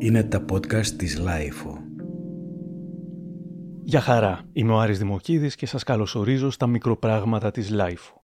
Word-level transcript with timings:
Είναι 0.00 0.22
τα 0.22 0.44
podcast 0.52 0.86
της 0.86 1.18
LiFO. 1.18 1.78
Γεια 3.82 4.00
χαρά, 4.00 4.40
είμαι 4.52 4.72
ο 4.72 4.78
Άρης 4.78 4.98
Δημοκίδης 4.98 5.54
και 5.54 5.66
σας 5.66 5.82
καλωσορίζω 5.82 6.50
στα 6.50 6.66
μικροπράγματα 6.66 7.50
της 7.50 7.70
LiFO. 7.70 8.22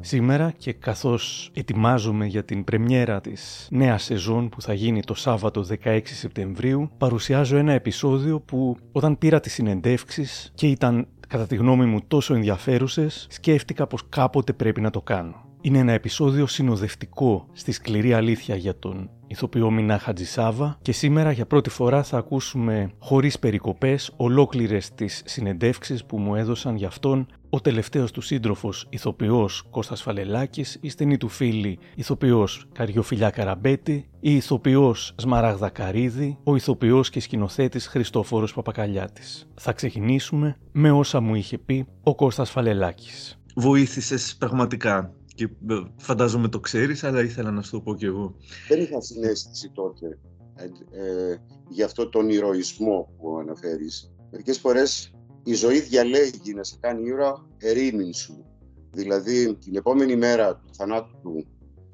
Σήμερα 0.00 0.50
και 0.56 0.72
καθώς 0.72 1.50
ετοιμάζομαι 1.54 2.26
για 2.26 2.44
την 2.44 2.64
πρεμιέρα 2.64 3.20
της 3.20 3.68
νέας 3.70 4.02
σεζόν 4.02 4.48
που 4.48 4.62
θα 4.62 4.72
γίνει 4.72 5.02
το 5.02 5.14
Σάββατο 5.14 5.64
16 5.84 6.00
Σεπτεμβρίου, 6.04 6.90
παρουσιάζω 6.98 7.56
ένα 7.56 7.72
επεισόδιο 7.72 8.40
που 8.40 8.76
όταν 8.92 9.18
πήρα 9.18 9.40
τις 9.40 9.52
συνεντεύξεις 9.52 10.52
και 10.54 10.66
ήταν 10.66 11.06
κατά 11.28 11.46
τη 11.46 11.56
γνώμη 11.56 11.84
μου 11.84 12.00
τόσο 12.08 12.34
ενδιαφέρουσες, 12.34 13.26
σκέφτηκα 13.30 13.86
πως 13.86 14.08
κάποτε 14.08 14.52
πρέπει 14.52 14.80
να 14.80 14.90
το 14.90 15.02
κάνω. 15.02 15.45
Είναι 15.66 15.78
ένα 15.78 15.92
επεισόδιο 15.92 16.46
συνοδευτικό 16.46 17.48
στη 17.52 17.72
σκληρή 17.72 18.12
αλήθεια 18.12 18.56
για 18.56 18.78
τον 18.78 19.10
ηθοποιό 19.26 19.70
Μηνά 19.70 19.98
Χατζησάββα 19.98 20.78
και 20.82 20.92
σήμερα 20.92 21.32
για 21.32 21.46
πρώτη 21.46 21.70
φορά 21.70 22.02
θα 22.02 22.18
ακούσουμε 22.18 22.90
χωρίς 22.98 23.38
περικοπές 23.38 24.12
ολόκληρες 24.16 24.94
τις 24.94 25.22
συνεντεύξεις 25.24 26.04
που 26.04 26.18
μου 26.18 26.34
έδωσαν 26.34 26.76
για 26.76 26.86
αυτόν 26.86 27.26
ο 27.50 27.60
τελευταίος 27.60 28.10
του 28.10 28.20
σύντροφος 28.20 28.86
ηθοποιός 28.88 29.62
Κώστας 29.70 30.02
Φαλελάκης, 30.02 30.78
η 30.80 30.88
στενή 30.88 31.16
του 31.16 31.28
φίλη 31.28 31.78
ηθοποιός 31.94 32.66
Καριοφιλιά 32.72 33.30
Καραμπέτη, 33.30 34.08
η 34.20 34.34
ηθοποιός 34.34 35.14
Σμαράγδα 35.16 35.68
Καρίδη, 35.68 36.38
ο 36.44 36.56
ηθοποιός 36.56 37.10
και 37.10 37.20
σκηνοθέτης 37.20 37.86
Χριστόφορος 37.86 38.54
Παπακαλιάτης. 38.54 39.48
Θα 39.54 39.72
ξεκινήσουμε 39.72 40.56
με 40.72 40.90
όσα 40.90 41.20
μου 41.20 41.34
είχε 41.34 41.58
πει 41.58 41.86
ο 42.02 42.14
Κώστας 42.14 42.50
Φαλελάκης. 42.50 43.40
Βοήθησες 43.54 44.36
πραγματικά 44.38 45.14
και 45.36 45.44
ε, 45.44 45.82
φαντάζομαι 45.96 46.48
το 46.48 46.60
ξέρεις, 46.60 47.04
αλλά 47.04 47.22
ήθελα 47.22 47.50
να 47.50 47.62
σου 47.62 47.70
το 47.70 47.80
πω 47.80 47.94
κι 47.94 48.04
εγώ. 48.04 48.36
Δεν 48.68 48.80
είχα 48.80 49.00
συνέστηση 49.00 49.70
τότε 49.70 50.18
ε, 50.54 50.64
ε, 51.00 51.36
για 51.68 51.84
αυτό 51.84 52.08
τον 52.08 52.28
ηρωισμό 52.28 53.08
που 53.18 53.38
αναφέρεις. 53.38 54.12
Μερικές 54.30 54.58
φορές 54.58 55.14
η 55.44 55.54
ζωή 55.54 55.80
διαλέγει 55.80 56.54
να 56.54 56.64
σε 56.64 56.76
κάνει 56.80 57.08
ήρωα 57.08 57.46
ερήμην 57.58 58.12
σου. 58.12 58.44
Δηλαδή 58.90 59.54
την 59.54 59.76
επόμενη 59.76 60.16
μέρα 60.16 60.56
του 60.56 60.74
θανάτου 60.74 61.18
του, 61.22 61.46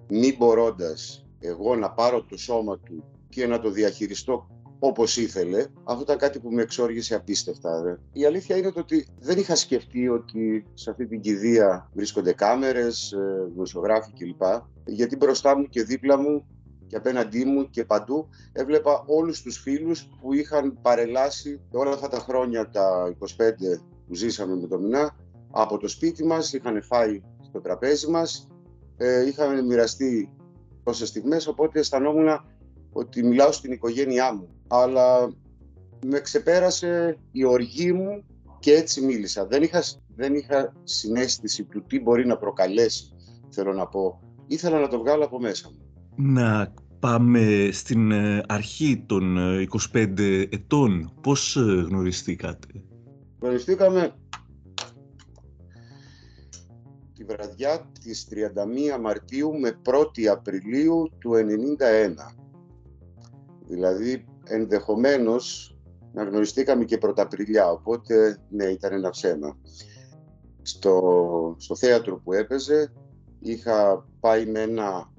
μη 0.08 0.36
μπορώντας 0.36 1.26
εγώ 1.38 1.76
να 1.76 1.90
πάρω 1.90 2.24
το 2.24 2.36
σώμα 2.36 2.78
του 2.78 3.04
και 3.28 3.46
να 3.46 3.60
το 3.60 3.70
διαχειριστώ 3.70 4.46
όπως 4.84 5.16
ήθελε, 5.16 5.66
αυτό 5.84 6.02
ήταν 6.02 6.18
κάτι 6.18 6.38
που 6.38 6.50
με 6.50 6.62
εξόργησε 6.62 7.14
απίστευτα. 7.14 7.82
Δε. 7.82 7.94
Η 8.12 8.24
αλήθεια 8.24 8.56
είναι 8.56 8.72
ότι 8.76 9.06
δεν 9.18 9.38
είχα 9.38 9.54
σκεφτεί 9.54 10.08
ότι 10.08 10.66
σε 10.74 10.90
αυτή 10.90 11.06
την 11.06 11.20
κηδεία 11.20 11.90
βρίσκονται 11.94 12.32
κάμερες, 12.32 13.12
ε, 13.12 13.48
δημοσιογράφοι 13.52 14.12
κλπ. 14.12 14.42
Γιατί 14.84 15.16
μπροστά 15.16 15.58
μου 15.58 15.68
και 15.68 15.82
δίπλα 15.82 16.18
μου 16.18 16.46
και 16.86 16.96
απέναντί 16.96 17.44
μου 17.44 17.70
και 17.70 17.84
παντού 17.84 18.28
έβλεπα 18.52 19.04
όλους 19.06 19.42
τους 19.42 19.58
φίλους 19.58 20.08
που 20.20 20.32
είχαν 20.32 20.78
παρελάσει 20.82 21.60
όλα 21.70 21.92
αυτά 21.92 22.08
τα 22.08 22.18
χρόνια, 22.18 22.68
τα 22.68 23.14
25 23.18 23.80
που 24.06 24.14
ζήσαμε 24.14 24.56
με 24.56 24.66
το 24.66 24.78
Μινά, 24.78 25.16
από 25.50 25.78
το 25.78 25.88
σπίτι 25.88 26.24
μας, 26.24 26.52
είχαν 26.52 26.82
φάει 26.82 27.22
στο 27.42 27.60
τραπέζι 27.60 28.10
μας, 28.10 28.48
ε, 28.96 29.26
είχαν 29.26 29.66
μοιραστεί 29.66 30.32
τόσες 30.82 31.08
στιγμές, 31.08 31.46
οπότε 31.46 31.78
αισθανόμουν 31.78 32.28
ότι 32.92 33.22
μιλάω 33.22 33.52
στην 33.52 33.72
οικογένειά 33.72 34.34
μου. 34.34 34.48
Αλλά 34.68 35.32
με 36.06 36.20
ξεπέρασε 36.20 37.18
η 37.32 37.44
οργή 37.44 37.92
μου 37.92 38.24
και 38.58 38.72
έτσι 38.72 39.00
μίλησα. 39.00 39.46
Δεν 39.46 39.62
είχα, 39.62 39.82
δεν 40.16 40.34
είχα 40.34 40.72
συνέστηση 40.84 41.64
του 41.64 41.84
τι 41.86 42.00
μπορεί 42.00 42.26
να 42.26 42.36
προκαλέσει, 42.36 43.12
θέλω 43.50 43.72
να 43.72 43.86
πω. 43.86 44.20
Ήθελα 44.46 44.80
να 44.80 44.88
το 44.88 44.98
βγάλω 44.98 45.24
από 45.24 45.40
μέσα 45.40 45.70
μου. 45.70 45.78
Να 46.16 46.74
πάμε 47.00 47.68
στην 47.72 48.10
ε, 48.10 48.42
αρχή 48.48 49.04
των 49.06 49.36
25 49.92 50.18
ε, 50.18 50.40
ετών. 50.40 51.12
Πώς 51.20 51.56
ε, 51.56 51.60
γνωριστήκατε; 51.60 52.68
Γνωριστήκαμε 53.40 54.14
τη 57.14 57.24
βραδιά 57.24 57.90
της 58.00 58.28
31 58.96 59.00
Μαρτίου 59.00 59.58
με 59.58 59.80
1η 59.84 60.24
Απριλίου 60.24 61.10
του 61.18 61.30
91. 61.32 62.41
Δηλαδή 63.72 64.24
ενδεχομένως 64.44 65.76
να 66.12 66.24
γνωριστήκαμε 66.24 66.84
και 66.84 66.98
πρωταπριλιά, 66.98 67.70
οπότε 67.70 68.38
ναι, 68.48 68.64
ήταν 68.64 68.92
ένα 68.92 69.10
ψέμα. 69.10 69.56
Στο, 70.62 71.56
στο 71.58 71.76
θέατρο 71.76 72.20
που 72.20 72.32
έπαιζε 72.32 72.92
είχα 73.38 74.06
πάει 74.20 74.46
με 74.46 74.60
ένα 74.60 75.12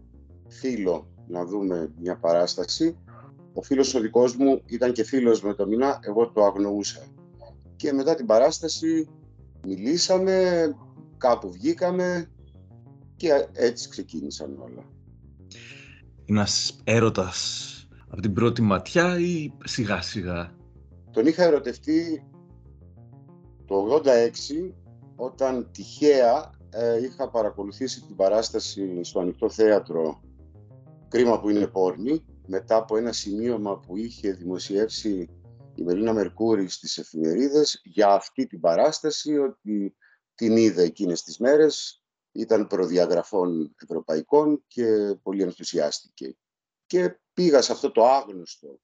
φίλο 0.47 1.07
να 1.27 1.45
δούμε 1.45 1.91
μια 1.99 2.17
παράσταση. 2.17 2.97
Ο 3.53 3.61
φίλος 3.61 3.93
ο 3.93 3.99
δικός 3.99 4.35
μου 4.35 4.61
ήταν 4.65 4.91
και 4.91 5.03
φίλος 5.03 5.41
με 5.41 5.53
το 5.53 5.67
μήνα, 5.67 5.99
εγώ 6.01 6.31
το 6.31 6.43
αγνοούσα. 6.43 7.05
Και 7.75 7.93
μετά 7.93 8.15
την 8.15 8.25
παράσταση 8.25 9.09
μιλήσαμε, 9.67 10.67
κάπου 11.17 11.51
βγήκαμε 11.51 12.29
και 13.15 13.47
έτσι 13.53 13.89
ξεκίνησαν 13.89 14.57
όλα. 14.59 14.83
Ένας 16.25 16.79
έρωτας 16.83 17.67
από 18.13 18.21
την 18.21 18.33
πρώτη 18.33 18.61
ματιά 18.61 19.19
ή 19.19 19.51
σιγά 19.63 20.01
σιγά; 20.01 20.55
Τον 21.11 21.25
είχα 21.25 21.43
ερωτευτεί 21.43 22.23
το 23.65 24.01
86 24.05 24.73
όταν 25.15 25.69
τυχαία 25.71 26.49
ε, 26.69 27.03
είχα 27.03 27.29
παρακολουθήσει 27.29 28.01
την 28.01 28.15
παράσταση 28.15 29.03
στο 29.03 29.19
ανοιχτό 29.19 29.49
θέατρο 29.49 30.21
Κρίμα 31.07 31.39
που 31.39 31.49
είναι 31.49 31.67
πόρνη, 31.67 32.25
μετά 32.47 32.75
από 32.75 32.97
ένα 32.97 33.11
σημείωμα 33.11 33.79
που 33.79 33.97
είχε 33.97 34.31
δημοσιεύσει 34.31 35.29
η 35.75 35.83
Μελίνα 35.83 36.13
Μερκούρη 36.13 36.69
στις 36.69 36.97
εφημερίδες 36.97 37.81
για 37.83 38.07
αυτή 38.07 38.47
την 38.47 38.59
παράσταση, 38.59 39.37
ότι 39.37 39.95
την 40.35 40.57
είδε 40.57 40.83
εκείνες 40.83 41.23
τις 41.23 41.37
μέρες, 41.37 42.03
ήταν 42.31 42.67
προδιαγραφών 42.67 43.75
ευρωπαϊκών 43.83 44.63
και 44.67 44.85
πολύ 45.23 45.41
ενθουσιάστηκε. 45.41 46.35
Και 46.93 47.19
πήγα 47.33 47.61
σε 47.61 47.71
αυτό 47.71 47.91
το 47.91 48.05
άγνωστο 48.05 48.79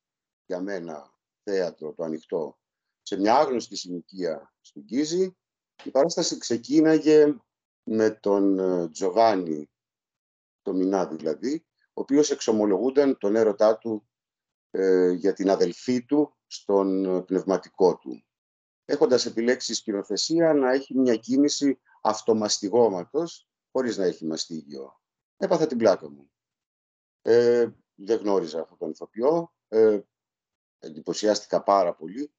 για 0.46 0.62
μένα 0.62 1.14
θέατρο, 1.44 1.94
το 1.94 2.04
ανοιχτό, 2.04 2.60
σε 3.02 3.20
μια 3.20 3.36
άγνωστη 3.36 3.76
συνοικία 3.76 4.54
στην 4.62 4.86
Κίζη. 4.86 5.38
Η 5.84 5.90
παράσταση 5.92 6.38
ξεκίναγε 6.38 7.36
με 7.84 8.12
τον 8.12 8.60
ε, 8.60 8.90
Τζοβάνι, 8.90 9.70
το 10.62 10.74
Μινά 10.74 11.08
δηλαδή, 11.08 11.66
ο 11.76 12.02
οποίος 12.02 12.32
εξομολογούνταν 12.32 13.18
τον 13.18 13.36
έρωτά 13.36 13.78
του 13.78 14.10
ε, 14.72 15.12
για 15.12 15.34
την 15.34 15.50
αδελφή 15.50 16.06
του 16.06 16.38
στον 16.48 17.26
πνευματικό 17.26 17.98
του. 17.98 18.26
Έχοντας 18.86 19.26
επιλέξει 19.26 19.74
σκηνοθεσία 19.74 20.54
να 20.54 20.72
έχει 20.72 20.98
μια 20.98 21.16
κίνηση 21.16 21.80
αυτομαστιγώματος, 22.02 23.50
χωρίς 23.72 23.98
να 23.98 24.06
έχει 24.06 24.26
μαστίγιο. 24.26 25.02
Έπαθα 25.38 25.68
την 25.68 25.78
πλάκα 25.78 26.10
μου. 26.10 26.32
Ε, 27.22 27.70
δεν 28.04 28.20
γνώριζα 28.20 28.62
αυτόν 28.62 28.78
τον 28.78 28.90
ηθοποιό. 28.90 29.54
Ε, 29.68 30.00
εντυπωσιάστηκα 30.80 31.64
πάρα 31.64 31.96
πολύ. 31.96 32.34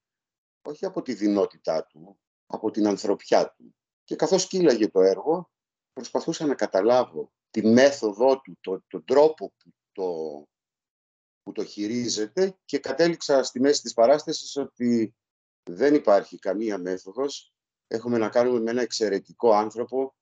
Όχι 0.63 0.85
από 0.85 1.03
τη 1.03 1.15
δυνότητά 1.15 1.87
του, 1.87 2.21
από 2.47 2.71
την 2.71 2.87
ανθρωπιά 2.87 3.53
του. 3.53 3.75
Και 4.05 4.17
καθώς 4.17 4.47
κύλαγε 4.47 4.89
το 4.89 5.01
έργο, 5.01 5.51
προσπαθούσα 5.93 6.47
να 6.47 6.55
καταλάβω 6.55 7.33
τη 7.51 7.67
μέθοδό 7.67 8.41
του, 8.41 8.59
το, 8.61 8.83
τον 8.87 9.05
τρόπο 9.05 9.53
που 9.57 9.75
το, 9.93 10.49
που 11.43 11.53
το 11.53 11.65
χειρίζεται 11.65 12.59
και 12.65 12.79
κατέληξα 12.79 13.43
στη 13.43 13.61
μέση 13.61 13.83
της 13.83 13.93
παράστασης 13.93 14.57
ότι 14.57 15.15
δεν 15.63 15.95
υπάρχει 15.95 16.39
καμία 16.39 16.79
μέθοδος. 16.79 17.55
Έχουμε 17.87 18.19
να 18.19 18.29
κάνουμε 18.29 18.61
με 18.61 18.71
ένα 18.71 18.83
εξαιρετικό 18.83 19.53
άνθρωπο 19.53 20.15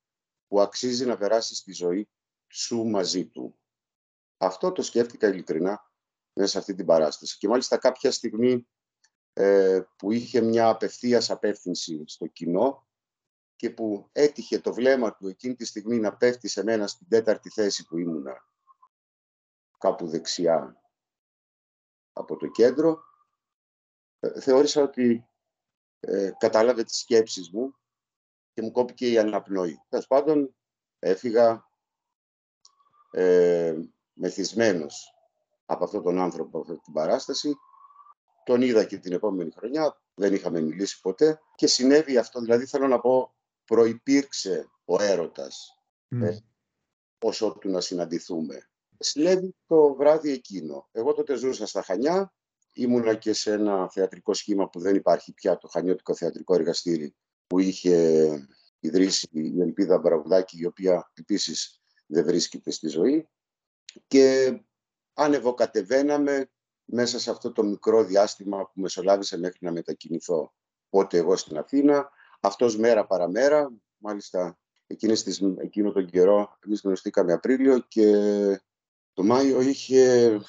που 0.47 0.61
αξίζει 0.61 1.07
να 1.07 1.17
περάσει 1.17 1.55
στη 1.55 1.73
ζωή 1.73 2.09
σου 2.49 2.85
μαζί 2.85 3.27
του. 3.27 3.59
Αυτό 4.39 4.73
το 4.73 4.83
σκέφτηκα 4.83 5.29
ειλικρινά 5.29 5.91
μέσα 6.33 6.51
σε 6.51 6.59
αυτή 6.59 6.75
την 6.75 6.87
παράσταση. 6.87 7.39
Και 7.39 7.49
μάλιστα 7.49 7.77
κάποια 7.77 8.11
στιγμή 8.11 8.69
ε, 9.33 9.81
που 9.97 10.13
είχε 10.13 10.41
μια 10.41 10.69
απευθείας 10.69 11.31
απεύθυνση 11.31 12.03
στο 12.07 12.27
κοινό, 12.27 12.89
και 13.59 13.71
που 13.71 14.09
έτυχε 14.13 14.59
το 14.59 14.75
βλέμμα 14.75 15.15
του 15.15 15.29
εκείνη 15.29 15.55
τη 15.55 15.65
στιγμή 15.65 15.99
να 15.99 16.17
πέφτει 16.17 16.49
σε 16.49 16.63
μένα 16.63 16.87
στην 16.87 17.09
τέταρτη 17.09 17.51
θέση 17.51 17.87
που 17.87 17.99
ήμουνα 17.99 18.47
κάπου 19.79 20.09
δεξιά 20.09 20.83
από 22.13 22.37
το 22.37 22.47
κέντρο, 22.47 23.03
ε, 24.21 24.41
θεώρησα 24.41 24.83
ότι 24.83 25.29
ε, 26.01 26.31
κατάλαβε 26.39 26.85
τις 26.85 26.99
σκέψεις 26.99 27.51
μου 27.51 27.77
και 28.53 28.63
μου 28.63 28.71
κόπηκε 28.71 29.11
η 29.11 29.19
αναπνοή. 29.19 29.83
Τέλος 29.89 30.07
πάντων, 30.07 30.57
έφυγα 30.99 31.71
ε, 33.11 33.77
μεθυσμένος 34.19 35.15
από 35.67 35.85
αυτόν 35.85 36.03
τον 36.03 36.19
άνθρωπο, 36.19 36.59
από 36.59 36.73
αυτή 36.73 36.83
την 36.85 36.93
παράσταση. 36.93 37.55
Τον 38.45 38.63
είδα 38.63 38.85
και 38.85 38.99
την 38.99 39.13
επόμενη 39.13 39.51
χρονιά, 39.51 40.01
δεν 40.15 40.35
είχαμε 40.35 40.61
μιλήσει 40.61 41.01
ποτέ 41.01 41.41
και 41.55 41.67
συνέβη 41.67 42.17
αυτό. 42.17 42.41
Δηλαδή 42.41 42.67
θέλω 42.67 42.87
να 42.87 43.01
πω 43.01 43.35
προϋπήρξε 43.65 44.71
ο 44.85 45.03
έρωτας. 45.03 45.79
Ε, 46.09 46.37
όσο 47.19 47.57
του 47.61 47.71
να 47.71 47.81
συναντηθούμε. 47.81 48.69
Συνέβη 48.99 49.55
το 49.67 49.95
βράδυ 49.95 50.33
εκείνο. 50.33 50.89
Εγώ 50.93 51.13
τότε 51.13 51.35
ζούσα 51.35 51.67
στα 51.67 51.83
Χανιά, 51.83 52.33
ήμουνα 52.73 53.15
και 53.15 53.33
σε 53.33 53.53
ένα 53.53 53.89
θεατρικό 53.91 54.35
σχήμα 54.35 54.69
που 54.69 54.81
δεν 54.81 54.95
υπάρχει 54.95 55.33
πια, 55.33 55.57
το 55.57 55.69
Χανιώτικο 55.69 56.15
Θεατρικό 56.15 56.55
Εργαστήρι, 56.55 57.15
που 57.47 57.59
είχε 57.59 58.29
ιδρύσει 58.81 59.29
η 59.33 59.61
Ελπίδα 59.61 59.99
Μπραγουδάκη, 59.99 60.59
η 60.59 60.67
οποία 60.67 61.11
επίσης 61.15 61.81
δεν 62.07 62.25
βρίσκεται 62.25 62.71
στη 62.71 62.89
ζωή. 62.89 63.29
Και 64.07 64.59
ανεβοκατεβαίναμε 65.15 66.51
μέσα 66.85 67.19
σε 67.19 67.31
αυτό 67.31 67.53
το 67.53 67.63
μικρό 67.63 68.05
διάστημα 68.05 68.65
που 68.65 68.81
μεσολάβησε 68.81 69.39
μέχρι 69.39 69.59
να 69.61 69.73
μετακινηθώ. 69.73 70.55
Πότε 70.89 71.19
εγώ 71.19 71.37
στην 71.37 71.59
Αθήνα, 71.59 72.11
αυτός 72.41 72.77
μέρα 72.77 73.07
παραμέρα, 73.07 73.73
μάλιστα 73.97 74.59
εκείνες 74.87 75.23
τις, 75.23 75.41
εκείνο 75.57 75.93
τον 75.93 76.07
καιρό 76.07 76.59
εμείς 76.67 76.81
γνωστήκαμε 76.85 77.33
Απρίλιο 77.33 77.79
και 77.79 78.13
το 79.13 79.25
Μάιο 79.25 79.61
είχε 79.61 80.41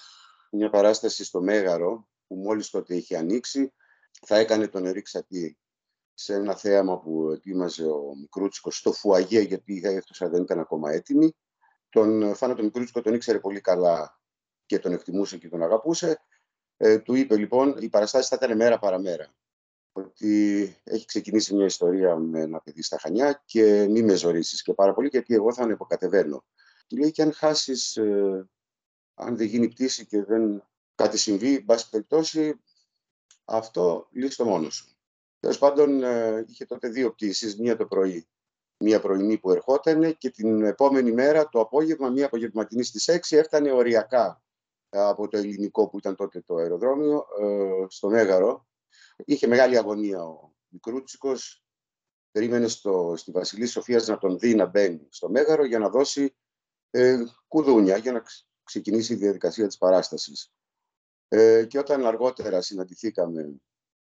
μια 0.51 0.69
παράσταση 0.69 1.23
στο 1.23 1.41
Μέγαρο 1.41 2.07
που 2.27 2.35
μόλις 2.35 2.69
τότε 2.69 2.95
είχε 2.95 3.17
ανοίξει. 3.17 3.73
Θα 4.25 4.37
έκανε 4.37 4.67
τον 4.67 4.85
Ερήξατη 4.85 5.57
σε 6.13 6.33
ένα 6.33 6.55
θέαμα 6.55 6.99
που 6.99 7.31
ετοίμαζε 7.31 7.85
ο 7.85 8.15
Μικρούτσικος 8.19 8.77
στο 8.77 8.91
Φουαγέ 8.91 9.39
γιατί 9.39 9.73
η 9.73 9.81
αίθουσα 9.83 10.29
δεν 10.29 10.41
ήταν 10.41 10.59
ακόμα 10.59 10.91
έτοιμη. 10.91 11.35
Τον 11.89 12.35
Φάνατο 12.35 12.63
Μικρούτσικο 12.63 13.01
τον 13.01 13.13
ήξερε 13.13 13.39
πολύ 13.39 13.61
καλά 13.61 14.19
και 14.65 14.79
τον 14.79 14.91
εκτιμούσε 14.91 15.37
και 15.37 15.49
τον 15.49 15.63
αγαπούσε. 15.63 16.21
Ε, 16.77 16.99
του 16.99 17.15
είπε 17.15 17.37
λοιπόν 17.37 17.75
η 17.79 17.89
παραστάση 17.89 18.27
θα 18.27 18.37
ήταν 18.41 18.57
μέρα 18.57 18.79
παραμέρα 18.79 19.33
ότι 19.91 20.75
έχει 20.83 21.05
ξεκινήσει 21.05 21.55
μια 21.55 21.65
ιστορία 21.65 22.15
με 22.15 22.39
ένα 22.39 22.61
παιδί 22.61 22.81
στα 22.81 22.97
Χανιά 22.99 23.43
και 23.45 23.87
μη 23.87 24.01
με 24.01 24.15
ζωρίσεις 24.15 24.61
και 24.61 24.73
πάρα 24.73 24.93
πολύ 24.93 25.07
γιατί 25.07 25.33
εγώ 25.33 25.53
θα 25.53 25.63
ανεποκατεβαίνω. 25.63 26.45
Του 26.87 26.97
λέει 26.97 27.11
και 27.11 27.21
αν 27.21 27.33
χάσεις, 27.33 27.97
ε, 27.97 28.49
αν 29.13 29.37
δεν 29.37 29.47
γίνει 29.47 29.67
πτήση 29.67 30.05
και 30.05 30.23
δεν 30.23 30.63
κάτι 30.95 31.17
συμβεί, 31.17 31.63
μπας 31.63 31.89
περιπτώσει, 31.89 32.61
αυτό 33.45 34.07
λύσει 34.11 34.37
το 34.37 34.45
μόνο 34.45 34.69
σου. 34.69 34.97
Τέλος 35.39 35.57
πάντων, 35.57 36.03
ε, 36.03 36.45
είχε 36.47 36.65
τότε 36.65 36.87
δύο 36.87 37.11
πτήσεις, 37.11 37.57
μία 37.57 37.75
το 37.75 37.85
πρωί, 37.85 38.27
μία 38.79 38.99
πρωινή 38.99 39.37
που 39.37 39.51
ερχόταν 39.51 40.17
και 40.17 40.29
την 40.29 40.63
επόμενη 40.63 41.11
μέρα 41.11 41.49
το 41.49 41.59
απόγευμα, 41.59 42.09
μία 42.09 42.25
απογευματινή 42.25 42.83
στις 42.83 43.09
6, 43.31 43.37
έφτανε 43.37 43.71
οριακά 43.71 44.41
από 44.89 45.27
το 45.27 45.37
ελληνικό 45.37 45.89
που 45.89 45.97
ήταν 45.97 46.15
τότε 46.15 46.41
το 46.41 46.55
αεροδρόμιο, 46.55 47.25
ε, 47.39 47.85
στο 47.87 48.09
Μέγαρο, 48.09 48.69
Είχε 49.25 49.47
μεγάλη 49.47 49.77
αγωνία 49.77 50.23
ο 50.23 50.53
Μικρούτσικος, 50.67 51.63
περίμενε 52.31 52.67
στο, 52.67 53.13
στη 53.17 53.31
Βασιλή 53.31 53.65
Σοφίας 53.65 54.07
να 54.07 54.17
τον 54.17 54.39
δει 54.39 54.55
να 54.55 54.65
μπαίνει 54.65 55.07
στο 55.09 55.29
Μέγαρο 55.29 55.65
για 55.65 55.79
να 55.79 55.89
δώσει 55.89 56.35
ε, 56.89 57.23
κουδούνια, 57.47 57.97
για 57.97 58.11
να 58.11 58.23
ξεκινήσει 58.63 59.13
η 59.13 59.15
διαδικασία 59.15 59.67
της 59.67 59.77
παράστασης. 59.77 60.53
Ε, 61.27 61.65
και 61.65 61.79
όταν 61.79 62.05
αργότερα 62.05 62.61
συναντηθήκαμε, 62.61 63.61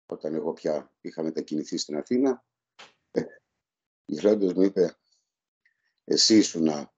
όταν 0.07 0.35
εγώ 0.35 0.53
πια 0.53 0.93
είχα 1.01 1.23
μετακινηθεί 1.23 1.77
στην 1.77 1.97
Αθήνα, 1.97 2.45
ε, 3.11 3.23
γυρνώντας 4.11 4.53
μου 4.53 4.63
είπε 4.63 4.97
«Εσύ 6.05 6.37
ήσουν 6.37 6.91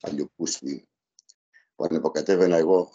αλλιοπούστη 0.00 0.88
που 1.74 1.84
ανεποκατέβαινα 1.84 2.56
εγώ 2.56 2.90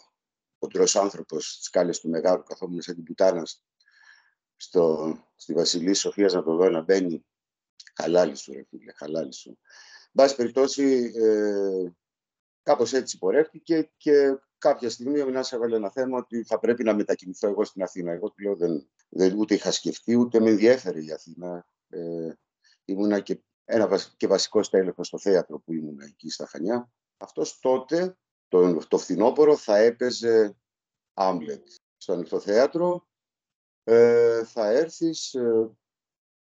ο 0.60 1.00
άνθρωπος 1.00 1.54
στις 1.54 1.66
σκάλες 1.66 2.00
του 2.00 2.10
Μεγάρου 2.10 2.44
καθόμουν 2.44 2.82
σαν 2.82 2.96
την 2.96 3.04
πουτάνας 3.04 3.64
στο, 4.56 5.16
στη 5.36 5.54
Βασιλή 5.54 5.94
Σοφίας 5.94 6.34
να 6.34 6.44
το 6.44 6.56
δω 6.56 6.70
να 6.70 6.82
μπαίνει. 6.82 7.26
Χαλάλη 7.96 8.36
σου, 8.36 8.54
ρε 8.54 8.64
φίλε, 8.70 8.92
χαλάλη 8.96 9.34
σου. 9.34 9.60
Μπας 10.12 10.36
περιπτώσει, 10.36 11.12
ε, 11.16 11.92
κάπως 12.64 12.94
έτσι 12.94 13.18
πορεύτηκε 13.18 13.92
και 13.98 14.40
κάποια 14.58 14.90
στιγμή 14.90 15.22
ο 15.22 15.26
Μινάς 15.26 15.52
έβαλε 15.52 15.76
ένα 15.76 15.92
θέμα 15.92 16.18
ότι 16.18 16.44
θα 16.44 16.60
πρέπει 16.60 16.84
να 16.84 16.96
μετακινηθώ 16.96 17.48
εγώ 17.48 17.64
στην 17.64 17.84
Αθήνα. 17.84 18.12
Εγώ 18.12 18.30
του 18.30 18.44
λέω 18.44 18.56
δεν, 18.56 18.90
δεν 19.10 19.38
ούτε 19.38 19.54
είχα 19.54 19.72
σκεφτεί, 19.72 20.16
ούτε 20.16 20.40
με 20.40 20.50
ενδιέφερε 20.50 21.04
η 21.04 21.12
Αθήνα. 21.12 21.68
Ε, 21.90 22.34
ήμουνα 22.86 23.20
και 23.20 23.44
ένα 23.66 24.00
και 24.18 24.28
βασικός 24.28 24.70
τέλεχος 24.70 25.08
στο 25.08 25.20
θέατρο 25.20 25.60
που 25.60 25.74
ήμουν 25.74 26.00
εκεί 26.00 26.30
στα 26.30 26.46
Χανιά. 26.46 26.92
Αυτός 27.18 27.60
τότε, 27.60 28.18
το, 28.48 28.78
το 28.88 28.98
φθινόπωρο, 28.98 29.58
θα 29.58 29.78
έπαιζε 29.78 30.58
Άμλετ 31.14 31.68
στο 31.98 32.14
ανοιχτό 32.14 32.40
θέατρο 32.40 33.08
ε, 33.88 34.44
θα 34.46 34.70
έρθεις, 34.70 35.34
ε, 35.34 35.78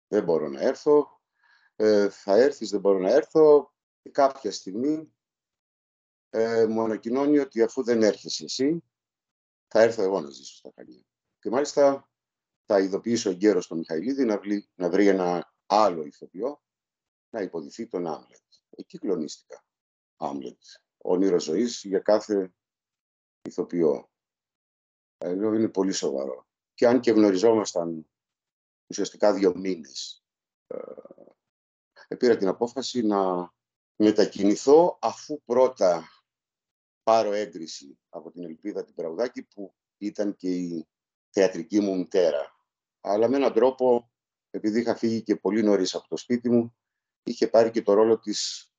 δεν 0.08 0.24
μπορώ 0.24 0.48
να 0.48 0.60
έρθω, 0.60 1.20
ε, 1.76 2.08
θα 2.08 2.36
έρθεις, 2.36 2.70
δεν 2.70 2.80
μπορώ 2.80 2.98
να 2.98 3.10
έρθω. 3.10 3.72
Και 4.02 4.10
κάποια 4.10 4.52
στιγμή 4.52 5.12
ε, 6.30 6.66
μου 6.66 6.82
ανακοινώνει 6.82 7.38
ότι 7.38 7.62
αφού 7.62 7.82
δεν 7.82 8.02
έρχεσαι 8.02 8.44
εσύ, 8.44 8.82
θα 9.66 9.80
έρθω 9.80 10.02
εγώ 10.02 10.20
να 10.20 10.30
ζήσω 10.30 10.54
στα 10.54 10.72
Χανιά. 10.74 11.04
Και 11.38 11.50
μάλιστα 11.50 12.10
θα 12.66 12.80
ειδοποιήσω 12.80 13.30
εγκαίρως 13.30 13.66
τον 13.66 13.78
Μιχαηλίδη 13.78 14.24
να 14.24 14.38
βρει, 14.38 14.68
να 14.74 14.90
βρει 14.90 15.06
ένα 15.06 15.52
άλλο 15.68 16.04
ηθοποιό 16.04 16.62
να 17.30 17.40
υποδηθεί 17.40 17.86
τον 17.86 18.06
Άμλετ. 18.06 18.42
Εκεί 18.70 18.98
κλονίστηκα. 18.98 19.64
Άμλετ. 20.16 20.62
Όνειρο 20.96 21.40
ζωής 21.40 21.82
για 21.84 21.98
κάθε 21.98 22.54
ηθοποιό. 23.42 24.10
Εδώ 25.18 25.54
είναι 25.54 25.68
πολύ 25.68 25.92
σοβαρό 25.92 26.48
και 26.74 26.86
αν 26.86 27.00
και 27.00 27.10
γνωριζόμασταν 27.10 28.10
ουσιαστικά 28.86 29.34
δύο 29.34 29.56
μήνες, 29.56 30.24
ε, 30.66 32.14
πήρα 32.16 32.36
την 32.36 32.48
απόφαση 32.48 33.02
να 33.02 33.52
μετακινηθώ 33.96 34.98
αφού 35.00 35.42
πρώτα 35.44 36.08
πάρω 37.02 37.32
έγκριση 37.32 37.98
από 38.08 38.30
την 38.30 38.44
Ελπίδα 38.44 38.84
την 38.84 38.94
Πραγουδάκη 38.94 39.42
που 39.42 39.74
ήταν 39.98 40.36
και 40.36 40.50
η 40.50 40.88
θεατρική 41.30 41.80
μου 41.80 41.96
μητέρα. 41.96 42.56
Αλλά 43.00 43.28
με 43.28 43.36
έναν 43.36 43.52
τρόπο, 43.52 44.10
επειδή 44.58 44.80
είχα 44.80 44.94
φύγει 44.94 45.22
και 45.22 45.36
πολύ 45.36 45.62
νωρίς 45.62 45.94
από 45.94 46.08
το 46.08 46.16
σπίτι 46.16 46.50
μου, 46.50 46.74
είχε 47.22 47.46
πάρει 47.46 47.70
και 47.70 47.82
το 47.82 47.92
ρόλο 47.92 48.18
της 48.18 48.70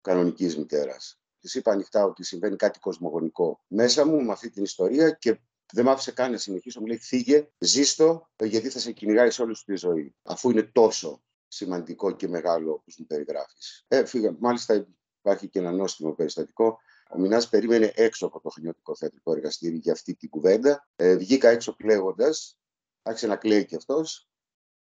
κανονικής 0.00 0.56
μητέρας. 0.56 1.20
Της 1.40 1.54
είπα 1.54 1.72
ανοιχτά 1.72 2.04
ότι 2.04 2.24
συμβαίνει 2.24 2.56
κάτι 2.56 2.78
κοσμογονικό 2.78 3.64
μέσα 3.66 4.06
μου 4.06 4.22
με 4.22 4.32
αυτή 4.32 4.50
την 4.50 4.62
ιστορία 4.62 5.10
και 5.10 5.40
δεν 5.72 5.84
μ' 5.84 5.88
άφησε 5.88 6.12
καν 6.12 6.30
να 6.30 6.36
συνεχίσω. 6.36 6.80
Μου 6.80 6.86
λέει 6.86 6.98
φύγε, 6.98 7.48
ζήστο, 7.58 8.30
γιατί 8.42 8.68
θα 8.68 8.78
σε 8.78 8.92
κυνηγάει 8.92 9.30
σε 9.30 9.42
όλη 9.42 9.56
σου 9.56 9.64
τη 9.64 9.76
ζωή. 9.76 10.14
Αφού 10.22 10.50
είναι 10.50 10.62
τόσο 10.62 11.22
σημαντικό 11.48 12.10
και 12.10 12.28
μεγάλο 12.28 12.72
όπως 12.72 12.96
μου 12.98 13.06
περιγράφεις. 13.06 13.84
Ε, 13.88 14.04
φύγα. 14.04 14.36
Μάλιστα 14.38 14.86
υπάρχει 15.18 15.48
και 15.48 15.58
ένα 15.58 15.72
νόστιμο 15.72 16.12
περιστατικό. 16.12 16.78
Ο 17.10 17.18
Μινάς 17.18 17.48
περίμενε 17.48 17.92
έξω 17.94 18.26
από 18.26 18.40
το 18.40 18.48
χρονιωτικό 18.48 18.96
θεατρικό 18.96 19.32
εργαστήρι 19.32 19.76
για 19.76 19.92
αυτή 19.92 20.14
την 20.14 20.28
κουβέντα. 20.28 20.88
Ε, 20.96 21.16
βγήκα 21.16 21.48
έξω 21.48 21.74
κλαίγοντας, 21.74 22.58
άρχισε 23.02 23.26
να 23.26 23.36
κλαίει 23.36 23.64
κι 23.64 23.76
αυτός. 23.76 24.29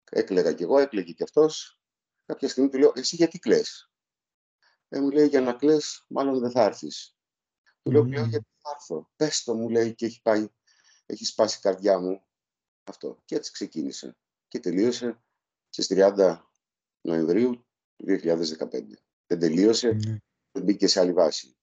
Έκλαιγα 0.10 0.54
κι 0.54 0.64
εγώ, 0.64 0.80
έκλαιγε 0.80 1.12
κι 1.14 1.24
αυτός. 1.24 1.80
Κάποια 2.26 2.50
στιγμή 2.50 2.70
του 2.70 2.78
λέω: 2.78 2.92
Εσύ 2.96 3.16
γιατί 3.16 3.40
κλε. 3.40 3.62
Ε, 4.90 5.00
μου 5.00 5.12
λέει: 5.12 5.28
Για 5.28 5.42
να 5.42 5.54
κλε, 5.54 5.78
μάλλον 6.08 6.40
δεν 6.40 6.52
θα 6.52 6.64
έρθεις. 6.64 7.18
Του 7.82 7.92
λέω: 7.92 8.04
Πλέον 8.04 8.30
γιατί 8.30 8.48
θα 8.62 8.70
έρθω; 8.74 9.12
Πες 9.16 9.44
το, 9.44 9.56
μου 9.56 9.70
λέει, 9.70 9.96
και 9.96 10.06
έχει 10.06 10.22
πάει 10.22 10.50
έχει 11.10 11.26
σπάσει 11.26 11.58
η 11.58 11.62
καρδιά 11.62 12.00
μου. 12.00 12.24
Αυτό. 12.84 13.22
Και 13.26 13.36
έτσι 13.36 13.52
ξεκίνησε. 13.52 14.18
Και 14.48 14.60
τελείωσε 14.60 15.24
στις 15.70 15.88
30 15.90 16.38
Νοεμβρίου 17.02 17.66
του 17.96 18.06
2015. 18.06 18.70
Δεν 19.26 19.40
τελείωσε, 19.40 19.90
mm. 19.90 20.18
δεν 20.52 20.64
μπήκε 20.64 20.88
σε 20.88 21.00
άλλη 21.00 21.14
βάση. 21.14 21.58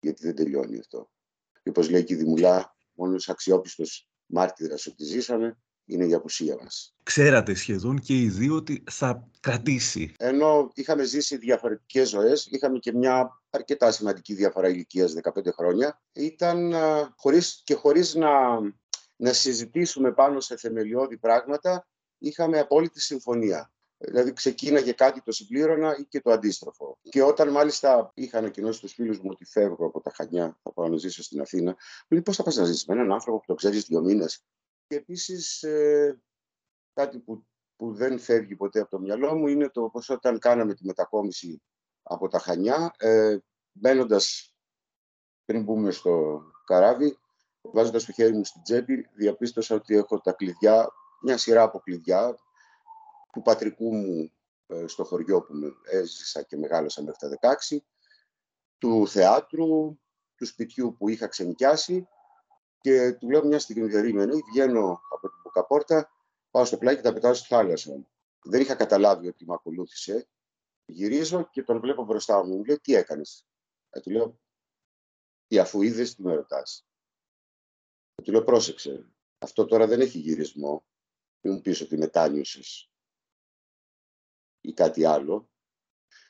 Γιατί 0.00 0.22
δεν 0.22 0.34
τελειώνει 0.34 0.78
αυτό. 0.78 1.10
Και 1.62 1.68
όπως 1.68 1.90
λέει 1.90 2.04
και 2.04 2.14
η 2.14 2.16
Δημουλά, 2.16 2.76
μόνος 2.92 3.28
αξιόπιστος 3.28 4.08
μάρτυρας 4.26 4.86
ότι 4.86 5.04
ζήσαμε 5.04 5.58
είναι 5.88 6.04
η 6.04 6.14
απουσία 6.14 6.56
μας. 6.62 6.94
Ξέρατε 7.02 7.54
σχεδόν 7.54 7.98
και 7.98 8.14
οι 8.14 8.28
δύο 8.28 8.54
ότι 8.54 8.84
θα 8.90 9.28
κρατήσει. 9.40 10.14
Ενώ 10.18 10.70
είχαμε 10.74 11.04
ζήσει 11.04 11.36
διαφορετικές 11.36 12.08
ζωές, 12.08 12.46
είχαμε 12.50 12.78
και 12.78 12.92
μια 12.92 13.42
αρκετά 13.50 13.90
σημαντική 13.90 14.34
διαφορά 14.34 14.68
ηλικίας 14.68 15.14
15 15.14 15.52
χρόνια, 15.52 16.00
ήταν 16.12 16.74
χωρίς, 17.16 17.60
και 17.64 17.74
χωρίς 17.74 18.14
να 18.14 18.30
να 19.18 19.32
συζητήσουμε 19.32 20.12
πάνω 20.12 20.40
σε 20.40 20.56
θεμελιώδη 20.56 21.18
πράγματα, 21.18 21.88
είχαμε 22.18 22.58
απόλυτη 22.58 23.00
συμφωνία. 23.00 23.72
Δηλαδή 23.98 24.32
ξεκίναγε 24.32 24.92
κάτι, 24.92 25.22
το 25.22 25.32
συμπλήρωνα 25.32 25.96
ή 25.98 26.04
και 26.04 26.20
το 26.20 26.30
αντίστροφο. 26.30 26.98
Και 27.02 27.22
όταν 27.22 27.48
μάλιστα 27.50 28.10
είχα 28.14 28.38
ανακοινώσει 28.38 28.80
του 28.80 28.88
φίλους 28.88 29.18
μου 29.18 29.28
ότι 29.30 29.44
φεύγω 29.44 29.86
από 29.86 30.00
τα 30.00 30.10
Χανιά, 30.14 30.58
θα 30.62 30.72
πάω 30.72 30.88
να 30.88 30.96
ζήσω 30.96 31.22
στην 31.22 31.40
Αθήνα, 31.40 31.70
μου 31.70 32.08
λέει 32.08 32.22
πώς 32.22 32.36
θα 32.36 32.42
πας 32.42 32.56
να 32.56 32.64
ζήσεις 32.64 32.86
με 32.86 32.94
έναν 32.94 33.12
άνθρωπο 33.12 33.38
που 33.38 33.44
το 33.46 33.54
ξέρεις 33.54 33.84
δύο 33.84 34.00
μήνες; 34.00 34.44
Και 34.88 34.96
επίσης 34.96 35.62
ε, 35.62 36.22
κάτι 36.92 37.18
που, 37.18 37.46
που 37.76 37.94
δεν 37.94 38.18
φεύγει 38.18 38.56
ποτέ 38.56 38.80
από 38.80 38.90
το 38.90 39.00
μυαλό 39.00 39.36
μου 39.36 39.46
είναι 39.46 39.68
το 39.68 39.88
πώ 39.88 40.00
όταν 40.14 40.38
κάναμε 40.38 40.74
τη 40.74 40.84
μετακόμιση 40.84 41.62
από 42.02 42.28
τα 42.28 42.38
Χανιά, 42.38 42.94
ε, 42.98 43.38
μπαίνοντας 43.72 44.54
πριν 45.44 45.62
μπούμε 45.62 45.90
στο 45.90 46.42
καράβι, 46.64 47.18
Βάζοντας 47.60 48.04
το 48.04 48.12
χέρι 48.12 48.32
μου 48.32 48.44
στην 48.44 48.62
τσέπη, 48.62 49.08
διαπίστωσα 49.14 49.74
ότι 49.74 49.96
έχω 49.96 50.20
τα 50.20 50.32
κλειδιά, 50.32 50.88
μια 51.22 51.36
σειρά 51.36 51.62
από 51.62 51.78
κλειδιά 51.78 52.36
του 53.32 53.42
πατρικού 53.42 53.94
μου 53.94 54.32
ε, 54.66 54.86
στο 54.86 55.04
χωριό 55.04 55.42
που 55.42 55.54
έζησα 55.90 56.42
και 56.42 56.56
μεγάλωσα 56.56 57.02
μέχρι 57.02 57.38
τα 57.38 57.56
16 57.70 57.76
του 58.78 59.08
θεάτρου, 59.08 59.98
του 60.34 60.46
σπιτιού 60.46 60.96
που 60.98 61.08
είχα 61.08 61.26
ξενικιάσει 61.26 62.08
και 62.80 63.12
του 63.12 63.30
λέω 63.30 63.44
μια 63.44 63.58
στιγμή 63.58 63.90
περίμενε, 63.90 64.32
βγαίνω 64.50 65.00
από 65.10 65.28
την 65.28 65.40
μπουκαπόρτα, 65.42 66.10
πάω 66.50 66.64
στο 66.64 66.78
πλάι 66.78 66.96
και 66.96 67.02
τα 67.02 67.12
πετάω 67.12 67.34
στη 67.34 67.46
θάλασσα. 67.46 68.06
Δεν 68.44 68.60
είχα 68.60 68.74
καταλάβει 68.74 69.28
ότι 69.28 69.44
με 69.44 69.54
ακολούθησε. 69.54 70.28
Γυρίζω 70.84 71.48
και 71.50 71.62
τον 71.62 71.80
βλέπω 71.80 72.04
μπροστά 72.04 72.44
μου. 72.44 72.56
Μου 72.56 72.64
λέει, 72.64 72.78
τι 72.80 72.94
έκανες; 72.94 73.46
Ε, 73.90 74.00
του 74.00 74.10
λέω, 74.10 74.40
τι 75.46 75.58
αφού 75.58 75.82
είδες, 75.82 76.14
τι 76.14 76.22
με 76.22 76.34
ρωτάς; 76.34 76.86
Ε, 78.14 78.22
του 78.22 78.32
λέω, 78.32 78.44
πρόσεξε. 78.44 79.12
Αυτό 79.38 79.64
τώρα 79.64 79.86
δεν 79.86 80.00
έχει 80.00 80.18
γυρισμό. 80.18 80.84
Μην 81.40 81.54
μου 81.54 81.60
πεις 81.60 81.80
ότι 81.80 81.96
μετάνιωσες 81.96 82.90
ή 84.60 84.72
κάτι 84.72 85.04
άλλο. 85.04 85.50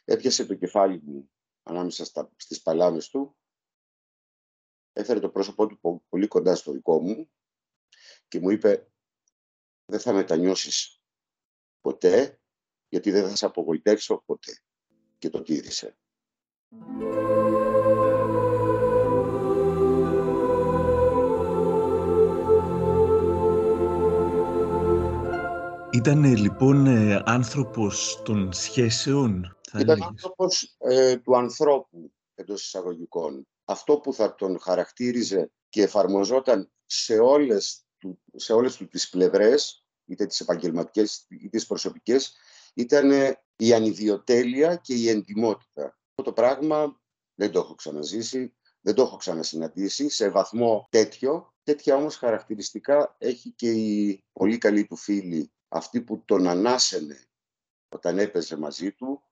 Έπιασε 0.05 0.47
το 0.47 0.55
κεφάλι 0.55 1.03
μου 1.03 1.31
ανάμεσα 1.63 2.05
στα, 2.05 2.33
στις 2.37 2.63
παλάμες 2.63 3.09
του, 3.09 3.37
έφερε 4.99 5.21
το 5.21 5.29
πρόσωπό 5.29 5.67
του 5.67 6.03
πολύ 6.09 6.27
κοντά 6.27 6.55
στο 6.55 6.73
δικό 6.73 7.01
μου 7.01 7.31
και 8.29 8.41
μου 8.41 8.51
είπε 8.51 8.89
δεν 9.85 10.01
θα 10.01 10.13
μετανιώσεις 10.13 11.01
ποτέ 11.81 12.41
γιατί 12.89 13.11
δεν 13.11 13.29
θα 13.29 13.37
σε 13.37 13.47
απογοητεύσω 13.47 14.23
ποτέ. 14.27 14.63
Και 15.19 15.31
το 15.31 15.43
τήρησε. 15.43 15.97
Ήταν 25.93 26.25
λοιπόν 26.25 26.87
ε, 26.87 27.23
άνθρωπος 27.25 28.23
των 28.25 28.53
σχέσεων. 28.53 29.57
Θα 29.71 29.81
Ήταν 29.81 30.03
άνθρωπος 30.03 30.77
ε, 30.79 31.17
του 31.17 31.37
ανθρώπου 31.37 32.13
εντός 32.35 32.65
εισαγωγικών. 32.65 33.47
Αυτό 33.71 33.99
που 33.99 34.13
θα 34.13 34.35
τον 34.35 34.61
χαρακτήριζε 34.61 35.51
και 35.69 35.83
εφαρμοζόταν 35.83 36.71
σε 36.87 37.19
όλες, 37.19 37.85
του, 37.99 38.23
σε 38.35 38.53
όλες 38.53 38.77
του 38.77 38.89
τις 38.89 39.09
πλευρές, 39.09 39.87
είτε 40.05 40.27
τις 40.27 40.41
επαγγελματικές 40.41 41.27
είτε 41.29 41.49
τις 41.49 41.67
προσωπικές, 41.67 42.37
ήταν 42.75 43.37
η 43.57 43.73
ανιδιοτέλεια 43.73 44.77
και 44.77 44.95
η 44.95 45.09
εντιμότητα. 45.09 45.85
Αυτό 45.85 46.23
το 46.23 46.33
πράγμα 46.33 47.01
δεν 47.35 47.51
το 47.51 47.59
έχω 47.59 47.75
ξαναζήσει, 47.75 48.55
δεν 48.81 48.95
το 48.95 49.03
έχω 49.03 49.17
ξανασυναντήσει 49.17 50.09
σε 50.09 50.29
βαθμό 50.29 50.89
τέτοιο. 50.91 51.55
Τέτοια 51.63 51.97
όμως 51.97 52.17
χαρακτηριστικά 52.17 53.17
έχει 53.19 53.51
και 53.51 53.71
η 53.71 54.25
πολύ 54.33 54.59
καλή 54.59 54.87
του 54.87 54.97
φίλη 54.97 55.53
αυτή 55.69 56.03
που 56.03 56.23
τον 56.25 56.47
ανάσαινε 56.47 57.29
όταν 57.89 58.19
έπαιζε 58.19 58.57
μαζί 58.57 58.93
του, 58.93 59.23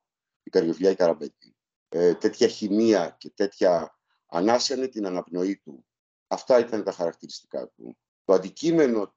η 0.43 0.51
Καριοφλιά 0.51 0.91
η 0.91 0.95
Καραμπέτη. 0.95 1.57
Ε, 1.89 2.15
τέτοια 2.15 2.49
χημεία 2.49 3.17
και 3.19 3.31
τέτοια 3.31 3.96
ανάσαινε 4.27 4.89
την 4.89 5.07
αναπνοή 5.07 5.57
του. 5.57 5.87
Αυτά 6.27 6.59
ήταν 6.59 6.85
τα 6.85 6.93
χαρακτηριστικά 6.93 7.69
του. 7.69 7.99
Το 8.25 8.33
αντικείμενο 8.33 9.15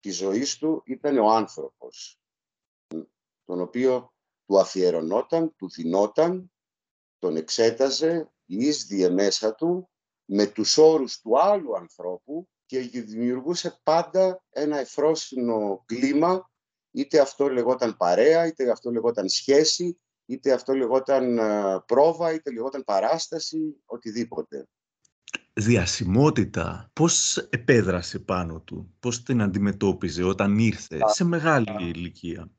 της 0.00 0.16
ζωής 0.16 0.58
του 0.58 0.82
ήταν 0.84 1.18
ο 1.18 1.30
άνθρωπος, 1.30 2.20
τον 3.44 3.60
οποίο 3.60 4.14
του 4.46 4.58
αφιερωνόταν, 4.58 5.54
του 5.56 5.68
δινόταν, 5.68 6.52
τον 7.18 7.36
εξέταζε, 7.36 8.32
ίσδιε 8.44 9.08
μέσα 9.08 9.54
του, 9.54 9.90
με 10.24 10.46
τους 10.46 10.76
όρους 10.76 11.20
του 11.20 11.40
άλλου 11.40 11.76
ανθρώπου 11.76 12.48
και 12.66 12.80
δημιουργούσε 12.80 13.80
πάντα 13.82 14.44
ένα 14.50 14.78
εφρόσινο 14.78 15.82
κλίμα, 15.86 16.50
είτε 16.90 17.20
αυτό 17.20 17.48
λεγόταν 17.48 17.96
παρέα, 17.96 18.46
είτε 18.46 18.70
αυτό 18.70 18.90
λεγόταν 18.90 19.28
σχέση, 19.28 20.00
είτε 20.26 20.52
αυτό 20.52 20.74
λεγόταν 20.74 21.38
ε, 21.38 21.80
πρόβα, 21.86 22.32
είτε 22.32 22.52
λεγόταν 22.52 22.84
παράσταση, 22.84 23.76
οτιδήποτε. 23.84 24.68
Διασημότητα, 25.52 26.90
πώς 26.92 27.36
επέδρασε 27.36 28.18
πάνω 28.18 28.60
του, 28.60 28.94
πώς 29.00 29.22
την 29.22 29.42
αντιμετώπιζε 29.42 30.22
όταν 30.22 30.58
ήρθε 30.58 30.98
σε 31.04 31.24
μεγάλη 31.24 31.76
ηλικία; 31.78 32.50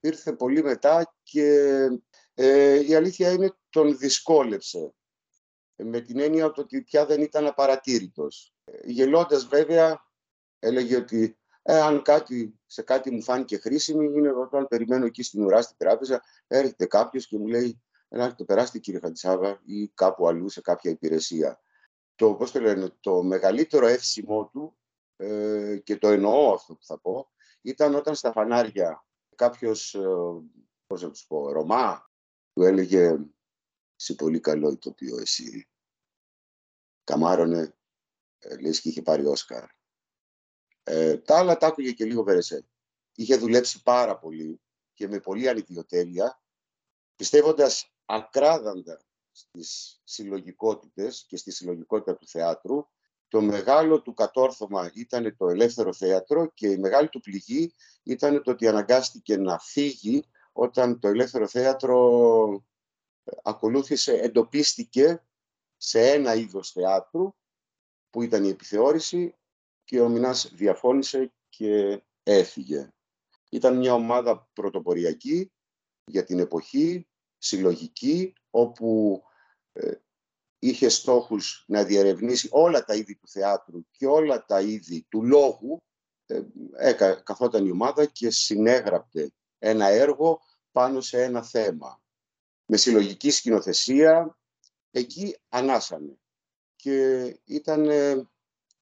Ήρθε 0.00 0.32
πολύ 0.32 0.62
μετά 0.62 1.14
και 1.22 1.70
ε, 2.34 2.86
η 2.86 2.94
αλήθεια 2.94 3.30
είναι 3.30 3.54
τον 3.70 3.98
δυσκόλεψε 3.98 4.94
με 5.76 6.00
την 6.00 6.18
έννοια 6.18 6.52
ότι 6.56 6.82
πια 6.82 7.06
δεν 7.06 7.22
ήταν 7.22 7.46
απαρατήρητος. 7.46 8.54
Γελώντας 8.84 9.46
βέβαια 9.46 10.04
έλεγε 10.58 10.96
ότι 10.96 11.38
ε, 11.66 11.80
αν 11.80 12.02
κάτι, 12.02 12.58
σε 12.66 12.82
κάτι 12.82 13.10
μου 13.10 13.22
φάνηκε 13.22 13.56
χρήσιμη 13.56 14.04
είναι 14.04 14.32
όταν 14.32 14.68
περιμένω 14.68 15.04
εκεί 15.04 15.22
στην 15.22 15.44
ουρά 15.44 15.62
στην 15.62 15.76
τράπεζα 15.76 16.22
έρχεται 16.46 16.86
κάποιος 16.86 17.26
και 17.26 17.38
μου 17.38 17.46
λέει 17.46 17.82
Ελάτε 18.14 18.34
το 18.34 18.44
περάστε 18.44 18.78
κύριε 18.78 19.00
Χαντσάβα 19.00 19.60
ή 19.64 19.88
κάπου 19.88 20.28
αλλού 20.28 20.48
σε 20.48 20.60
κάποια 20.60 20.90
υπηρεσία. 20.90 21.60
Το, 22.14 22.34
πώς 22.34 22.50
το, 22.50 22.60
λένε, 22.60 22.90
το 23.00 23.22
μεγαλύτερο 23.22 23.86
εύσημό 23.86 24.48
του 24.48 24.76
ε, 25.16 25.78
και 25.84 25.96
το 25.96 26.08
εννοώ 26.08 26.52
αυτό 26.52 26.74
που 26.74 26.84
θα 26.84 26.98
πω 26.98 27.28
ήταν 27.60 27.94
όταν 27.94 28.14
στα 28.14 28.32
φανάρια 28.32 29.06
κάποιος, 29.34 29.94
ε, 29.94 30.08
πώς 30.86 31.02
να 31.02 31.10
τους 31.10 31.26
πω, 31.26 31.52
Ρωμά, 31.52 32.10
του 32.52 32.62
έλεγε 32.62 33.18
«Είσαι 33.96 34.14
πολύ 34.14 34.40
καλό 34.40 34.70
ηθοποιό 34.70 35.18
εσύ». 35.18 35.68
Καμάρωνε, 37.04 37.74
ε, 38.38 38.56
λες 38.56 38.80
και 38.80 38.88
είχε 38.88 39.02
πάρει 39.02 39.26
Όσκαρ. 39.26 39.64
Ε, 40.84 41.16
τα 41.16 41.38
άλλα 41.38 41.56
τα 41.56 41.66
άκουγε 41.66 41.92
και 41.92 42.04
λίγο 42.04 42.22
Βερεσέ. 42.22 42.66
Είχε 43.14 43.36
δουλέψει 43.36 43.82
πάρα 43.82 44.18
πολύ 44.18 44.60
και 44.94 45.08
με 45.08 45.20
πολύ 45.20 45.48
ανιδιοτέλεια, 45.48 46.42
πιστεύοντας 47.16 47.92
ακράδαντα 48.04 49.00
στις 49.30 50.00
συλλογικότητες 50.04 51.24
και 51.28 51.36
στη 51.36 51.50
συλλογικότητα 51.50 52.16
του 52.16 52.26
θεάτρου. 52.26 52.86
Το 53.28 53.40
μεγάλο 53.40 54.02
του 54.02 54.14
κατόρθωμα 54.14 54.90
ήταν 54.94 55.36
το 55.36 55.48
ελεύθερο 55.48 55.92
θέατρο 55.92 56.46
και 56.46 56.68
η 56.68 56.78
μεγάλη 56.78 57.08
του 57.08 57.20
πληγή 57.20 57.74
ήταν 58.02 58.42
το 58.42 58.50
ότι 58.50 58.68
αναγκάστηκε 58.68 59.36
να 59.36 59.58
φύγει 59.58 60.24
όταν 60.52 60.98
το 60.98 61.08
ελεύθερο 61.08 61.48
θέατρο 61.48 62.64
ε, 63.24 63.32
ακολούθησε, 63.42 64.12
εντοπίστηκε 64.12 65.24
σε 65.76 66.10
ένα 66.10 66.34
είδος 66.34 66.70
θεάτρου 66.70 67.34
που 68.10 68.22
ήταν 68.22 68.44
η 68.44 68.48
επιθεώρηση 68.48 69.34
και 69.84 70.00
ο 70.00 70.08
Μινάς 70.08 70.50
διαφώνησε 70.54 71.32
και 71.48 72.02
έφυγε. 72.22 72.88
Ήταν 73.50 73.76
μια 73.76 73.94
ομάδα 73.94 74.48
πρωτοποριακή 74.52 75.52
για 76.04 76.24
την 76.24 76.38
εποχή, 76.38 77.08
συλλογική, 77.38 78.32
όπου 78.50 79.22
ε, 79.72 79.92
είχε 80.58 80.88
στόχους 80.88 81.64
να 81.66 81.84
διερευνήσει 81.84 82.48
όλα 82.50 82.84
τα 82.84 82.94
είδη 82.94 83.16
του 83.16 83.28
θεάτρου 83.28 83.86
και 83.90 84.06
όλα 84.06 84.44
τα 84.44 84.60
είδη 84.60 85.06
του 85.08 85.22
λόγου. 85.22 85.82
Ε, 86.76 86.92
καθόταν 87.24 87.66
η 87.66 87.70
ομάδα 87.70 88.06
και 88.06 88.30
συνέγραπτε 88.30 89.32
ένα 89.58 89.86
έργο 89.86 90.40
πάνω 90.72 91.00
σε 91.00 91.22
ένα 91.22 91.42
θέμα. 91.42 92.02
Με 92.66 92.76
συλλογική 92.76 93.30
σκηνοθεσία, 93.30 94.38
εκεί 94.90 95.36
ανάσανε. 95.48 96.18
Και 96.76 97.24
ήταν 97.44 97.88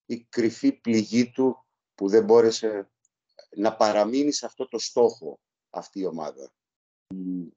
η 0.06 0.26
κρυφή 0.28 0.73
πληγή 0.73 1.30
του 1.30 1.66
που 1.94 2.09
δεν 2.09 2.25
μπόρεσε 2.25 2.90
να 3.56 3.76
παραμείνει 3.76 4.32
σε 4.32 4.47
αυτό 4.47 4.68
το 4.68 4.78
στόχο 4.78 5.40
αυτή 5.71 6.00
η 6.00 6.06
ομάδα. 6.06 6.52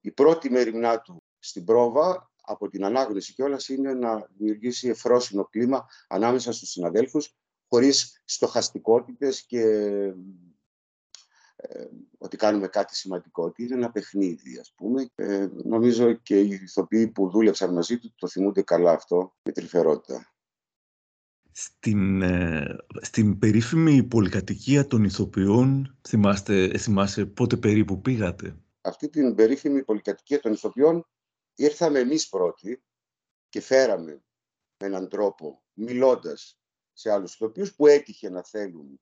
Η 0.02 0.12
πρώτη 0.12 0.50
μεριμνά 0.50 1.02
του 1.02 1.24
στην 1.40 1.66
πρόβα 1.66 2.32
από 2.42 2.68
την 2.70 2.86
ανάγνωση 2.86 3.34
κιόλας 3.34 3.68
είναι 3.68 3.94
να 3.94 4.28
δημιουργήσει 4.38 4.88
εφρόσινο 4.88 5.46
κλίμα 5.46 5.86
ανάμεσα 6.08 6.52
στους 6.52 6.70
συναδέλφους 6.70 7.36
χωρίς 7.68 8.22
στοχαστικότητες 8.25 9.46
και 9.46 9.62
ε, 11.56 11.86
ότι 12.18 12.38
κάνουμε 12.38 12.68
κάτι 12.68 12.96
σημαντικό, 12.96 13.44
ότι 13.44 13.64
είναι 13.64 13.75
ένα 13.75 13.92
παιχνίδι 13.92 14.58
ας 14.60 14.74
πούμε. 14.75 15.10
Ε, 15.16 15.48
νομίζω 15.64 16.14
και 16.14 16.40
οι 16.40 16.50
ηθοποιοί 16.50 17.08
που 17.08 17.30
δούλεψαν 17.30 17.74
μαζί 17.74 17.98
του 18.00 18.14
το 18.16 18.28
θυμούνται 18.28 18.62
καλά 18.62 18.92
αυτό 18.92 19.36
με 19.44 19.52
τρυφερότητα. 19.52 20.35
Στην, 21.58 22.22
ε, 22.22 22.76
στην 23.02 23.40
περίφημη 23.40 24.04
πολυκατοικία 24.04 24.88
των 24.88 25.04
ηθοποιών, 25.04 25.98
θυμάστε, 26.08 26.78
θυμάσαι 26.78 27.26
πότε 27.26 27.58
περίπου 27.58 28.02
πήγατε; 28.02 28.58
Αυτή 28.82 29.10
την 29.10 29.36
περίφημη 29.36 29.84
πολυκατοικία 29.84 30.40
των 30.40 30.54
ηθοποιών 30.54 31.08
ήρθαμε 31.56 32.00
εμείς 32.00 32.30
πρώτοι 32.30 32.84
και 33.50 33.62
φέραμε 33.62 34.12
με 34.78 34.88
έναν 34.88 35.10
τρόπο, 35.10 35.64
μιλώντας 35.74 36.60
σε 36.94 37.12
άλλους 37.12 37.34
ηθοποιούς 37.34 37.76
που 37.76 37.88
έτυχε 37.88 38.30
να 38.30 38.44
θέλουν 38.44 39.00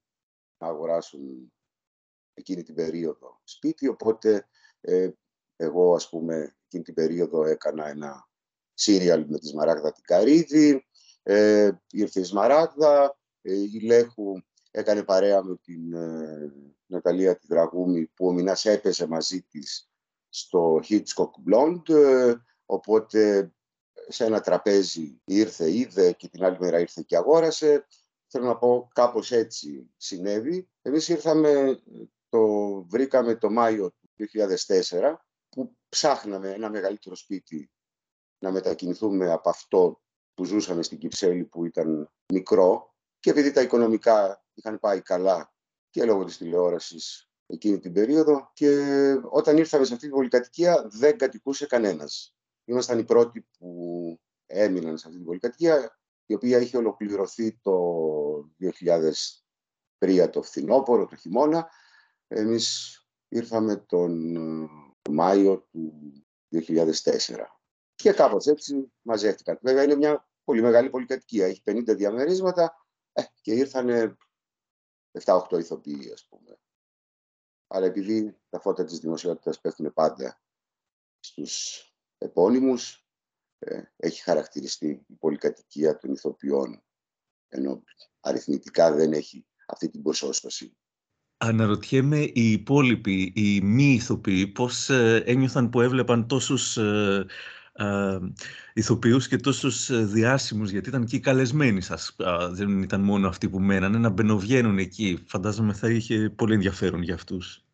να 0.57 0.67
αγοράσουν 0.67 1.53
εκείνη 2.33 2.63
την 2.63 2.75
περίοδο 2.75 3.41
σπίτι, 3.43 3.87
οπότε 3.87 4.47
ε, 4.81 5.09
εγώ 5.55 5.95
ας 5.95 6.09
πούμε 6.09 6.55
εκείνη 6.65 6.83
την 6.83 6.93
περίοδο 6.93 7.45
έκανα 7.45 7.87
ένα 7.87 8.29
σύριαλ 8.73 9.25
με 9.29 9.39
τη 9.39 9.47
Σμαράγδα 9.47 9.91
την 9.91 10.03
Καρύδη, 10.03 10.87
ε, 11.23 11.71
ήρθε 11.91 12.19
η 12.19 12.23
Σμαράγδα, 12.23 13.17
ε, 13.41 13.53
η 13.53 13.79
Λέχου 13.79 14.41
έκανε 14.71 15.03
παρέα 15.03 15.43
με 15.43 15.55
την 15.55 15.93
ε, 15.93 16.53
Ναταλία 16.85 17.37
τη 17.37 17.47
Δραγούμη 17.47 18.05
που 18.05 18.27
ο 18.27 18.31
Μινάς 18.31 18.65
έπαιζε 18.65 19.07
μαζί 19.07 19.41
της 19.41 19.89
στο 20.29 20.79
Hitchcock 20.89 21.31
Blonde, 21.49 21.89
ε, 21.89 22.33
οπότε 22.65 23.51
σε 24.07 24.25
ένα 24.25 24.41
τραπέζι 24.41 25.21
ήρθε, 25.25 25.71
είδε 25.71 26.11
και 26.11 26.27
την 26.27 26.43
άλλη 26.43 26.57
μέρα 26.59 26.79
ήρθε 26.79 27.03
και 27.05 27.17
αγόρασε. 27.17 27.87
Θέλω 28.27 28.45
να 28.45 28.57
πω 28.57 28.89
κάπως 28.93 29.31
έτσι 29.31 29.91
συνέβη. 29.97 30.69
Εμείς 30.81 31.07
ήρθαμε, 31.07 31.81
το 32.29 32.47
βρήκαμε 32.83 33.35
το 33.35 33.49
Μάιο 33.49 33.91
του 33.91 34.09
2004 34.17 35.13
που 35.49 35.77
ψάχναμε 35.89 36.51
ένα 36.51 36.69
μεγαλύτερο 36.69 37.15
σπίτι 37.15 37.71
να 38.39 38.51
μετακινηθούμε 38.51 39.31
από 39.31 39.49
αυτό 39.49 40.02
που 40.33 40.45
ζούσαμε 40.45 40.83
στην 40.83 40.97
Κυψέλη 40.97 41.43
που 41.43 41.65
ήταν 41.65 42.11
μικρό 42.33 42.95
και 43.19 43.29
επειδή 43.29 43.51
τα 43.51 43.61
οικονομικά 43.61 44.43
είχαν 44.53 44.79
πάει 44.79 45.01
καλά 45.01 45.53
και 45.89 46.05
λόγω 46.05 46.23
της 46.23 46.37
τηλεόρασης 46.37 47.29
εκείνη 47.45 47.79
την 47.79 47.93
περίοδο 47.93 48.51
και 48.53 48.77
όταν 49.29 49.57
ήρθαμε 49.57 49.85
σε 49.85 49.93
αυτή 49.93 50.05
την 50.05 50.15
πολυκατοικία 50.15 50.87
δεν 50.89 51.17
κατοικούσε 51.17 51.65
κανένας. 51.65 52.35
Ήμασταν 52.65 52.99
οι 52.99 53.03
πρώτοι 53.03 53.47
που 53.57 54.19
έμειναν 54.45 54.97
σε 54.97 55.03
αυτή 55.05 55.17
την 55.17 55.25
πολυκατοικία 55.25 55.99
η 56.25 56.33
οποία 56.33 56.59
είχε 56.59 56.77
ολοκληρωθεί 56.77 57.59
το 57.61 57.75
2003 59.99 60.29
το 60.31 60.41
φθινόπωρο, 60.41 61.05
το 61.05 61.15
χειμώνα. 61.15 61.69
Εμείς 62.27 62.97
ήρθαμε 63.27 63.75
τον 63.75 64.35
Μάιο 65.09 65.67
του 65.71 66.13
2004. 66.51 66.63
Και 67.95 68.11
κάπως 68.11 68.45
έτσι 68.45 68.93
μαζεύτηκαν. 69.01 69.59
Βέβαια 69.61 69.83
είναι 69.83 69.95
μια 69.95 70.27
πολύ 70.43 70.61
μεγάλη 70.61 70.89
πολυκατοικία. 70.89 71.45
Έχει 71.45 71.61
50 71.65 71.83
διαμερίσματα 71.85 72.85
ε, 73.13 73.23
και 73.41 73.53
ήρθαν 73.53 74.17
7-8 75.23 75.59
ηθοποιοί, 75.59 76.11
ας 76.13 76.25
πούμε. 76.29 76.57
Αλλά 77.67 77.85
επειδή 77.85 78.37
τα 78.49 78.59
φώτα 78.59 78.83
της 78.83 78.99
δημοσιότητας 78.99 79.61
πέφτουν 79.61 79.93
πάντα 79.93 80.41
στους 81.19 81.85
επώνυμους, 82.17 83.07
ε, 83.59 83.81
έχει 83.95 84.21
χαρακτηριστεί 84.21 85.05
η 85.07 85.13
πολυκατοικία 85.13 85.97
των 85.97 86.11
ηθοποιών, 86.11 86.83
ενώ 87.47 87.83
αριθμητικά 88.19 88.93
δεν 88.93 89.13
έχει 89.13 89.45
αυτή 89.65 89.89
την 89.89 90.01
ποσόστοση. 90.01 90.77
Αναρωτιέμαι 91.37 92.19
οι 92.19 92.51
υπόλοιποι, 92.51 93.33
οι 93.35 93.61
μη 93.61 93.93
ηθοποιοί, 93.93 94.47
πώς 94.47 94.89
ε, 94.89 95.23
ένιωθαν 95.25 95.69
που 95.69 95.81
έβλεπαν 95.81 96.27
τόσους 96.27 96.77
ε, 97.73 97.85
ε, 97.85 98.19
ηθοποιούς 98.73 99.27
και 99.27 99.37
τόσους 99.37 99.89
ε, 99.89 100.05
διάσημους, 100.05 100.71
γιατί 100.71 100.89
ήταν 100.89 101.05
και 101.05 101.19
καλεσμένοι 101.19 101.81
σας, 101.81 102.15
δεν 102.51 102.81
ήταν 102.81 103.01
μόνο 103.01 103.27
αυτοί 103.27 103.49
που 103.49 103.59
μένανε, 103.59 103.97
να 103.97 104.09
μπαινοβγαίνουν 104.09 104.77
εκεί. 104.77 105.23
Φαντάζομαι 105.27 105.73
θα 105.73 105.89
είχε 105.89 106.29
πολύ 106.29 106.53
ενδιαφέρον 106.53 107.01
για 107.01 107.13
αυτούς. 107.13 107.65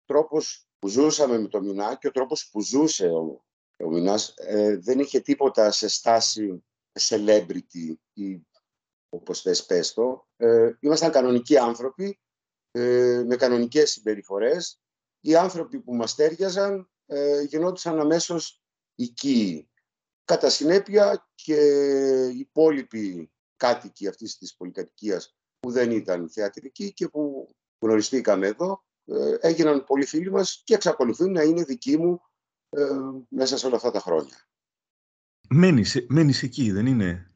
Ο 0.00 0.12
τρόπος 0.12 0.66
που 0.78 0.88
ζούσαμε 0.88 1.38
με 1.38 1.48
το 1.48 1.60
Μινά 1.60 1.94
και 1.94 2.06
ο 2.06 2.10
τρόπος 2.10 2.48
που 2.52 2.62
ζούσε 2.62 3.06
ο, 3.06 3.44
ο 3.84 3.90
Μινάς 3.90 4.34
ε, 4.36 4.76
δεν 4.76 4.98
είχε 4.98 5.20
τίποτα 5.20 5.70
σε 5.70 5.88
στάση 5.88 6.62
celebrity 7.08 7.94
ή 8.12 8.46
όπως 9.08 9.40
θες 9.40 9.66
πες 9.66 9.92
το. 9.92 10.26
Ε, 10.36 10.70
ήμασταν 10.80 11.10
κανονικοί 11.10 11.58
άνθρωποι 11.58 12.20
ε, 12.70 13.22
με 13.26 13.36
κανονικές 13.36 13.90
συμπεριφορές. 13.90 14.80
Οι 15.20 15.36
άνθρωποι 15.36 15.80
που 15.80 15.94
μας 15.94 16.14
τέριαζαν 16.14 16.90
ε, 17.06 17.42
γινόντουσαν 17.42 18.00
αμέσως 18.00 18.59
οικοί. 19.02 19.68
Κατά 20.24 20.50
συνέπεια 20.50 21.28
και 21.34 21.56
οι 22.34 22.38
υπόλοιποι 22.38 23.30
κάτοικοι 23.56 24.08
αυτής 24.08 24.38
της 24.38 24.56
πολυκατοικίας 24.56 25.36
που 25.58 25.70
δεν 25.70 25.90
ήταν 25.90 26.30
θεατρικοί 26.30 26.92
και 26.92 27.08
που 27.08 27.48
γνωριστήκαμε 27.78 28.46
εδώ, 28.46 28.84
ε, 29.04 29.34
έγιναν 29.40 29.84
πολύ 29.84 30.06
φίλοι 30.06 30.30
μας 30.30 30.62
και 30.64 30.74
εξακολουθούν 30.74 31.32
να 31.32 31.42
είναι 31.42 31.64
δικοί 31.64 31.96
μου 31.98 32.20
ε, 32.68 32.86
μέσα 33.28 33.56
σε 33.58 33.66
όλα 33.66 33.76
αυτά 33.76 33.90
τα 33.90 34.00
χρόνια. 34.00 34.48
Μένεις, 35.48 36.06
μένεις 36.08 36.42
εκεί, 36.42 36.70
δεν 36.70 36.86
είναι; 36.86 37.34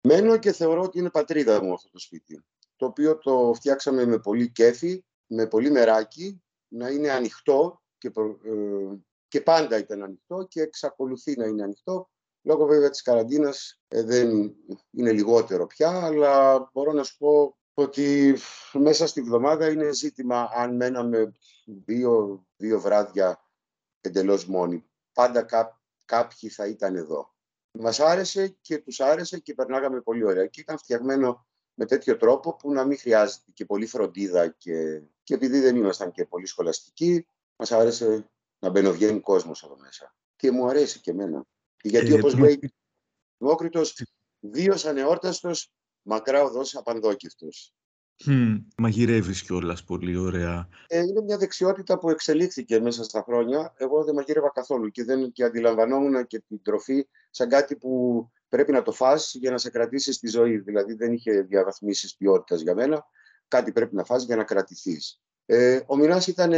Μένω 0.00 0.38
και 0.38 0.52
θεωρώ 0.52 0.82
ότι 0.82 0.98
είναι 0.98 1.10
πατρίδα 1.10 1.62
μου 1.62 1.72
αυτό 1.72 1.90
το 1.90 1.98
σπίτι 1.98 2.44
το 2.76 2.86
οποίο 2.86 3.18
το 3.18 3.52
φτιάξαμε 3.54 4.06
με 4.06 4.18
πολύ 4.18 4.50
κέφι, 4.50 5.04
με 5.26 5.46
πολύ 5.46 5.70
μεράκι, 5.70 6.42
να 6.68 6.88
είναι 6.88 7.10
ανοιχτό 7.10 7.82
και, 7.98 8.08
ε, 8.08 8.96
και 9.36 9.42
πάντα 9.42 9.78
ήταν 9.78 10.02
ανοιχτό 10.02 10.46
και 10.48 10.60
εξακολουθεί 10.60 11.36
να 11.36 11.46
είναι 11.46 11.62
ανοιχτό. 11.62 12.10
Λόγω 12.42 12.66
βέβαια 12.66 12.90
της 12.90 13.02
καραντίνας 13.02 13.80
ε, 13.88 14.02
δεν 14.02 14.54
είναι 14.90 15.12
λιγότερο 15.12 15.66
πια, 15.66 16.04
αλλά 16.04 16.58
μπορώ 16.72 16.92
να 16.92 17.02
σου 17.02 17.16
πω 17.16 17.56
ότι 17.74 18.36
μέσα 18.72 19.06
στη 19.06 19.22
βδομάδα 19.22 19.70
είναι 19.70 19.92
ζήτημα 19.92 20.50
αν 20.54 20.76
μέναμε 20.76 21.32
δύο, 21.64 22.44
δύο 22.56 22.80
βράδια 22.80 23.44
εντελώς 24.00 24.46
μόνοι. 24.46 24.84
Πάντα 25.12 25.42
κά, 25.42 25.80
κάποιοι 26.04 26.48
θα 26.48 26.66
ήταν 26.66 26.96
εδώ. 26.96 27.34
Μας 27.70 28.00
άρεσε 28.00 28.56
και 28.60 28.78
τους 28.78 29.00
άρεσε 29.00 29.38
και 29.38 29.54
περνάγαμε 29.54 30.00
πολύ 30.00 30.24
ωραία. 30.24 30.46
Και 30.46 30.60
ήταν 30.60 30.78
φτιαγμένο 30.78 31.46
με 31.74 31.86
τέτοιο 31.86 32.16
τρόπο 32.16 32.56
που 32.56 32.72
να 32.72 32.84
μην 32.84 32.98
χρειάζεται 32.98 33.50
και 33.54 33.64
πολύ 33.64 33.86
φροντίδα 33.86 34.48
και, 34.48 35.02
και 35.22 35.34
επειδή 35.34 35.60
δεν 35.60 35.76
ήμασταν 35.76 36.12
και 36.12 36.24
πολύ 36.24 36.46
σχολαστικοί, 36.46 37.26
μας 37.56 37.72
άρεσε 37.72 38.30
να 38.58 38.70
μπαινοβγαίνει 38.70 39.20
κόσμος 39.20 39.62
εδώ 39.62 39.76
μέσα. 39.78 40.14
Και 40.36 40.50
μου 40.50 40.66
αρέσει 40.68 41.00
και 41.00 41.10
εμένα. 41.10 41.44
Γιατί 41.82 42.12
ε, 42.12 42.14
όπως 42.14 42.32
το... 42.32 42.38
λέει 42.38 42.58
Δημόκριτος, 43.38 44.02
δύο 44.40 44.74
ανεόρταστος, 44.84 45.72
μακρά 46.02 46.42
οδός 46.42 46.76
απαντόκευτος. 46.76 47.74
Mm, 48.26 48.64
μαγειρεύεις 48.76 49.42
κιόλας 49.42 49.84
πολύ 49.84 50.16
ωραία. 50.16 50.68
Ε, 50.86 50.98
είναι 50.98 51.22
μια 51.22 51.36
δεξιότητα 51.36 51.98
που 51.98 52.10
εξελίχθηκε 52.10 52.80
μέσα 52.80 53.04
στα 53.04 53.22
χρόνια. 53.22 53.74
Εγώ 53.76 54.04
δεν 54.04 54.14
μαγείρευα 54.14 54.50
καθόλου 54.50 54.90
και, 54.90 55.04
δεν, 55.04 55.32
και 55.32 55.44
αντιλαμβανόμουν 55.44 56.26
και 56.26 56.42
την 56.48 56.62
τροφή 56.62 57.06
σαν 57.30 57.48
κάτι 57.48 57.76
που 57.76 58.24
πρέπει 58.48 58.72
να 58.72 58.82
το 58.82 58.92
φας 58.92 59.34
για 59.34 59.50
να 59.50 59.58
σε 59.58 59.70
κρατήσει 59.70 60.12
στη 60.12 60.28
ζωή. 60.28 60.58
Δηλαδή 60.58 60.94
δεν 60.94 61.12
είχε 61.12 61.40
διαβαθμίσεις 61.40 62.16
ποιότητας 62.16 62.60
για 62.60 62.74
μένα. 62.74 63.06
Κάτι 63.48 63.72
πρέπει 63.72 63.94
να 63.94 64.04
φας 64.04 64.24
για 64.24 64.36
να 64.36 64.44
κρατηθείς. 64.44 65.20
Ε, 65.46 65.80
ο 65.86 65.96
Μινάς 65.96 66.26
ήταν 66.26 66.52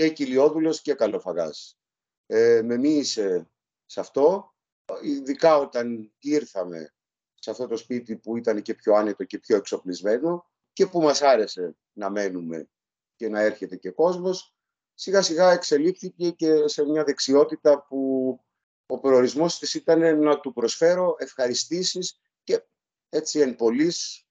και 0.00 0.08
κοιλιόδουλος 0.08 0.80
και 0.80 0.94
καλοφαγάς. 0.94 1.78
Ε, 2.26 2.62
με 2.64 2.76
μίλησε 2.76 3.50
σε 3.86 4.00
αυτό, 4.00 4.54
ειδικά 5.02 5.56
όταν 5.56 6.12
ήρθαμε 6.18 6.94
σε 7.34 7.50
αυτό 7.50 7.66
το 7.66 7.76
σπίτι 7.76 8.16
που 8.16 8.36
ήταν 8.36 8.62
και 8.62 8.74
πιο 8.74 8.94
άνετο 8.94 9.24
και 9.24 9.38
πιο 9.38 9.56
εξοπλισμένο 9.56 10.50
και 10.72 10.86
που 10.86 11.00
μας 11.00 11.22
άρεσε 11.22 11.76
να 11.92 12.10
μένουμε 12.10 12.68
και 13.16 13.28
να 13.28 13.40
έρχεται 13.40 13.76
και 13.76 13.90
κόσμος, 13.90 14.54
σιγά 14.94 15.22
σιγά 15.22 15.52
εξελίχθηκε 15.52 16.30
και 16.30 16.68
σε 16.68 16.84
μια 16.84 17.04
δεξιότητα 17.04 17.86
που 17.88 18.40
ο 18.86 18.98
προορισμός 18.98 19.58
της 19.58 19.74
ήταν 19.74 20.20
να 20.20 20.40
του 20.40 20.52
προσφέρω 20.52 21.14
ευχαριστήσεις 21.18 22.20
και 22.44 22.64
έτσι 23.08 23.40
εν 23.40 23.56
πολλής 23.56 24.26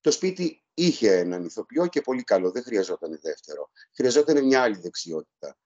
το 0.00 0.10
σπίτι 0.10 0.64
είχε 0.78 1.16
έναν 1.16 1.44
ηθοποιό 1.44 1.86
και 1.86 2.00
πολύ 2.00 2.22
καλό, 2.22 2.50
δεν 2.50 2.62
χρειαζόταν 2.62 3.18
δεύτερο. 3.22 3.70
Χρειαζόταν 3.94 4.44
μια 4.44 4.62
άλλη 4.62 4.76
δεξιότητα 4.76 5.58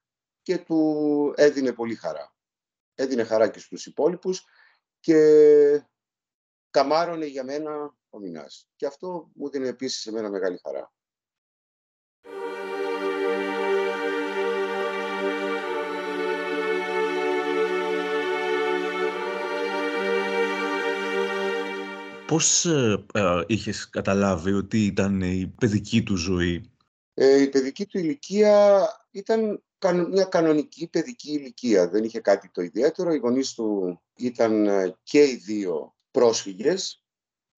και 0.43 0.59
του 0.59 1.33
έδινε 1.37 1.73
πολύ 1.73 1.95
χαρά. 1.95 2.35
Έδινε 2.95 3.25
χαρά 3.25 3.49
και 3.49 3.59
στους 3.59 3.87
υπόλοιπους 3.87 4.45
και 5.01 5.87
καμάρωνε 6.71 7.27
για 7.27 7.45
μένα 7.45 7.97
ο 8.11 8.19
Μινάς. 8.19 8.69
Και 8.77 8.87
αυτό 8.87 9.31
μου 9.35 9.51
δίνει 9.51 9.69
επίσης 9.69 10.07
εμένα 10.07 10.31
μεγάλη 10.31 10.61
χαρά. 10.63 10.93
Πώς 22.33 22.65
ε, 22.65 23.05
ε, 23.15 23.43
είχες 23.47 23.89
καταλάβει 23.91 24.53
ότι 24.53 24.85
ήταν 24.85 25.21
η 25.21 25.55
παιδική 25.59 26.03
του 26.03 26.17
ζωή; 26.17 26.71
Ε, 27.15 27.43
η 27.43 27.49
παιδική 27.49 27.87
του 27.87 27.99
ηλικία 27.99 28.87
ήταν 29.11 29.63
μια 30.11 30.25
κανονική 30.25 30.89
παιδική 30.89 31.33
ηλικία. 31.33 31.89
Δεν 31.89 32.05
είχε 32.05 32.21
κάτι 32.21 32.51
το 32.51 32.63
ιδιαίτερο. 32.63 33.13
Οι 33.13 33.17
γονείς 33.17 33.53
του 33.53 34.01
ήταν 34.17 34.67
ε, 34.67 34.97
και 35.03 35.25
οι 35.25 35.37
δύο 35.37 35.97
πρόσφυγες. 36.11 37.05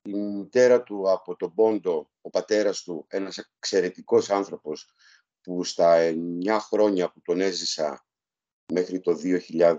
Η 0.02 0.12
μητέρα 0.12 0.82
του 0.82 1.10
από 1.10 1.36
τον 1.36 1.54
Πόντο, 1.54 2.10
ο 2.20 2.30
πατέρας 2.30 2.82
του, 2.82 3.04
ένας 3.08 3.38
εξαιρετικός 3.38 4.30
άνθρωπος 4.30 4.88
που 5.40 5.64
στα 5.64 5.96
9 6.44 6.58
χρόνια 6.60 7.10
που 7.12 7.20
τον 7.20 7.40
έζησα 7.40 8.06
μέχρι 8.72 9.00
το 9.00 9.18
2000 9.22 9.76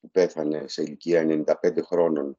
που 0.00 0.10
πέθανε 0.10 0.64
σε 0.68 0.82
ηλικία 0.82 1.44
95 1.62 1.82
χρόνων 1.82 2.36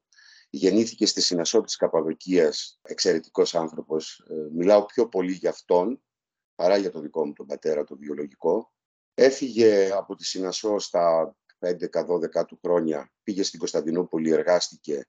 Γεννήθηκε 0.56 1.06
στη 1.06 1.22
Συνασό 1.22 1.62
της 1.62 1.76
Καπαδοκίας, 1.76 2.80
εξαιρετικός 2.82 3.56
άνθρωπος. 3.56 4.26
Ε, 4.30 4.34
μιλάω 4.52 4.86
πιο 4.86 5.08
πολύ 5.08 5.32
για 5.32 5.50
αυτόν 5.50 6.04
παρά 6.56 6.78
για 6.78 6.92
τον 6.92 7.02
δικό 7.02 7.26
μου 7.26 7.34
τον 7.34 7.46
πατέρα, 7.46 7.84
τον 7.84 7.98
βιολογικό. 7.98 8.72
Έφυγε 9.14 9.92
από 9.92 10.16
τη 10.16 10.26
Συνασό 10.26 10.80
στα 10.80 11.36
11-12 11.60 12.46
του 12.48 12.60
χρόνια, 12.64 13.12
πήγε 13.24 13.44
στην 13.44 13.60
Κωνσταντινούπολη, 13.60 14.32
εργάστηκε 14.32 15.06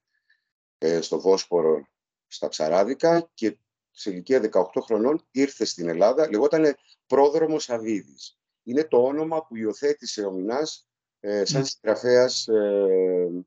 ε, 0.77 1.01
στο 1.01 1.19
Βόσπορο, 1.19 1.87
στα 2.27 2.47
Ψαράδικα 2.47 3.29
και 3.33 3.59
σε 3.91 4.09
ηλικία 4.09 4.49
18 4.51 4.63
χρονών 4.81 5.27
ήρθε 5.31 5.65
στην 5.65 5.89
Ελλάδα, 5.89 6.29
λεγόταν 6.29 6.75
Πρόδρομος 7.05 7.69
Αβίδης. 7.69 8.39
Είναι 8.63 8.83
το 8.83 9.03
όνομα 9.03 9.45
που 9.45 9.55
υιοθέτησε 9.55 10.25
ο 10.25 10.31
Μινάς 10.31 10.87
ε, 11.19 11.45
σαν 11.45 11.59
ναι. 11.59 11.67
συγγραφέας 11.67 12.47
ε, 12.47 13.45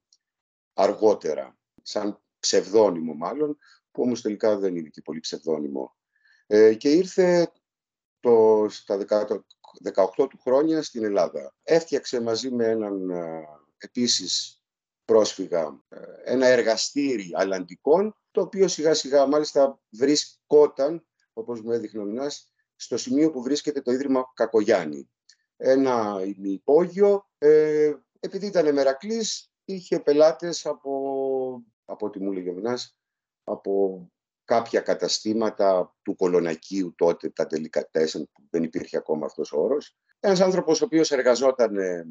αργότερα, 0.73 1.58
σαν 1.89 2.21
ψευδόνυμο 2.39 3.15
μάλλον, 3.15 3.59
που 3.91 4.03
όμως 4.03 4.21
τελικά 4.21 4.59
δεν 4.59 4.77
είναι 4.77 4.89
και 4.89 5.03
πολύ 5.03 5.21
ψευδόνυμο. 5.21 5.97
Ε, 6.47 6.75
και 6.75 6.91
ήρθε 6.91 7.53
το, 8.21 8.67
στα 8.69 8.99
18 10.17 10.29
του 10.29 10.39
χρόνια 10.39 10.83
στην 10.83 11.05
Ελλάδα. 11.05 11.55
Έφτιαξε 11.63 12.21
μαζί 12.21 12.51
με 12.51 12.67
έναν 12.67 13.11
επίσης 13.79 14.63
πρόσφυγα 15.05 15.81
ένα 16.25 16.47
εργαστήρι 16.47 17.31
αλλαντικών, 17.35 18.17
το 18.31 18.41
οποίο 18.41 18.69
σιγά 18.69 18.95
σιγά 18.95 19.27
μάλιστα 19.27 19.81
βρισκόταν, 19.91 21.07
όπως 21.33 21.61
μου 21.61 21.73
έδειχνε 21.73 22.01
ο 22.01 22.05
Μινάς, 22.05 22.53
στο 22.77 22.97
σημείο 22.97 23.31
που 23.31 23.43
βρίσκεται 23.43 23.81
το 23.81 23.93
Ίδρυμα 23.93 24.33
Κακογιάννη. 24.35 25.11
Ένα 25.57 26.21
υπόγειο, 26.43 27.29
ε, 27.39 27.93
επειδή 28.21 28.47
ήταν 28.47 28.75
μερακλής, 28.75 29.53
είχε 29.65 30.01
πελάτες 30.01 30.67
από, 30.67 31.08
από 31.89 32.07
ό,τι 32.07 32.21
μου 32.21 32.33
έλεγε 32.33 32.51
ο 32.51 32.53
Μινάς, 32.53 32.99
από 33.45 34.03
κάποια 34.45 34.81
καταστήματα 34.81 35.97
του 36.03 36.15
Κολονακίου 36.15 36.95
τότε, 36.97 37.31
τα 37.31 37.47
τελικά 37.47 37.89
τέσσερα, 37.91 38.25
που 38.25 38.43
δεν 38.51 38.63
υπήρχε 38.63 38.97
ακόμα 38.97 39.27
αυτός 39.27 39.53
ο 39.53 39.61
όρος. 39.61 39.97
Ένας 40.21 40.41
άνθρωπος 40.41 40.81
ο 40.81 40.85
οποίος 40.85 41.11
εργαζόταν 41.11 41.77
ε, 41.77 42.07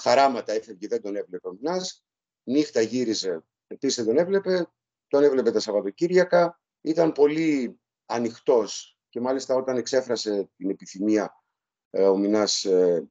χαράματα, 0.00 0.52
έφευγε, 0.52 0.88
δεν 0.88 1.02
τον 1.02 1.16
έβλεπε 1.16 1.48
ο 1.48 1.52
Μινάς, 1.52 2.04
νύχτα 2.42 2.80
γύριζε, 2.80 3.44
επίσης 3.66 3.96
δεν 3.96 4.14
τον 4.14 4.18
έβλεπε, 4.24 4.70
τον 5.06 5.22
έβλεπε 5.22 5.50
τα 5.50 5.60
Σαββατοκύριακα, 5.60 6.60
ήταν 6.80 7.12
πολύ 7.12 7.80
ανοιχτός 8.06 8.98
και 9.08 9.20
μάλιστα 9.20 9.54
όταν 9.54 9.76
εξέφρασε 9.76 10.50
την 10.56 10.70
επιθυμία 10.70 11.42
ε, 11.90 12.02
ο 12.02 12.16
Μινάς 12.16 12.64
ε, 12.64 13.10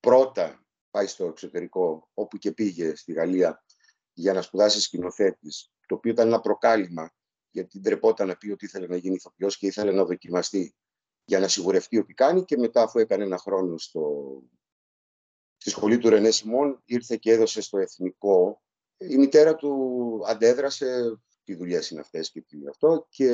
πρώτα 0.00 0.64
πάει 0.90 1.06
στο 1.06 1.26
εξωτερικό, 1.26 2.10
όπου 2.14 2.38
και 2.38 2.52
πήγε 2.52 2.94
στη 2.94 3.12
Γαλλία 3.12 3.64
για 4.20 4.32
να 4.32 4.42
σπουδάσει 4.42 4.80
σκηνοθέτης, 4.80 5.70
το 5.86 5.94
οποίο 5.94 6.12
ήταν 6.12 6.26
ένα 6.26 6.40
προκάλημα 6.40 7.14
γιατί 7.50 7.80
ντρεπόταν 7.80 8.26
να 8.26 8.36
πει 8.36 8.50
ότι 8.50 8.64
ήθελε 8.64 8.86
να 8.86 8.96
γίνει 8.96 9.14
ηθοποιός 9.14 9.58
και 9.58 9.66
ήθελε 9.66 9.92
να 9.92 10.04
δοκιμαστεί 10.04 10.74
για 11.24 11.38
να 11.38 11.48
σιγουρευτεί 11.48 11.98
ότι 11.98 12.14
κάνει 12.14 12.44
και 12.44 12.56
μετά 12.56 12.82
αφού 12.82 12.98
έκανε 12.98 13.24
ένα 13.24 13.38
χρόνο 13.38 13.78
στο... 13.78 14.42
στη 15.56 15.70
σχολή 15.70 15.98
του 15.98 16.08
Ρενέ 16.08 16.30
Σιμών 16.30 16.82
ήρθε 16.84 17.16
και 17.16 17.30
έδωσε 17.30 17.60
στο 17.60 17.78
εθνικό. 17.78 18.62
Η 18.96 19.16
μητέρα 19.16 19.54
του 19.54 20.22
αντέδρασε, 20.26 21.20
τι 21.44 21.54
δουλειές 21.54 21.90
είναι 21.90 22.00
αυτές 22.00 22.30
και 22.30 22.40
τι 22.40 22.58
αυτό 22.68 23.06
και 23.08 23.30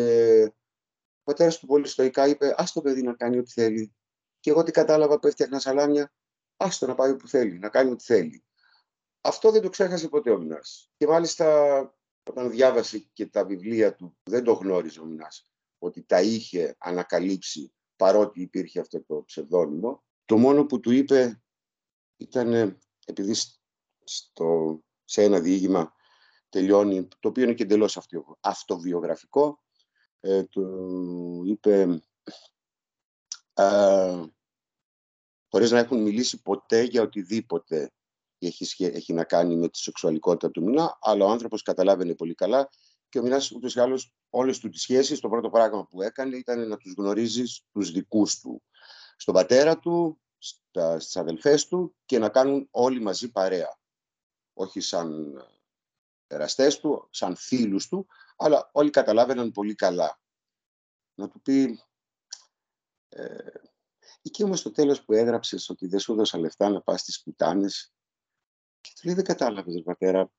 ο 1.19 1.23
πατέρας 1.23 1.59
του 1.59 1.67
πολύ 1.67 1.87
στοικά 1.87 2.27
είπε 2.27 2.55
ας 2.57 2.73
το 2.73 2.81
παιδί 2.81 3.03
να 3.03 3.15
κάνει 3.15 3.39
ό,τι 3.39 3.51
θέλει. 3.51 3.95
Και 4.41 4.51
εγώ 4.51 4.63
τι 4.63 4.71
κατάλαβα 4.71 5.19
που 5.19 5.27
έφτιαχνα 5.27 5.59
σαλάμια, 5.59 6.13
άστο 6.57 6.87
να 6.87 6.95
πάει 6.95 7.11
όπου 7.11 7.29
θέλει, 7.29 7.59
να 7.59 7.69
κάνει 7.69 7.91
ό,τι 7.91 8.05
θέλει. 8.05 8.45
Αυτό 9.25 9.51
δεν 9.51 9.63
το 9.63 9.69
ξέχασε 9.69 10.09
ποτέ 10.09 10.31
ο 10.31 10.39
Μινάς. 10.39 10.91
Και 10.97 11.07
μάλιστα 11.07 11.81
όταν 12.31 12.51
διάβασε 12.51 12.99
και 12.99 13.27
τα 13.27 13.45
βιβλία 13.45 13.95
του, 13.95 14.17
δεν 14.23 14.45
το 14.45 14.53
γνώριζε 14.53 15.01
ο 15.01 15.05
Μινάς, 15.05 15.51
ότι 15.79 16.03
τα 16.03 16.23
είχε 16.23 16.77
ανακαλύψει 16.79 17.73
παρότι 17.97 18.41
υπήρχε 18.41 18.81
αυτό 18.81 19.03
το 19.03 19.23
ψευδόνυμο. 19.27 20.03
Το 20.25 20.39
μόνο 20.39 20.67
που 20.67 20.81
του 20.81 20.91
είπε 20.91 21.43
ήταν, 22.17 22.79
επειδή 23.07 23.35
στο, 24.05 24.81
σε 25.05 25.23
ένα 25.23 25.41
διήγημα 25.41 25.93
τελειώνει, 26.49 27.09
το 27.21 27.29
οποίο 27.29 27.43
είναι 27.43 27.55
και 27.55 27.63
εντελώς 27.63 27.99
αυτοβιογραφικό, 28.41 29.63
ε, 30.21 30.43
του 30.43 31.43
είπε 31.47 32.03
ε, 33.55 34.23
χωρίς 35.49 35.71
να 35.71 35.79
έχουν 35.79 36.03
μιλήσει 36.03 36.43
ποτέ 36.43 36.83
για 36.83 37.03
οτιδήποτε 37.03 37.93
έχει, 38.47 38.85
έχει 38.85 39.13
να 39.13 39.25
κάνει 39.25 39.57
με 39.57 39.69
τη 39.69 39.79
σεξουαλικότητα 39.79 40.51
του 40.51 40.63
Μινά, 40.63 40.99
αλλά 41.01 41.25
ο 41.25 41.31
άνθρωπος 41.31 41.63
καταλάβαινε 41.63 42.15
πολύ 42.15 42.35
καλά 42.35 42.69
και 43.09 43.19
ο 43.19 43.23
Μινάς 43.23 43.51
ούτως 43.51 43.75
ή 43.75 43.81
άλλως 43.81 44.15
όλες 44.31 44.59
του 44.59 44.69
τις 44.69 44.81
σχέσεις, 44.81 45.21
το 45.21 45.29
πρώτο 45.29 45.51
πράγμα 45.51 45.87
που 45.87 46.03
έκανε 46.03 46.37
ήταν 46.37 46.69
να 46.69 46.77
τους 46.77 46.95
γνωρίζεις 46.97 47.65
τους 47.73 47.91
δικούς 47.91 48.41
του. 48.41 48.63
Στον 49.17 49.35
πατέρα 49.35 49.79
του, 49.79 50.21
στα, 50.39 51.01
στις 51.01 51.17
αδελφές 51.17 51.67
του 51.67 51.97
και 52.05 52.19
να 52.19 52.29
κάνουν 52.29 52.69
όλοι 52.71 53.01
μαζί 53.01 53.31
παρέα. 53.31 53.79
Όχι 54.53 54.81
σαν 54.81 55.35
εραστές 56.27 56.81
του, 56.81 57.09
σαν 57.11 57.37
φίλους 57.37 57.89
του, 57.89 58.07
αλλά 58.37 58.71
όλοι 58.73 58.91
καταλάβαιναν 58.91 59.51
πολύ 59.51 59.75
καλά. 59.75 60.21
Να 61.15 61.29
του 61.29 61.41
πει, 61.41 61.81
ε, 63.09 63.51
εκεί 64.23 64.43
όμως 64.43 64.59
στο 64.59 64.71
τέλος 64.71 65.05
που 65.05 65.13
έγραψες 65.13 65.69
ότι 65.69 65.87
δεν 65.87 66.01
σου 66.01 66.13
έδωσα 66.13 66.39
λεφτά 66.39 66.69
να 66.69 66.83
πας 66.83 67.01
στις 67.01 67.23
πουτάνες, 67.23 67.93
και 68.83 68.91
του 68.95 69.07
λέει, 69.07 69.15
δεν 69.15 69.25
κατάλαβες, 69.25 69.83
πατέρα. 69.83 70.31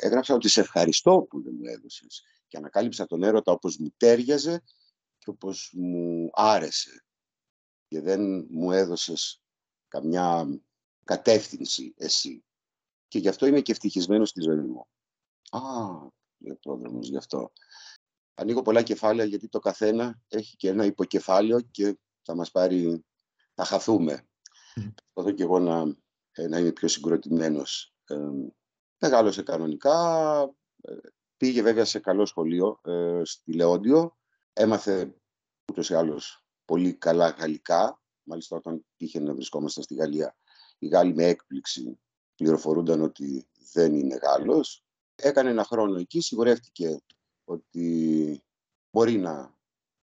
Έγραψα 0.00 0.34
ότι 0.34 0.48
σε 0.48 0.60
ευχαριστώ 0.60 1.26
που 1.30 1.42
δεν 1.42 1.54
μου 1.58 1.66
έδωσες. 1.66 2.22
Και 2.48 2.56
ανακάλυψα 2.56 3.06
τον 3.06 3.22
έρωτα 3.22 3.52
όπως 3.52 3.76
μου 3.76 3.94
τέριαζε 3.96 4.62
και 5.18 5.30
όπως 5.30 5.72
μου 5.76 6.30
άρεσε. 6.32 7.04
Και 7.88 8.00
δεν 8.00 8.46
μου 8.50 8.72
έδωσες 8.72 9.42
καμιά 9.88 10.60
κατεύθυνση 11.04 11.94
εσύ. 11.96 12.44
Και 13.08 13.18
γι' 13.18 13.28
αυτό 13.28 13.46
είμαι 13.46 13.60
και 13.60 13.72
ευτυχισμένος 13.72 14.28
στη 14.28 14.40
ζωή 14.42 14.60
μου. 14.60 14.86
Α, 15.50 15.60
λέει 16.38 16.52
ο 16.52 16.58
πρόδρομος 16.60 17.08
γι' 17.08 17.16
αυτό. 17.16 17.52
Ανοίγω 18.34 18.62
πολλά 18.62 18.82
κεφάλαια 18.82 19.24
γιατί 19.24 19.48
το 19.48 19.58
καθένα 19.58 20.20
έχει 20.28 20.56
και 20.56 20.68
ένα 20.68 20.84
υποκεφάλαιο 20.84 21.60
και 21.60 21.98
θα 22.22 22.34
μας 22.34 22.50
πάρει, 22.50 23.04
θα 23.54 23.64
χαθούμε. 23.64 24.26
Mm. 25.14 25.34
και 25.34 25.42
εγώ 25.42 25.58
να 25.58 25.80
ε, 25.80 26.01
να 26.48 26.58
είμαι 26.58 26.72
πιο 26.72 26.88
συγκροτημένος. 26.88 27.94
Ε, 28.04 28.16
μεγάλωσε 28.98 29.42
κανονικά, 29.42 30.40
ε, 30.82 30.94
πήγε 31.36 31.62
βέβαια 31.62 31.84
σε 31.84 31.98
καλό 31.98 32.26
σχολείο 32.26 32.80
στη 33.22 33.52
Λεόντιο, 33.52 34.16
έμαθε 34.52 35.14
ούτως 35.70 35.90
ή 35.90 35.94
άλλως 35.94 36.44
πολύ 36.64 36.94
καλά 36.94 37.28
γαλλικά, 37.28 38.02
μάλιστα 38.22 38.56
όταν 38.56 38.84
είχε 38.96 39.20
να 39.20 39.34
βρισκόμαστε 39.34 39.82
στη 39.82 39.94
Γαλλία, 39.94 40.36
οι 40.78 40.86
Γάλλοι 40.86 41.14
με 41.14 41.24
έκπληξη 41.24 41.98
πληροφορούνταν 42.34 43.02
ότι 43.02 43.48
δεν 43.72 43.94
είναι 43.94 44.18
Γάλλος. 44.22 44.84
Έκανε 45.14 45.50
ένα 45.50 45.64
χρόνο 45.64 45.98
εκεί, 45.98 46.20
σιγουρεύτηκε 46.20 47.00
ότι 47.44 48.42
μπορεί 48.90 49.16
να 49.18 49.58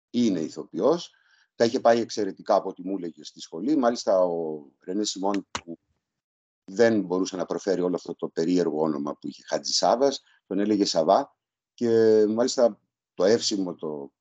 είναι 0.10 0.40
ηθοποιός. 0.40 1.12
Τα 1.56 1.66
είχε 1.66 1.80
πάει 1.80 2.00
εξαιρετικά 2.00 2.56
από 2.56 2.70
ό,τι 2.70 2.84
μου 2.84 2.96
έλεγε 2.98 3.24
στη 3.24 3.40
σχολή. 3.40 3.76
Μάλιστα 3.76 4.20
ο 4.20 4.66
Ρενέ 4.80 5.04
Σιμών 5.04 5.48
που 5.52 5.80
δεν 6.70 7.02
μπορούσε 7.02 7.36
να 7.36 7.46
προφέρει 7.46 7.82
όλο 7.82 7.96
αυτό 7.96 8.16
το 8.16 8.28
περίεργο 8.28 8.82
όνομα 8.82 9.12
που 9.12 9.28
είχε 9.28 9.44
Χατζη 9.48 9.74
Σάβας, 9.74 10.22
τον 10.48 10.60
έλεγε 10.60 10.86
Σαβά 10.86 11.36
και 11.74 12.26
μάλιστα 12.30 12.80
το 13.14 13.24
εύσημο 13.24 13.76
το 13.76 14.12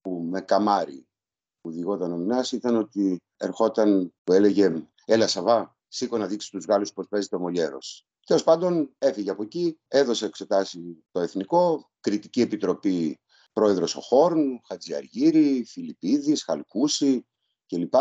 που 0.00 0.26
με 0.30 0.40
καμάρι 0.40 1.06
που 1.60 1.70
διηγόταν 1.70 2.12
ο 2.12 2.16
Μινάς 2.16 2.52
ήταν 2.52 2.76
ότι 2.76 3.20
ερχόταν, 3.36 4.14
που 4.24 4.32
έλεγε 4.32 4.88
«Έλα 5.04 5.26
Σαβά, 5.26 5.76
σήκω 5.88 6.18
να 6.18 6.26
δείξεις 6.26 6.50
τους 6.50 6.64
Γάλλους 6.64 6.92
πώς 6.92 7.08
παίζεις 7.08 7.28
το 7.28 7.38
Μολιέρος». 7.38 8.06
Τέλος 8.26 8.44
πάντων 8.44 8.94
έφυγε 8.98 9.30
από 9.30 9.42
εκεί, 9.42 9.80
έδωσε 9.88 10.26
εξετάσει 10.26 11.04
το 11.10 11.20
Εθνικό, 11.20 11.90
Κριτική 12.00 12.40
Επιτροπή 12.40 13.20
πρόεδρος 13.52 13.96
ο 13.96 14.00
Χόρν, 14.00 14.60
Χατζιαργύρη, 14.68 15.64
Φιλιππίδης, 15.64 16.44
Χαλκούση 16.44 17.26
κλπ. 17.66 17.94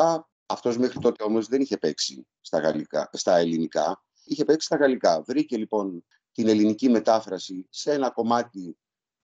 Αυτός 0.45 0.77
μέχρι 0.77 0.99
τότε 0.99 1.23
όμως 1.23 1.47
δεν 1.47 1.62
είχε 1.62 1.77
παίξει 1.77 2.27
στα, 2.41 2.60
γαλλικά, 2.60 3.10
στα 3.13 3.38
ελληνικά, 3.38 4.03
είχε 4.23 4.45
παίξει 4.45 4.65
στα 4.65 4.75
γαλλικά. 4.75 5.21
Βρήκε 5.21 5.58
λοιπόν 5.58 6.05
την 6.31 6.47
ελληνική 6.47 6.89
μετάφραση 6.89 7.67
σε 7.69 7.91
ένα 7.91 8.12
κομμάτι, 8.12 8.77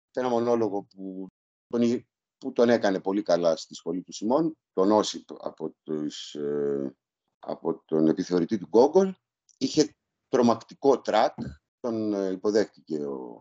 σε 0.10 0.20
ένα 0.20 0.30
μονόλογο 0.30 0.84
που 0.84 1.28
τον, 1.68 2.06
που 2.38 2.52
τον 2.52 2.70
έκανε 2.70 3.00
πολύ 3.00 3.22
καλά 3.22 3.56
στη 3.56 3.76
σχολή 3.76 4.02
του 4.02 4.14
Σιμόν, 4.14 4.58
τον 4.74 4.92
Όσιπ 4.92 5.32
από, 5.44 5.76
τους, 5.84 6.36
ε, 6.36 6.96
από 7.40 7.82
τον 7.86 8.08
επιθεωρητή 8.08 8.58
του 8.58 8.68
Γκόγκολ. 8.68 9.14
Είχε 9.58 9.96
τρομακτικό 10.28 11.02
τρακ, 11.02 11.36
τον 11.80 12.14
ε, 12.14 12.32
υποδέχτηκε 12.32 13.06
ο, 13.06 13.40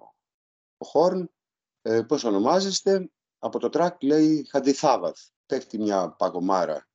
ο 0.76 0.86
Χορν. 0.86 1.32
Ε, 1.82 2.02
πώς 2.02 2.24
ονομάζεστε, 2.24 3.10
από 3.38 3.58
το 3.58 3.68
τρακ 3.68 4.02
λέει 4.02 4.46
Χαντζηθάβαθ. 4.50 5.18
Πέφτει 5.46 5.78
μια 5.78 6.10
παγωμάρα 6.10 6.87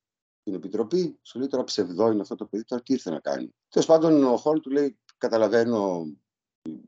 την 0.44 0.54
Επιτροπή, 0.54 1.20
σου 1.22 1.40
λέει 1.40 1.48
τώρα 1.48 1.64
ψευδό 1.64 2.12
είναι 2.12 2.22
αυτό 2.22 2.36
το 2.36 2.46
παιδί, 2.46 2.64
τώρα 2.64 2.82
τι 2.82 2.94
ήρθε 2.94 3.10
να 3.10 3.20
κάνει. 3.20 3.56
Τέλος 3.70 3.88
πάντων, 3.88 4.24
ο 4.24 4.38
Χορν 4.38 4.60
του 4.60 4.70
λέει: 4.70 5.00
Καταλαβαίνω, 5.18 6.06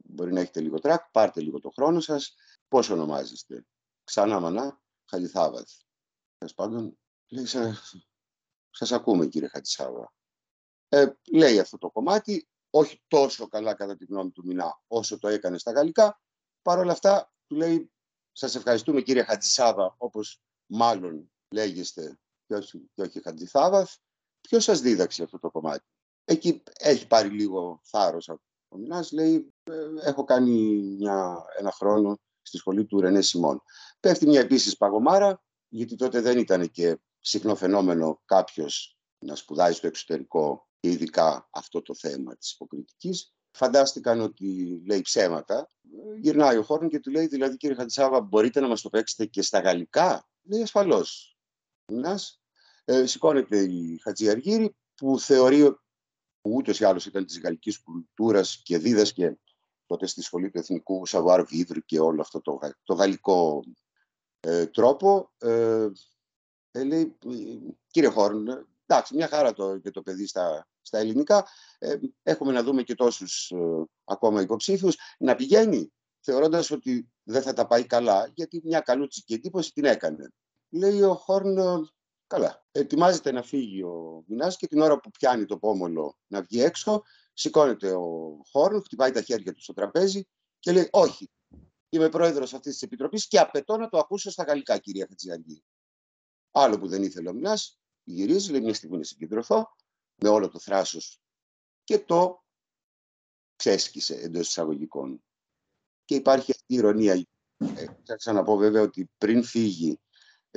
μπορεί 0.06 0.34
να 0.34 0.40
έχετε 0.40 0.62
λίγο 0.62 0.80
τρακ, 0.80 1.12
πάρτε 1.12 1.42
λίγο 1.42 1.60
το 1.60 1.70
χρόνο 1.70 2.00
σας. 2.00 2.36
Πώς 2.68 2.90
ονομάζεστε, 2.90 3.66
Ξανά 4.04 4.40
μανά, 4.40 4.82
Χαλιθάβαθ. 5.10 5.72
Τέλος 6.38 6.54
πάντων, 6.54 6.98
λέει: 7.28 7.46
Σα 8.70 8.96
ακούμε, 8.96 9.26
κύριε 9.28 9.48
Χατζησάβα. 9.48 10.14
Ε, 10.90 11.08
λέει 11.32 11.60
αυτό 11.60 11.78
το 11.78 11.90
κομμάτι, 11.90 12.48
όχι 12.70 13.04
τόσο 13.08 13.48
καλά 13.48 13.74
κατά 13.74 13.96
τη 13.96 14.06
γνώμη 14.06 14.32
του 14.32 14.46
Μινά 14.46 14.82
όσο 14.88 15.20
το 15.20 15.28
έκανε 15.28 15.58
στα 15.58 15.72
γαλλικά. 15.72 16.22
Παρ' 16.62 16.80
όλα 16.80 16.92
αυτά, 16.92 17.34
του 17.48 17.56
λέει: 17.56 17.92
Σας 18.32 18.56
ευχαριστούμε, 18.56 19.02
κύριε 19.02 19.24
Χατζησάβα, 19.24 19.96
όπως 19.98 20.42
μάλλον 20.66 21.32
λέγεστε 21.50 22.20
και 22.48 22.56
όχι, 22.56 22.90
και 22.94 23.02
όχι 23.02 23.22
Χατζηθάβας, 23.24 24.00
ποιος 24.42 24.64
σας 24.64 24.82
δίδαξε 24.82 25.24
αυτό 25.24 25.40
το 25.40 25.52
κομμάτι; 25.52 25.86
Εκεί 26.26 26.64
έχει 26.80 27.08
πάρει 27.08 27.30
λίγο 27.30 27.80
θάρρος 27.84 28.28
ο 28.28 28.40
Ο 28.68 28.78
Μινάς 28.78 29.12
λέει, 29.12 29.54
«Ε, 29.64 29.74
έχω 30.02 30.24
κάνει 30.24 30.52
μια, 31.00 31.46
ένα 31.58 31.72
χρόνο 31.72 32.20
στη 32.42 32.58
σχολή 32.58 32.86
του 32.86 33.02
Ρενέ 33.02 33.22
Σιμών. 33.22 33.62
Πέφτει 34.00 34.28
μια 34.28 34.40
επίσης 34.40 34.78
παγωμάρα, 34.78 35.44
γιατί 35.68 35.96
τότε 35.96 36.22
δεν 36.22 36.38
ήταν 36.38 36.72
και 36.72 37.00
συχνό 37.20 37.56
φαινόμενο 37.56 38.22
κάποιος 38.26 38.98
να 39.20 39.36
σπουδάζει 39.36 39.78
στο 39.78 39.88
εξωτερικό 39.88 40.68
και 40.80 40.90
ειδικά 40.90 41.50
αυτό 41.52 41.82
το 41.82 41.96
θέμα 41.96 42.36
της 42.38 42.52
υποκριτικής. 42.52 43.34
Φαντάστηκαν 43.52 44.20
ότι 44.20 44.82
λέει 44.88 45.02
ψέματα. 45.02 45.70
Γυρνάει 46.22 46.58
ο 46.58 46.64
Χόρν 46.64 46.90
και 46.90 47.00
του 47.00 47.12
λέει, 47.12 47.28
δηλαδή 47.28 47.58
κύριε 47.58 47.76
Χατζησάβα, 47.76 48.22
μπορείτε 48.22 48.60
να 48.60 48.68
μας 48.68 48.82
το 48.82 48.90
παίξετε 48.90 49.26
και 49.26 49.42
στα 49.42 49.60
γαλλικά; 49.60 50.28
Λέει 50.44 50.62
ασφαλώς. 50.62 51.35
Μηνάς. 51.88 52.42
Ε, 52.86 53.06
σηκώνεται 53.06 53.60
η 53.60 54.00
Χατζιαργύρη 54.04 54.76
που 54.96 55.20
θεωρεί 55.20 55.76
που 56.42 56.52
ούτως 56.52 56.80
ή 56.80 56.84
άλλως 56.86 57.06
ήταν 57.06 57.26
της 57.26 57.40
γαλλικής 57.40 57.82
κουλτούρας 57.82 58.62
και 58.64 58.78
δίδασκε 58.78 59.38
τότε 59.86 60.06
στη 60.08 60.22
σχολή 60.22 60.50
του 60.52 60.58
Εθνικού 60.58 61.06
savoir 61.06 61.44
vivre 61.46 61.78
και 61.78 62.00
όλο 62.00 62.22
αυτό 62.22 62.42
το, 62.42 62.60
το 62.84 62.94
γαλλικό 62.94 63.64
ε, 64.40 64.66
τρόπο. 64.66 65.32
Ε, 65.38 65.88
ε, 66.72 66.84
λέει, 66.84 67.18
κύριε 67.88 68.10
Χορν, 68.10 68.68
εντάξει, 68.86 69.16
μια 69.16 69.28
χαρά 69.28 69.54
το, 69.54 69.78
και 69.78 69.92
το 69.92 70.02
παιδί 70.02 70.28
στα, 70.28 70.68
στα 70.82 70.98
ελληνικά. 70.98 71.48
Ε, 71.78 71.96
έχουμε 72.24 72.52
να 72.52 72.64
δούμε 72.64 72.84
και 72.84 72.96
τόσους 72.96 73.52
ε, 73.52 73.86
ακόμα 74.04 74.42
υποψήφιους. 74.42 74.98
Να 75.20 75.36
πηγαίνει, 75.36 75.94
θεωρώντας 76.20 76.72
ότι 76.72 77.10
δεν 77.24 77.42
θα 77.42 77.54
τα 77.54 77.68
πάει 77.68 77.86
καλά, 77.86 78.32
γιατί 78.34 78.62
μια 78.64 78.80
καλούτσικη 78.80 79.34
εντύπωση 79.34 79.72
την 79.74 79.86
έκανε. 79.86 80.34
Λέει 80.76 81.02
ο 81.02 81.16
Χόρν, 81.16 81.58
καλά, 82.28 82.66
ετοιμάζεται 82.72 83.32
να 83.32 83.42
φύγει 83.42 83.84
ο 83.84 84.24
Μινάς 84.28 84.58
και 84.58 84.68
την 84.68 84.82
ώρα 84.82 85.00
που 85.00 85.12
πιάνει 85.12 85.46
το 85.46 85.58
πόμολο 85.58 86.18
να 86.28 86.42
βγει 86.42 86.62
έξω, 86.62 87.04
σηκώνεται 87.34 87.92
ο 87.92 88.40
Χόρν, 88.52 88.84
χτυπάει 88.84 89.12
τα 89.12 89.22
χέρια 89.22 89.54
του 89.54 89.62
στο 89.62 89.74
τραπέζι 89.74 90.28
και 90.60 90.72
λέει 90.72 90.90
όχι, 90.92 91.32
είμαι 91.90 92.10
πρόεδρος 92.10 92.54
αυτής 92.54 92.72
της 92.72 92.82
επιτροπής 92.82 93.28
και 93.28 93.40
απαιτώ 93.40 93.78
να 93.78 93.90
το 93.90 93.98
ακούσω 93.98 94.32
στα 94.32 94.44
γαλλικά, 94.44 94.78
κυρία 94.78 95.06
Χατζιαργή. 95.10 95.64
Άλλο 96.52 96.80
που 96.80 96.88
δεν 96.88 97.04
ήθελε 97.04 97.30
ο 97.30 97.34
Μινάς, 97.34 97.80
γυρίζει, 98.04 98.52
λέει 98.52 98.62
μια 98.62 98.74
στιγμή 98.74 98.98
να 98.98 99.04
συγκεντρωθώ, 99.04 99.76
με 100.16 100.30
όλο 100.30 100.50
το 100.50 100.60
θράσος 100.60 101.20
και 101.84 102.00
το 102.00 102.44
ξέσκησε 103.56 104.16
εντός 104.16 104.48
εισαγωγικών. 104.48 105.24
Και 106.06 106.16
υπάρχει 106.16 106.52
αυτή 106.52 106.74
η 106.74 106.76
ηρωνία. 106.76 107.26
Ε, 107.58 107.86
θα 108.04 108.16
ξαναπώ 108.16 108.56
βέβαια 108.58 108.82
ότι 108.82 109.10
πριν 109.18 109.44
φύγει 109.44 110.00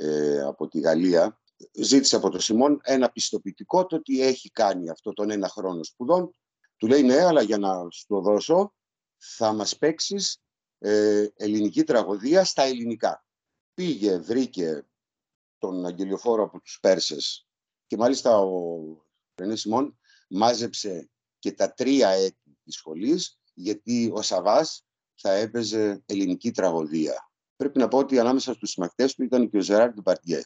ε, 0.01 0.41
από 0.41 0.67
τη 0.67 0.79
Γαλλία, 0.79 1.41
ζήτησε 1.71 2.15
από 2.15 2.29
τον 2.29 2.39
Σιμών 2.39 2.79
ένα 2.83 3.09
πιστοποιητικό 3.11 3.85
το 3.85 3.95
ότι 3.95 4.21
έχει 4.21 4.49
κάνει 4.49 4.89
αυτό 4.89 5.13
τον 5.13 5.29
ένα 5.29 5.47
χρόνο 5.47 5.83
σπουδών. 5.83 6.35
Του 6.77 6.87
λέει 6.87 7.03
ναι, 7.03 7.23
αλλά 7.23 7.41
για 7.41 7.57
να 7.57 7.89
σου 7.91 8.05
το 8.07 8.21
δώσω 8.21 8.73
θα 9.17 9.53
μας 9.53 9.77
παίξεις 9.77 10.41
ε, 10.77 11.27
ελληνική 11.35 11.83
τραγωδία 11.83 12.43
στα 12.43 12.63
ελληνικά. 12.63 13.25
Πήγε, 13.73 14.17
βρήκε 14.17 14.87
τον 15.57 15.85
Αγγελιοφόρο 15.85 16.43
από 16.43 16.59
τους 16.59 16.79
Πέρσες 16.81 17.47
και 17.87 17.97
μάλιστα 17.97 18.39
ο 18.39 18.79
Ρενέ 19.35 19.55
Σιμών 19.55 19.99
μάζεψε 20.29 21.09
και 21.39 21.51
τα 21.51 21.73
τρία 21.73 22.09
έτη 22.09 22.57
της 22.63 22.75
σχολής 22.75 23.39
γιατί 23.53 24.11
ο 24.13 24.21
Σαβάς 24.21 24.85
θα 25.15 25.31
έπαιζε 25.31 26.03
ελληνική 26.05 26.51
τραγωδία. 26.51 27.28
Πρέπει 27.59 27.79
να 27.79 27.87
πω 27.87 27.97
ότι 27.97 28.19
ανάμεσα 28.19 28.53
στους 28.53 28.69
συμμαχτές 28.69 29.15
του 29.15 29.23
ήταν 29.23 29.49
και 29.49 29.57
ο 29.57 29.61
Ζεράρ 29.61 29.93
Ντεπαρτιέ. 29.93 30.41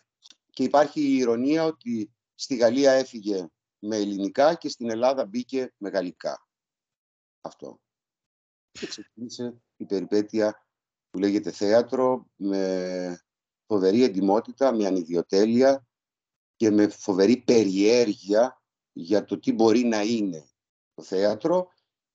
Και 0.50 0.64
υπάρχει 0.64 1.02
η 1.02 1.18
ηρωνία 1.18 1.66
ότι 1.66 2.14
στη 2.36 2.56
Γαλλία 2.56 2.92
έφυγε 2.92 3.48
με 3.80 3.96
ελληνικά 3.96 4.56
και 4.56 4.70
στην 4.70 4.90
Ελλάδα 4.90 5.26
μπήκε 5.26 5.74
με 5.78 5.90
γαλλικά. 5.90 6.48
Αυτό. 7.42 7.80
Και 8.72 8.88
ξεκίνησε 8.88 9.62
η 9.78 9.86
περιπέτεια 9.86 10.68
που 11.10 11.20
λέγεται 11.20 11.52
θέατρο 11.52 12.28
με 12.36 13.24
φοβερή 13.66 14.04
εντυμότητα, 14.04 14.74
με 14.74 14.86
ανιδιοτέλεια 14.86 15.88
και 16.56 16.72
με 16.72 16.88
φοβερή 16.88 17.38
περιέργεια 17.38 18.62
για 18.92 19.24
το 19.24 19.40
τι 19.40 19.54
μπορεί 19.54 19.84
να 19.84 20.02
είναι 20.02 20.50
το 20.94 21.04
θέατρο 21.04 21.68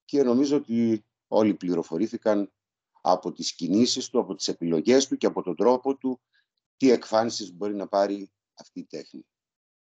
και 0.04 0.22
νομίζω 0.22 0.56
ότι 0.56 1.06
όλοι 1.28 1.54
πληροφορήθηκαν 1.54 2.52
από 3.00 3.32
τις 3.32 3.54
κινήσεις 3.54 4.08
του, 4.08 4.18
από 4.18 4.34
τις 4.34 4.48
επιλογές 4.48 5.06
του 5.06 5.16
και 5.16 5.26
από 5.26 5.42
τον 5.42 5.56
τρόπο 5.56 5.96
του 5.96 6.20
τι 6.76 6.90
εκφάνσεις 6.90 7.52
μπορεί 7.52 7.74
να 7.74 7.88
πάρει 7.88 8.30
αυτή 8.54 8.80
η 8.80 8.84
τέχνη. 8.84 9.26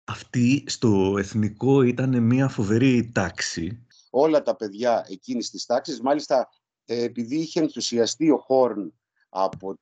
Αυτή 0.04 0.63
στο 0.67 1.15
εθνικό 1.17 1.82
ήταν 1.82 2.24
μια 2.24 2.48
φοβερή 2.48 3.12
τάξη. 3.12 3.86
Όλα 4.10 4.41
τα 4.41 4.56
παιδιά 4.56 5.06
εκείνης 5.10 5.50
της 5.50 5.65
τάξης, 5.65 6.02
μάλιστα 6.02 6.50
ε, 6.86 7.04
επειδή 7.04 7.36
είχε 7.36 7.60
ενθουσιαστεί 7.60 8.30
ο 8.30 8.38
Χόρν 8.38 8.93
από 9.30 9.80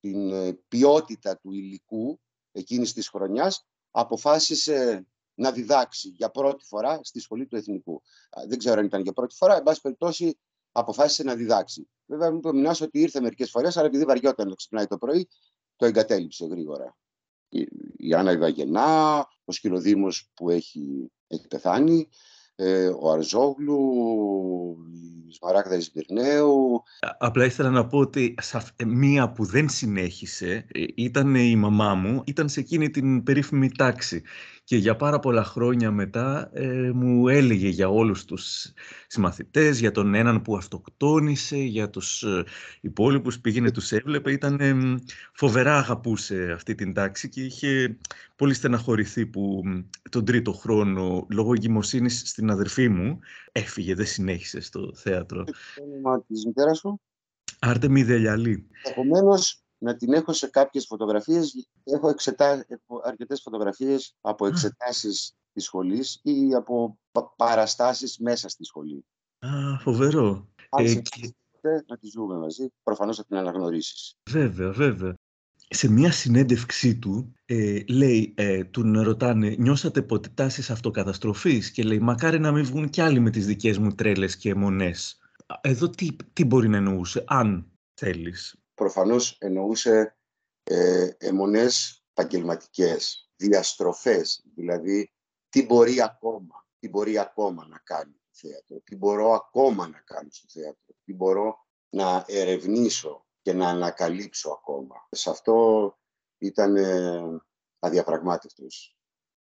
την 0.00 0.32
ε, 0.32 0.52
ποιότητα 0.68 1.38
του 1.38 1.52
υλικού 1.52 2.20
εκείνης 2.52 2.92
της 2.92 3.08
χρονιάς, 3.08 3.66
αποφάσισε 3.90 5.06
να 5.34 5.52
διδάξει 5.52 6.08
για 6.08 6.30
πρώτη 6.30 6.64
φορά 6.64 7.00
στη 7.02 7.20
σχολή 7.20 7.46
του 7.46 7.56
Εθνικού. 7.56 8.02
Δεν 8.48 8.58
ξέρω 8.58 8.78
αν 8.80 8.84
ήταν 8.84 9.02
για 9.02 9.12
πρώτη 9.12 9.34
φορά, 9.34 9.56
εν 9.56 9.62
πάση 9.62 9.80
περιπτώσει 9.80 10.38
αποφάσισε 10.78 11.22
να 11.22 11.34
διδάξει. 11.34 11.88
Βέβαια, 12.06 12.30
μου 12.30 12.36
υπομεινά 12.36 12.76
ότι 12.82 13.00
ήρθε 13.00 13.20
μερικές 13.20 13.50
φορές, 13.50 13.76
αλλά 13.76 13.86
επειδή 13.86 14.04
βαριόταν 14.04 14.48
να 14.48 14.54
ξυπνάει 14.54 14.86
το 14.86 14.98
πρωί, 14.98 15.28
το 15.76 15.86
εγκατέλειψε 15.86 16.46
γρήγορα. 16.46 16.96
Η, 17.48 17.68
η 17.96 18.14
Άννα 18.14 18.32
Ιβαγενά, 18.32 19.18
ο 19.44 19.52
Σκυλοδήμος 19.52 20.30
που 20.34 20.50
έχει, 20.50 21.12
έχει 21.26 21.46
πεθάνει, 21.46 22.08
ε, 22.54 22.88
ο 22.88 23.10
Αρζόγλου, 23.10 23.78
η 25.28 25.32
Σμαράγδα 25.32 25.76
Ισμπυρνέου. 25.76 26.82
Απλά 27.18 27.44
ήθελα 27.44 27.70
να 27.70 27.86
πω 27.86 27.98
ότι 27.98 28.34
ε, 28.76 28.84
μία 28.84 29.32
που 29.32 29.44
δεν 29.44 29.68
συνέχισε 29.68 30.66
ε, 30.72 30.84
ήταν 30.94 31.34
η 31.34 31.56
μαμά 31.56 31.94
μου, 31.94 32.22
ήταν 32.26 32.48
σε 32.48 32.60
εκείνη 32.60 32.90
την 32.90 33.22
περίφημη 33.22 33.70
τάξη 33.70 34.22
και 34.66 34.76
για 34.76 34.96
πάρα 34.96 35.18
πολλά 35.18 35.44
χρόνια 35.44 35.90
μετά 35.90 36.50
ε, 36.52 36.90
μου 36.94 37.28
έλεγε 37.28 37.68
για 37.68 37.88
όλους 37.88 38.24
τους 38.24 38.72
συμμαθητές, 39.06 39.78
για 39.78 39.90
τον 39.90 40.14
έναν 40.14 40.42
που 40.42 40.56
αυτοκτόνησε, 40.56 41.56
για 41.56 41.90
τους 41.90 42.22
ε, 42.22 42.44
υπόλοιπους 42.80 43.40
πήγαινε, 43.40 43.70
τους 43.70 43.92
έβλεπε. 43.92 44.32
Ήταν 44.32 44.58
φοβερά 45.32 45.78
αγαπούσε 45.78 46.50
αυτή 46.54 46.74
την 46.74 46.94
τάξη 46.94 47.28
και 47.28 47.42
είχε 47.42 47.98
πολύ 48.36 48.54
στεναχωρηθεί 48.54 49.26
που 49.26 49.62
τον 50.10 50.24
τρίτο 50.24 50.52
χρόνο 50.52 51.26
λόγω 51.30 51.52
εγκυμοσύνης 51.52 52.22
στην 52.24 52.50
αδερφή 52.50 52.88
μου 52.88 53.18
έφυγε, 53.52 53.94
δεν 53.94 54.06
συνέχισε 54.06 54.60
στο 54.60 54.92
θέατρο. 54.94 55.44
Το 55.44 55.52
όνομα 55.82 56.22
της 56.22 56.46
μητέρας 56.46 56.78
σου; 56.78 57.00
Άρτεμι 57.58 58.02
Δελιαλή. 58.02 58.66
Επομένως, 58.82 59.65
να 59.86 59.96
την 59.96 60.12
έχω 60.12 60.32
σε 60.32 60.46
κάποιες 60.46 60.86
φωτογραφίες. 60.86 61.68
Έχω, 61.84 62.08
εξετά... 62.08 62.64
έχω 62.68 63.00
αρκετές 63.04 63.40
φωτογραφίες 63.42 64.14
από 64.20 64.46
εξετάσεις 64.46 65.32
της 65.52 65.64
σχολής 65.64 66.20
ή 66.22 66.54
από 66.54 66.98
παραστάσεις 67.36 68.18
μέσα 68.18 68.48
στη 68.48 68.64
σχολή. 68.64 69.04
Α, 69.38 69.78
φοβερό. 69.78 70.48
Αν 70.70 70.84
ε, 71.60 71.84
να 71.86 71.96
τη 71.96 72.06
ζούμε 72.06 72.38
μαζί, 72.38 72.66
προφανώς 72.82 73.16
θα 73.16 73.24
την 73.24 73.36
αναγνωρίσεις. 73.36 74.14
Βέβαια, 74.30 74.70
βέβαια. 74.70 75.14
Σε 75.68 75.90
μια 75.90 76.12
συνέντευξή 76.12 76.98
του, 76.98 77.32
ε, 77.44 77.82
λέει, 77.88 78.34
ε, 78.36 78.64
του 78.64 79.02
ρωτάνε, 79.02 79.54
νιώσατε 79.58 80.02
ποτέ 80.02 80.28
τάσεις 80.34 80.70
αυτοκαταστροφής; 80.70 81.70
Και 81.70 81.82
λέει, 81.82 81.98
μακάρι 81.98 82.38
να 82.38 82.52
μην 82.52 82.64
βγουν 82.64 82.90
κι 82.90 83.00
άλλοι 83.00 83.20
με 83.20 83.30
τις 83.30 83.46
δικές 83.46 83.78
μου 83.78 83.94
τρέλες 83.94 84.36
και 84.36 84.50
αιμονές. 84.50 85.18
Εδώ 85.60 85.90
τι, 85.90 86.16
τι 86.32 86.44
μπορεί 86.44 86.68
να 86.68 86.76
εννοούσε, 86.76 87.24
αν 87.26 87.70
θέλεις 87.94 88.65
προφανώς 88.76 89.36
εννοούσε 89.40 90.16
ε, 90.62 91.08
αιμονές 91.18 92.04
επαγγελματικές, 92.10 93.30
διαστροφές, 93.36 94.44
δηλαδή 94.54 95.12
τι 95.48 95.66
μπορεί 95.66 96.02
ακόμα, 96.02 96.66
τι 96.78 96.88
μπορεί 96.88 97.18
ακόμα 97.18 97.66
να 97.66 97.78
κάνει 97.78 98.12
το 98.12 98.48
θέατρο, 98.48 98.80
τι 98.84 98.96
μπορώ 98.96 99.32
ακόμα 99.32 99.88
να 99.88 99.98
κάνω 99.98 100.28
στο 100.30 100.60
θέατρο, 100.60 100.94
τι 101.04 101.14
μπορώ 101.14 101.66
να 101.88 102.24
ερευνήσω 102.28 103.26
και 103.42 103.52
να 103.52 103.68
ανακαλύψω 103.68 104.50
ακόμα. 104.50 105.08
Σε 105.10 105.30
αυτό 105.30 105.98
ήταν 106.38 106.76
ε, 106.76 107.20
αδιαπραγμάτευτος 107.78 108.96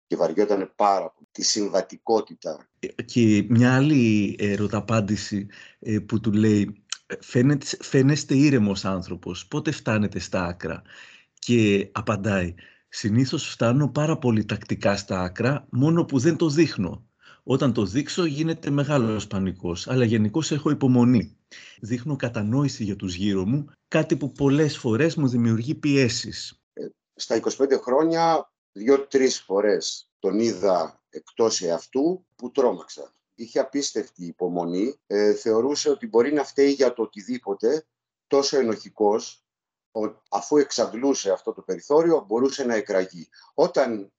και 0.07 0.17
βαριόταν 0.17 0.73
πάρα 0.77 1.11
πολύ 1.11 1.29
τη 1.31 1.45
συμβατικότητα. 1.45 2.69
Και 3.05 3.47
μια 3.49 3.75
άλλη 3.75 4.37
ερωταπάντηση 4.39 5.47
ε, 5.79 5.99
που 5.99 6.21
του 6.21 6.33
λέει 6.33 6.84
φαίνεται, 7.21 7.67
φαίνεστε 7.81 8.35
ήρεμος 8.37 8.85
άνθρωπος, 8.85 9.47
πότε 9.47 9.71
φτάνετε 9.71 10.19
στα 10.19 10.45
άκρα; 10.45 10.83
Και 11.39 11.89
απαντάει, 11.93 12.55
συνήθως 12.89 13.49
φτάνω 13.49 13.89
πάρα 13.89 14.19
πολύ 14.19 14.45
τακτικά 14.45 14.97
στα 14.97 15.21
άκρα, 15.21 15.67
μόνο 15.71 16.05
που 16.05 16.19
δεν 16.19 16.37
το 16.37 16.49
δείχνω. 16.49 17.09
Όταν 17.43 17.73
το 17.73 17.85
δείξω 17.85 18.25
γίνεται 18.25 18.71
μεγάλος 18.71 19.27
πανικός, 19.27 19.89
αλλά 19.89 20.05
γενικώς 20.05 20.51
έχω 20.51 20.71
υπομονή. 20.71 21.37
Δείχνω 21.81 22.17
κατανόηση 22.17 22.85
για 22.85 22.97
τους 22.97 23.15
γύρω 23.15 23.45
μου, 23.45 23.67
κάτι 23.89 24.17
που 24.17 24.33
πολλές 24.33 24.79
φορές 24.79 25.15
μου 25.15 25.29
δημιουργεί 25.29 25.75
πιέσεις. 25.75 26.61
Ε, 26.73 26.87
στα 27.15 27.35
25 27.35 27.79
χρόνια, 27.83 28.53
δύο-τρεις 28.73 29.41
φορές 29.41 30.09
τον 30.19 30.39
είδα 30.39 31.03
εκτός 31.11 31.63
εαυτού 31.63 32.27
που 32.37 32.51
τρόμαξα. 32.51 33.15
Είχε 33.35 33.59
απίστευτη 33.59 34.25
υπομονή. 34.25 35.01
Ε, 35.07 35.35
θεωρούσε 35.35 35.91
ότι 35.91 36.07
μπορεί 36.07 36.33
να 36.33 36.45
φταίει 36.45 36.71
για 36.71 36.93
το 36.93 37.03
οτιδήποτε, 37.03 37.87
τόσο 38.27 38.59
ενοχικός, 38.59 39.45
αφού 40.31 40.57
εξαντλούσε 40.57 41.31
αυτό 41.31 41.53
το 41.53 41.63
περιθώριο, 41.63 42.25
μπορούσε 42.27 42.65
να 42.65 42.75
εκραγεί. 42.75 43.29
Όταν 43.55 44.13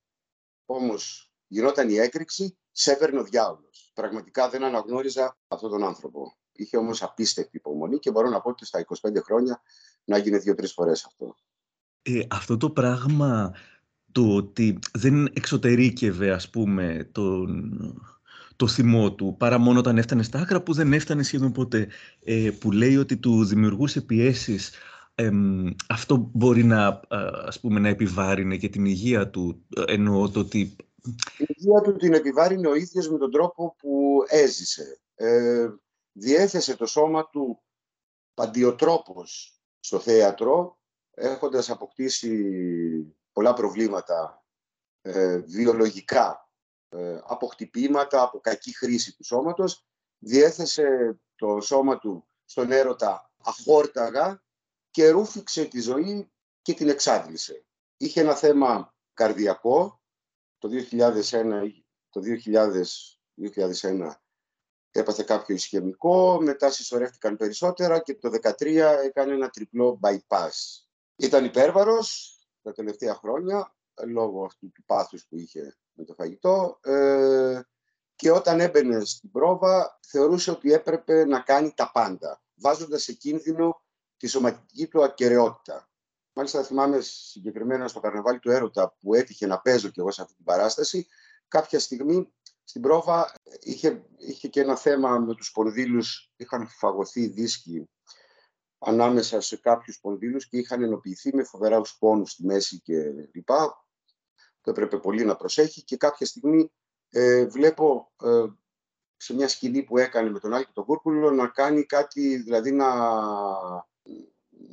όμως 0.66 1.32
γινόταν 1.48 1.90
η 1.90 1.96
έκρηξη, 1.96 2.58
σέβερνε 2.72 3.20
ο 3.20 3.24
διάολος. 3.24 3.92
Πραγματικά 3.94 4.50
δεν 4.50 4.64
αναγνώριζα 4.64 5.38
αυτόν 5.48 5.70
τον 5.70 5.84
άνθρωπο. 5.84 6.38
Είχε 6.52 6.78
όμως 6.78 7.04
απίστευτη 7.04 7.58
υπομονή 7.58 8.00
και 8.00 8.12
μπορώ 8.12 8.30
να 8.30 8.42
πω 8.42 8.50
ότι 8.50 8.66
στα 8.66 8.86
25 9.02 9.22
χρόνια 9.24 9.62
να 10.04 10.18
γίνει 10.18 10.38
δύο-τρεις 10.38 10.74
φορές 10.74 11.06
αυτό. 11.06 11.36
Ε, 12.02 12.22
αυτό 12.30 12.58
το 12.58 12.70
πράγμα 12.70 13.54
το 14.12 14.36
ότι 14.36 14.80
δεν 14.94 15.26
εξωτερήκευε 15.26 16.32
ας 16.32 16.50
πούμε 16.50 17.10
τον, 17.12 18.15
το 18.56 18.68
θυμό 18.68 19.14
του 19.14 19.36
παρά 19.40 19.58
μόνο 19.58 19.80
όταν 19.80 19.98
έφτανε 19.98 20.24
στα 20.24 20.40
άκρα 20.40 20.62
που 20.62 20.74
δεν 20.74 20.94
έφτανε 20.94 21.24
σχεδόν 21.24 21.52
ποτέ 21.52 21.88
ε, 22.24 22.50
που 22.60 22.72
λέει 22.72 22.98
ότι 22.98 23.18
του 23.18 23.46
δημιουργούσε 23.46 24.02
πιέσεις 24.02 24.72
αυτό 25.90 26.30
μπορεί 26.34 26.64
να, 26.64 27.02
ας 27.46 27.60
πούμε, 27.60 27.80
να 27.80 27.88
επιβάρυνε 27.88 28.58
και 28.58 28.70
την 28.70 28.86
υγεία 28.86 29.30
του 29.30 29.66
εννοώ 29.88 30.30
το 30.30 30.40
ότι... 30.40 30.76
Την 31.38 31.46
υγεία 31.48 31.82
του 31.82 31.96
την 31.96 32.14
επιβάρυνε 32.14 32.68
ο 32.68 32.76
ίδιος 32.76 33.10
με 33.10 33.18
τον 33.18 33.32
τρόπο 33.32 33.76
που 33.78 34.24
έζησε. 34.28 35.02
Ε, 35.16 35.68
διέθεσε 36.12 36.76
το 36.76 36.86
σώμα 36.86 37.30
του 37.30 37.64
παντιοτρόπος 38.34 39.60
στο 39.80 40.00
θέατρο 40.00 40.80
έχοντας 41.12 41.70
αποκτήσει 41.70 42.46
πολλά 43.32 43.54
προβλήματα 43.54 44.46
ε, 45.02 45.38
βιολογικά 45.38 46.30
ε, 46.30 46.45
από 47.24 47.48
χτυπήματα, 47.48 48.22
από 48.22 48.40
κακή 48.40 48.76
χρήση 48.76 49.16
του 49.16 49.24
σώματος. 49.24 49.86
Διέθεσε 50.18 51.20
το 51.36 51.62
σώμα 51.62 51.98
του 51.98 52.28
στον 52.46 52.72
έρωτα 52.72 53.32
αχόρταγα 53.44 54.44
και 54.92 55.10
ρούφηξε 55.10 55.66
τη 55.66 55.82
ζωή 55.82 56.32
και 56.62 56.74
την 56.74 56.90
εξάντλησε. 56.90 57.66
Είχε 57.98 58.22
ένα 58.22 58.36
θέμα 58.36 58.96
καρδιακό. 59.14 60.02
Το 60.58 60.70
2001, 60.92 61.70
το 62.10 62.22
2000, 62.46 62.84
2001 63.82 64.12
έπαθε 64.92 65.24
κάποιο 65.24 65.56
ισχυμικό, 65.56 66.42
μετά 66.42 66.72
συσσωρεύτηκαν 66.72 67.38
περισσότερα 67.38 68.00
και 68.00 68.16
το 68.16 68.30
2013 68.30 69.00
έκανε 69.04 69.34
ένα 69.34 69.50
τριπλό 69.50 70.00
bypass. 70.02 70.52
Ήταν 71.16 71.46
υπέρβαρος 71.46 72.38
τα 72.62 72.72
τελευταία 72.72 73.16
χρόνια, 73.16 73.76
λόγω 74.08 74.46
αυτού 74.46 74.72
του 74.72 74.84
πάθους 74.86 75.26
που 75.28 75.38
είχε 75.38 75.78
με 75.96 76.04
το 76.04 76.14
φαγητό 76.14 76.80
ε, 76.84 77.62
και 78.16 78.32
όταν 78.32 78.60
έμπαινε 78.60 79.06
στην 79.06 79.32
πρόβα 79.32 80.00
θεωρούσε 80.08 80.52
ότι 80.52 80.74
έπρεπε 80.74 81.26
να 81.26 81.40
κάνει 81.40 81.74
τα 81.76 81.92
πάντα, 81.92 82.42
βάζοντας 82.56 83.04
σε 83.04 83.14
κίνδυνο 83.14 83.82
τη 84.18 84.28
σωματική 84.28 84.88
του 84.88 85.04
ακαιρεότητα. 85.04 85.90
Μάλιστα 86.34 86.64
θυμάμαι 86.64 87.00
συγκεκριμένα 87.00 87.88
στο 87.88 88.00
καρναβάλι 88.00 88.40
του 88.40 88.52
Έρωτα 88.52 88.96
που 89.00 89.14
έτυχε 89.14 89.48
να 89.48 89.62
παίζω 89.62 89.90
κι 89.90 90.00
εγώ 90.00 90.12
σε 90.12 90.22
αυτή 90.22 90.36
την 90.36 90.46
παράσταση, 90.46 91.08
κάποια 91.48 91.80
στιγμή 91.80 92.34
στην 92.64 92.82
πρόβα 92.82 93.34
είχε, 93.60 94.06
είχε 94.18 94.48
και 94.48 94.62
ένα 94.62 94.76
θέμα 94.76 95.20
με 95.20 95.36
τους 95.36 95.48
σπονδύλους, 95.48 96.32
είχαν 96.36 96.68
φαγωθεί 96.68 97.28
δίσκοι 97.28 97.90
ανάμεσα 98.80 99.42
σε 99.42 99.58
κάποιους 99.58 99.96
σπονδύλους 99.96 100.48
και 100.48 100.58
είχαν 100.58 100.84
ενοποιηθεί 100.84 101.36
με 101.36 101.44
φοβερά 101.44 101.82
πόνους 102.00 102.32
στη 102.32 102.46
μέση 102.46 102.80
και 102.80 103.12
λοιπά. 103.34 103.85
Το 104.66 104.72
έπρεπε 104.72 104.98
πολύ 104.98 105.26
να 105.26 105.36
προσέχει 105.36 105.84
και 105.84 105.98
κάποια 105.98 106.26
στιγμή 106.26 106.72
ε, 107.10 107.46
βλέπω 107.46 108.12
ε, 108.24 108.46
σε 109.18 109.34
μια 109.34 109.48
σκηνή 109.48 109.84
που 109.84 109.98
έκανε 109.98 110.30
με 110.30 110.40
τον 110.40 110.54
Άλκη 110.54 110.72
τον 110.74 110.86
Κούρκουλο 110.86 111.32
να 111.32 111.48
κάνει 111.48 111.84
κάτι, 111.84 112.38
δηλαδή 112.38 112.72
να, 112.72 112.90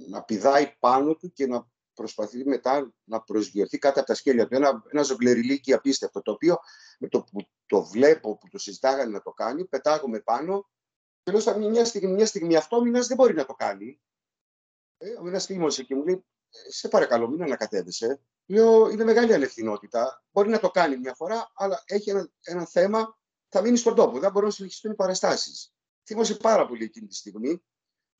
να 0.08 0.22
πηδάει 0.26 0.76
πάνω 0.78 1.14
του 1.14 1.32
και 1.32 1.46
να 1.46 1.70
προσπαθεί 1.94 2.44
μετά 2.44 2.94
να 3.04 3.20
προσγειωθεί 3.20 3.78
κάτω 3.78 3.98
από 3.98 4.08
τα 4.08 4.14
σκέλια 4.14 4.48
του. 4.48 4.54
Ένα, 4.54 4.82
ένα 4.88 5.02
ζογκλεριλίκι 5.02 5.72
απίστευτο, 5.72 6.22
το 6.22 6.32
οποίο 6.32 6.58
με 6.98 7.08
το 7.08 7.22
που 7.22 7.46
το 7.66 7.84
βλέπω, 7.84 8.38
που 8.38 8.48
το 8.48 8.58
συζητάγανε 8.58 9.10
να 9.10 9.20
το 9.22 9.30
κάνει, 9.30 9.64
πετάγομαι 9.64 10.20
πάνω 10.20 10.70
και 11.22 11.32
λέω 11.32 11.68
μια 11.70 11.84
στιγμή, 11.84 12.12
μια 12.12 12.26
στιγμή 12.26 12.56
αυτό 12.56 12.76
ο 12.76 12.82
δεν 12.82 13.16
μπορεί 13.16 13.34
να 13.34 13.44
το 13.44 13.54
κάνει. 13.54 14.00
Ε, 14.98 15.12
ο 15.12 15.22
μήνας 15.22 15.44
θύμωσε 15.46 15.82
και 15.82 15.94
μου 15.94 16.04
λέει, 16.04 16.24
σε 16.68 16.88
παρακαλώ 16.88 17.28
μην 17.28 17.42
ανακατεύεσαι. 17.42 18.20
Λέω, 18.46 18.88
είναι 18.88 19.04
μεγάλη 19.04 19.34
ανευθυνότητα. 19.34 20.24
Μπορεί 20.30 20.48
να 20.48 20.58
το 20.58 20.70
κάνει 20.70 20.96
μια 20.96 21.14
φορά, 21.14 21.52
αλλά 21.54 21.82
έχει 21.86 22.10
ένα, 22.10 22.30
ένα 22.40 22.66
θέμα, 22.66 23.18
θα 23.48 23.60
μείνει 23.60 23.76
στον 23.76 23.94
τόπο. 23.94 24.18
Δεν 24.18 24.30
μπορούν 24.30 24.48
να 24.48 24.54
συνεχιστούν 24.54 24.92
οι 24.92 24.94
παραστάσεις. 24.94 25.74
Θύμωσε 26.04 26.34
πάρα 26.34 26.66
πολύ 26.66 26.84
εκείνη 26.84 27.06
τη 27.06 27.14
στιγμή. 27.14 27.64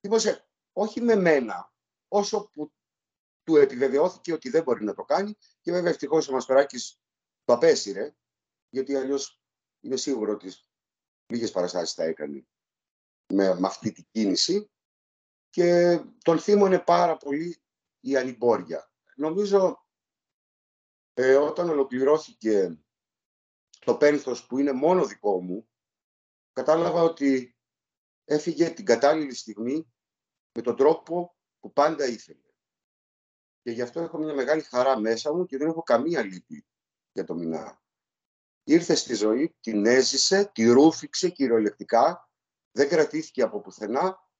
Θύμωσε 0.01 0.49
όχι 0.73 1.01
με 1.01 1.15
μένα, 1.15 1.73
όσο 2.09 2.51
που 2.53 2.73
του 3.43 3.57
επιβεβαιώθηκε 3.57 4.33
ότι 4.33 4.51
δεν 4.51 4.63
μπορεί 4.63 4.85
να 4.85 4.95
το 4.95 5.05
κάνει 5.05 5.37
και 5.61 5.73
βέβαια 5.73 5.91
ευτυχώς 5.91 6.29
ο 6.29 6.33
Μαστοράκης 6.33 7.01
το 7.45 7.53
απέσυρε, 7.53 8.15
γιατί 8.69 8.97
αλλιώς 8.97 9.43
είναι 9.81 9.97
σίγουρο 9.97 10.33
ότι 10.33 10.53
λίγες 11.27 11.51
παραστάσεις 11.51 11.95
θα 11.95 12.05
έκανε 12.05 12.47
με, 13.33 13.55
με 13.55 13.67
αυτή 13.67 13.93
την 13.93 14.07
κίνηση 14.11 14.71
και 15.51 16.01
τον 16.23 16.39
θύμωνε 16.39 16.79
πάρα 16.79 17.17
πολύ 17.17 17.62
η 18.03 18.17
ανημπόρια. 18.17 18.93
Νομίζω 19.17 19.87
ε, 21.15 21.35
όταν 21.35 21.69
ολοκληρώθηκε 21.69 22.79
το 23.79 23.97
πένθος 23.97 24.47
που 24.47 24.59
είναι 24.59 24.73
μόνο 24.73 25.07
δικό 25.07 25.43
μου, 25.43 25.69
κατάλαβα 26.53 27.03
ότι 27.03 27.57
έφυγε 28.25 28.71
την 28.71 28.85
κατάλληλη 28.85 29.35
στιγμή 29.35 29.93
με 30.53 30.63
τον 30.63 30.77
τρόπο 30.77 31.37
που 31.61 31.73
πάντα 31.73 32.07
ήθελε. 32.07 32.51
Και 33.63 33.71
γι' 33.71 33.83
αυτό 33.83 34.01
έχω 34.01 34.19
μια 34.19 34.35
μεγάλη 34.35 34.63
χαρά 34.63 34.99
μέσα 34.99 35.35
μου 35.35 35.47
και 35.47 35.57
δεν 35.57 35.69
έχω 35.69 35.83
καμία 35.83 36.23
λύπη 36.23 36.67
για 37.13 37.25
το 37.25 37.35
μηνά. 37.35 37.83
Ήρθε 38.65 38.95
στη 38.95 39.15
ζωή, 39.15 39.57
την 39.61 39.87
έζησε, 39.87 40.51
τη 40.55 40.65
ρούφηξε 40.65 41.29
κυριολεκτικά, 41.29 42.31
δεν 42.71 42.89
κρατήθηκε 42.89 43.43
από 43.43 43.61
πουθενά 43.61 44.31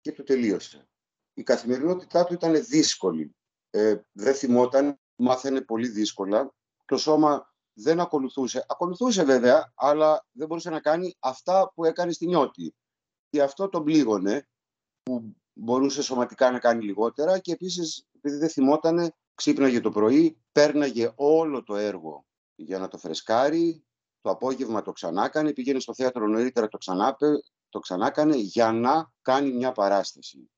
και 0.00 0.12
του 0.12 0.22
τελείωσε. 0.22 0.91
Η 1.34 1.42
καθημερινότητά 1.42 2.24
του 2.24 2.32
ήταν 2.32 2.64
δύσκολη. 2.64 3.36
Ε, 3.70 3.96
δεν 4.12 4.34
θυμόταν, 4.34 5.00
μάθαινε 5.16 5.60
πολύ 5.60 5.88
δύσκολα. 5.88 6.54
Το 6.84 6.96
σώμα 6.96 7.54
δεν 7.72 8.00
ακολουθούσε. 8.00 8.64
Ακολουθούσε 8.68 9.24
βέβαια, 9.24 9.72
αλλά 9.74 10.26
δεν 10.32 10.46
μπορούσε 10.46 10.70
να 10.70 10.80
κάνει 10.80 11.16
αυτά 11.18 11.72
που 11.74 11.84
έκανε 11.84 12.12
στη 12.12 12.26
νιώτη. 12.26 12.74
Και 13.28 13.42
αυτό 13.42 13.68
τον 13.68 13.84
πλήγωνε, 13.84 14.48
που 15.02 15.36
μπορούσε 15.52 16.02
σωματικά 16.02 16.50
να 16.50 16.58
κάνει 16.58 16.84
λιγότερα 16.84 17.38
και 17.38 17.52
επίσης 17.52 18.06
επειδή 18.12 18.36
δεν 18.36 18.48
θυμότανε, 18.48 19.14
ξύπναγε 19.34 19.80
το 19.80 19.90
πρωί, 19.90 20.38
πέρναγε 20.52 21.12
όλο 21.14 21.62
το 21.62 21.76
έργο 21.76 22.26
για 22.54 22.78
να 22.78 22.88
το 22.88 22.98
φρεσκάρει, 22.98 23.84
το 24.20 24.30
απόγευμα 24.30 24.82
το 24.82 24.92
ξανάκανε, 24.92 25.52
πήγαινε 25.52 25.80
στο 25.80 25.94
θέατρο 25.94 26.26
νωρίτερα, 26.26 26.68
το, 26.68 26.78
ξανά, 26.78 27.16
το 27.68 27.78
ξανάκανε 27.78 28.36
για 28.36 28.72
να 28.72 29.12
κάνει 29.22 29.52
μια 29.52 29.72
παράσταση. 29.72 30.50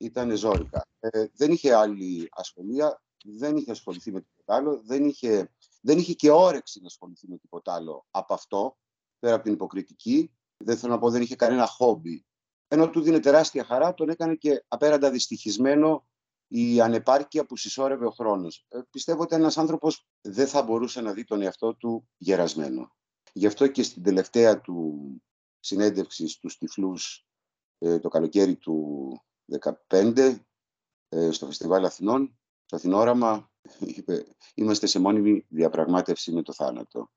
Ήταν 0.00 0.36
ζώρικα. 0.36 0.86
Ε, 1.00 1.26
δεν 1.32 1.52
είχε 1.52 1.74
άλλη 1.74 2.28
ασχολία, 2.32 3.02
δεν 3.24 3.56
είχε 3.56 3.70
ασχοληθεί 3.70 4.12
με 4.12 4.20
τίποτα 4.20 4.54
άλλο, 4.54 4.82
δεν 4.84 5.04
είχε, 5.04 5.52
δεν 5.80 5.98
είχε 5.98 6.12
και 6.12 6.30
όρεξη 6.30 6.80
να 6.80 6.86
ασχοληθεί 6.86 7.28
με 7.28 7.36
τίποτα 7.36 7.74
άλλο 7.74 8.06
από 8.10 8.34
αυτό, 8.34 8.78
πέρα 9.18 9.34
από 9.34 9.44
την 9.44 9.52
υποκριτική. 9.52 10.30
Δεν 10.56 10.76
θέλω 10.76 10.92
να 10.92 10.98
πω, 10.98 11.10
δεν 11.10 11.22
είχε 11.22 11.36
κανένα 11.36 11.66
χόμπι. 11.66 12.24
Ενώ 12.68 12.90
του 12.90 13.00
δίνει 13.00 13.20
τεράστια 13.20 13.64
χαρά, 13.64 13.94
τον 13.94 14.08
έκανε 14.08 14.34
και 14.34 14.64
απέραντα 14.68 15.10
δυστυχισμένο 15.10 16.06
η 16.48 16.80
ανεπάρκεια 16.80 17.46
που 17.46 17.56
συσσόρευε 17.56 18.06
ο 18.06 18.10
χρόνος. 18.10 18.66
Ε, 18.68 18.80
πιστεύω 18.90 19.22
ότι 19.22 19.34
ένας 19.34 19.58
άνθρωπος 19.58 20.08
δεν 20.20 20.46
θα 20.46 20.62
μπορούσε 20.62 21.00
να 21.00 21.12
δει 21.12 21.24
τον 21.24 21.42
εαυτό 21.42 21.74
του 21.74 22.08
γερασμένο. 22.16 22.92
Γι' 23.32 23.46
αυτό 23.46 23.66
και 23.66 23.82
στην 23.82 24.02
τελευταία 24.02 24.60
του 24.60 24.98
συνέντευξη 25.60 26.28
στους 26.28 26.58
τυφλούς 26.58 27.26
ε, 27.78 27.98
το 27.98 28.08
καλοκαίρι 28.08 28.56
του 28.56 29.10
2015 29.88 30.36
ε, 31.08 31.30
στο 31.30 31.46
Φεστιβάλ 31.46 31.84
Αθηνών, 31.84 32.38
στο 32.64 32.76
Αθηνόραμα, 32.76 33.50
είπε 33.96 34.24
είμαστε 34.54 34.86
σε 34.86 34.98
μόνιμη 34.98 35.46
διαπραγμάτευση 35.48 36.32
με 36.32 36.42
το 36.42 36.52
θάνατο. 36.52 37.10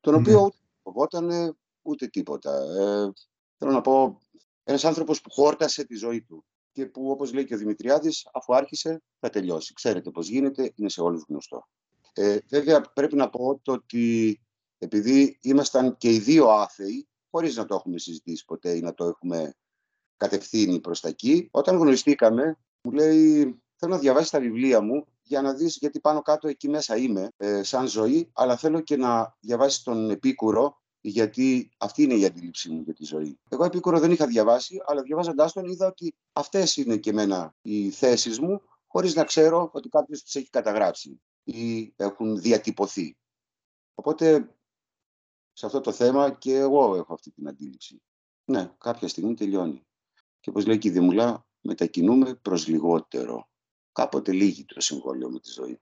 Τον 0.00 0.14
ναι. 0.14 0.20
οποίο 0.20 0.42
ούτε 0.42 0.56
φοβόταν 0.82 1.56
ούτε 1.82 2.06
τίποτα. 2.06 2.52
Ε, 2.52 3.12
θέλω 3.58 3.72
να 3.72 3.80
πω, 3.80 4.20
ένας 4.64 4.84
άνθρωπος 4.84 5.20
που 5.20 5.30
χόρτασε 5.30 5.84
τη 5.84 5.96
ζωή 5.96 6.22
του 6.22 6.44
και 6.72 6.86
που 6.86 7.10
όπως 7.10 7.32
λέει 7.32 7.44
και 7.44 7.54
ο 7.54 7.58
Δημητριάδης 7.58 8.28
αφού 8.32 8.54
άρχισε 8.54 9.02
θα 9.18 9.30
τελειώσει. 9.30 9.72
Ξέρετε 9.72 10.10
πώς 10.10 10.28
γίνεται, 10.28 10.72
είναι 10.74 10.88
σε 10.88 11.00
όλους 11.00 11.24
γνωστό. 11.28 11.68
Ε, 12.12 12.38
βέβαια 12.48 12.80
πρέπει 12.80 13.16
να 13.16 13.30
πω 13.30 13.60
ότι 13.66 14.40
επειδή 14.78 15.38
ήμασταν 15.42 15.96
και 15.96 16.12
οι 16.12 16.18
δύο 16.18 16.48
άθεοι, 16.48 17.08
χωρίς 17.30 17.56
να 17.56 17.64
το 17.64 17.74
έχουμε 17.74 17.98
συζητήσει 17.98 18.44
ποτέ 18.44 18.76
ή 18.76 18.80
να 18.80 18.94
το 18.94 19.04
έχουμε 19.04 19.54
κατευθύνει 20.18 20.80
προς 20.80 21.00
τα 21.00 21.08
εκεί, 21.08 21.48
όταν 21.50 21.76
γνωριστήκαμε 21.76 22.58
μου 22.82 22.92
λέει 22.92 23.60
θέλω 23.76 23.92
να 23.92 23.98
διαβάσεις 23.98 24.30
τα 24.30 24.40
βιβλία 24.40 24.80
μου 24.80 25.06
για 25.22 25.42
να 25.42 25.54
δεις 25.54 25.76
γιατί 25.76 26.00
πάνω 26.00 26.22
κάτω 26.22 26.48
εκεί 26.48 26.68
μέσα 26.68 26.96
είμαι 26.96 27.28
ε, 27.36 27.62
σαν 27.62 27.86
ζωή, 27.86 28.30
αλλά 28.32 28.56
θέλω 28.56 28.80
και 28.80 28.96
να 28.96 29.36
διαβάσεις 29.40 29.82
τον 29.82 30.10
Επίκουρο 30.10 30.82
γιατί 31.00 31.70
αυτή 31.78 32.02
είναι 32.02 32.14
η 32.14 32.24
αντίληψή 32.24 32.70
μου 32.70 32.80
για 32.80 32.94
τη 32.94 33.04
ζωή. 33.04 33.38
Εγώ 33.48 33.64
επίκουρο 33.64 33.98
δεν 34.00 34.10
είχα 34.10 34.26
διαβάσει, 34.26 34.82
αλλά 34.86 35.02
διαβάζοντάς 35.02 35.52
τον 35.52 35.66
είδα 35.66 35.86
ότι 35.86 36.14
αυτές 36.32 36.76
είναι 36.76 36.96
και 36.96 37.10
εμένα 37.10 37.54
οι 37.62 37.90
θέσεις 37.90 38.40
μου, 38.40 38.62
χωρίς 38.86 39.14
να 39.14 39.24
ξέρω 39.24 39.70
ότι 39.72 39.88
κάποιος 39.88 40.22
τις 40.22 40.34
έχει 40.34 40.50
καταγράψει 40.50 41.20
ή 41.44 41.92
έχουν 41.96 42.40
διατυπωθεί. 42.40 43.16
Οπότε 43.94 44.54
σε 45.52 45.66
αυτό 45.66 45.80
το 45.80 45.92
θέμα 45.92 46.30
και 46.30 46.56
εγώ 46.56 46.94
έχω 46.94 47.14
αυτή 47.14 47.30
την 47.30 47.48
αντίληψη. 47.48 48.02
Ναι, 48.44 48.74
κάποια 48.78 49.08
στιγμή 49.08 49.34
τελειώνει. 49.34 49.86
Και 50.40 50.50
όπως 50.50 50.66
λέει 50.66 50.78
και 50.78 50.88
η 50.88 50.90
Δημουλά, 50.90 51.46
μετακινούμε 51.60 52.34
προς 52.34 52.66
λιγότερο. 52.66 53.48
Κάποτε 53.92 54.32
λύγει 54.32 54.64
το 54.64 54.80
συμβόλαιο 54.80 55.30
με 55.30 55.38
τη 55.38 55.50
ζωή. 55.50 55.80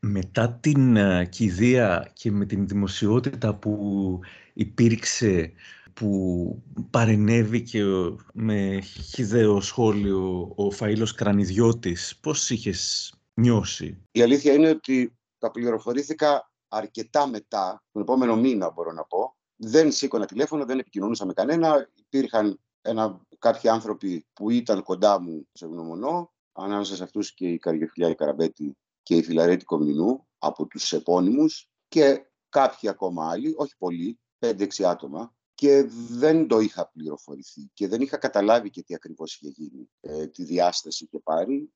Μετά 0.00 0.52
την 0.52 0.94
uh, 0.98 1.28
κηδεία 1.28 2.10
και 2.12 2.30
με 2.30 2.46
την 2.46 2.68
δημοσιότητα 2.68 3.54
που 3.54 4.20
υπήρξε, 4.52 5.52
που 5.94 6.62
παρενέβηκε 6.90 7.84
με 8.32 8.80
χιδαίο 8.80 9.60
σχόλιο 9.60 10.52
ο 10.56 10.68
Φαΐλος 10.78 11.14
Κρανιδιώτης, 11.14 12.18
πώς 12.20 12.50
είχες 12.50 13.14
νιώσει; 13.34 14.02
Η 14.10 14.22
αλήθεια 14.22 14.52
είναι 14.52 14.68
ότι 14.68 15.16
τα 15.38 15.50
πληροφορήθηκα 15.50 16.52
αρκετά 16.68 17.28
μετά, 17.28 17.82
τον 17.92 18.02
επόμενο 18.02 18.36
μήνα 18.36 18.70
μπορώ 18.70 18.92
να 18.92 19.04
πω. 19.04 19.36
Δεν 19.56 19.92
σήκωνα 19.92 20.26
τηλέφωνο, 20.26 20.64
δεν 20.64 20.78
επικοινωνούσα 20.78 21.26
με 21.26 21.32
κανένα. 21.32 21.90
Υπήρχαν 21.94 22.60
ένα, 22.82 23.20
κάποιοι 23.44 23.70
άνθρωποι 23.70 24.26
που 24.32 24.50
ήταν 24.50 24.82
κοντά 24.82 25.20
μου 25.20 25.48
σε 25.52 25.66
γνωμονό, 25.66 26.32
ανάμεσα 26.52 26.96
σε 26.96 27.02
αυτούς 27.02 27.34
και 27.34 27.48
η 27.48 27.58
Καριοφιλιά 27.58 28.08
η 28.08 28.14
Καραμπέτη 28.14 28.76
και 29.02 29.16
η 29.16 29.22
Φιλαρέτη 29.22 29.64
Κομνηνού 29.64 30.26
από 30.38 30.66
τους 30.66 30.92
επώνυμους 30.92 31.68
και 31.88 32.30
κάποιοι 32.48 32.88
ακόμα 32.88 33.30
άλλοι, 33.30 33.54
όχι 33.56 33.76
πολλοί, 33.78 34.20
5-6 34.38 34.66
άτομα 34.84 35.34
και 35.54 35.84
δεν 36.08 36.48
το 36.48 36.58
είχα 36.58 36.88
πληροφορηθεί 36.88 37.70
και 37.74 37.88
δεν 37.88 38.00
είχα 38.00 38.16
καταλάβει 38.16 38.70
και 38.70 38.82
τι 38.82 38.94
ακριβώς 38.94 39.34
είχε 39.34 39.48
γίνει, 39.48 39.90
ε, 40.00 40.26
τη 40.26 40.44
διάσταση 40.44 41.04
είχε 41.04 41.20
πάρει 41.22 41.72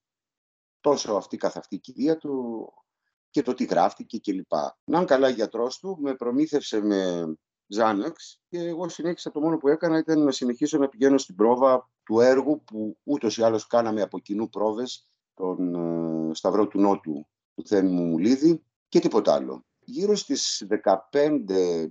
τόσο 0.80 1.14
αυτή 1.14 1.36
καθ' 1.36 1.56
αυτή 1.56 1.74
η 1.74 1.78
κηδεία 1.78 2.16
του 2.16 2.66
και 3.30 3.42
το 3.42 3.54
τι 3.54 3.64
γράφτηκε 3.64 4.18
κλπ. 4.18 4.52
Να 4.84 5.04
καλά 5.04 5.28
γιατρός 5.28 5.78
του 5.78 5.98
με 6.00 6.14
προμήθευσε 6.14 6.80
με 6.80 7.32
Ζάναξ 7.68 8.40
και 8.48 8.58
εγώ 8.58 8.88
συνέχισα 8.88 9.30
το 9.30 9.40
μόνο 9.40 9.56
που 9.56 9.68
έκανα 9.68 9.98
ήταν 9.98 10.22
να 10.22 10.30
συνεχίσω 10.30 10.78
να 10.78 10.88
πηγαίνω 10.88 11.18
στην 11.18 11.34
πρόβα 11.34 11.90
του 12.02 12.20
έργου 12.20 12.64
που 12.64 12.98
ούτως 13.02 13.38
ή 13.38 13.42
άλλως 13.42 13.66
κάναμε 13.66 14.02
από 14.02 14.18
κοινού 14.18 14.48
πρόβες 14.48 15.08
τον 15.34 15.74
ε, 15.74 16.34
Σταυρό 16.34 16.68
του 16.68 16.80
Νότου 16.80 17.26
του 17.54 17.66
Θέμη 17.66 17.90
Μουλίδη 17.90 18.64
και 18.88 18.98
τίποτα 19.00 19.34
άλλο. 19.34 19.64
Γύρω 19.80 20.16
στις 20.16 20.66
15-20 21.12 21.88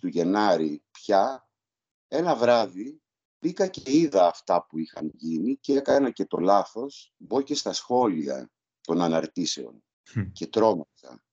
του 0.00 0.08
Γενάρη 0.08 0.82
πια 0.90 1.48
ένα 2.08 2.36
βράδυ 2.36 3.02
μπήκα 3.38 3.66
και 3.66 3.82
είδα 3.84 4.26
αυτά 4.26 4.66
που 4.66 4.78
είχαν 4.78 5.10
γίνει 5.14 5.56
και 5.56 5.76
έκανα 5.76 6.10
και 6.10 6.26
το 6.26 6.38
λάθος 6.38 7.14
μπω 7.16 7.42
και 7.42 7.54
στα 7.54 7.72
σχόλια 7.72 8.50
των 8.80 9.02
αναρτήσεων 9.02 9.84
και 10.32 10.46
τρόμαξα. 10.46 11.24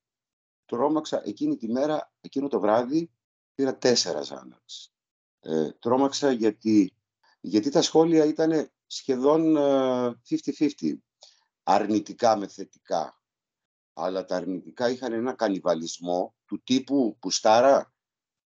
Τρόμαξα 0.66 1.22
εκείνη 1.26 1.56
τη 1.58 1.72
μέρα, 1.72 2.14
εκείνο 2.22 2.48
το 2.48 2.60
βράδυ 2.60 3.12
πήρα 3.56 3.78
τέσσερας 3.78 4.28
Ζάναξ. 4.28 4.93
Ε, 5.39 5.72
τρόμαξα 5.72 6.32
γιατί, 6.32 6.93
γιατί 7.39 7.70
τα 7.70 7.82
σχόλια 7.82 8.26
ήταν 8.26 8.72
σχεδόν 8.88 9.56
50-50. 9.56 10.16
Ε, 10.80 10.93
αρνητικά 11.64 12.36
με 12.38 12.47
θετικά. 12.47 13.22
Αλλά 13.93 14.26
τα 14.26 14.36
αρνητικά 14.36 14.89
είχαν 14.89 15.14
ένα 15.14 15.34
κανιβαλισμό 15.34 16.36
του 16.45 16.62
τύπου 16.64 17.18
που 17.20 17.32
στάρα 17.32 17.93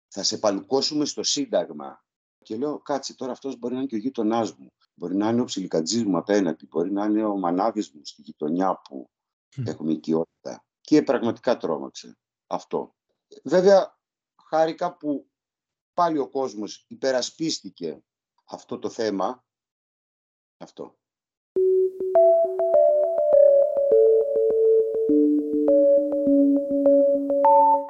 θα 0.09 0.22
σε 0.22 0.38
παλουκώσουμε 0.38 1.05
στο 1.05 1.22
Σύνταγμα. 1.22 2.05
Και 2.42 2.57
λέω, 2.57 2.78
κάτσε 2.78 3.14
τώρα 3.14 3.32
αυτός 3.32 3.59
μπορεί 3.59 3.74
να 3.74 3.80
είναι 3.80 3.88
και 3.88 3.94
ο 3.94 3.99
γείτονάς 3.99 4.57
μου. 4.57 4.72
Μπορεί 4.94 5.16
να 5.16 5.28
είναι 5.28 5.40
ο 5.40 5.44
ψιλικατζής 5.44 6.05
μου 6.05 6.16
απέναντι. 6.16 6.66
Μπορεί 6.66 6.92
να 6.92 7.05
είναι 7.05 7.24
ο 7.24 7.36
μανάβης 7.36 7.90
μου 7.90 8.01
στη 8.05 8.22
γειτονιά 8.22 8.80
που 8.80 9.11
έχουμε 9.66 9.92
οικειότητα. 9.92 10.64
Και 10.80 11.03
πραγματικά 11.03 11.57
τρόμαξε 11.57 12.18
αυτό. 12.47 12.94
Βέβαια, 13.44 13.95
χάρηκα 14.57 14.96
που 14.96 15.30
πάλι 15.94 16.18
ο 16.18 16.28
κόσμος 16.28 16.84
υπερασπίστηκε 16.88 18.02
αυτό 18.44 18.78
το 18.78 18.90
θέμα. 18.90 19.44
Αυτό. 20.57 20.98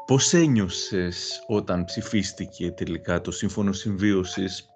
Πώς 0.07 0.33
ένιωσες 0.33 1.45
όταν 1.47 1.85
ψηφίστηκε 1.85 2.73
τελικά 2.73 3.21
το 3.21 3.31
Σύμφωνο 3.31 3.73
Συμβίωσης 3.73 4.67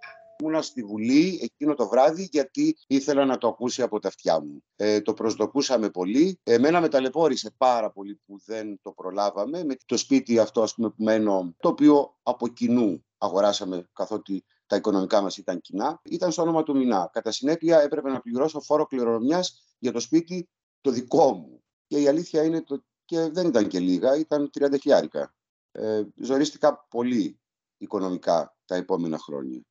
Ήμουνα 0.40 0.62
στη 0.62 0.82
Βουλή 0.82 1.38
εκείνο 1.42 1.74
το 1.74 1.88
βράδυ 1.88 2.28
γιατί 2.32 2.76
ήθελα 2.86 3.24
να 3.24 3.38
το 3.38 3.48
ακούσει 3.48 3.82
από 3.82 3.98
τα 3.98 4.08
αυτιά 4.08 4.40
μου. 4.40 4.62
Ε, 4.76 5.00
το 5.00 5.14
προσδοκούσαμε 5.14 5.90
πολύ. 5.90 6.40
Εμένα 6.42 6.80
με 6.80 6.88
ταλαιπώρησε 6.88 7.54
πάρα 7.56 7.90
πολύ 7.90 8.20
που 8.26 8.40
δεν 8.44 8.78
το 8.82 8.92
προλάβαμε. 8.92 9.64
Με 9.64 9.76
το 9.86 9.96
σπίτι 9.96 10.38
αυτό 10.38 10.62
ας 10.62 10.74
πούμε, 10.74 10.88
που 10.88 11.02
μένω, 11.02 11.54
το 11.58 11.68
οποίο 11.68 12.18
από 12.22 12.48
κοινού 12.48 13.04
αγοράσαμε 13.18 13.88
καθότι 13.92 14.44
τα 14.66 14.76
οικονομικά 14.76 15.20
μας 15.20 15.36
ήταν 15.36 15.60
κοινά, 15.60 16.00
ήταν 16.04 16.32
στο 16.32 16.42
όνομα 16.42 16.62
του 16.62 16.76
Μινά. 16.76 17.10
Κατά 17.12 17.30
συνέπεια 17.30 17.80
έπρεπε 17.80 18.10
να 18.10 18.20
πληρώσω 18.20 18.60
φόρο 18.60 18.86
κληρονομιάς 18.86 19.74
για 19.78 19.92
το 19.92 20.00
σπίτι 20.00 20.48
το 20.80 20.90
δικό 20.90 21.32
μου. 21.32 21.62
Και 21.86 22.00
η 22.00 22.08
αλήθεια 22.08 22.44
είναι 22.44 22.62
το 22.62 22.84
και 23.04 23.28
δεν 23.28 23.46
ήταν 23.46 23.68
και 23.68 23.80
λίγα, 23.80 24.16
ήταν 24.16 24.50
30 24.58 24.74
χιλιάρικα. 24.80 25.34
Ε, 25.72 26.02
ζορίστηκα 26.14 26.86
πολύ 26.90 27.40
οικονομικά 27.76 28.56
τα 28.64 28.74
επόμενα 28.76 29.18
χρόνια 29.18 29.64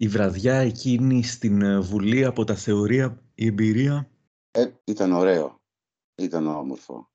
η 0.00 0.08
βραδιά 0.08 0.54
εκείνη 0.54 1.22
στην 1.22 1.62
ε, 1.62 1.80
Βουλή 1.80 2.24
από 2.24 2.44
τα 2.44 2.54
θεωρία, 2.54 3.22
η 3.34 3.46
εμπειρία; 3.46 4.10
Ε, 4.50 4.70
ήταν 4.84 5.12
ωραίο. 5.12 5.62
Ήταν 6.14 6.46
όμορφο. 6.46 7.10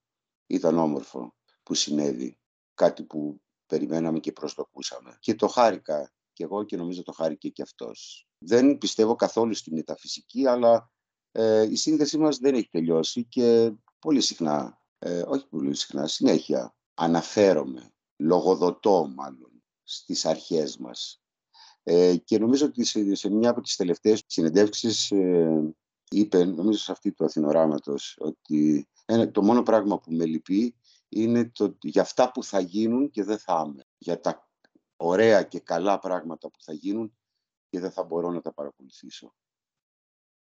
Ήταν 0.47 0.77
όμορφο 0.77 1.35
που 1.63 1.73
συνέβη. 1.73 2.37
Κάτι 2.73 3.03
που 3.03 3.41
περιμέναμε 3.65 4.19
και 4.19 4.31
προστοκούσαμε. 4.31 5.17
Και 5.19 5.35
το 5.35 5.47
χάρηκα 5.47 6.11
και 6.33 6.43
εγώ 6.43 6.63
και 6.63 6.77
νομίζω 6.77 7.03
το 7.03 7.11
χάρηκε 7.11 7.49
και 7.49 7.61
αυτός. 7.61 8.27
Δεν 8.37 8.77
πιστεύω 8.77 9.15
καθόλου 9.15 9.53
στη 9.53 9.73
μεταφυσική, 9.73 10.47
αλλά 10.47 10.91
ε, 11.31 11.61
η 11.61 11.75
σύνδεσή 11.75 12.17
μας 12.17 12.37
δεν 12.37 12.53
έχει 12.55 12.69
τελειώσει 12.69 13.25
και 13.25 13.73
πολύ 13.99 14.21
συχνά, 14.21 14.81
ε, 14.99 15.23
όχι 15.27 15.47
πολύ 15.47 15.75
συχνά, 15.75 16.07
συνέχεια 16.07 16.75
αναφέρομαι, 16.93 17.93
λογοδοτώ 18.17 19.07
μάλλον, 19.15 19.63
στις 19.83 20.25
αρχές 20.25 20.77
μας 20.77 21.22
ε, 21.83 22.15
και 22.17 22.39
νομίζω 22.39 22.65
ότι 22.65 22.83
σε, 22.83 23.15
σε, 23.15 23.29
μια 23.29 23.49
από 23.49 23.61
τις 23.61 23.75
τελευταίες 23.75 24.23
συνεντεύξεις 24.27 25.11
ε, 25.11 25.75
είπε, 26.09 26.45
νομίζω 26.45 26.79
σε 26.79 26.91
αυτή 26.91 27.11
του 27.11 27.25
Αθηνοράματος, 27.25 28.17
ότι 28.19 28.87
ένα, 29.05 29.31
το 29.31 29.43
μόνο 29.43 29.63
πράγμα 29.63 29.99
που 29.99 30.11
με 30.11 30.25
λυπεί 30.25 30.75
είναι 31.09 31.49
το, 31.49 31.77
για 31.81 32.01
αυτά 32.01 32.31
που 32.31 32.43
θα 32.43 32.59
γίνουν 32.59 33.09
και 33.09 33.23
δεν 33.23 33.37
θα 33.37 33.63
είμαι. 33.67 33.83
Για 33.97 34.19
τα 34.19 34.49
ωραία 34.95 35.43
και 35.43 35.59
καλά 35.59 35.99
πράγματα 35.99 36.49
που 36.49 36.61
θα 36.61 36.73
γίνουν 36.73 37.17
και 37.69 37.79
δεν 37.79 37.91
θα 37.91 38.03
μπορώ 38.03 38.31
να 38.31 38.41
τα 38.41 38.53
παρακολουθήσω. 38.53 39.35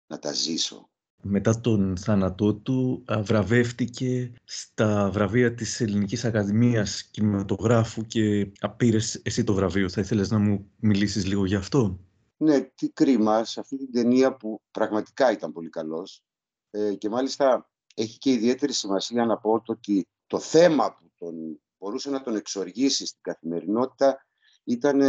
Να 0.06 0.18
τα 0.18 0.32
ζήσω 0.32 0.90
μετά 1.26 1.60
τον 1.60 1.96
θάνατό 1.96 2.54
του 2.54 3.04
βραβεύτηκε 3.22 4.32
στα 4.44 5.10
βραβεία 5.12 5.54
της 5.54 5.80
Ελληνικής 5.80 6.24
Ακαδημίας 6.24 7.02
Κινηματογράφου 7.02 8.06
και 8.06 8.52
πήρες 8.76 9.20
εσύ 9.24 9.44
το 9.44 9.54
βραβείο. 9.54 9.88
Θα 9.88 10.00
ήθελες 10.00 10.30
να 10.30 10.38
μου 10.38 10.70
μιλήσεις 10.80 11.26
λίγο 11.26 11.44
γι' 11.44 11.54
αυτό; 11.54 11.98
Ναι, 12.36 12.60
τι 12.60 12.88
κρίμα 12.88 13.44
σε 13.44 13.60
αυτή 13.60 13.76
την 13.76 13.92
ταινία 13.92 14.36
που 14.36 14.60
πραγματικά 14.70 15.32
ήταν 15.32 15.52
πολύ 15.52 15.68
καλός 15.68 16.22
ε, 16.70 16.94
και 16.94 17.08
μάλιστα 17.08 17.70
έχει 17.94 18.18
και 18.18 18.30
ιδιαίτερη 18.30 18.72
σημασία 18.72 19.24
να 19.24 19.38
πω 19.38 19.62
ότι 19.66 20.08
το 20.26 20.38
θέμα 20.38 20.94
που 20.94 21.10
τον, 21.18 21.60
μπορούσε 21.78 22.10
να 22.10 22.22
τον 22.22 22.36
εξοργήσει 22.36 23.06
στην 23.06 23.22
καθημερινότητα 23.22 24.26
ήταν 24.64 25.00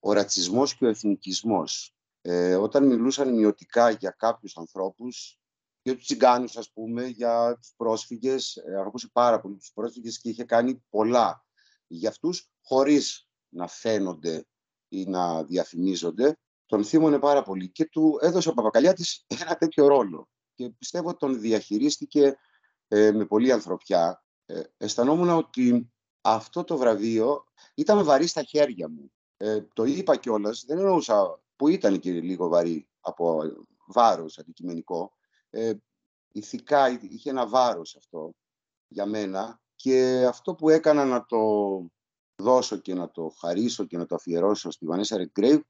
ο 0.00 0.12
ρατσισμός 0.12 0.74
και 0.74 0.84
ο 0.84 0.88
εθνικισμός. 0.88 1.94
Ε, 2.20 2.54
όταν 2.54 2.86
μιλούσαν 2.86 3.34
μειωτικά 3.34 3.90
για 3.90 4.10
κάποιους 4.10 4.56
ανθρώπους 4.56 5.36
για 5.82 5.94
τους 5.94 6.04
τσιγκάνους 6.04 6.56
ας 6.56 6.72
πούμε, 6.72 7.06
για 7.06 7.56
τους 7.60 7.72
πρόσφυγες, 7.76 8.56
ε, 8.56 8.74
αγαπούσε 8.76 9.08
πάρα 9.12 9.40
πολύ 9.40 9.56
τους 9.56 9.72
πρόσφυγες 9.74 10.20
και 10.20 10.28
είχε 10.28 10.44
κάνει 10.44 10.84
πολλά 10.90 11.44
για 11.86 12.08
αυτούς 12.08 12.50
χωρίς 12.62 13.28
να 13.48 13.68
φαίνονται 13.68 14.46
ή 14.88 15.04
να 15.04 15.44
διαφημίζονται. 15.44 16.38
Τον 16.66 16.84
θύμωνε 16.84 17.18
πάρα 17.18 17.42
πολύ 17.42 17.70
και 17.70 17.84
του 17.84 18.18
έδωσε 18.20 18.48
ο 18.48 18.52
Παπακαλιάτης 18.52 19.24
ένα 19.40 19.56
τέτοιο 19.56 19.86
ρόλο 19.86 20.28
και 20.54 20.70
πιστεύω 20.70 21.16
τον 21.16 21.40
διαχειρίστηκε 21.40 22.38
ε, 22.88 23.12
με 23.12 23.26
πολύ 23.26 23.52
ανθρωπιά. 23.52 24.24
Ε, 24.46 24.60
αισθανόμουν 24.76 25.28
ότι 25.28 25.92
αυτό 26.20 26.64
το 26.64 26.76
βραβείο 26.76 27.44
ήταν 27.74 28.04
βαρύ 28.04 28.26
στα 28.26 28.42
χέρια 28.42 28.88
μου. 28.88 29.12
Ε, 29.36 29.60
το 29.74 29.84
είπα 29.84 30.16
κιόλας, 30.16 30.64
δεν 30.66 30.78
εννοούσα 30.78 31.42
που 31.56 31.68
ήταν 31.68 31.98
και 31.98 32.12
λίγο 32.12 32.48
βαρύ 32.48 32.88
από 33.00 33.42
βάρος 33.86 34.38
αντικειμενικό, 34.38 35.12
ε, 35.54 35.72
ηθικά 36.32 36.88
είχε 36.88 37.30
ένα 37.30 37.46
βάρος 37.46 37.96
αυτό 37.96 38.34
για 38.88 39.06
μένα 39.06 39.60
και 39.76 40.24
αυτό 40.28 40.54
που 40.54 40.68
έκανα 40.68 41.04
να 41.04 41.24
το 41.24 41.38
δώσω 42.42 42.76
και 42.76 42.94
να 42.94 43.10
το 43.10 43.34
χαρίσω 43.40 43.84
και 43.84 43.96
να 43.96 44.06
το 44.06 44.14
αφιερώσω 44.14 44.70
στη 44.70 44.86
Vanessa 44.90 45.16
Redgrave 45.16 45.60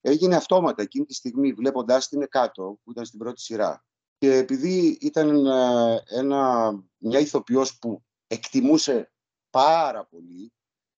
έγινε 0.00 0.36
αυτόματα 0.36 0.82
εκείνη 0.82 1.04
τη 1.04 1.14
στιγμή 1.14 1.52
βλέποντάς 1.52 2.08
την 2.08 2.28
κάτω 2.28 2.78
που 2.82 2.90
ήταν 2.90 3.04
στην 3.04 3.18
πρώτη 3.18 3.40
σειρά. 3.40 3.84
Και 4.18 4.36
επειδή 4.36 4.98
ήταν 5.00 5.46
ε, 5.46 6.02
ένα, 6.06 6.72
μια 6.98 7.18
ηθοποιός 7.18 7.78
που 7.78 8.02
εκτιμούσε 8.26 9.12
πάρα 9.50 10.06
πολύ, 10.06 10.52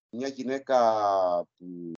μια 0.09 0.27
γυναίκα 0.27 0.79
που 1.57 1.93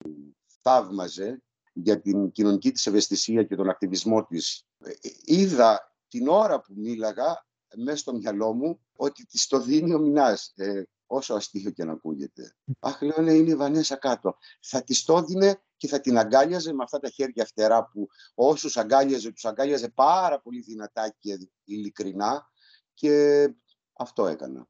θαύμαζε 0.61 1.41
για 1.73 2.01
την 2.01 2.31
κοινωνική 2.31 2.71
της 2.71 2.87
ευαισθησία 2.87 3.43
και 3.43 3.55
τον 3.55 3.69
ακτιβισμό 3.69 4.25
της. 4.25 4.65
Ε, 4.77 4.91
είδα 5.23 5.94
την 6.17 6.27
ώρα 6.27 6.61
που 6.61 6.73
μίλαγα 6.75 7.45
μέσα 7.75 7.97
στο 7.97 8.13
μυαλό 8.13 8.53
μου 8.53 8.79
ότι 8.95 9.25
της 9.25 9.47
το 9.47 9.59
δίνει 9.59 9.93
ο 9.93 9.99
Μινάς. 9.99 10.53
Ε, 10.55 10.83
όσο 11.07 11.33
αστείο 11.33 11.71
και 11.71 11.83
να 11.83 11.91
ακούγεται. 11.91 12.55
Αχ, 12.79 13.01
λέω, 13.01 13.21
ναι, 13.21 13.33
είναι 13.33 13.49
η 13.49 13.55
Βανέσα 13.55 13.95
κάτω. 13.95 14.37
Θα 14.61 14.83
της 14.83 15.03
το 15.03 15.21
δίνε 15.21 15.61
και 15.77 15.87
θα 15.87 15.99
την 15.99 16.17
αγκάλιαζε 16.17 16.73
με 16.73 16.83
αυτά 16.83 16.99
τα 16.99 17.09
χέρια 17.09 17.45
φτερά 17.45 17.85
που 17.85 18.07
όσους 18.33 18.77
αγκάλιαζε, 18.77 19.31
τους 19.31 19.45
αγκάλιαζε 19.45 19.89
πάρα 19.89 20.41
πολύ 20.41 20.61
δυνατά 20.61 21.15
και 21.19 21.37
ειλικρινά 21.63 22.51
και 22.93 23.47
αυτό 23.93 24.27
έκανα. 24.27 24.67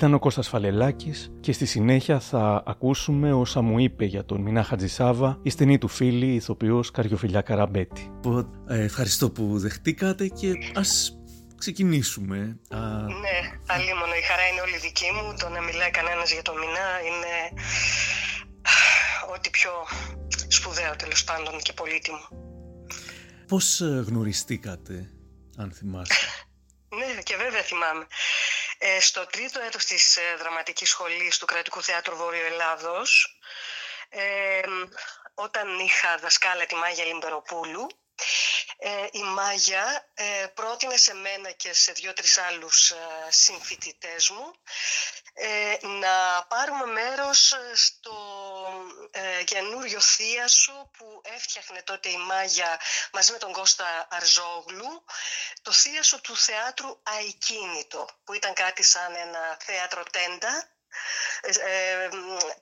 Ήταν 0.00 0.14
ο 0.14 0.18
Κώστας 0.18 0.48
Φαλελάκης 0.48 1.30
και 1.40 1.52
στη 1.52 1.66
συνέχεια 1.66 2.20
θα 2.20 2.62
ακούσουμε 2.66 3.32
όσα 3.32 3.60
μου 3.60 3.78
είπε 3.78 4.04
για 4.04 4.24
τον 4.24 4.40
Μινά 4.40 4.62
Χατζησάβα, 4.62 5.38
η 5.42 5.50
στενή 5.50 5.78
του 5.78 5.88
φίλη, 5.88 6.34
ηθοποιός 6.34 6.90
Καριοφιλιά 6.90 7.40
Καραμπέτη. 7.40 8.10
Ε, 8.68 8.82
ευχαριστώ 8.82 9.30
που 9.30 9.58
δεχτήκατε 9.58 10.28
και 10.28 10.52
ας 10.74 11.18
ξεκινήσουμε. 11.58 12.36
Ναι, 13.22 13.36
μόνο 14.00 14.14
η 14.20 14.24
χαρά 14.28 14.46
είναι 14.52 14.60
όλη 14.60 14.78
δική 14.78 15.10
μου. 15.14 15.34
Το 15.38 15.48
να 15.48 15.60
μιλάει 15.60 15.90
κανένας 15.90 16.32
για 16.32 16.42
τον 16.42 16.54
Μινά 16.58 16.88
είναι 17.08 17.62
ό,τι 19.34 19.50
πιο 19.50 19.70
σπουδαίο 20.48 20.96
τέλος 20.96 21.24
πάντων 21.24 21.58
και 21.62 21.72
πολύτιμο. 21.72 22.28
Πώς 23.48 23.80
ε, 23.80 24.04
γνωριστήκατε, 24.06 25.10
αν 25.56 25.72
θυμάστε; 25.72 26.14
ναι, 26.98 27.22
και 27.22 27.36
βέβαια 27.36 27.62
θυμάμαι. 27.62 28.06
Ε, 28.82 29.00
στο 29.00 29.26
τρίτο 29.26 29.60
έτος 29.60 29.84
της 29.84 30.16
ε, 30.16 30.36
δραματικής 30.38 30.90
σχολής 30.90 31.38
του 31.38 31.46
Κρατικού 31.46 31.82
Θεάτρου 31.82 32.16
Βόρειο 32.16 32.46
Ελλάδος, 32.46 33.38
ε, 34.08 34.60
όταν 35.34 35.78
είχα 35.78 36.18
δασκάλα 36.18 36.66
τη 36.66 36.74
Μάγια 36.74 37.04
Λιμπεροπούλου, 37.04 37.86
ε, 38.78 39.06
η 39.12 39.22
Μάγια 39.22 40.08
ε, 40.14 40.46
πρότεινε 40.54 40.96
σε 40.96 41.14
μένα 41.14 41.50
και 41.50 41.74
σε 41.74 41.92
δύο-τρεις 41.92 42.38
άλλους 42.38 42.90
ε, 42.90 42.96
συμφοιτητές 43.28 44.28
μου 44.30 44.54
ε, 45.32 45.86
να 45.86 46.46
πάρουμε 46.48 46.86
μέρος 46.86 47.54
στο 47.74 48.14
ε, 49.10 49.42
καινούριο 49.44 50.00
θίασο 50.00 50.90
που 50.98 51.20
έφτιαχνε 51.24 51.82
τότε 51.82 52.08
η 52.08 52.16
Μάγια 52.16 52.80
μαζί 53.12 53.32
με 53.32 53.38
τον 53.38 53.52
Κώστα 53.52 54.08
Αρζόγλου 54.10 55.04
το 55.62 55.72
θίασο 55.72 56.20
του 56.20 56.36
θεάτρου 56.36 57.00
Αϊκίνητο 57.02 58.08
που 58.24 58.32
ήταν 58.32 58.54
κάτι 58.54 58.82
σαν 58.82 59.14
ένα 59.14 59.56
θέατρο 59.60 60.02
τέντα 60.02 60.68
ε, 61.42 62.08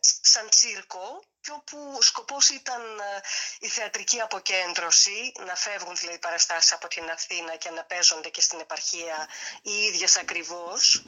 σαν 0.01 0.49
τσίρκο 0.49 1.23
και 1.41 1.51
όπου 1.51 2.03
σκοπός 2.03 2.49
ήταν 2.49 2.83
ε, 2.99 3.21
η 3.59 3.69
θεατρική 3.69 4.21
αποκέντρωση, 4.21 5.33
να 5.47 5.55
φεύγουν 5.55 5.97
δηλαδή 5.97 6.19
παραστάσεις 6.19 6.73
από 6.73 6.89
την 6.89 7.11
Αθήνα 7.11 7.57
και 7.57 7.71
να 7.71 7.85
παίζονται 7.85 8.29
και 8.29 8.41
στην 8.41 8.61
επαρχία 8.61 9.29
οι 9.63 9.73
ίδιες 9.73 10.17
ακριβώς 10.17 11.03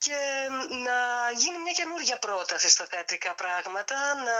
και 0.00 0.48
να 0.86 1.30
γίνει 1.36 1.58
μια 1.58 1.72
καινούργια 1.72 2.18
πρόταση 2.18 2.68
στα 2.68 2.86
θεατρικά 2.86 3.34
πράγματα, 3.34 4.14
να 4.14 4.38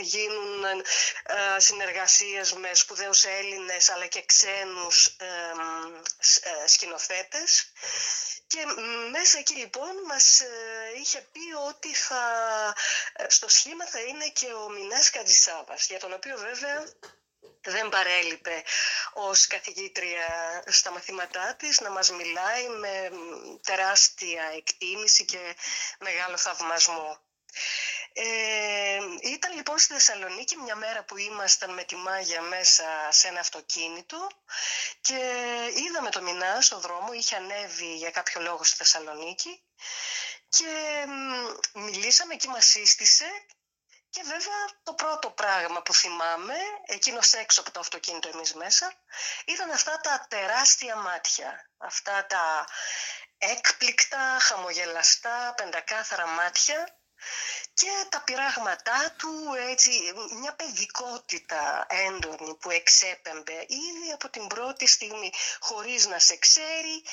γίνουν 0.00 0.64
ε, 0.64 1.60
συνεργασίες 1.60 2.52
με 2.52 2.74
σπουδαίους 2.74 3.24
Έλληνες 3.24 3.88
αλλά 3.90 4.06
και 4.06 4.24
ξένους 4.26 5.06
ε, 5.06 6.66
σκηνοθέτες. 6.66 7.72
Και 8.46 8.64
μέσα 9.10 9.38
εκεί 9.38 9.54
λοιπόν 9.54 9.94
μας 10.06 10.40
ε, 10.40 10.46
είχε 11.00 11.20
πει 11.32 11.54
ότι 11.68 11.94
θα, 11.94 12.24
ε, 13.12 13.24
στο 13.28 13.48
σχήμα 13.48 13.86
θα 13.86 14.00
είναι 14.00 14.28
και 14.28 14.46
ο 14.52 14.68
Μινάς 14.68 15.10
Κατζησάβας, 15.10 15.86
για 15.86 15.98
τον 15.98 16.12
οποίο 16.12 16.36
βέβαια 16.38 16.84
δεν 17.70 17.88
παρέλειπε 17.88 18.62
ως 19.12 19.46
καθηγήτρια 19.46 20.62
στα 20.66 20.90
μαθήματά 20.90 21.54
της 21.54 21.80
να 21.80 21.90
μας 21.90 22.10
μιλάει 22.10 22.68
με 22.68 23.10
τεράστια 23.62 24.42
εκτίμηση 24.56 25.24
και 25.24 25.56
μεγάλο 25.98 26.36
θαυμασμό. 26.36 27.20
Ε, 28.12 28.98
ήταν 29.22 29.54
λοιπόν 29.54 29.78
στη 29.78 29.92
Θεσσαλονίκη 29.92 30.56
μια 30.56 30.76
μέρα 30.76 31.04
που 31.04 31.16
ήμασταν 31.16 31.74
με 31.74 31.84
τη 31.84 31.96
Μάγια 31.96 32.40
μέσα 32.40 32.84
σε 33.10 33.28
ένα 33.28 33.40
αυτοκίνητο 33.40 34.28
και 35.00 35.18
είδαμε 35.86 36.10
το 36.10 36.22
Μινά 36.22 36.60
στο 36.60 36.78
δρόμο, 36.80 37.12
είχε 37.12 37.36
ανέβει 37.36 37.96
για 37.96 38.10
κάποιο 38.10 38.40
λόγο 38.40 38.64
στη 38.64 38.76
Θεσσαλονίκη 38.76 39.62
και 40.48 41.04
μιλήσαμε 41.72 42.34
και 42.34 42.48
μας 42.48 42.66
σύστησε 42.66 43.26
και 44.16 44.22
βέβαια 44.24 44.62
το 44.82 44.92
πρώτο 44.92 45.30
πράγμα 45.30 45.82
που 45.82 45.94
θυμάμαι, 45.94 46.54
εκείνος 46.86 47.32
έξω 47.32 47.60
από 47.60 47.70
το 47.70 47.80
αυτοκίνητο 47.80 48.28
εμείς 48.28 48.54
μέσα, 48.54 48.92
ήταν 49.44 49.70
αυτά 49.70 50.00
τα 50.00 50.26
τεράστια 50.28 50.96
μάτια, 50.96 51.70
αυτά 51.78 52.26
τα 52.26 52.66
έκπληκτα, 53.38 54.38
χαμογελαστά, 54.40 55.54
πεντακάθαρα 55.56 56.26
μάτια 56.26 56.96
και 57.74 57.90
τα 58.08 58.20
πειράγματά 58.20 59.14
του, 59.16 59.32
έτσι, 59.70 59.90
μια 60.40 60.54
παιδικότητα 60.54 61.86
έντονη 61.88 62.54
που 62.54 62.70
εξέπεμπε 62.70 63.64
ήδη 63.66 64.12
από 64.12 64.28
την 64.28 64.46
πρώτη 64.46 64.86
στιγμή, 64.86 65.32
χωρίς 65.60 66.06
να 66.06 66.18
σε 66.18 66.36
ξέρει, 66.36 67.04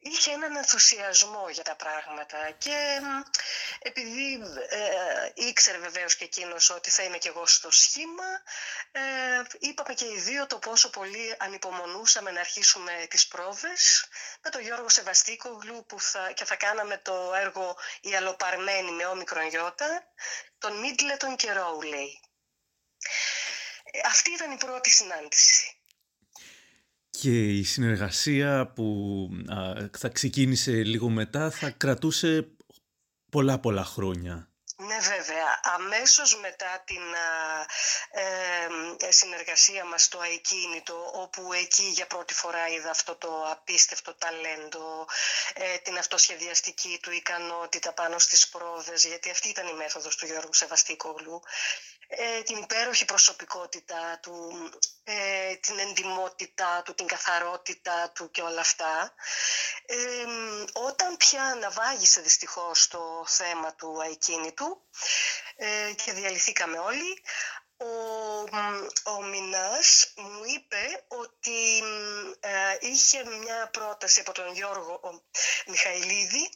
είχε 0.00 0.30
έναν 0.30 0.56
ενθουσιασμό 0.56 1.48
για 1.48 1.62
τα 1.62 1.76
πράγματα 1.76 2.50
και 2.50 3.00
επειδή 3.78 4.40
ε, 4.68 5.30
ήξερε 5.34 5.78
βεβαίως 5.78 6.16
και 6.16 6.24
εκείνος 6.24 6.70
ότι 6.70 6.90
θα 6.90 7.02
είμαι 7.02 7.18
και 7.18 7.28
εγώ 7.28 7.46
στο 7.46 7.70
σχήμα 7.70 8.24
ε, 8.92 9.00
είπαμε 9.58 9.94
και 9.94 10.04
οι 10.04 10.20
δύο 10.20 10.46
το 10.46 10.58
πόσο 10.58 10.90
πολύ 10.90 11.34
ανυπομονούσαμε 11.38 12.30
να 12.30 12.40
αρχίσουμε 12.40 13.06
τις 13.10 13.28
πρόβες 13.28 14.08
με 14.42 14.50
τον 14.50 14.60
Γιώργο 14.60 14.88
Σεβαστίκογλου 14.88 15.84
που 15.86 16.00
θα, 16.00 16.32
και 16.32 16.44
θα 16.44 16.56
κάναμε 16.56 16.98
το 16.98 17.34
έργο 17.34 17.76
«Η 18.00 18.14
Αλοπαρμένη» 18.14 18.90
με 18.90 19.06
όμικρον 19.06 19.48
γιώτα 19.48 20.12
τον 20.58 20.78
Μίτλετον 20.78 21.36
και 21.36 21.52
Ρόουλεϊ. 21.52 22.20
Ε, 23.84 24.00
αυτή 24.04 24.30
ήταν 24.30 24.50
η 24.50 24.56
πρώτη 24.56 24.90
συνάντηση 24.90 25.79
και 27.20 27.56
η 27.56 27.62
συνεργασία 27.62 28.72
που 28.74 29.28
θα 29.98 30.08
ξεκίνησε 30.08 30.72
λίγο 30.72 31.08
μετά 31.08 31.50
θα 31.50 31.70
κρατούσε 31.70 32.48
πολλά 33.30 33.58
πολλά 33.58 33.84
χρόνια. 33.84 34.49
Ναι 34.86 34.98
βέβαια, 34.98 35.60
αμέσως 35.62 36.36
μετά 36.40 36.82
την 36.84 37.02
ε, 38.98 39.10
συνεργασία 39.10 39.84
μας 39.84 40.02
στο 40.02 40.18
Αϊκίνητο, 40.20 41.10
όπου 41.14 41.52
εκεί 41.52 41.82
για 41.82 42.06
πρώτη 42.06 42.34
φορά 42.34 42.68
είδα 42.68 42.90
αυτό 42.90 43.14
το 43.14 43.46
απίστευτο 43.50 44.14
ταλέντο, 44.14 45.06
ε, 45.54 45.78
την 45.78 45.98
αυτοσχεδιαστική 45.98 46.98
του 47.02 47.10
ικανότητα 47.10 47.92
πάνω 47.92 48.18
στις 48.18 48.48
πρόοδες, 48.48 49.04
γιατί 49.04 49.30
αυτή 49.30 49.48
ήταν 49.48 49.66
η 49.66 49.72
μέθοδος 49.74 50.16
του 50.16 50.26
Γιώργου 50.26 50.54
Σεβαστίκογλου, 50.54 51.42
ε, 52.12 52.42
την 52.42 52.56
υπέροχη 52.56 53.04
προσωπικότητα 53.04 54.18
του, 54.22 54.52
ε, 55.04 55.54
την 55.54 55.78
εντιμότητά 55.78 56.82
του, 56.84 56.94
την 56.94 57.06
καθαρότητα 57.06 58.10
του 58.14 58.30
και 58.30 58.42
όλα 58.42 58.60
αυτά. 58.60 59.12
Ε, 59.86 59.96
όταν 60.72 61.16
πια 61.16 61.44
αναβάγησε 61.44 62.20
δυστυχώς 62.20 62.88
το 62.88 63.24
θέμα 63.26 63.74
του 63.74 64.00
αικίνητου 64.70 64.88
ε, 65.56 65.92
και 66.04 66.12
διαλυθήκαμε 66.12 66.78
όλοι, 66.78 67.22
ο, 67.76 67.90
ο 69.10 69.22
Μινάς 69.22 70.12
μου 70.16 70.42
είπε 70.44 71.04
ότι 71.08 71.82
ε, 72.40 72.76
είχε 72.80 73.24
μια 73.24 73.68
πρόταση 73.72 74.20
από 74.20 74.32
τον 74.32 74.54
Γιώργο 74.54 75.00
Μιχαηλίδη 75.66 76.50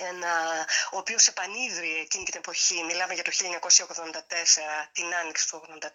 ένα, 0.00 0.66
ο 0.92 0.96
οποίος 0.96 1.26
επανίδρυε 1.26 2.00
εκείνη 2.00 2.24
την 2.24 2.38
εποχή, 2.38 2.82
μιλάμε 2.84 3.14
για 3.14 3.22
το 3.22 3.30
1984, 3.30 3.38
την 4.92 5.14
άνοιξη 5.14 5.48
του 5.48 5.62
1984, 5.82 5.90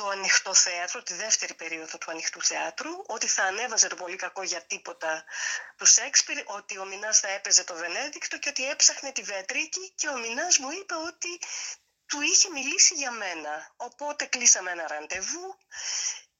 το 0.00 0.08
ανοιχτό 0.08 0.54
θέατρο, 0.54 1.02
τη 1.02 1.14
δεύτερη 1.14 1.54
περίοδο 1.54 1.98
του 1.98 2.10
ανοιχτού 2.10 2.42
θεάτρου, 2.42 2.90
ότι 3.06 3.26
θα 3.26 3.42
ανέβαζε 3.42 3.88
το 3.88 3.96
πολύ 3.96 4.16
κακό 4.16 4.42
για 4.42 4.62
τίποτα 4.62 5.24
του 5.76 5.86
Σέξπιρ, 5.86 6.42
ότι 6.44 6.78
ο 6.78 6.84
Μινάς 6.84 7.20
θα 7.20 7.28
έπαιζε 7.28 7.64
το 7.64 7.74
Βενέδικτο 7.74 8.38
και 8.38 8.48
ότι 8.48 8.68
έψαχνε 8.68 9.12
τη 9.12 9.22
Βεατρίκη 9.22 9.92
και 9.94 10.08
ο 10.08 10.18
Μινάς 10.18 10.58
μου 10.58 10.70
είπε 10.70 10.94
ότι 10.94 11.38
του 12.06 12.20
είχε 12.20 12.48
μιλήσει 12.50 12.94
για 12.94 13.10
μένα. 13.10 13.72
Οπότε 13.76 14.24
κλείσαμε 14.24 14.70
ένα 14.70 14.86
ραντεβού 14.88 15.58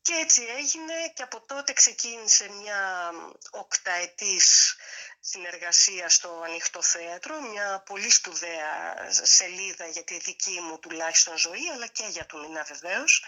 και 0.02 0.12
έτσι 0.12 0.42
έγινε 0.58 0.94
και 1.14 1.22
από 1.22 1.40
τότε 1.40 1.72
ξεκίνησε 1.72 2.48
μια 2.48 3.10
οκταετής 3.50 4.76
συνεργασία 5.20 6.08
στο 6.08 6.42
Ανοιχτό 6.44 6.82
Θέατρο, 6.82 7.40
μια 7.40 7.82
πολύ 7.86 8.10
σπουδαία 8.10 8.96
σελίδα 9.22 9.86
για 9.86 10.04
τη 10.04 10.18
δική 10.18 10.60
μου 10.60 10.78
τουλάχιστον 10.78 11.36
ζωή, 11.38 11.68
αλλά 11.74 11.86
και 11.86 12.04
για 12.10 12.26
του 12.26 12.38
Μινά 12.38 12.62
βεβαίως 12.62 13.24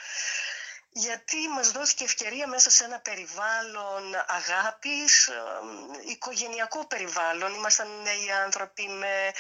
γιατί 0.93 1.49
μας 1.49 1.71
δόθηκε 1.71 2.05
ευκαιρία 2.05 2.47
μέσα 2.47 2.71
σε 2.71 2.85
ένα 2.85 3.01
περιβάλλον 3.01 4.15
αγάπης, 4.27 5.31
οικογενειακό 6.09 6.87
περιβάλλον. 6.87 7.55
Ήμασταν 7.55 8.03
νέοι 8.03 8.31
άνθρωποι 8.45 8.89
με 8.89 9.33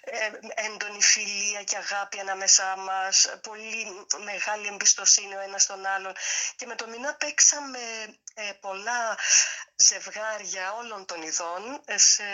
ε, 0.00 0.30
έντονη 0.54 1.02
φιλία 1.02 1.62
και 1.62 1.76
αγάπη 1.76 2.20
ανάμεσά 2.20 2.76
μας, 2.76 3.34
πολύ 3.42 4.06
μεγάλη 4.24 4.66
εμπιστοσύνη 4.66 5.34
ο 5.34 5.40
ένας 5.40 5.66
τον 5.66 5.86
άλλον. 5.86 6.12
Και 6.56 6.66
με 6.66 6.74
το 6.74 6.86
Μηνά 6.88 7.14
παίξαμε 7.14 7.78
ε, 8.34 8.52
πολλά 8.60 9.18
ζευγάρια 9.76 10.72
όλων 10.72 11.04
των 11.04 11.22
ειδών 11.22 11.82
σε 11.94 12.24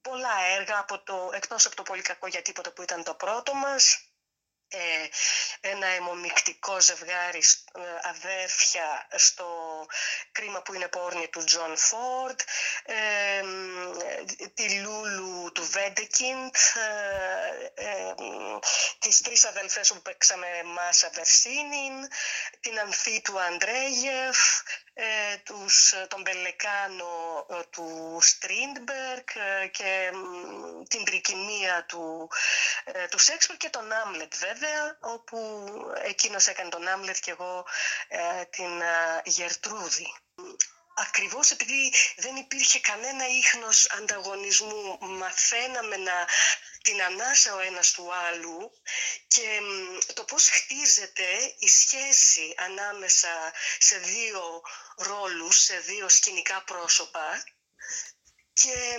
πολλά 0.00 0.34
έργα, 0.58 0.78
από 0.78 0.98
το, 0.98 1.30
εκτός 1.34 1.66
από 1.66 1.76
το 1.76 1.82
πολύ 1.82 2.02
κακό 2.02 2.26
για 2.26 2.42
τίποτα 2.42 2.72
που 2.72 2.82
ήταν 2.82 3.02
το 3.04 3.14
πρώτο 3.14 3.54
μας, 3.54 4.09
ε, 4.72 5.08
ένα 5.60 5.86
αιμομικτικό 5.86 6.80
ζευγάρι 6.80 7.42
ε, 7.74 7.80
αδέρφια 8.08 9.06
στο 9.16 9.46
κρίμα 10.32 10.62
που 10.62 10.74
είναι 10.74 10.88
πόρνη 10.88 11.28
του 11.28 11.44
Τζον 11.44 11.76
Φορντ, 11.76 12.40
ε, 12.84 13.42
τη 14.54 14.70
Λούλου 14.80 15.52
του 15.54 15.68
Βέντεκιντ, 15.70 16.54
ε, 17.74 18.14
τις 18.98 19.20
τρεις 19.20 19.44
αδελφές 19.44 19.88
που 19.88 20.02
παίξαμε 20.02 20.46
Μάσα 20.64 21.10
Βερσίνιν, 21.14 22.08
την 22.60 22.80
Ανθή 22.80 23.20
του 23.20 23.40
Αντρέγιεφ, 23.40 24.38
τους, 25.44 25.94
τον 26.08 26.22
Πελεκάνο 26.22 27.46
του 27.70 28.18
Στρίντμπεργκ 28.20 29.26
και 29.70 30.10
την 30.88 31.04
τρικυμία 31.04 31.84
του, 31.88 32.30
του 33.10 33.18
Σέξπιρ 33.18 33.56
και 33.56 33.70
τον 33.70 33.92
Άμλετ 33.92 34.32
βέβαια 34.36 34.98
όπου 35.00 35.66
εκείνος 36.02 36.46
έκανε 36.46 36.68
τον 36.68 36.88
Άμλετ 36.88 37.16
και 37.20 37.30
εγώ 37.30 37.66
ε, 38.08 38.44
την 38.44 38.80
ε, 38.80 39.20
Γερτρούδη. 39.24 40.14
Ακριβώς 40.94 41.50
επειδή 41.50 41.92
δεν 42.16 42.36
υπήρχε 42.36 42.80
κανένα 42.80 43.26
ίχνος 43.28 43.90
ανταγωνισμού, 43.90 44.98
μαθαίναμε 45.00 45.96
να 45.96 46.28
την 46.82 47.02
ανάσα 47.02 47.54
ο 47.54 47.58
ένας 47.60 47.90
του 47.92 48.14
άλλου 48.14 48.72
και 49.28 49.60
το 50.14 50.24
πώς 50.24 50.48
χτίζεται 50.48 51.54
η 51.58 51.68
σχέση 51.68 52.54
ανάμεσα 52.56 53.52
σε 53.78 53.98
δύο 53.98 54.62
ρόλους, 54.96 55.62
σε 55.62 55.78
δύο 55.78 56.08
σκηνικά 56.08 56.62
πρόσωπα 56.62 57.44
και 58.62 58.98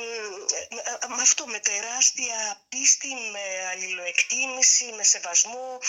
με 1.15 1.21
αυτό 1.21 1.47
με 1.47 1.59
τεράστια 1.59 2.65
πίστη, 2.69 3.07
με 3.07 3.67
αλληλοεκτίμηση, 3.71 4.91
με 4.97 5.03
σεβασμό, 5.03 5.79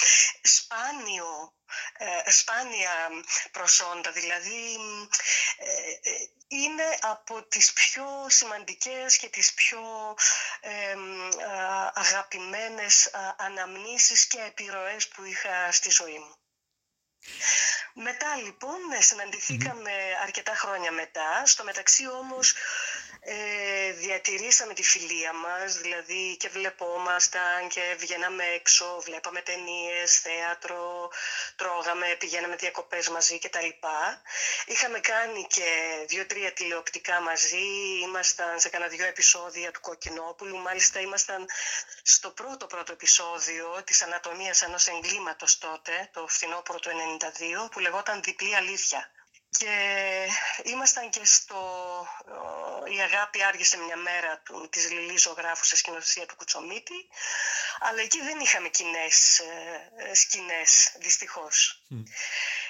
σπάνιο, 0.43 1.55
ε, 1.99 2.31
σπάνια 2.31 2.95
προσόντα. 3.51 4.13
Δηλαδή 4.13 4.77
ε, 5.57 6.11
ε, 6.11 6.29
είναι 6.49 6.99
από 7.01 7.43
τις 7.43 7.73
πιο 7.73 8.27
σημαντικές 8.29 9.17
και 9.17 9.29
τις 9.29 9.55
πιο 9.55 9.81
αγαπημένες 11.93 13.11
αναμνήσεις 13.37 14.27
και 14.27 14.41
επιρροές 14.41 15.09
που 15.09 15.25
είχα 15.25 15.73
στη 15.73 15.91
ζωή 15.91 16.19
μου. 16.19 16.37
Μετά 17.95 18.37
λοιπόν 18.37 18.79
συναντηθήκαμε 18.99 19.93
αρκετά 20.23 20.55
χρόνια 20.55 20.93
μετά. 20.93 21.43
Στο 21.47 21.65
μεταξύ 21.65 22.09
όμως 22.09 22.55
ε, 23.25 23.93
διατηρήσαμε 23.93 24.75
τη 24.75 24.83
φιλία 24.83 25.33
μας, 25.33 25.77
δηλαδή 25.77 26.37
και 26.37 26.49
βλεπόμασταν 26.49 27.69
και 27.69 27.97
βγαίναμε 27.99 28.45
έξω, 28.45 29.01
βλέπαμε 29.05 29.41
ταινίες, 29.41 30.21
θέατρο, 30.21 31.11
τρώγαμε, 31.57 32.17
πηγαίναμε 32.19 32.57
διακοπές 32.57 33.09
μαζί 33.09 33.39
κτλ. 33.39 33.69
Είχαμε 34.67 34.99
κάνει 35.01 35.47
και 35.47 35.69
δύο-τρία 36.07 36.53
τηλεοπτικά 36.53 37.21
μαζί, 37.21 37.67
ήμασταν 38.03 38.61
σε 38.61 38.69
κανένα 38.69 38.91
δυο 38.91 39.07
επεισόδια 39.07 39.71
του 39.71 39.81
Κοκκινόπουλου, 39.81 40.59
μάλιστα 40.59 41.01
ήμασταν 41.01 41.47
στο 42.03 42.31
πρώτο 42.31 42.67
πρώτο 42.67 42.93
επεισόδιο 42.93 43.83
της 43.85 44.03
ανατομίας 44.03 44.63
ενός 44.63 44.87
εγκλήματος 44.87 45.59
τότε, 45.59 46.11
το 46.13 46.27
φθινόπωρο 46.29 46.79
του 46.79 46.91
92, 47.67 47.71
που 47.71 47.81
λεγόταν 47.81 48.23
«Διπλή 48.23 48.57
αλήθεια». 48.57 49.11
Και 49.59 50.29
ήμασταν 50.63 51.11
και 51.11 51.25
στο 51.25 51.61
«Η 52.97 53.01
αγάπη 53.01 53.43
άργησε 53.43 53.77
μια 53.77 53.97
μέρα» 53.97 54.39
του, 54.39 54.69
της 54.69 54.91
Λιλής 54.91 55.23
Ζωγράφου 55.23 55.65
σε 55.65 55.77
σκηνοθεσία 55.77 56.27
του 56.27 56.37
Κουτσομίτη, 56.37 57.09
αλλά 57.81 58.01
εκεί 58.01 58.21
δεν 58.21 58.41
είχαμε 58.41 58.69
κοινές 58.69 59.39
ε, 59.39 60.15
σκηνές, 60.15 60.93
δυστυχώς. 60.99 61.85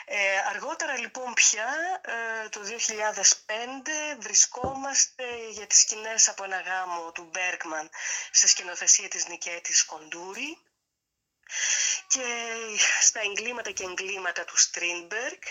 Ε, 0.05 0.39
αργότερα 0.39 0.99
λοιπόν 0.99 1.35
πια, 1.35 2.01
ε, 2.45 2.49
το 2.49 2.61
2005, 2.63 4.17
βρισκόμαστε 4.19 5.25
για 5.51 5.67
τις 5.67 5.81
σκηνές 5.81 6.29
από 6.29 6.45
ένα 6.45 6.61
γάμο 6.61 7.13
του 7.13 7.29
Μπέργκμαν 7.33 7.91
σε 8.31 8.49
σκηνοθεσία 8.49 9.09
της 9.09 9.27
Νικέτης 9.27 9.85
Κοντούρη 9.85 10.59
και 12.07 12.25
στα 13.01 13.21
εγκλήματα 13.21 13.71
και 13.71 13.85
εγκλήματα 13.85 14.45
του 14.45 14.57
Στρίνμπεργκ 14.57 15.43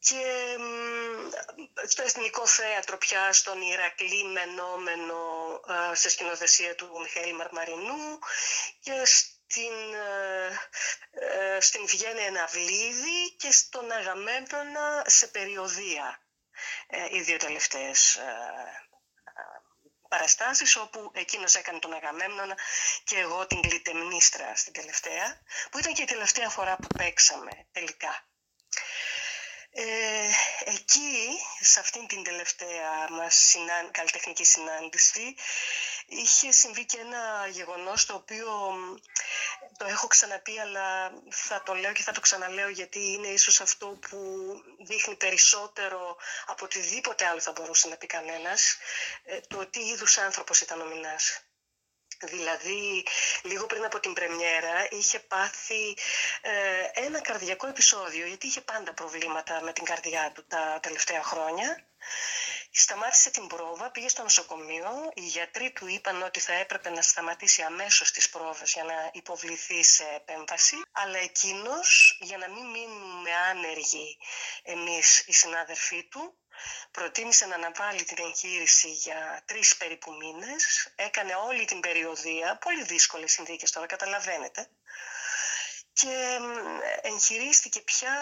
και 0.00 0.56
στο 1.86 2.02
Εθνικό 2.02 2.46
Θέατρο 2.46 2.98
πια 2.98 3.32
στον 3.32 3.60
Ηρακλή 3.60 4.24
Μενόμενο 4.24 5.20
σε 5.92 6.08
σκηνοθεσία 6.10 6.74
του 6.74 7.00
Μιχαήλ 7.00 7.34
Μαρμαρινού 7.34 8.18
και 8.80 9.02
στην, 9.50 9.94
ε, 9.94 11.56
ε, 11.56 11.60
στην 11.60 11.86
Βιέννη 11.86 12.20
Εναυλίδη 12.20 13.30
και 13.36 13.52
στον 13.52 13.90
Αγαμέντονα 13.90 15.04
σε 15.06 15.26
περιοδία 15.26 16.20
ε, 16.86 17.16
οι 17.16 17.20
δύο 17.20 17.36
τελευταίες 17.36 18.18
παραστάσεις 20.08 20.76
όπου 20.76 21.10
εκείνος 21.14 21.54
έκανε 21.54 21.78
τον 21.78 21.92
Αγαμέμνονα 21.92 22.58
και 23.04 23.18
εγώ 23.18 23.46
την 23.46 23.60
Κλητεμνίστρα 23.60 24.56
στην 24.56 24.72
τελευταία 24.72 25.42
που 25.70 25.78
ήταν 25.78 25.92
και 25.92 26.02
η 26.02 26.04
τελευταία 26.04 26.48
φορά 26.48 26.76
που 26.76 26.86
παίξαμε 26.96 27.50
τελικά. 27.72 28.29
Ε, 29.72 30.30
εκεί, 30.64 31.28
σε 31.60 31.80
αυτήν 31.80 32.06
την 32.06 32.22
τελευταία 32.22 33.10
μας 33.10 33.34
συνάν, 33.34 33.90
καλλιτεχνική 33.90 34.44
συνάντηση, 34.44 35.34
είχε 36.06 36.52
συμβεί 36.52 36.84
και 36.84 36.98
ένα 36.98 37.46
γεγονός 37.50 38.06
το 38.06 38.14
οποίο 38.14 38.48
το 39.78 39.86
έχω 39.86 40.06
ξαναπεί 40.06 40.58
αλλά 40.58 41.12
θα 41.30 41.62
το 41.62 41.74
λέω 41.74 41.92
και 41.92 42.02
θα 42.02 42.12
το 42.12 42.20
ξαναλέω 42.20 42.68
γιατί 42.68 43.12
είναι 43.12 43.28
ίσως 43.28 43.60
αυτό 43.60 43.86
που 43.86 44.18
δείχνει 44.78 45.14
περισσότερο 45.16 46.16
από 46.46 46.64
οτιδήποτε 46.64 47.26
άλλο 47.26 47.40
θα 47.40 47.52
μπορούσε 47.52 47.88
να 47.88 47.96
πει 47.96 48.06
κανένας 48.06 48.76
ε, 49.24 49.40
το 49.40 49.66
τι 49.66 49.80
είδους 49.80 50.18
άνθρωπος 50.18 50.60
ήταν 50.60 50.80
ο 50.80 50.84
Μινάς. 50.84 51.49
Δηλαδή, 52.22 53.06
λίγο 53.42 53.66
πριν 53.66 53.84
από 53.84 54.00
την 54.00 54.12
πρεμιέρα 54.12 54.88
είχε 54.90 55.18
πάθει 55.18 55.96
ε, 56.40 56.50
ένα 57.04 57.20
καρδιακό 57.20 57.66
επεισόδιο, 57.66 58.26
γιατί 58.26 58.46
είχε 58.46 58.60
πάντα 58.60 58.94
προβλήματα 58.94 59.60
με 59.62 59.72
την 59.72 59.84
καρδιά 59.84 60.32
του 60.34 60.44
τα 60.48 60.78
τελευταία 60.82 61.22
χρόνια. 61.22 61.84
Σταμάτησε 62.72 63.30
την 63.30 63.46
πρόβα, 63.46 63.90
πήγε 63.90 64.08
στο 64.08 64.22
νοσοκομείο. 64.22 65.10
Οι 65.14 65.20
γιατροί 65.20 65.70
του 65.72 65.86
είπαν 65.86 66.22
ότι 66.22 66.40
θα 66.40 66.52
έπρεπε 66.52 66.90
να 66.90 67.02
σταματήσει 67.02 67.62
αμέσως 67.62 68.10
τις 68.10 68.30
πρόβες 68.30 68.72
για 68.72 68.84
να 68.84 69.10
υποβληθεί 69.12 69.84
σε 69.84 70.04
επέμβαση. 70.16 70.76
Αλλά 70.92 71.18
εκείνος, 71.18 72.18
για 72.20 72.38
να 72.38 72.48
μην 72.48 72.66
μείνουμε 72.66 73.30
άνεργοι 73.50 74.18
εμείς 74.62 75.24
οι 75.26 75.32
συνάδελφοί 75.32 76.04
του, 76.04 76.34
προτίμησε 76.90 77.46
να 77.46 77.54
αναβάλει 77.54 78.04
την 78.04 78.24
εγχείρηση 78.24 78.90
για 78.90 79.42
τρεις 79.44 79.76
περίπου 79.76 80.12
μήνες, 80.12 80.92
έκανε 80.96 81.34
όλη 81.34 81.64
την 81.64 81.80
περιοδία, 81.80 82.56
πολύ 82.56 82.82
δύσκολες 82.82 83.32
συνθήκες 83.32 83.70
τώρα, 83.70 83.86
καταλαβαίνετε, 83.86 84.68
και 85.92 86.38
εγχειρίστηκε 87.02 87.80
πια 87.80 88.12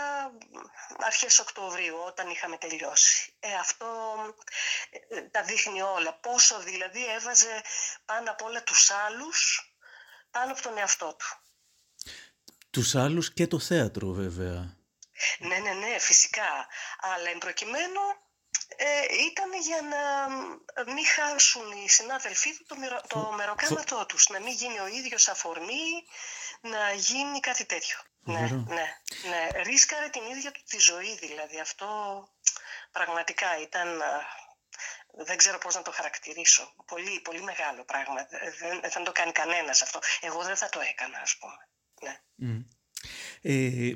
αρχές 0.99 1.39
Οκτωβρίου 1.39 1.97
όταν 2.07 2.31
είχαμε 2.31 2.57
τελειώσει. 2.57 3.35
Ε, 3.41 3.55
αυτό 3.55 4.17
ε, 5.09 5.21
τα 5.21 5.43
δείχνει 5.43 5.83
όλα. 5.83 6.15
Πόσο 6.15 6.61
δηλαδή 6.61 7.11
έβαζε 7.11 7.63
πάνω 8.05 8.31
απ' 8.31 8.43
όλα 8.43 8.63
τους 8.63 8.91
άλλους 8.91 9.73
πάνω 10.31 10.53
από 10.53 10.63
τον 10.63 10.79
εαυτό 10.79 11.17
του. 11.19 11.27
Τους 12.71 12.95
άλλους 12.95 13.33
και 13.33 13.47
το 13.47 13.59
θέατρο 13.59 14.13
βέβαια. 14.13 14.77
Ναι, 15.39 15.59
ναι, 15.59 15.73
ναι, 15.73 15.99
φυσικά. 15.99 16.67
Αλλά 17.01 17.31
εν 17.31 17.39
προκειμένου 17.39 18.01
ε, 18.81 19.03
ήταν 19.31 19.53
για 19.61 19.81
να 19.83 20.93
μην 20.93 21.07
χάσουν 21.07 21.73
οι 21.73 21.89
συνάδελφοί 21.89 22.57
του 22.57 22.65
το, 22.65 22.77
μερο, 22.77 23.01
το 23.07 23.33
μεροκάματό 23.37 24.07
τους, 24.07 24.29
να 24.29 24.41
μην 24.41 24.53
γίνει 24.53 24.81
ο 24.81 24.87
ίδιος 24.87 25.29
αφορμή, 25.29 26.05
να 26.61 26.93
γίνει 26.93 27.41
κάτι 27.41 27.65
τέτοιο. 27.65 27.99
Ναι, 28.21 28.41
ναι, 28.67 28.87
ναι. 29.29 29.63
Ρίσκαρε 29.63 30.09
την 30.09 30.25
ίδια 30.25 30.53
του 30.53 30.63
τη 30.69 30.79
ζωή 30.79 31.17
δηλαδή. 31.17 31.61
Αυτό 31.61 31.89
πραγματικά 32.93 33.61
ήταν 33.61 34.03
δεν 35.25 35.37
ξέρω 35.37 35.59
πώς 35.59 35.75
να 35.75 35.83
το 35.83 35.91
χαρακτηρίσω. 35.91 36.75
Πολύ, 36.87 37.21
πολύ 37.21 37.43
μεγάλο 37.43 37.85
πράγμα. 37.85 38.27
Δεν, 38.59 38.81
δεν 38.93 39.05
το 39.05 39.13
κάνει 39.13 39.33
κανένας 39.33 39.83
αυτό. 39.83 39.99
Εγώ 40.21 40.43
δεν 40.43 40.57
θα 40.57 40.69
το 40.69 40.81
έκανα, 40.81 41.19
ας 41.19 41.37
πούμε. 41.39 41.69
Ναι. 42.01 42.21
Ε, 43.43 43.93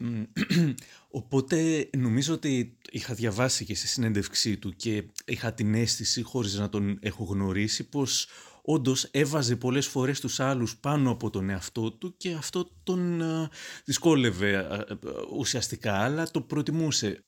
οπότε 1.18 1.88
νομίζω 1.96 2.34
ότι 2.34 2.76
είχα 2.90 3.14
διαβάσει 3.14 3.64
και 3.64 3.74
στη 3.74 3.86
συνέντευξή 3.86 4.56
του 4.56 4.76
και 4.76 5.04
είχα 5.24 5.52
την 5.52 5.74
αίσθηση 5.74 6.22
χωρίς 6.22 6.54
να 6.54 6.68
τον 6.68 6.98
έχω 7.00 7.24
γνωρίσει 7.24 7.88
πως 7.88 8.28
όντως 8.62 9.04
έβαζε 9.04 9.56
πολλές 9.56 9.86
φορές 9.86 10.20
τους 10.20 10.40
άλλους 10.40 10.76
πάνω 10.76 11.10
από 11.10 11.30
τον 11.30 11.50
εαυτό 11.50 11.92
του 11.92 12.14
και 12.16 12.32
αυτό 12.32 12.70
τον 12.82 13.20
ε, 13.20 13.48
δυσκόλευε 13.84 14.50
ε, 14.50 14.92
ε, 14.92 14.96
ουσιαστικά 15.36 15.94
αλλά 15.94 16.30
το 16.30 16.40
προτιμούσε. 16.40 17.24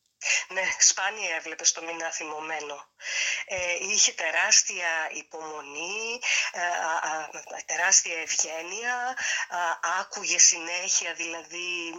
Ναι, 0.48 0.62
σπάνια 0.78 1.34
έβλεπες 1.34 1.72
το 1.72 1.82
μήνα 1.82 2.10
θυμωμένο. 2.10 2.86
Ε, 3.46 3.74
είχε 3.80 4.12
τεράστια 4.12 5.08
υπομονή, 5.10 6.20
ε, 6.52 7.62
τεράστια 7.64 8.20
ευγένεια, 8.20 9.16
άκουγε 10.00 10.38
συνέχεια 10.38 11.14
δηλαδή 11.14 11.94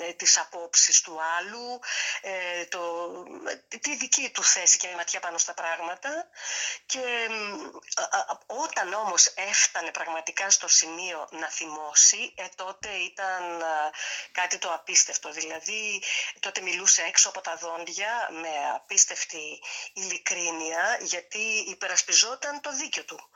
ε, 0.00 0.12
τις 0.12 0.38
απόψεις 0.38 1.00
του 1.00 1.20
άλλου, 1.38 1.80
ε, 2.20 2.64
το, 2.64 3.12
τη 3.80 3.96
δική 3.96 4.30
του 4.30 4.44
θέση 4.44 4.78
και 4.78 4.88
ματιά 4.96 5.20
πάνω 5.20 5.38
στα 5.38 5.54
πράγματα 5.54 6.28
και 6.86 7.28
όταν 8.46 8.92
όμως 8.92 9.26
έφτανε 9.26 9.90
πραγματικά 9.90 10.50
στο 10.50 10.68
σημείο 10.68 11.28
να 11.30 11.50
θυμώσει, 11.50 12.34
τότε 12.54 12.88
ήταν 12.88 13.62
κάτι 14.32 14.58
το 14.58 14.72
απίστευτο. 14.72 15.32
Δηλαδή 15.32 16.02
τότε 16.40 16.60
μιλούσε 16.60 17.02
έξω 17.02 17.28
από 17.28 17.40
τα 17.40 17.56
δόντια 17.62 18.28
με 18.30 18.52
απίστευτη 18.74 19.60
ειλικρίνεια 19.92 20.98
γιατί 21.00 21.44
υπερασπιζόταν 21.68 22.60
το 22.60 22.76
δίκιο 22.76 23.04
του. 23.04 23.30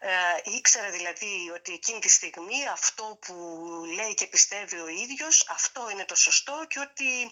Ε, 0.00 0.50
ήξερε 0.56 0.90
δηλαδή 0.90 1.50
ότι 1.54 1.72
εκείνη 1.72 1.98
τη 1.98 2.08
στιγμή 2.08 2.68
αυτό 2.72 3.18
που 3.26 3.34
λέει 3.94 4.14
και 4.14 4.26
πιστεύει 4.26 4.78
ο 4.80 4.88
ίδιος 4.88 5.46
αυτό 5.48 5.90
είναι 5.90 6.04
το 6.04 6.14
σωστό 6.14 6.64
και 6.68 6.80
ότι 6.80 7.30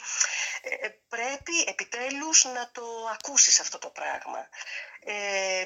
ε, 0.63 0.89
πρέπει 1.09 1.65
επιτέλους 1.67 2.45
να 2.45 2.71
το 2.73 2.85
ακούσεις 3.13 3.61
αυτό 3.61 3.79
το 3.79 3.89
πράγμα. 3.89 4.49
Ε, 5.05 5.65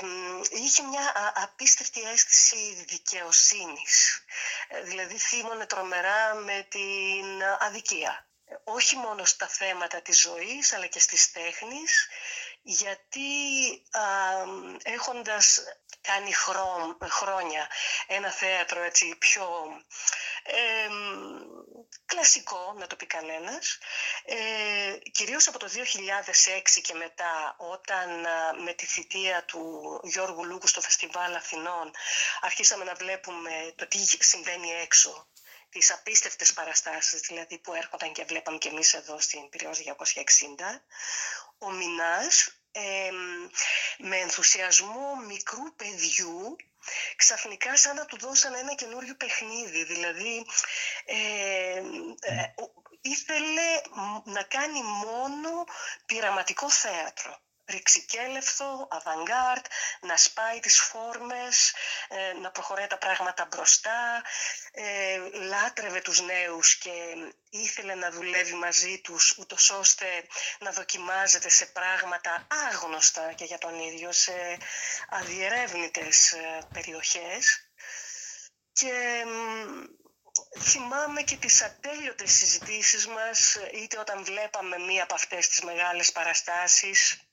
είχε 0.50 0.82
μια 0.82 1.32
απίστευτη 1.34 2.00
αίσθηση 2.02 2.84
δικαιοσύνης. 2.88 4.24
Ε, 4.68 4.82
δηλαδή 4.82 5.18
θύμωνε 5.18 5.66
τρομερά 5.66 6.34
με 6.34 6.66
την 6.70 7.42
αδικία 7.58 8.29
όχι 8.64 8.96
μόνο 8.96 9.24
στα 9.24 9.46
θέματα 9.48 10.02
της 10.02 10.20
ζωής 10.20 10.72
αλλά 10.72 10.86
και 10.86 11.00
στις 11.00 11.32
τέχνης 11.32 12.08
γιατί 12.62 13.28
α, 13.90 14.00
έχοντας 14.82 15.60
κάνει 16.00 16.32
χρόνια 17.08 17.68
ένα 18.06 18.30
θέατρο 18.30 18.82
έτσι 18.82 19.16
πιο 19.18 19.48
κλασικό, 22.06 22.74
να 22.78 22.86
το 22.86 22.96
πει 22.96 23.06
κανένας, 23.06 23.78
ε, 24.24 25.10
κυρίως 25.10 25.48
από 25.48 25.58
το 25.58 25.68
2006 25.68 26.80
και 26.82 26.94
μετά 26.94 27.54
όταν 27.58 28.08
με 28.62 28.72
τη 28.72 28.86
θητεία 28.86 29.44
του 29.44 30.00
Γιώργου 30.04 30.44
Λούκου 30.44 30.66
στο 30.66 30.80
Φεστιβάλ 30.80 31.34
Αθηνών 31.34 31.90
αρχίσαμε 32.40 32.84
να 32.84 32.94
βλέπουμε 32.94 33.72
το 33.76 33.86
τι 33.86 34.24
συμβαίνει 34.24 34.70
έξω 34.70 35.26
τις 35.70 35.92
απίστευτες 35.92 36.52
παραστάσεις 36.52 37.20
δηλαδή 37.20 37.58
που 37.58 37.74
έρχονταν 37.74 38.12
και 38.12 38.24
βλέπαμε 38.24 38.58
και 38.58 38.68
εμείς 38.68 38.94
εδώ 38.94 39.20
στην 39.20 39.48
Πυραιός 39.48 39.78
260 39.78 40.80
ο 41.58 41.70
Μινάς 41.70 42.54
με 43.98 44.16
ενθουσιασμό 44.16 45.16
μικρού 45.26 45.74
παιδιού 45.76 46.56
ξαφνικά 47.16 47.76
σαν 47.76 47.96
να 47.96 48.04
του 48.04 48.18
δώσαν 48.18 48.54
ένα 48.54 48.74
καινούριο 48.74 49.14
παιχνίδι. 49.16 49.84
Δηλαδή 49.84 50.46
ε, 51.04 51.82
ήθελε 53.00 53.80
να 54.24 54.42
κάνει 54.42 54.82
μόνο 54.82 55.64
πειραματικό 56.06 56.70
θέατρο 56.70 57.40
ρηξικέλευθο, 57.70 58.88
αβανγκάρτ, 58.90 59.66
να 60.00 60.16
σπάει 60.16 60.60
τις 60.60 60.80
φόρμες, 60.80 61.74
ε, 62.08 62.32
να 62.32 62.50
προχωράει 62.50 62.86
τα 62.86 62.98
πράγματα 62.98 63.46
μπροστά, 63.50 64.22
ε, 64.72 65.18
λάτρευε 65.32 66.00
τους 66.00 66.20
νέους 66.20 66.78
και 66.78 66.90
ήθελε 67.50 67.94
να 67.94 68.10
δουλεύει 68.10 68.54
μαζί 68.54 69.00
τους 69.00 69.34
ούτως 69.38 69.70
ώστε 69.70 70.06
να 70.60 70.70
δοκιμάζεται 70.70 71.48
σε 71.48 71.66
πράγματα 71.66 72.46
άγνωστα 72.70 73.32
και 73.32 73.44
για 73.44 73.58
τον 73.58 73.78
ίδιο 73.78 74.12
σε 74.12 74.58
αδιερεύνητες 75.08 76.32
ε, 76.32 76.58
περιοχές. 76.72 77.64
Και 78.72 79.24
θυμάμαι 80.58 81.22
και 81.22 81.36
τις 81.36 81.62
ατέλειωτες 81.62 82.32
συζητήσεις 82.32 83.06
μας 83.06 83.58
είτε 83.72 83.98
όταν 83.98 84.24
βλέπαμε 84.24 84.78
μία 84.78 85.02
από 85.02 85.14
αυτές 85.14 85.48
τις 85.48 85.60
μεγάλες 85.62 86.12
παραστάσεις 86.12 87.29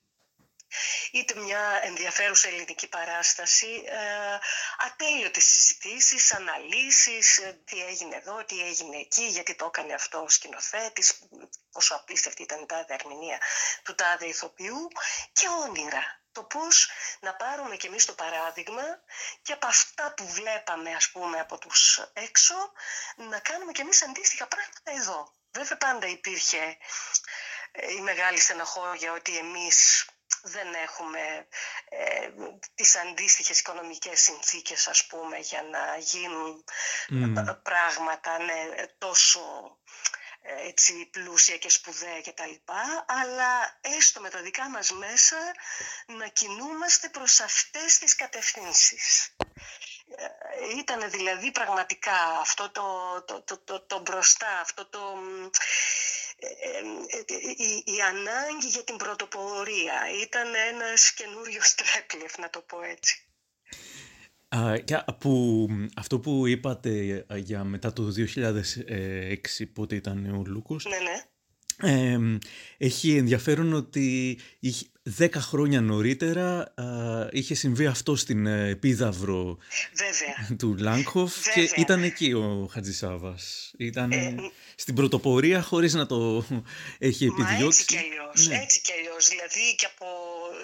είτε 1.11 1.39
μια 1.39 1.80
ενδιαφέρουσα 1.84 2.47
ελληνική 2.47 2.88
παράσταση, 2.88 3.84
ε, 3.86 4.38
ατέλειωτες 4.78 5.43
συζητήσεις, 5.43 6.34
αναλύσεις, 6.34 7.38
ε, 7.38 7.61
τι 7.65 7.86
έγινε 7.86 8.15
εδώ, 8.15 8.45
τι 8.45 8.61
έγινε 8.61 8.97
εκεί, 8.97 9.24
γιατί 9.24 9.55
το 9.55 9.65
έκανε 9.65 9.93
αυτό 9.93 10.22
ο 10.22 10.30
σκηνοθέτης, 10.30 11.20
πόσο 11.72 11.95
απίστευτη 11.95 12.41
ήταν 12.41 12.61
η 12.61 12.65
τάδε 12.65 12.93
ερμηνεία 12.93 13.41
του 13.84 13.95
τάδε 13.95 14.26
ηθοποιού 14.26 14.88
και 15.34 15.47
όνειρα. 15.47 16.22
Το 16.32 16.43
πώς 16.43 16.89
να 17.20 17.36
πάρουμε 17.36 17.76
κι 17.76 17.86
εμείς 17.86 18.05
το 18.05 18.13
παράδειγμα 18.13 18.84
και 19.41 19.53
από 19.53 19.68
αυτά 19.68 20.13
που 20.13 20.28
βλέπαμε 20.28 20.95
ας 20.95 21.09
πούμε 21.09 21.39
από 21.39 21.57
τους 21.57 22.09
έξω 22.13 22.55
να 23.15 23.39
κάνουμε 23.39 23.72
κι 23.72 23.82
εμείς 23.82 24.03
αντίστοιχα 24.03 24.47
πράγματα 24.47 24.91
εδώ. 25.01 25.34
Βέβαια 25.51 25.78
πάντα 25.78 26.07
υπήρχε 26.07 26.78
ε, 27.72 27.91
η 27.91 28.01
μεγάλη 28.01 28.39
στενοχώρια 28.39 29.11
ότι 29.11 29.38
εμείς 29.38 30.05
δεν 30.47 30.73
έχουμε 30.73 31.47
ε, 31.89 32.29
τις 32.75 32.95
αντίστοιχες 32.95 33.59
οικονομικές 33.59 34.19
συνθήκες 34.19 34.87
ας 34.87 35.05
πούμε 35.07 35.37
για 35.37 35.61
να 35.61 35.97
γίνουν 35.97 36.63
πράγματα 37.63 38.37
ναι, 38.37 38.85
τόσο 38.97 39.41
ε, 40.49 40.67
έτσι 40.67 41.05
πλούσια 41.11 41.57
και 41.57 41.69
σπουδαία 41.69 42.21
και 42.21 42.31
τα 42.31 42.45
λοιπά, 42.45 43.05
αλλά 43.07 43.79
έστω 43.81 44.21
με 44.21 44.29
τα 44.29 44.41
δικά 44.41 44.69
μας 44.69 44.91
μέσα 44.91 45.37
να 46.05 46.27
κινούμαστε 46.27 47.09
προς 47.09 47.39
αυτές 47.39 47.97
τις 47.97 48.15
κατευθύνσεις. 48.15 49.35
Ε, 50.15 50.77
ήταν 50.77 51.09
δηλαδή 51.09 51.51
πραγματικά 51.51 52.39
αυτό 52.39 52.69
το, 52.69 53.21
το, 53.27 53.41
το, 53.41 53.57
το, 53.57 53.81
το 53.81 53.99
μπροστά, 53.99 54.59
αυτό 54.59 54.85
το 54.85 54.99
η, 57.57 57.91
η 57.93 58.01
ανάγκη 58.01 58.67
για 58.67 58.83
την 58.83 58.97
πρωτοπορία 58.97 59.97
ήταν 60.23 60.47
ένας 60.73 61.13
καινούριο 61.13 61.61
τρέπλεφ, 61.75 62.38
να 62.38 62.49
το 62.49 62.61
πω 62.61 62.81
έτσι. 62.81 63.21
Α, 64.49 64.73
από 65.05 65.65
αυτό 65.95 66.19
που 66.19 66.47
είπατε 66.47 67.25
για 67.35 67.63
μετά 67.63 67.93
το 67.93 68.13
2006 68.15 69.71
πότε 69.73 69.95
ήταν 69.95 70.35
ο 70.35 70.43
Λούκος 70.45 70.85
ναι, 70.85 70.97
ναι. 70.97 71.23
Ε, 71.82 72.17
έχει 72.78 73.15
ενδιαφέρον 73.15 73.73
ότι 73.73 74.39
δέκα 75.03 75.39
χρόνια 75.39 75.82
νωρίτερα 75.82 76.73
είχε 77.32 77.55
συμβεί 77.55 77.86
αυτό 77.86 78.15
στην 78.15 78.45
ε, 78.45 78.69
επίδαυρο 78.69 79.57
του 80.59 80.75
Λάγκχοφ 80.80 81.34
και 81.53 81.69
ήταν 81.75 82.03
εκεί 82.03 82.34
ο 82.34 82.69
Χατζησάβας. 82.71 83.73
Ήταν 83.78 84.11
ε, 84.11 84.36
στην 84.75 84.95
πρωτοπορία 84.95 85.61
χωρίς 85.61 85.93
να 85.93 86.05
το 86.05 86.45
έχει 87.09 87.25
επιδιώξει. 87.25 87.65
έτσι 87.67 87.86
κι 87.86 87.97
αλλιώς, 87.97 88.47
ναι. 88.47 88.55
έτσι 88.63 88.82
κι 88.82 88.91
αλλιώς. 88.91 89.28
Δηλαδή 89.28 89.75
και 89.75 89.88
από 89.93 90.07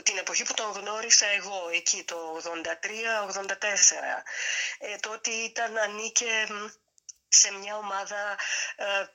την 0.03 0.17
εποχή 0.17 0.43
που 0.43 0.53
τον 0.53 0.71
γνώρισα 0.81 1.25
εγώ 1.39 1.59
εκεί 1.79 2.03
το 2.05 2.17
83-84 2.43 3.53
ε, 4.79 4.95
τότε 4.99 5.29
ήταν 5.49 5.71
ανήκε 5.85 6.33
σε 7.35 7.51
μια 7.51 7.77
ομάδα 7.77 8.37
ε, 8.75 8.85
ε, 8.85 9.05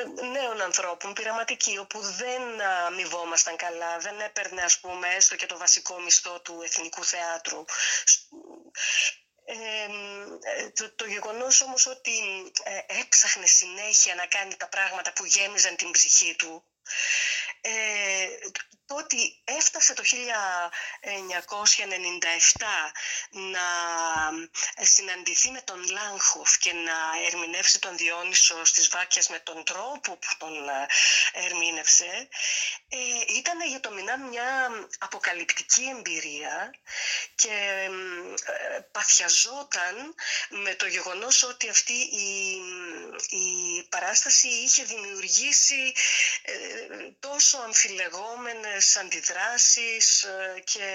ε, 0.00 0.26
νέων 0.26 0.60
ανθρώπων, 0.60 1.12
πειραματική, 1.12 1.78
όπου 1.78 2.00
δεν 2.00 2.60
αμοιβόμασταν 2.60 3.56
καλά, 3.56 3.98
δεν 3.98 4.20
έπαιρνε 4.20 4.62
ας 4.62 4.78
πούμε 4.78 5.08
έστω 5.08 5.36
και 5.36 5.46
το 5.46 5.56
βασικό 5.58 6.00
μισθό 6.00 6.40
του 6.40 6.60
Εθνικού 6.64 7.04
Θεάτρου. 7.04 7.64
το, 10.74 10.94
το 10.94 11.04
γεγονός 11.06 11.60
όμως 11.60 11.86
ότι 11.86 12.12
έψαχνε 12.86 13.46
συνέχεια 13.46 14.14
να 14.14 14.26
κάνει 14.26 14.56
τα 14.56 14.68
πράγματα 14.68 15.12
που 15.12 15.24
γέμιζαν 15.24 15.76
την 15.76 15.90
ψυχή 15.90 16.36
του 16.36 16.64
το 18.90 18.96
ότι 18.96 19.40
έφτασε 19.44 19.94
το 19.94 20.02
1997 20.02 20.12
να 23.30 23.66
συναντηθεί 24.84 25.50
με 25.50 25.60
τον 25.60 25.90
Λάγχοφ 25.90 26.58
και 26.58 26.72
να 26.72 26.98
ερμηνεύσει 27.26 27.78
τον 27.80 27.96
Διόνυσο 27.96 28.64
στις 28.64 28.88
Βάκιας 28.88 29.28
με 29.28 29.38
τον 29.38 29.64
τρόπο 29.64 30.16
που 30.16 30.28
τον 30.38 30.68
ε, 30.68 30.86
ερμήνευσε 31.44 32.28
ε, 32.88 32.96
ήταν 33.36 33.60
για 33.68 33.80
το 33.80 33.90
Μινά 33.90 34.18
μια 34.18 34.68
αποκαλυπτική 34.98 35.84
εμπειρία 35.98 36.74
και 37.34 37.88
ε, 38.44 38.80
παθιαζόταν 38.92 40.14
με 40.48 40.74
το 40.74 40.86
γεγονός 40.86 41.42
ότι 41.42 41.68
αυτή 41.68 41.92
η, 41.92 42.60
η 43.28 43.82
παράσταση 43.88 44.48
είχε 44.48 44.84
δημιουργήσει 44.84 45.92
ε, 46.42 46.54
τόσο 47.20 47.58
αμφιλεγόμενες 47.58 48.79
αντιδράσεις 48.96 50.22
ε, 50.22 50.60
και 50.64 50.88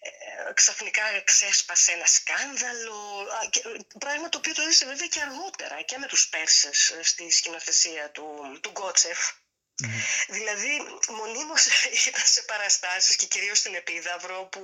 ε, 0.00 0.52
ξαφνικά 0.52 1.02
ξέσπασε 1.24 1.92
ένα 1.92 2.06
σκάνδαλο, 2.06 3.26
πράγμα 3.98 4.28
το 4.28 4.38
οποίο 4.38 4.54
το 4.54 4.62
έδωσε 4.62 4.86
βέβαια 4.86 5.06
και 5.06 5.20
αργότερα 5.20 5.82
και 5.82 5.98
με 5.98 6.06
τους 6.06 6.28
Πέρσες 6.28 6.94
στη 7.02 7.30
σκηνοθεσία 7.30 8.10
του, 8.10 8.58
του 8.62 8.70
Γκότσεφ. 8.70 9.18
Δηλαδή, 10.28 10.80
μονίμως 11.08 11.66
ήταν 12.08 12.22
σε 12.24 12.42
παραστάσεις 12.42 13.16
και 13.16 13.26
κυρίως 13.26 13.58
στην 13.58 13.74
Επίδαυρο 13.74 14.44
που 14.44 14.60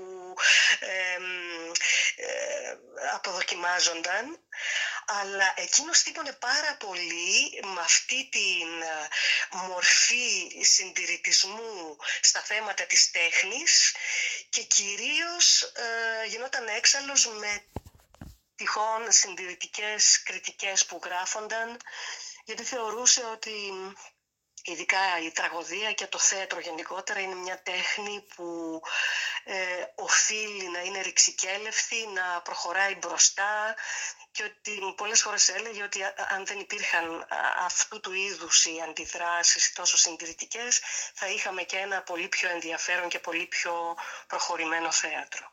ε, 0.80 1.16
αποδοκιμάζονταν, 3.14 4.38
αλλά 5.06 5.52
εκείνος 5.56 6.02
τύπωνε 6.02 6.32
πάρα 6.32 6.76
πολύ 6.76 7.60
με 7.74 7.80
αυτή 7.80 8.28
την 8.30 8.82
ε, 8.82 9.08
μορφή 9.56 10.50
συντηρητισμού 10.62 11.96
στα 12.20 12.40
θέματα 12.40 12.84
της 12.84 13.10
τέχνης 13.10 13.94
και 14.48 14.62
κυρίως 14.62 15.62
ε, 15.62 16.26
γινόταν 16.26 16.68
έξαλλος 16.68 17.26
με 17.26 17.64
τυχόν 18.54 19.12
συντηρητικές 19.12 20.22
κριτικές 20.22 20.86
που 20.86 21.00
γράφονταν 21.04 21.76
γιατί 22.44 22.62
θεωρούσε 22.64 23.24
ότι 23.24 23.72
ειδικά 24.64 24.98
η 25.24 25.30
τραγωδία 25.30 25.92
και 25.92 26.06
το 26.06 26.18
θέατρο 26.18 26.60
γενικότερα 26.60 27.20
είναι 27.20 27.34
μια 27.34 27.62
τέχνη 27.62 28.24
που 28.34 28.80
ε, 29.44 29.54
οφείλει 29.94 30.68
να 30.70 30.80
είναι 30.80 31.00
ρηξικέλευθη, 31.00 32.06
να 32.06 32.40
προχωράει 32.40 32.94
μπροστά 32.94 33.74
και 34.32 34.42
ότι 34.42 34.94
πολλές 34.96 35.22
φορές 35.22 35.48
έλεγε 35.48 35.82
ότι 35.82 36.00
αν 36.34 36.46
δεν 36.46 36.58
υπήρχαν 36.58 37.26
αυτού 37.58 38.00
του 38.00 38.12
είδους 38.12 38.64
οι 38.64 38.80
αντιδράσεις 38.88 39.72
τόσο 39.72 39.96
συντηρητικές 39.96 40.80
θα 41.14 41.26
είχαμε 41.28 41.62
και 41.62 41.76
ένα 41.76 42.02
πολύ 42.02 42.28
πιο 42.28 42.50
ενδιαφέρον 42.50 43.08
και 43.08 43.18
πολύ 43.18 43.46
πιο 43.46 43.96
προχωρημένο 44.26 44.90
θέατρο. 44.90 45.52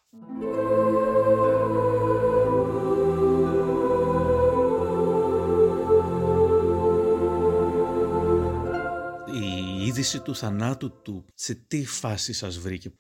Είδηση 10.08 10.26
του 10.26 10.36
θανάτου 10.36 11.02
του, 11.02 11.26
σε 11.36 11.54
τι 11.54 11.86
φάση 11.86 12.34
σας 12.34 12.58
βρήκε; 12.58 12.92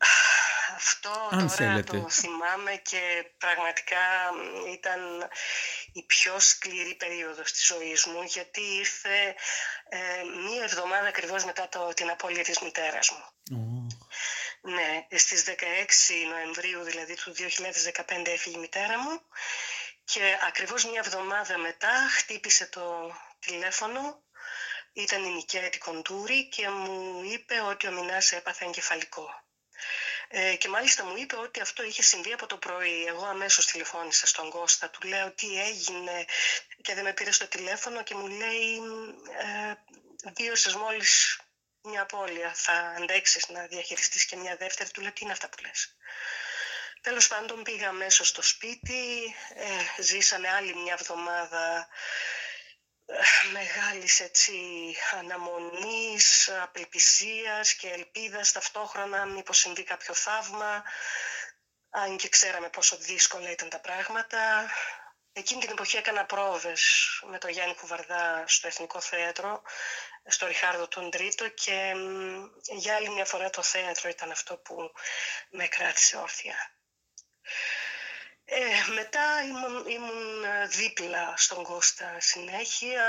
Αυτό 0.76 1.10
Αν 1.10 1.30
τώρα 1.30 1.50
θέλετε. 1.50 2.00
το 2.00 2.10
θυμάμαι 2.10 2.82
και 2.82 3.32
πραγματικά 3.38 4.06
ήταν 4.74 5.00
η 5.94 6.04
πιο 6.04 6.40
σκληρή 6.40 6.96
περίοδος 6.96 7.52
της 7.52 7.66
ζωής 7.66 8.06
μου 8.06 8.24
γιατί 8.24 8.62
ήρθε 8.62 9.36
ε, 9.90 9.98
μία 10.48 10.64
εβδομάδα 10.64 11.08
ακριβώς 11.08 11.46
μετά 11.46 11.70
το, 11.70 11.94
την 11.96 12.10
απώλεια 12.10 12.44
της 12.44 12.60
μητέρας 12.60 13.12
μου. 13.12 13.26
Ναι, 14.62 15.18
στις 15.18 15.44
16 15.48 15.54
Νοεμβρίου 16.30 16.84
δηλαδή 16.84 17.16
του 17.16 17.34
2015 17.38 18.28
έφυγε 18.28 18.58
η 18.58 18.60
μητέρα 18.60 19.00
μου 19.00 19.22
και 20.04 20.38
ακριβώς 20.48 20.86
μία 20.86 21.02
εβδομάδα 21.06 21.58
μετά 21.58 21.94
χτύπησε 22.18 22.66
το 22.66 23.12
τηλέφωνο 23.40 24.22
ήταν 24.98 25.24
η 25.24 25.30
Νικέτη 25.30 25.78
Κοντούρη 25.78 26.48
και 26.48 26.70
μου 26.70 27.22
είπε 27.24 27.60
ότι 27.60 27.88
ο 27.88 27.92
Μινάς 27.92 28.32
έπαθε 28.32 28.66
εγκεφαλικό. 28.66 29.46
Ε, 30.30 30.56
και 30.56 30.68
μάλιστα 30.68 31.04
μου 31.06 31.18
είπε 31.18 31.36
ότι 31.36 31.60
αυτό 31.60 31.84
είχε 31.84 32.02
συμβεί 32.02 32.34
από 32.34 32.46
το 32.48 32.58
πρωί. 32.58 33.06
Εγώ 33.06 33.26
αμέσως 33.26 33.66
τηλεφώνησα 33.66 34.28
στον 34.28 34.50
Κώστα, 34.50 34.90
του 34.90 35.08
λέω 35.08 35.32
τι 35.32 35.62
έγινε 35.62 36.26
και 36.82 36.94
δεν 36.94 37.04
με 37.04 37.14
πήρε 37.14 37.32
στο 37.32 37.48
τηλέφωνο 37.48 38.04
και 38.04 38.16
μου 38.16 38.28
λέει 38.28 38.82
ε, 39.38 39.74
βίωσες 40.36 40.76
μόλις 40.76 41.40
μια 41.82 42.02
απώλεια, 42.02 42.54
θα 42.56 42.74
αντέξεις 42.98 43.48
να 43.50 43.66
διαχειριστείς 43.66 44.26
και 44.26 44.36
μια 44.36 44.56
δεύτερη. 44.56 44.90
Του 44.90 45.02
λέω 45.02 45.12
τι 45.12 45.20
είναι 45.24 45.32
αυτά 45.32 45.50
που 45.50 45.58
λες. 45.62 45.96
Τέλος 47.02 47.28
πάντων 47.28 47.64
πήγα 47.64 47.88
αμέσως 47.88 48.28
στο 48.28 48.42
σπίτι, 48.42 49.36
ε, 49.56 50.02
ζήσαμε 50.02 50.50
άλλη 50.50 50.76
μια 50.76 50.94
εβδομάδα 51.00 51.88
μεγάλης 53.52 54.20
έτσι 54.20 54.54
αναμονής, 55.12 56.50
απελπισίας 56.50 57.74
και 57.74 57.90
ελπίδας 57.90 58.52
ταυτόχρονα 58.52 59.26
μήπως 59.26 59.58
συμβεί 59.58 59.84
κάποιο 59.84 60.14
θαύμα 60.14 60.84
αν 61.90 62.18
και 62.18 62.30
ξέραμε 62.30 62.70
πόσο 62.70 62.98
δύσκολα 62.98 63.52
ήταν 63.52 63.70
τα 63.70 63.80
πράγματα. 63.80 64.70
Εκείνη 65.34 65.62
την 65.62 65.70
εποχή 65.72 65.98
έκανα 65.98 66.26
πρόβες 66.26 66.84
με 67.30 67.38
τον 67.38 67.50
Γιάννη 67.50 67.76
Κουβαρδά 67.76 68.44
στο 68.48 68.68
Εθνικό 68.68 69.02
Θέατρο, 69.02 69.62
στο 70.26 70.48
Ριχάρδο 70.48 70.88
τον 70.88 71.12
Τρίτο 71.12 71.50
και 71.50 71.94
για 72.62 72.96
άλλη 72.96 73.10
μια 73.10 73.26
φορά 73.26 73.50
το 73.50 73.62
θέατρο 73.62 74.10
ήταν 74.10 74.32
αυτό 74.32 74.58
που 74.58 74.92
με 75.50 75.68
κράτησε 75.68 76.18
όρθια. 76.18 76.77
Ε, 78.50 78.92
μετά 78.94 79.44
ήμουν, 79.44 79.88
ήμουν 79.88 80.44
δίπλα 80.70 81.34
στον 81.38 81.64
Κώστα 81.64 82.20
συνέχεια 82.20 83.06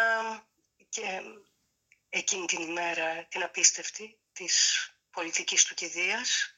και 0.89 1.23
εκείνη 2.09 2.47
την 2.47 2.61
ημέρα 2.61 3.25
την 3.25 3.43
απίστευτη 3.43 4.19
της 4.33 4.87
πολιτικής 5.11 5.65
του 5.65 5.75
κηδείας 5.75 6.55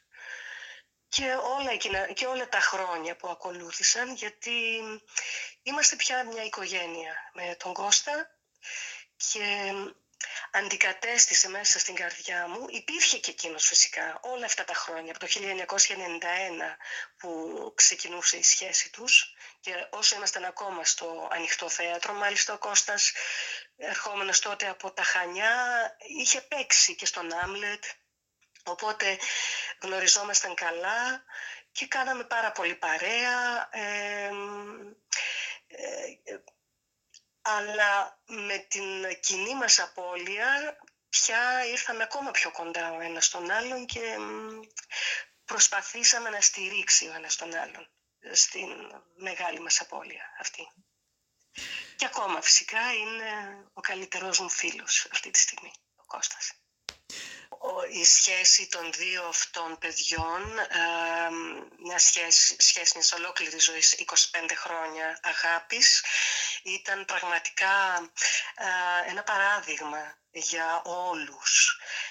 και 1.09 1.35
όλα, 1.59 1.71
εκείνα, 1.71 2.13
και 2.13 2.27
όλα 2.27 2.49
τα 2.49 2.61
χρόνια 2.61 3.17
που 3.17 3.29
ακολούθησαν 3.29 4.15
γιατί 4.15 4.83
είμαστε 5.63 5.97
πια 5.97 6.25
μια 6.25 6.45
οικογένεια 6.45 7.15
με 7.33 7.57
τον 7.59 7.73
Κώστα 7.73 8.31
και 9.17 9.73
αντικατέστησε 10.51 11.49
μέσα 11.49 11.79
στην 11.79 11.95
καρδιά 11.95 12.49
μου. 12.49 12.67
Υπήρχε 12.69 13.19
και 13.19 13.31
εκείνος 13.31 13.67
φυσικά 13.67 14.21
όλα 14.23 14.45
αυτά 14.45 14.65
τα 14.65 14.75
χρόνια, 14.75 15.11
από 15.11 15.19
το 15.19 15.27
1991 15.27 16.77
που 17.17 17.73
ξεκινούσε 17.75 18.37
η 18.37 18.43
σχέση 18.43 18.93
τους 18.93 19.35
και 19.61 19.87
όσο 19.91 20.17
ήμασταν 20.17 20.45
ακόμα 20.45 20.85
στο 20.85 21.29
ανοιχτό 21.33 21.69
θέατρο, 21.69 22.13
μάλιστα 22.13 22.53
ο 22.53 22.59
Κώστας 22.59 23.13
ερχόμενος 23.77 24.39
τότε 24.39 24.69
από 24.69 24.91
τα 24.91 25.03
Χανιά 25.03 25.57
είχε 25.99 26.41
παίξει 26.41 26.95
και 26.95 27.07
στον 27.07 27.33
Άμλετ, 27.33 27.85
οπότε 28.65 29.19
γνωριζόμασταν 29.83 30.55
καλά 30.55 31.25
και 31.73 31.87
κάναμε 31.87 32.25
πάρα 32.25 32.53
πολύ 32.53 32.75
παρέα. 32.75 33.69
Ε, 33.73 34.31
αλλά 37.43 38.21
με 38.27 38.59
την 38.59 39.21
κοινή 39.21 39.55
μας 39.55 39.79
απώλεια 39.79 40.79
πια 41.09 41.67
ήρθαμε 41.67 42.03
ακόμα 42.03 42.31
πιο 42.31 42.51
κοντά 42.51 42.93
ο 42.93 43.01
ένας 43.01 43.29
τον 43.29 43.51
άλλον 43.51 43.87
και 43.87 44.17
προσπαθήσαμε 45.45 46.31
να 46.31 46.41
στηρίξει 46.41 47.09
ο 47.09 47.13
ένας 47.15 47.37
τον 47.37 47.55
άλλον 47.55 47.89
στην 48.33 48.69
μεγάλη 49.17 49.61
μας 49.61 49.81
απώλεια 49.81 50.25
αυτή. 50.41 50.69
Και 51.97 52.07
ακόμα 52.07 52.43
φυσικά 52.43 52.93
είναι 52.93 53.31
ο 53.73 53.81
καλύτερος 53.81 54.39
μου 54.39 54.51
φίλος 54.51 55.09
αυτή 55.13 55.31
τη 55.31 55.39
στιγμή, 55.39 55.71
ο 55.97 56.05
Κώστας 56.07 56.53
η 57.93 58.05
σχέση 58.05 58.69
των 58.69 58.93
δύο 58.93 59.25
αυτών 59.25 59.79
παιδιών, 59.79 60.43
μια 61.85 61.99
σχέση, 61.99 62.57
σχέση 62.59 62.93
μιας 62.95 63.13
ολόκληρης 63.13 63.65
ζωής, 63.65 63.93
25 63.93 64.55
χρόνια 64.57 65.21
αγάπης, 65.23 66.05
ήταν 66.63 67.05
πραγματικά 67.05 68.11
ένα 69.07 69.23
παράδειγμα 69.23 70.19
για 70.31 70.83
όλους. 70.85 71.79
ε, 71.79 72.10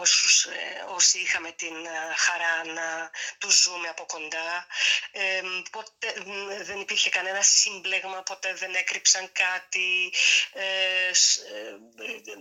όσους, 0.00 0.46
όσοι 0.94 1.18
είχαμε 1.18 1.52
την 1.52 1.86
ε, 1.86 2.14
χαρά 2.16 2.64
να 2.64 3.10
τους 3.38 3.60
ζούμε 3.60 3.88
από 3.88 4.04
κοντά. 4.06 4.66
Ε, 5.12 5.40
ποτέ 5.70 6.14
δεν 6.62 6.80
υπήρχε 6.80 7.10
κανένα 7.10 7.42
σύμπλεγμα, 7.42 8.22
ποτέ 8.22 8.54
δεν 8.54 8.74
έκρυψαν 8.74 9.32
κάτι. 9.32 10.12
Ε, 10.52 11.10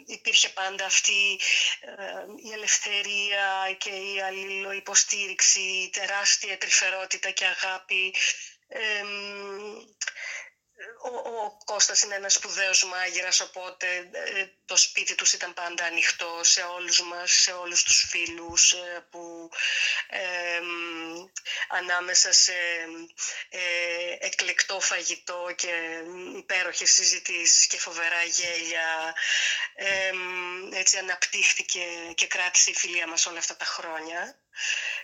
υπήρχε 0.06 0.50
πάντα 0.50 0.86
αυτή 0.86 1.40
η 2.44 2.52
ελευθερία 2.54 3.76
και 3.78 3.90
η 3.90 4.22
αλληλοϊποστήριξη, 4.22 5.60
η 5.60 5.90
τεράστια 5.90 6.58
τρυφερότητα 6.58 7.30
και 7.30 7.46
αγάπη 7.46 8.14
ο, 11.02 11.30
ο 11.30 11.58
Κώστας 11.66 12.02
είναι 12.04 12.16
ένας 12.16 12.34
σπουδαίος 12.34 12.86
μάγειρας, 12.86 13.40
οπότε 13.40 14.10
ε, 14.12 14.46
το 14.66 14.76
σπίτι 14.78 15.16
τους 15.16 15.34
ήταν 15.34 15.54
πάντα 15.54 15.86
ανοιχτό 15.86 16.40
σε 16.42 16.62
όλους 16.62 17.02
μας, 17.02 17.32
σε 17.32 17.52
όλους 17.52 17.84
τους 17.84 18.06
φίλους 18.10 18.72
ε, 18.72 19.08
που 19.10 19.50
ανάμεσα 21.70 22.32
σε 22.34 22.54
ε, 23.50 23.62
εκλεκτό 24.20 24.80
φαγητό 24.80 25.54
και 25.56 26.02
υπέροχες 26.38 26.92
συζητήσεις 26.92 27.68
και 27.68 27.80
φοβερά 27.80 28.24
γέλια 28.24 29.16
έτσι 30.74 30.98
αναπτύχθηκε 30.98 31.84
και 32.16 32.28
κράτησε 32.28 32.70
η 32.70 32.76
φιλία 32.76 33.08
μας 33.08 33.26
όλα 33.26 33.38
αυτά 33.38 33.58
τα 33.58 33.66
χρόνια. 33.66 34.42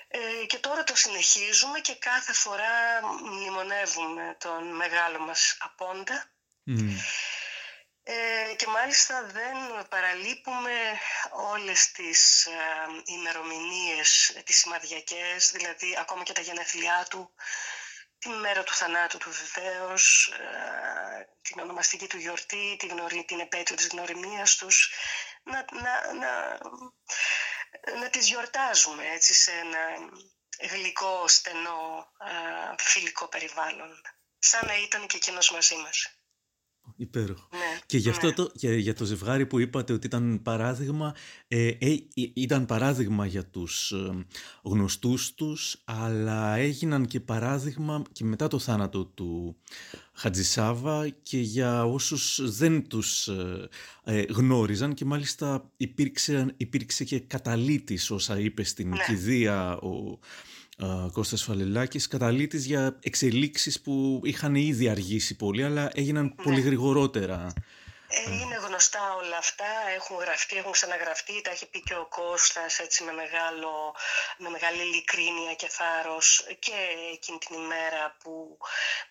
Ε, 0.07 0.45
και 0.45 0.57
τώρα 0.57 0.83
το 0.83 0.95
συνεχίζουμε 0.95 1.79
και 1.79 1.95
κάθε 1.95 2.33
φορά 2.33 3.05
μνημονεύουμε 3.23 4.35
τον 4.39 4.75
μεγάλο 4.75 5.19
μας 5.19 5.57
απόντα. 5.59 6.31
Ε, 8.09 8.55
και 8.55 8.67
μάλιστα 8.67 9.23
δεν 9.23 9.87
παραλείπουμε 9.89 10.99
όλες 11.31 11.91
τις 11.91 12.45
ε, 12.45 12.51
ημερομηνίες, 13.05 14.41
τις 14.45 14.57
σημαδιακές, 14.57 15.51
δηλαδή 15.51 15.97
ακόμα 15.99 16.23
και 16.23 16.33
τα 16.33 16.41
γενέθλιά 16.41 17.05
του, 17.09 17.33
την 18.19 18.31
μέρα 18.31 18.63
του 18.63 18.73
θανάτου 18.73 19.17
του 19.17 19.31
βεβαίως, 19.31 20.33
ε, 20.39 21.27
την 21.41 21.59
ονομαστική 21.59 22.07
του 22.07 22.17
γιορτή, 22.17 22.75
την, 22.79 22.89
γνωρί, 22.89 23.25
την 23.27 23.39
επέτειο 23.39 23.75
της 23.75 23.87
γνωριμίας 23.87 24.55
τους, 24.55 24.91
να, 25.43 25.65
να, 25.71 26.13
να, 26.13 26.57
να 27.99 28.09
τις 28.09 28.27
γιορτάζουμε 28.27 29.11
έτσι 29.11 29.33
σε 29.33 29.51
ένα 29.51 30.09
γλυκό, 30.59 31.27
στενό, 31.27 32.11
φιλικό 32.77 33.27
περιβάλλον. 33.27 34.01
Σαν 34.39 34.65
να 34.65 34.77
ήταν 34.77 35.07
και 35.07 35.17
εκείνος 35.17 35.51
μαζί 35.51 35.75
μας. 35.75 36.16
Υπέροχο. 36.95 37.47
Ναι, 37.51 37.79
και 37.85 37.97
γι' 37.97 38.09
αυτό 38.09 38.27
ναι. 38.27 38.33
το, 38.33 38.51
για, 38.53 38.75
για 38.75 38.93
το 38.93 39.05
ζευγάρι 39.05 39.45
που 39.45 39.59
είπατε 39.59 39.93
ότι 39.93 40.05
ήταν 40.05 40.39
παράδειγμα, 40.43 41.15
ε, 41.47 41.67
ε, 41.67 41.97
ήταν 42.33 42.65
παράδειγμα 42.65 43.25
για 43.25 43.45
τους 43.45 43.91
ε, 43.91 44.25
γνωστούς 44.63 45.33
τους, 45.33 45.81
αλλά 45.85 46.55
έγιναν 46.55 47.05
και 47.05 47.19
παράδειγμα 47.19 48.01
και 48.11 48.23
μετά 48.23 48.47
το 48.47 48.59
θάνατο 48.59 49.05
του 49.05 49.55
Χατζησάβα 50.13 51.09
και 51.23 51.39
για 51.39 51.85
όσους 51.85 52.39
δεν 52.57 52.88
τους 52.88 53.27
ε, 53.27 53.67
ε, 54.03 54.21
γνώριζαν 54.29 54.93
και 54.93 55.05
μάλιστα 55.05 55.69
υπήρξε, 55.77 56.53
υπήρξε 56.57 57.03
και 57.03 57.19
καταλήτης 57.19 58.11
όσα 58.11 58.39
είπε 58.39 58.63
στην 58.63 58.89
ναι. 58.89 58.97
κηδεία 59.07 59.77
ο 59.77 60.19
Κώστας 61.11 61.43
Φαλελάκης, 61.43 62.07
καταλήτης 62.07 62.65
για 62.65 62.99
εξελίξεις 63.01 63.82
που 63.82 64.21
είχαν 64.23 64.55
ήδη 64.55 64.89
αργήσει 64.89 65.36
πολύ, 65.36 65.63
αλλά 65.63 65.89
έγιναν 65.93 66.25
ναι. 66.25 66.43
πολύ 66.43 66.61
γρηγορότερα. 66.61 67.53
Ε, 68.09 68.32
είναι 68.32 68.55
γνωστά 68.55 69.15
όλα 69.15 69.38
αυτά, 69.38 69.65
έχουν 69.95 70.17
γραφτεί, 70.17 70.55
έχουν 70.57 70.71
ξαναγραφτεί, 70.71 71.41
τα 71.41 71.51
έχει 71.51 71.69
πει 71.69 71.82
και 71.82 71.93
ο 71.93 72.05
Κώστας 72.05 72.80
έτσι 72.80 73.03
με, 73.03 73.11
μεγάλο, 73.11 73.95
με 74.38 74.49
μεγάλη 74.49 74.82
ειλικρίνεια 74.82 75.53
και 75.53 75.67
θάρρος 75.67 76.45
και 76.59 76.78
εκείνη 77.13 77.38
την 77.38 77.55
ημέρα 77.55 78.15
που 78.23 78.57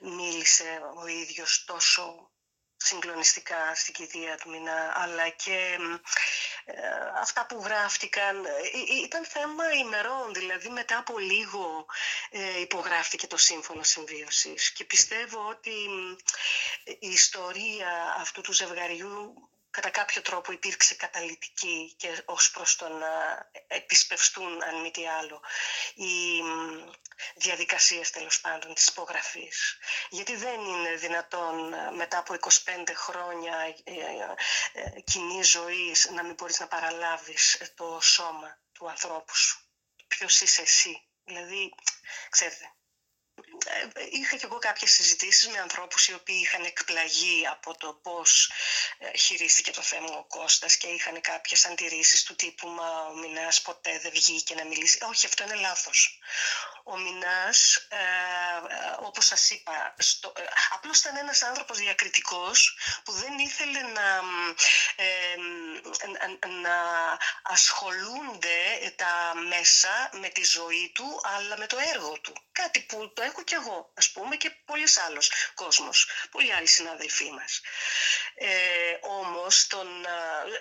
μίλησε 0.00 0.80
ο 1.02 1.06
ίδιος 1.06 1.64
τόσο 1.66 2.30
συγκλονιστικά 2.86 3.74
στην 3.74 3.94
κηδεία 3.94 4.36
του 4.36 4.50
Μινά, 4.50 4.92
αλλά 4.94 5.28
και 5.28 5.78
ε, 6.64 6.74
αυτά 7.20 7.46
που 7.46 7.62
γράφτηκαν. 7.64 8.44
Ε, 8.44 8.48
ε, 8.48 9.02
ήταν 9.04 9.24
θέμα 9.24 9.72
ημερών, 9.72 10.34
δηλαδή 10.34 10.68
μετά 10.68 10.98
από 10.98 11.18
λίγο 11.18 11.86
ε, 12.30 12.60
υπογράφτηκε 12.60 13.26
το 13.26 13.36
Σύμφωνο 13.36 13.82
Συμβίωσης. 13.82 14.70
Και 14.70 14.84
πιστεύω 14.84 15.48
ότι 15.48 15.74
η 16.98 17.08
ιστορία 17.08 18.16
αυτού 18.18 18.40
του 18.40 18.52
ζευγαριού 18.52 19.48
κατά 19.76 19.90
κάποιο 19.90 20.22
τρόπο 20.22 20.52
υπήρξε 20.52 20.94
καταλητική 20.94 21.94
και 21.96 22.22
ως 22.24 22.50
προς 22.50 22.76
το 22.76 22.88
να 22.88 23.08
επισπευστούν, 23.66 24.62
αν 24.62 24.80
μη 24.80 24.90
τι 24.90 25.06
άλλο, 25.08 25.40
οι 25.94 26.42
διαδικασίες 27.34 28.10
τέλος 28.10 28.40
πάντων 28.40 28.74
της 28.74 28.86
υπογραφής. 28.86 29.78
Γιατί 30.10 30.36
δεν 30.36 30.60
είναι 30.60 30.94
δυνατόν 30.94 31.72
ε, 31.72 31.90
μετά 31.90 32.18
από 32.18 32.34
25 32.34 32.48
χρόνια 32.94 33.74
ε, 33.84 33.92
ε, 34.72 35.00
κοινή 35.00 35.42
ζωή 35.42 35.94
να 36.14 36.22
μην 36.22 36.34
μπορείς 36.34 36.60
να 36.60 36.66
παραλάβεις 36.66 37.72
το 37.74 37.98
σώμα 38.00 38.58
του 38.72 38.88
ανθρώπου 38.88 39.36
σου. 39.36 39.60
Ποιος 40.06 40.40
είσαι 40.40 40.62
εσύ. 40.62 41.08
Δηλαδή, 41.24 41.74
ξέρετε, 42.30 42.75
είχα 44.10 44.36
και 44.36 44.46
εγώ 44.46 44.58
κάποιες 44.58 44.90
συζητήσεις 44.90 45.48
με 45.48 45.58
ανθρώπους 45.58 46.08
οι 46.08 46.14
οποίοι 46.14 46.40
είχαν 46.42 46.64
εκπλαγεί 46.64 47.46
από 47.46 47.76
το 47.78 47.98
πώς 48.02 48.50
ε, 48.98 49.16
χειρίστηκε 49.16 49.70
το 49.70 49.82
θέμα 49.82 50.16
ο 50.16 50.24
Κώστας 50.24 50.76
και 50.76 50.86
είχαν 50.86 51.20
κάποιες 51.20 51.66
αντιρρήσεις 51.66 52.22
του 52.22 52.36
τύπου 52.36 52.68
«Μα 52.68 53.06
ο 53.06 53.14
Μινάς 53.14 53.62
ποτέ 53.62 53.98
δεν 53.98 54.10
βγήκε 54.10 54.54
να 54.54 54.64
μιλήσει». 54.64 54.98
Όχι, 55.10 55.26
αυτό 55.26 55.44
είναι 55.44 55.54
λάθος. 55.54 56.18
Ο 56.88 56.96
Μινάς, 56.98 57.76
ε, 57.88 57.96
ε 57.96 58.96
όπως 58.98 59.26
σας 59.26 59.50
είπα, 59.50 59.94
στο, 59.98 60.32
ε, 60.36 60.42
απλώς 60.70 60.98
ήταν 61.00 61.16
ένας 61.16 61.42
άνθρωπος 61.42 61.78
διακριτικός 61.78 62.78
που 63.04 63.12
δεν 63.12 63.38
ήθελε 63.38 63.80
να, 63.80 64.22
να 66.46 66.76
ασχολούνται 67.42 68.58
τα 68.96 69.32
μέσα 69.48 70.10
με 70.12 70.28
τη 70.28 70.44
ζωή 70.44 70.92
του 70.94 71.20
αλλά 71.24 71.58
με 71.58 71.66
το 71.66 71.78
έργο 71.78 72.20
του. 72.20 72.32
Κάτι 72.52 72.80
που 72.80 73.12
το 73.12 73.22
έχω 73.22 73.42
κι 73.42 73.54
εγώ, 73.54 73.92
ας 73.94 74.10
πούμε, 74.10 74.36
και 74.36 74.50
πολλοί 74.64 74.86
άλλος 75.06 75.30
κόσμος, 75.54 76.08
πολλοί 76.30 76.52
άλλοι 76.52 76.66
συνάδελφοί 76.66 77.30
μας. 77.30 77.60
Ε, 78.34 78.96
όμως, 79.00 79.66
τον, 79.66 79.88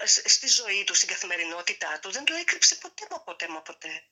στη 0.05 0.47
ζωή 0.47 0.84
του, 0.84 0.93
στην 0.93 1.07
καθημερινότητά 1.07 1.99
του, 1.99 2.11
δεν 2.11 2.23
το 2.23 2.34
έκρυψε 2.34 2.76
ποτέ 2.76 3.07
μα 3.09 3.21
ποτέ 3.21 3.47
μα 3.47 3.61
ποτέ. 3.61 4.03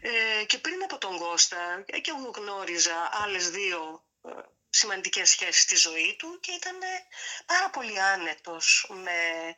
Ε, 0.00 0.44
και 0.44 0.58
πριν 0.58 0.82
από 0.82 0.98
τον 0.98 1.18
Κώστα, 1.18 1.84
και 2.00 2.12
εγώ 2.16 2.30
γνώριζα 2.34 3.10
άλλες 3.12 3.50
δύο 3.50 4.04
ε, 4.22 4.30
σημαντικές 4.70 5.30
σχέσεις 5.30 5.62
στη 5.62 5.76
ζωή 5.76 6.16
του 6.18 6.40
και 6.40 6.52
ήταν 6.52 6.78
πάρα 7.46 7.70
πολύ 7.70 8.00
άνετος 8.00 8.86
με, 8.88 9.54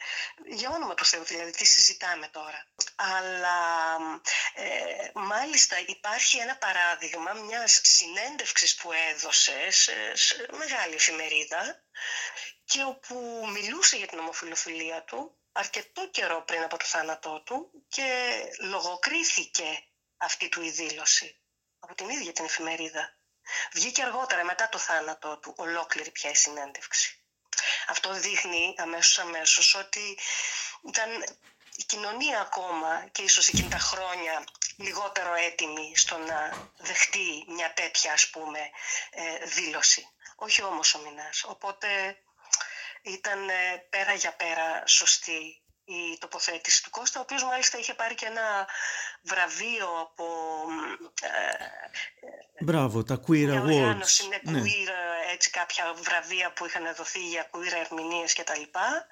για 0.46 0.70
όνομα 0.70 0.94
του 0.94 1.04
Θεού 1.04 1.24
δηλαδή, 1.24 1.50
τι 1.50 1.66
συζητάμε 1.66 2.28
τώρα. 2.28 2.66
Αλλά 2.96 3.60
ε, 4.54 5.10
μάλιστα 5.14 5.76
υπάρχει 5.86 6.38
ένα 6.38 6.56
παράδειγμα 6.56 7.32
μιας 7.32 7.80
συνέντευξης 7.82 8.74
που 8.74 8.92
έδωσε 8.92 9.70
σε, 9.70 9.94
μεγάλη 10.58 10.94
εφημερίδα 10.94 11.82
και 12.64 12.82
όπου 12.82 13.48
μιλούσε 13.52 13.96
για 13.96 14.06
την 14.06 14.18
ομοφιλοφιλία 14.18 15.02
του 15.02 15.37
αρκετό 15.58 16.08
καιρό 16.10 16.42
πριν 16.42 16.62
από 16.62 16.76
το 16.76 16.84
θάνατό 16.84 17.42
του 17.46 17.70
και 17.88 18.38
λογοκρίθηκε 18.60 19.84
αυτή 20.16 20.48
του 20.48 20.62
η 20.62 20.70
δήλωση 20.70 21.40
από 21.78 21.94
την 21.94 22.08
ίδια 22.08 22.32
την 22.32 22.44
εφημερίδα. 22.44 23.16
Βγήκε 23.72 24.02
αργότερα 24.02 24.44
μετά 24.44 24.68
το 24.68 24.78
θάνατό 24.78 25.38
του 25.38 25.54
ολόκληρη 25.56 26.10
πια 26.10 26.30
η 26.30 26.34
συνέντευξη. 26.34 27.22
Αυτό 27.88 28.12
δείχνει 28.12 28.74
αμέσως 28.78 29.18
αμέσως 29.18 29.74
ότι 29.74 30.18
ήταν 30.86 31.10
η 31.76 31.84
κοινωνία 31.84 32.40
ακόμα 32.40 33.08
και 33.12 33.22
ίσως 33.22 33.48
εκείνη 33.48 33.68
τα 33.68 33.78
χρόνια 33.78 34.44
λιγότερο 34.76 35.34
έτοιμη 35.34 35.92
στο 35.96 36.18
να 36.18 36.70
δεχτεί 36.76 37.44
μια 37.48 37.72
τέτοια 37.72 38.12
ας 38.12 38.30
πούμε 38.30 38.70
ε, 39.10 39.44
δήλωση. 39.44 40.08
Όχι 40.36 40.62
όμως 40.62 40.94
ο 40.94 40.98
Μινάς. 40.98 41.44
Οπότε 41.44 42.18
ήταν 43.08 43.48
ε, 43.48 43.86
πέρα 43.90 44.12
για 44.12 44.32
πέρα 44.32 44.86
σωστή 44.86 45.62
η 45.84 46.18
τοποθέτηση 46.18 46.82
του 46.82 46.90
Κώστα, 46.90 47.18
ο 47.18 47.22
οποίος 47.22 47.44
μάλιστα 47.44 47.78
είχε 47.78 47.94
πάρει 47.94 48.14
και 48.14 48.26
ένα 48.26 48.68
βραβείο 49.22 49.88
από... 50.00 50.24
Ε, 51.22 52.64
Μπράβο, 52.64 53.02
τα 53.02 53.20
Queer 53.26 53.48
Awards. 53.48 54.24
Είναι 54.24 54.40
ναι. 54.42 54.60
queer, 54.62 54.90
έτσι 55.32 55.50
κάποια 55.50 55.94
βραβεία 55.94 56.52
που 56.52 56.66
είχαν 56.66 56.94
δοθεί 56.94 57.28
για 57.28 57.50
queer 57.50 57.72
ερμηνείες 57.84 58.32
και 58.32 58.42
τα 58.42 58.56
λοιπά. 58.56 59.06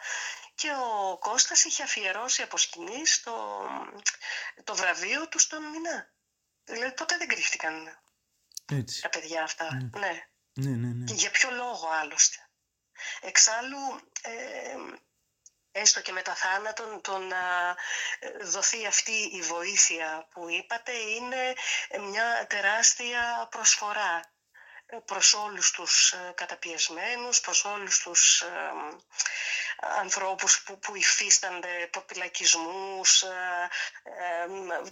Και 0.55 0.69
ο 0.71 1.19
Κώστας 1.19 1.65
είχε 1.65 1.83
αφιερώσει 1.83 2.43
από 2.43 2.57
σκηνή 2.57 3.03
το 4.65 4.75
βραβείο 4.75 5.29
του 5.29 5.39
στον 5.39 5.63
Μινά. 5.63 6.11
Δηλαδή 6.65 6.95
τότε 6.95 7.17
δεν 7.17 7.29
κρύφτηκαν 7.29 8.01
έτσι. 8.73 9.03
τα 9.03 9.09
παιδιά 9.09 9.43
αυτά. 9.43 9.75
Ναι. 9.75 9.99
ναι. 9.99 10.27
Ναι, 10.53 10.71
ναι, 10.71 10.93
ναι. 10.93 11.05
Και 11.05 11.15
για 11.15 11.31
ποιο 11.31 11.51
λόγο 11.51 11.89
άλλωστε. 12.01 12.46
Εξάλλου, 13.21 14.01
ε, 14.23 14.77
έστω 15.81 16.01
και 16.01 16.13
μετά 16.13 16.35
θάνατον, 16.35 17.01
το 17.01 17.19
να 17.19 17.77
ε, 18.19 18.31
δοθεί 18.45 18.87
αυτή 18.87 19.31
η 19.33 19.41
βοήθεια 19.43 20.29
που 20.31 20.49
είπατε 20.49 20.93
είναι 20.93 21.55
μια 22.01 22.47
τεράστια 22.49 23.49
προσφορά 23.51 24.21
ε, 24.87 24.97
προς 25.05 25.35
όλους 25.35 25.71
τους 25.71 26.13
ε, 26.13 26.33
καταπιεσμένους, 26.35 27.41
προς 27.41 27.65
όλους 27.65 27.99
τους 27.99 28.45
ανθρώπους 29.99 30.63
που, 30.63 30.79
που 30.79 30.97
υφίστανται 30.97 31.89
προπυλακισμούς, 31.91 33.25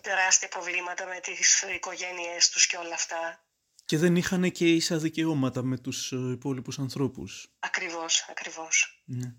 τεράστια 0.01 0.49
προβλήματα 0.49 1.07
με 1.07 1.21
τις 1.21 1.63
οικογένειές 1.63 2.51
τους 2.51 2.67
και 2.67 2.77
όλα 2.77 2.95
αυτά. 2.95 3.45
Και 3.85 3.99
δεν 3.99 4.17
είχαν 4.17 4.51
και 4.51 4.73
ίσα 4.75 4.99
δικαιώματα 4.99 5.63
με 5.63 5.79
τους 5.79 6.13
ε, 6.13 6.31
υπόλοιπους 6.33 6.79
ανθρώπους. 6.79 7.55
Ακριβώς, 7.59 8.27
ακριβώς. 8.31 9.03
Ναι. 9.05 9.35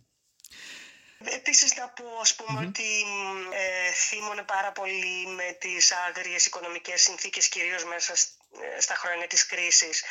Επίσης 1.26 1.76
να 1.76 1.88
πω 1.90 2.04
ας 2.22 2.36
πουμε 2.36 2.66
ότι 2.68 3.06
ε, 3.54 3.92
θύμωνε 3.92 4.44
πάρα 4.44 4.72
πολύ 4.72 5.28
με 5.28 5.52
τις 5.60 5.92
άγριες 5.92 6.46
οικονομικές 6.46 7.02
συνθήκες 7.02 7.48
κυρίως 7.48 7.84
μέσα 7.84 8.14
ε, 8.78 8.82
στα 8.82 8.96
χρόνια 8.96 9.28
της 9.28 9.46
κρίσης 9.46 10.04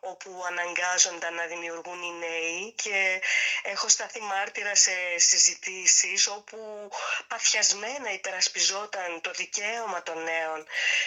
όπου 0.00 0.42
αναγκάζονταν 0.46 1.34
να 1.34 1.46
δημιουργούν 1.46 2.02
οι 2.02 2.12
νέοι. 2.18 2.72
Και 2.82 3.20
έχω 3.62 3.88
σταθεί 3.88 4.20
μάρτυρα 4.20 4.74
σε 4.74 4.92
συζητήσεις 5.16 6.26
όπου 6.26 6.88
παθιασμένα 7.28 8.12
υπερασπιζόταν 8.12 9.20
το 9.20 9.30
δικαίωμα 9.30 10.02
των 10.02 10.22
νέων 10.22 10.66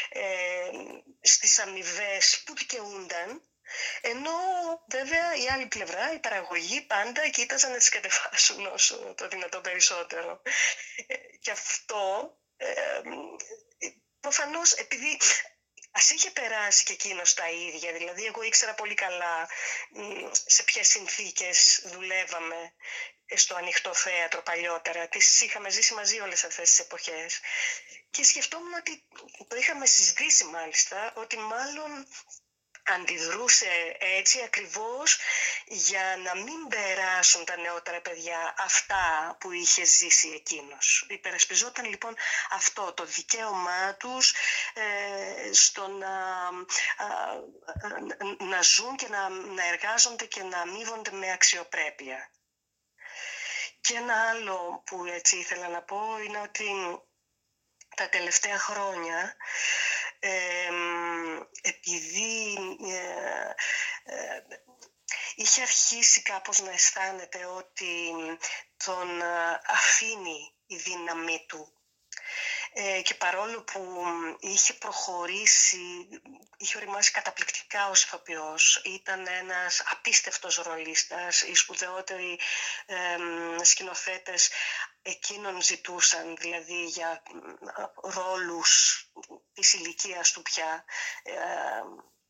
ε, 0.10 0.24
στις 1.22 1.60
αμοιβές 1.60 2.42
που 2.46 2.56
δικαιούνταν 2.56 3.42
ενώ 4.02 4.32
βέβαια 4.90 5.36
η 5.36 5.48
άλλη 5.48 5.66
πλευρά, 5.66 6.14
η 6.14 6.20
παραγωγή 6.20 6.82
πάντα 6.82 7.30
κοίταζαν 7.30 7.72
να 7.72 7.78
τις 7.78 7.90
κατεβάσουν 7.90 8.66
όσο 8.66 9.14
το 9.18 9.28
δυνατό 9.28 9.62
περισσότερο. 9.62 10.42
Ε, 11.08 11.16
και 11.40 11.52
αυτό 11.52 12.38
ε, 12.58 13.02
προφανώς 14.20 14.74
επειδή 14.74 15.18
Α 15.98 16.02
είχε 16.16 16.32
περάσει 16.32 16.84
και 16.84 16.94
εκείνος 16.94 17.34
τα 17.34 17.50
ίδια. 17.50 17.92
Δηλαδή, 17.94 18.26
εγώ 18.26 18.42
ήξερα 18.44 18.74
πολύ 18.74 18.94
καλά 18.94 19.50
σε 20.32 20.64
ποιες 20.64 20.88
συνθήκες 20.88 21.82
δουλεύαμε 21.84 22.74
στο 23.36 23.56
ανοιχτό 23.56 23.94
θέατρο 23.94 24.42
παλιότερα. 24.42 25.08
Τις 25.08 25.42
είχαμε 25.42 25.70
ζήσει 25.70 25.94
μαζί 25.94 26.20
όλες 26.20 26.44
αυτές 26.44 26.70
τις 26.70 26.80
εποχές. 26.80 27.40
Και 28.10 28.24
σκεφτόμουν 28.24 28.74
ότι 28.74 29.04
το 29.48 29.56
είχαμε 29.56 29.86
συζητήσει 29.86 30.44
μάλιστα, 30.44 31.14
ότι 31.16 31.38
μάλλον 31.38 32.08
αντιδρούσε 32.94 33.98
έτσι 34.00 34.42
ακριβώς 34.42 35.18
για 35.66 36.18
να 36.24 36.36
μην 36.36 36.68
περάσουν 36.68 37.46
τα 37.46 37.58
νεότερα 37.58 38.02
παιδιά 38.02 38.56
αυτά 38.58 39.36
που 39.40 39.52
είχε 39.52 39.84
ζήσει 39.86 40.30
εκείνος. 40.30 41.06
Υπερασπιζόταν 41.10 41.86
λοιπόν 41.86 42.16
αυτό 42.52 42.94
το 42.94 43.06
δικαίωμά 43.06 43.96
τους 43.96 44.34
ε, 44.74 45.54
στο 45.54 45.88
να, 45.88 46.14
να 48.46 48.62
ζουν 48.62 48.96
και 48.96 49.08
να, 49.08 49.30
να 49.30 49.68
εργάζονται 49.68 50.26
και 50.26 50.44
να 50.44 50.60
αμείβονται 50.60 51.12
με 51.12 51.32
αξιοπρέπεια. 51.32 52.30
Και 53.82 53.94
ένα 53.96 54.30
άλλο 54.30 54.84
που 54.86 55.06
έτσι 55.06 55.38
ήθελα 55.38 55.68
να 55.68 55.82
πω 55.82 56.20
είναι 56.26 56.40
ότι 56.40 56.66
τα 57.96 58.10
τελευταία 58.10 58.58
χρόνια 58.60 59.36
επειδή 59.68 59.95
ε, 60.26 60.68
ε, 64.06 64.38
είχε 65.36 65.62
αρχίσει 65.62 66.22
κάπως 66.22 66.60
να 66.60 66.72
αισθάνεται 66.72 67.46
ότι 67.46 68.14
τον 68.86 69.22
ε, 69.22 69.62
αφήνει 69.68 70.54
η 70.66 70.76
δύναμή 70.76 71.46
του 71.48 71.74
και 73.04 73.16
παρόλο 73.16 73.62
που 73.62 74.04
είχε 74.40 74.74
προχωρήσει, 74.74 76.08
είχε 76.58 76.78
οριμάσει 76.78 77.12
καταπληκτικά 77.12 77.90
ως 77.90 78.04
ηθοποιός, 78.04 78.82
ήταν 78.86 79.28
ένας 79.28 79.84
απίστευτος 79.92 80.56
ρολίστας, 80.56 81.42
οι 81.42 81.56
σπουδαιότεροι 81.56 82.40
ε, 82.86 83.64
σκηνοθέτες 83.64 84.50
εκείνον 85.02 85.62
ζητούσαν, 85.62 86.36
δηλαδή 86.40 86.86
για 86.86 87.24
ρόλους 88.02 89.04
της 89.54 89.74
ηλικίας 89.74 90.32
του 90.32 90.42
πια. 90.42 90.86
Ε, 91.24 91.34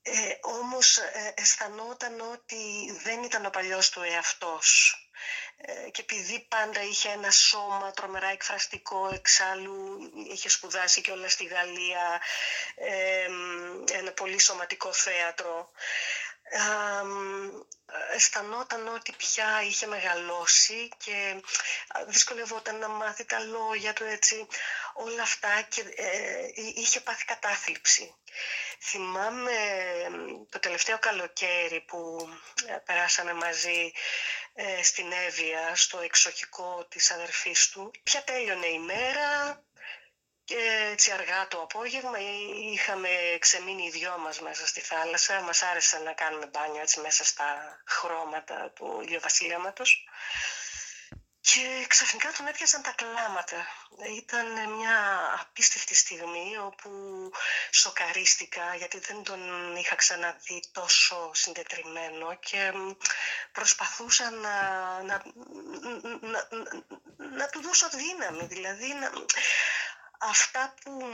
ε, 0.07 0.37
όμως 0.41 0.97
ε, 0.97 1.33
αισθανόταν 1.37 2.19
ότι 2.19 2.91
δεν 3.03 3.23
ήταν 3.23 3.45
ο 3.45 3.49
παλιός 3.49 3.89
του 3.89 4.01
εαυτός. 4.01 4.95
Ε, 5.57 5.89
και 5.89 6.01
επειδή 6.01 6.45
πάντα 6.49 6.81
είχε 6.83 7.09
ένα 7.09 7.31
σώμα 7.31 7.91
τρομερά 7.91 8.27
εκφραστικό, 8.27 9.09
εξάλλου 9.13 9.99
είχε 10.31 10.49
σπουδάσει 10.49 11.01
και 11.01 11.11
όλα 11.11 11.29
στη 11.29 11.43
Γαλλία, 11.43 12.21
ε, 12.75 13.27
ένα 13.97 14.11
πολύ 14.11 14.39
σωματικό 14.39 14.93
θέατρο, 14.93 15.69
αισθανόταν 18.13 18.87
ότι 18.87 19.11
πια 19.17 19.61
είχε 19.63 19.85
μεγαλώσει 19.87 20.89
και 20.97 21.41
δυσκολευόταν 22.07 22.77
να 22.79 22.87
μάθει 22.87 23.25
τα 23.25 23.39
λόγια 23.39 23.93
του 23.93 24.03
έτσι 24.03 24.47
όλα 24.93 25.21
αυτά 25.21 25.61
και 25.61 25.81
ε, 25.95 26.49
είχε 26.75 26.99
πάθει 26.99 27.25
κατάθλιψη. 27.25 28.15
Θυμάμαι 28.79 29.51
το 30.49 30.59
τελευταίο 30.59 30.99
καλοκαίρι 30.99 31.81
που 31.81 32.29
ε, 32.67 32.73
περάσαμε 32.85 33.33
μαζί 33.33 33.91
ε, 34.53 34.83
στην 34.83 35.11
Εύβοια 35.11 35.75
στο 35.75 35.99
εξοχικό 35.99 36.85
της 36.89 37.11
αδερφής 37.11 37.69
του. 37.69 37.91
Πια 38.03 38.23
τέλειωνε 38.23 38.67
η 38.67 38.79
μέρα, 38.79 39.63
και 40.45 40.89
έτσι 40.91 41.11
αργά 41.11 41.47
το 41.47 41.61
απόγευμα 41.61 42.17
είχαμε 42.73 43.09
ξεμείνει 43.39 43.85
οι 43.85 43.89
δυο 43.89 44.17
μας 44.17 44.39
μέσα 44.41 44.67
στη 44.67 44.81
θάλασσα. 44.81 45.41
Μας 45.41 45.61
άρεσε 45.61 45.97
να 45.97 46.13
κάνουμε 46.13 46.45
μπάνιο 46.45 46.81
έτσι 46.81 46.99
μέσα 46.99 47.23
στα 47.23 47.79
χρώματα 47.85 48.71
του 48.75 49.01
ηλιοβασιλέματος. 49.05 50.07
Και 51.39 51.85
ξαφνικά 51.87 52.31
τον 52.37 52.47
έπιασαν 52.47 52.81
τα 52.81 52.91
κλάματα. 52.91 53.67
Ήταν 54.17 54.71
μια 54.71 54.97
απίστευτη 55.39 55.95
στιγμή 55.95 56.57
όπου 56.57 56.89
σοκαρίστηκα 57.71 58.75
γιατί 58.75 58.99
δεν 58.99 59.23
τον 59.23 59.75
είχα 59.75 59.95
ξαναδεί 59.95 60.63
τόσο 60.71 61.31
συντετριμένο 61.33 62.35
και 62.35 62.71
προσπαθούσα 63.51 64.29
να, 64.29 64.57
να, 65.03 65.23
να, 66.21 66.47
να, 67.37 67.47
του 67.49 67.61
δώσω 67.61 67.89
δύναμη. 67.89 68.45
Δηλαδή 68.45 68.93
να, 68.93 69.11
αυτά 70.19 70.73
που, 70.81 71.05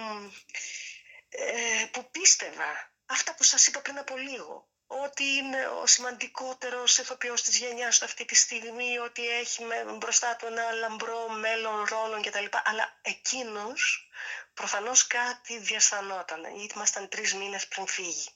ε, 1.29 1.85
που 1.91 2.11
πίστευα, 2.11 2.91
αυτά 3.05 3.35
που 3.35 3.43
σας 3.43 3.67
είπα 3.67 3.79
πριν 3.81 3.97
από 3.97 4.17
λίγο, 4.17 4.69
ότι 4.87 5.23
είναι 5.23 5.67
ο 5.67 5.85
σημαντικότερος 5.85 6.97
ηθοποιός 6.97 7.41
της 7.41 7.57
γενιάς 7.57 8.01
αυτή 8.01 8.25
τη 8.25 8.35
στιγμή, 8.35 8.97
ότι 8.97 9.29
έχει 9.29 9.63
μπροστά 9.97 10.35
του 10.35 10.45
ένα 10.45 10.71
λαμπρό 10.71 11.29
μέλλον 11.29 11.83
ρόλων 11.83 12.21
κτλ. 12.21 12.45
Αλλά 12.63 12.99
εκείνος 13.01 14.09
προφανώς 14.53 15.07
κάτι 15.07 15.57
διαστανόταν, 15.57 16.55
γιατί 16.55 16.73
ήμασταν 16.75 17.09
τρεις 17.09 17.33
μήνες 17.33 17.67
πριν 17.67 17.87
φύγει. 17.87 18.29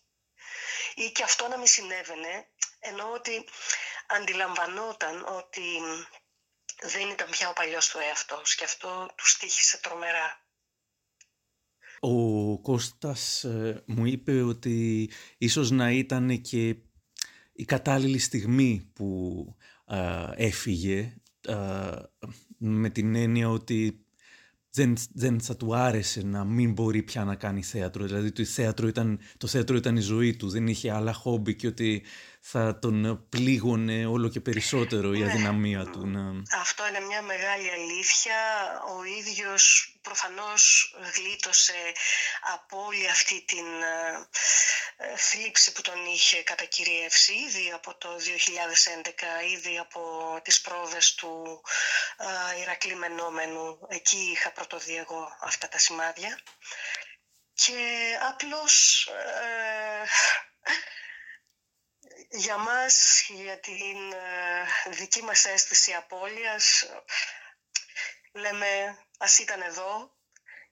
Ή 0.96 1.12
και 1.12 1.24
αυτό 1.24 1.48
να 1.48 1.58
μην 1.58 1.68
συνέβαινε, 1.68 2.48
ενώ 2.80 3.12
ότι 3.12 3.46
αντιλαμβανόταν 4.08 5.26
ότι 5.28 5.82
δεν 6.82 7.10
ήταν 7.10 7.30
πια 7.30 7.50
ο 7.50 7.54
παλιός 7.54 7.90
του 7.90 8.00
εαυτός 8.00 8.56
και 8.56 8.64
αυτό 8.64 9.14
του 9.16 9.28
στήχησε 9.28 9.78
τρομερά. 9.78 10.45
Ο 12.00 12.58
Κώστας 12.60 13.44
ε, 13.44 13.84
μου 13.86 14.06
είπε 14.06 14.42
ότι 14.42 15.10
ίσως 15.38 15.72
να 15.72 15.92
ήταν 15.92 16.42
και 16.42 16.76
η 17.54 17.66
κατάλληλη 17.66 18.18
στιγμή 18.18 18.90
που 18.94 19.56
έφυγε 20.36 21.14
με 22.58 22.90
την 22.90 23.16
έννοια 23.16 23.50
ότι 23.50 24.06
δεν, 24.76 24.96
δεν 25.14 25.40
θα 25.40 25.56
του 25.56 25.76
άρεσε 25.76 26.22
να 26.22 26.44
μην 26.44 26.72
μπορεί 26.72 27.04
πια 27.04 27.24
να 27.24 27.36
κάνει 27.36 27.64
θέατρο. 27.64 28.06
Δηλαδή 28.06 28.32
το 28.32 28.44
θέατρο 28.44 28.88
ήταν, 28.88 29.20
το 29.38 29.48
θέατρο 29.48 29.76
ήταν 29.76 29.96
η 29.98 30.02
ζωή 30.02 30.36
του, 30.36 30.50
δεν 30.50 30.68
είχε 30.68 30.92
άλλα 30.92 31.14
χόμπι 31.14 31.56
και 31.56 31.68
ότι 31.68 32.04
θα 32.48 32.80
τον 32.80 33.28
πλήγωνε 33.30 34.06
όλο 34.06 34.30
και 34.30 34.40
περισσότερο 34.40 35.14
η 35.14 35.20
ναι. 35.20 35.26
αδυναμία 35.26 35.86
του. 35.86 36.08
Να... 36.08 36.22
Αυτό 36.60 36.88
είναι 36.88 37.00
μια 37.00 37.22
μεγάλη 37.22 37.72
αλήθεια. 37.72 38.38
Ο 38.98 39.04
ίδιος 39.04 39.96
προφανώς 40.02 40.96
γλίτωσε 41.16 41.94
από 42.54 42.86
όλη 42.86 43.10
αυτή 43.10 43.46
την 43.48 43.66
ε, 43.82 44.28
ε, 44.98 45.18
θλίψη 45.18 45.72
που 45.72 45.82
τον 45.82 46.06
είχε 46.06 46.44
κατακυριεύσει 46.44 47.34
ήδη 47.34 47.72
από 47.72 47.98
το 47.98 48.10
2011, 48.16 49.54
ήδη 49.56 49.78
από 49.78 50.02
τις 50.44 50.62
πρόβες 50.62 51.16
του 51.16 51.62
ε, 52.58 52.62
Ηρακλή 52.62 52.96
Μενόμενου. 52.96 53.80
Εκεί 53.88 54.30
είχα 54.34 54.52
πρωτοδεί 54.52 54.96
εγώ 54.96 55.38
αυτά 55.42 55.68
τα 55.68 55.78
σημάδια. 55.78 56.40
Και 57.54 57.74
απλώς 58.30 59.08
για 62.38 62.58
μας, 62.58 63.26
για 63.30 63.60
την 63.60 64.12
ε, 64.12 64.90
δική 64.90 65.22
μας 65.22 65.46
αίσθηση 65.46 65.94
απώλειας, 65.94 66.86
λέμε 68.34 68.98
ας 69.18 69.38
ήταν 69.38 69.62
εδώ 69.62 70.16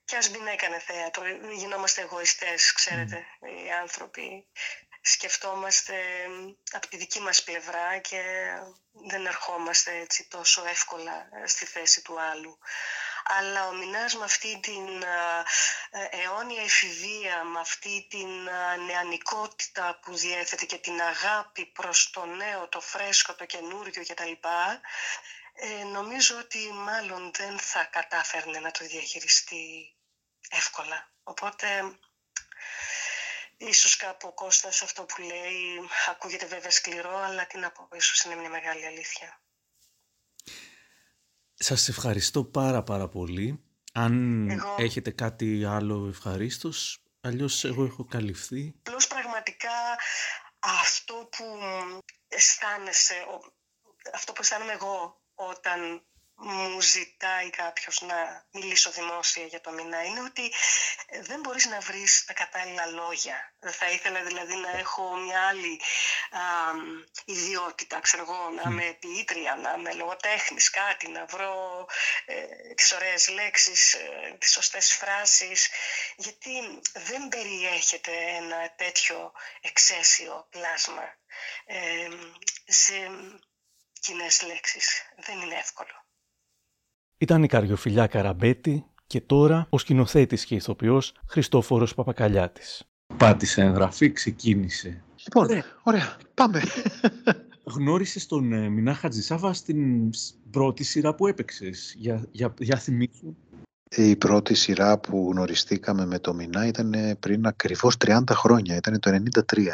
και 0.04 0.16
ας 0.16 0.30
μην 0.30 0.46
έκανε 0.46 0.78
θέατρο. 0.78 1.24
Γινόμαστε 1.52 2.00
εγωιστές, 2.00 2.72
ξέρετε, 2.72 3.26
οι 3.66 3.70
άνθρωποι. 3.70 4.46
Σκεφτόμαστε 5.00 5.94
από 6.70 6.88
τη 6.88 6.96
δική 6.96 7.20
μας 7.20 7.42
πλευρά 7.44 7.98
και 7.98 8.22
δεν 9.08 9.26
ερχόμαστε 9.26 9.96
έτσι 9.96 10.28
τόσο 10.28 10.66
εύκολα 10.66 11.28
στη 11.44 11.64
θέση 11.64 12.02
του 12.02 12.20
άλλου. 12.20 12.58
Αλλά 13.24 13.68
ο 13.68 13.72
Μινάς 13.72 14.14
με 14.14 14.24
αυτή 14.24 14.60
την 14.60 15.02
ε, 15.90 16.08
αιώνια 16.10 16.62
εφηβεία, 16.62 17.44
με 17.44 17.60
αυτή 17.60 18.06
την 18.10 18.28
νεανικότητα 18.86 19.98
που 20.02 20.16
διέθετε 20.16 20.64
και 20.64 20.78
την 20.78 21.00
αγάπη 21.00 21.66
προς 21.66 22.10
το 22.10 22.24
νέο, 22.24 22.68
το 22.68 22.80
φρέσκο, 22.80 23.34
το 23.34 23.44
καινούριο 23.44 24.04
κτλ. 24.06 24.32
Ε, 25.56 25.84
νομίζω 25.84 26.38
ότι 26.38 26.72
μάλλον 26.72 27.30
δεν 27.34 27.58
θα 27.58 27.84
κατάφερνε 27.84 28.58
να 28.58 28.70
το 28.70 28.84
διαχειριστεί 28.84 29.94
εύκολα. 30.50 31.12
Οπότε 31.22 31.96
Ίσως 33.56 33.96
κάπου 33.96 34.28
ο 34.28 34.32
Κώστας 34.32 34.82
αυτό 34.82 35.04
που 35.04 35.22
λέει 35.22 35.88
ακούγεται 36.10 36.46
βέβαια 36.46 36.70
σκληρό, 36.70 37.16
αλλά 37.18 37.46
τι 37.46 37.58
να 37.58 37.70
πω, 37.70 37.88
ίσως 37.92 38.22
είναι 38.22 38.34
μια 38.34 38.48
μεγάλη 38.48 38.86
αλήθεια. 38.86 39.43
Σας 41.66 41.88
ευχαριστώ 41.88 42.44
πάρα 42.44 42.82
πάρα 42.82 43.08
πολύ. 43.08 43.64
Αν 43.92 44.48
έχετε 44.76 45.10
κάτι 45.10 45.64
άλλο 45.64 46.06
ευχαρίστως, 46.08 46.98
αλλιώς 47.20 47.64
εγώ 47.64 47.84
έχω 47.84 48.04
καλυφθεί. 48.04 48.74
Απλώς 48.78 49.06
πραγματικά 49.06 49.70
αυτό 50.58 51.14
που 51.14 51.44
αισθάνεσαι, 52.28 53.14
αυτό 54.14 54.32
που 54.32 54.40
αισθάνομαι 54.40 54.72
εγώ 54.72 55.20
όταν 55.34 56.02
μου 56.36 56.80
ζητάει 56.80 57.50
κάποιος 57.50 58.00
να 58.00 58.46
μιλήσω 58.50 58.90
δημόσια 58.90 59.44
για 59.44 59.60
το 59.60 59.70
μηνά 59.70 60.04
είναι 60.04 60.20
ότι 60.20 60.52
ε, 61.06 61.20
δεν 61.22 61.40
μπορείς 61.40 61.66
να 61.66 61.80
βρεις 61.80 62.24
τα 62.24 62.32
κατάλληλα 62.32 62.86
λόγια. 62.86 63.52
Θα 63.60 63.90
ήθελα 63.90 64.22
δηλαδή 64.22 64.54
να 64.54 64.70
έχω 64.70 65.16
μια 65.16 65.48
άλλη 65.48 65.80
α, 66.30 66.40
ιδιότητα, 67.24 68.00
ξέρω 68.00 68.22
εγώ, 68.22 68.50
να 68.50 68.70
είμαι 68.70 68.96
ποιήτρια, 69.00 69.54
να 69.54 69.74
είμαι 69.78 69.92
λογοτέχνης, 69.92 70.70
κάτι, 70.70 71.08
να 71.08 71.24
βρω 71.24 71.86
ε, 72.24 72.74
τις 72.74 72.92
ωραίες 72.92 73.28
λέξεις, 73.28 73.94
ε, 73.94 74.36
τις 74.38 74.52
σωστές 74.52 74.92
φράσεις, 74.94 75.68
γιατί 76.16 76.80
δεν 76.92 77.28
περιέχεται 77.28 78.12
ένα 78.12 78.74
τέτοιο 78.76 79.32
εξαίσιο 79.60 80.46
πλάσμα 80.50 81.14
ε, 81.64 82.08
σε 82.64 83.10
κοινές 84.00 84.42
λέξεις. 84.42 85.02
Δεν 85.16 85.40
είναι 85.40 85.58
εύκολο. 85.58 86.03
Ήταν 87.24 87.42
η 87.42 87.46
Καριοφιλιά 87.46 88.06
Καραμπέτη 88.06 88.84
και 89.06 89.20
τώρα 89.20 89.66
ο 89.70 89.78
σκηνοθέτης 89.78 90.44
και 90.44 90.54
ηθοποιός 90.54 91.14
Χριστόφορος 91.26 91.94
Παπακαλιάτης. 91.94 92.84
Πάτησε 93.16 93.62
εγγραφή, 93.62 94.12
ξεκίνησε. 94.12 95.04
Λοιπόν, 95.24 95.62
ωραία, 95.82 96.16
πάμε. 96.34 96.62
Γνώρισες 97.64 98.26
τον 98.26 98.52
ε, 98.52 98.68
Μινά 98.68 98.94
Χατζησάβα 98.94 99.52
στην 99.52 100.10
πρώτη 100.50 100.84
σειρά 100.84 101.14
που 101.14 101.26
έπαιξες, 101.26 101.94
για, 101.98 102.26
για, 102.30 102.54
για 102.58 102.76
θυμίσου. 102.76 103.36
Η 103.96 104.16
πρώτη 104.16 104.54
σειρά 104.54 104.98
που 104.98 105.28
γνωριστήκαμε 105.32 106.06
με 106.06 106.18
το 106.18 106.34
Μινά 106.34 106.66
ήταν 106.66 106.94
πριν 107.20 107.46
ακριβώς 107.46 107.96
30 108.04 108.20
χρόνια, 108.30 108.76
ήταν 108.76 109.00
το 109.00 109.10
93. 109.54 109.64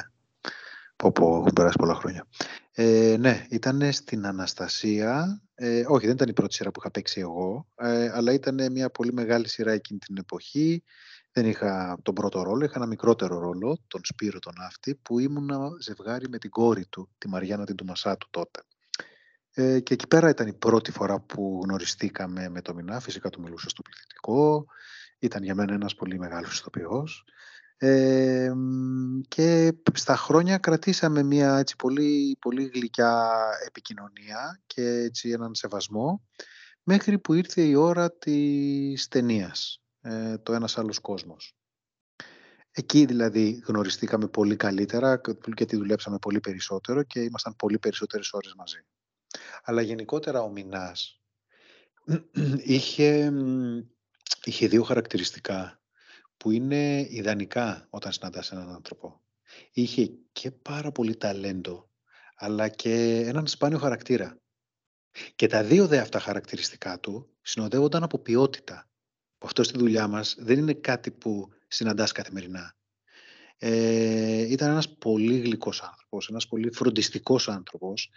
Πω 1.01 1.13
πω, 1.13 1.37
έχουν 1.37 1.53
περάσει 1.55 1.77
πολλά 1.79 1.95
χρόνια. 1.95 2.27
Ε, 2.73 3.17
ναι, 3.19 3.47
ήταν 3.51 3.93
στην 3.93 4.27
Αναστασία. 4.27 5.43
Ε, 5.55 5.85
όχι, 5.89 6.07
δεν 6.07 6.15
ήταν 6.15 6.29
η 6.29 6.33
πρώτη 6.33 6.55
σειρά 6.55 6.71
που 6.71 6.81
είχα 6.81 6.91
παίξει 6.91 7.21
εγώ, 7.21 7.67
ε, 7.75 8.11
αλλά 8.13 8.33
ήταν 8.33 8.73
μια 8.73 8.91
πολύ 8.91 9.13
μεγάλη 9.13 9.49
σειρά 9.49 9.73
εκείνη 9.73 9.99
την 9.99 10.17
εποχή. 10.19 10.83
Δεν 11.33 11.47
είχα 11.47 11.99
τον 12.03 12.15
πρώτο 12.15 12.43
ρόλο, 12.43 12.65
είχα 12.65 12.73
ένα 12.77 12.87
μικρότερο 12.87 13.39
ρόλο, 13.39 13.79
τον 13.87 14.01
Σπύρο 14.05 14.39
τον 14.39 14.53
Ναύτη, 14.59 14.95
που 14.95 15.19
ήμουν 15.19 15.51
ζευγάρι 15.81 16.29
με 16.29 16.39
την 16.39 16.51
κόρη 16.51 16.87
του, 16.87 17.11
τη 17.19 17.29
Μαριάννα 17.29 17.65
την 17.65 17.77
Τουμασάτου 17.77 18.27
τότε. 18.31 18.61
Ε, 19.53 19.81
και 19.81 19.95
εκεί 19.95 20.07
πέρα 20.07 20.29
ήταν 20.29 20.47
η 20.47 20.55
πρώτη 20.55 20.91
φορά 20.91 21.21
που 21.21 21.61
γνωριστήκαμε 21.65 22.49
με 22.49 22.63
το 22.63 22.75
Μινά, 22.75 23.01
φυσικά 23.01 23.31
του 23.31 23.41
μιλούσα 23.41 23.69
στο 23.69 23.83
πληθυντικό, 23.83 24.67
ήταν 25.19 25.43
για 25.43 25.55
μένα 25.55 25.73
ένας 25.73 25.95
πολύ 25.95 26.19
μεγάλος 26.19 26.59
ηθοποιός 26.59 27.25
και 29.29 29.73
στα 29.95 30.17
χρόνια 30.17 30.59
κρατήσαμε 30.59 31.23
μια 31.23 31.59
έτσι 31.59 31.77
πολύ, 31.77 32.37
πολύ 32.41 32.71
γλυκιά 32.75 33.31
επικοινωνία 33.67 34.61
και 34.67 34.83
έτσι 34.83 35.31
έναν 35.31 35.55
σεβασμό 35.55 36.23
μέχρι 36.83 37.19
που 37.19 37.35
ήρθε 37.35 37.63
η 37.63 37.75
ώρα 37.75 38.13
της 38.13 39.09
ταινίας, 39.09 39.83
ε, 40.01 40.39
το 40.39 40.53
ένας 40.53 40.79
άλλος 40.79 40.99
κόσμος. 40.99 41.55
Εκεί 42.71 43.05
δηλαδή 43.05 43.63
γνωριστήκαμε 43.67 44.29
πολύ 44.29 44.57
καλύτερα 44.57 45.21
γιατί 45.57 45.77
δουλέψαμε 45.77 46.19
πολύ 46.19 46.41
περισσότερο 46.41 47.03
και 47.03 47.21
ήμασταν 47.21 47.57
πολύ 47.57 47.79
περισσότερες 47.79 48.33
ώρες 48.33 48.55
μαζί. 48.55 48.85
Αλλά 49.63 49.83
γενικότερα 49.83 50.43
ο 50.43 50.51
Μινάς 50.51 51.21
είχε, 52.77 53.33
είχε 54.45 54.69
δύο 54.69 54.83
χαρακτηριστικά 54.83 55.80
που 56.41 56.51
είναι 56.51 57.07
ιδανικά 57.11 57.87
όταν 57.91 58.13
συναντάς 58.13 58.53
έναν 58.53 58.71
άνθρωπο. 58.71 59.21
Είχε 59.73 60.11
και 60.33 60.51
πάρα 60.51 60.93
πολύ 60.93 61.17
ταλέντο, 61.17 61.91
αλλά 62.35 62.69
και 62.69 63.25
έναν 63.27 63.47
σπάνιο 63.47 63.79
χαρακτήρα. 63.79 64.41
Και 65.35 65.47
τα 65.47 65.63
δύο 65.65 65.87
δε 65.87 65.99
αυτά 65.99 66.19
χαρακτηριστικά 66.19 67.01
του 67.01 67.31
συνοδεύονταν 67.43 68.03
από 68.03 68.19
ποιότητα. 68.19 68.91
Αυτό 69.39 69.63
στη 69.63 69.79
δουλειά 69.79 70.09
μας 70.09 70.37
δεν 70.39 70.59
είναι 70.59 70.73
κάτι 70.73 71.11
που 71.11 71.49
συναντάς 71.69 72.13
καθημερινά. 72.13 72.77
Ε, 73.59 74.51
ήταν 74.51 74.71
ένας 74.71 74.89
πολύ 74.97 75.39
γλυκός 75.39 75.83
άνθρωπος, 75.83 76.29
ένας 76.29 76.47
πολύ 76.47 76.73
φροντιστικός 76.73 77.49
άνθρωπος. 77.49 78.11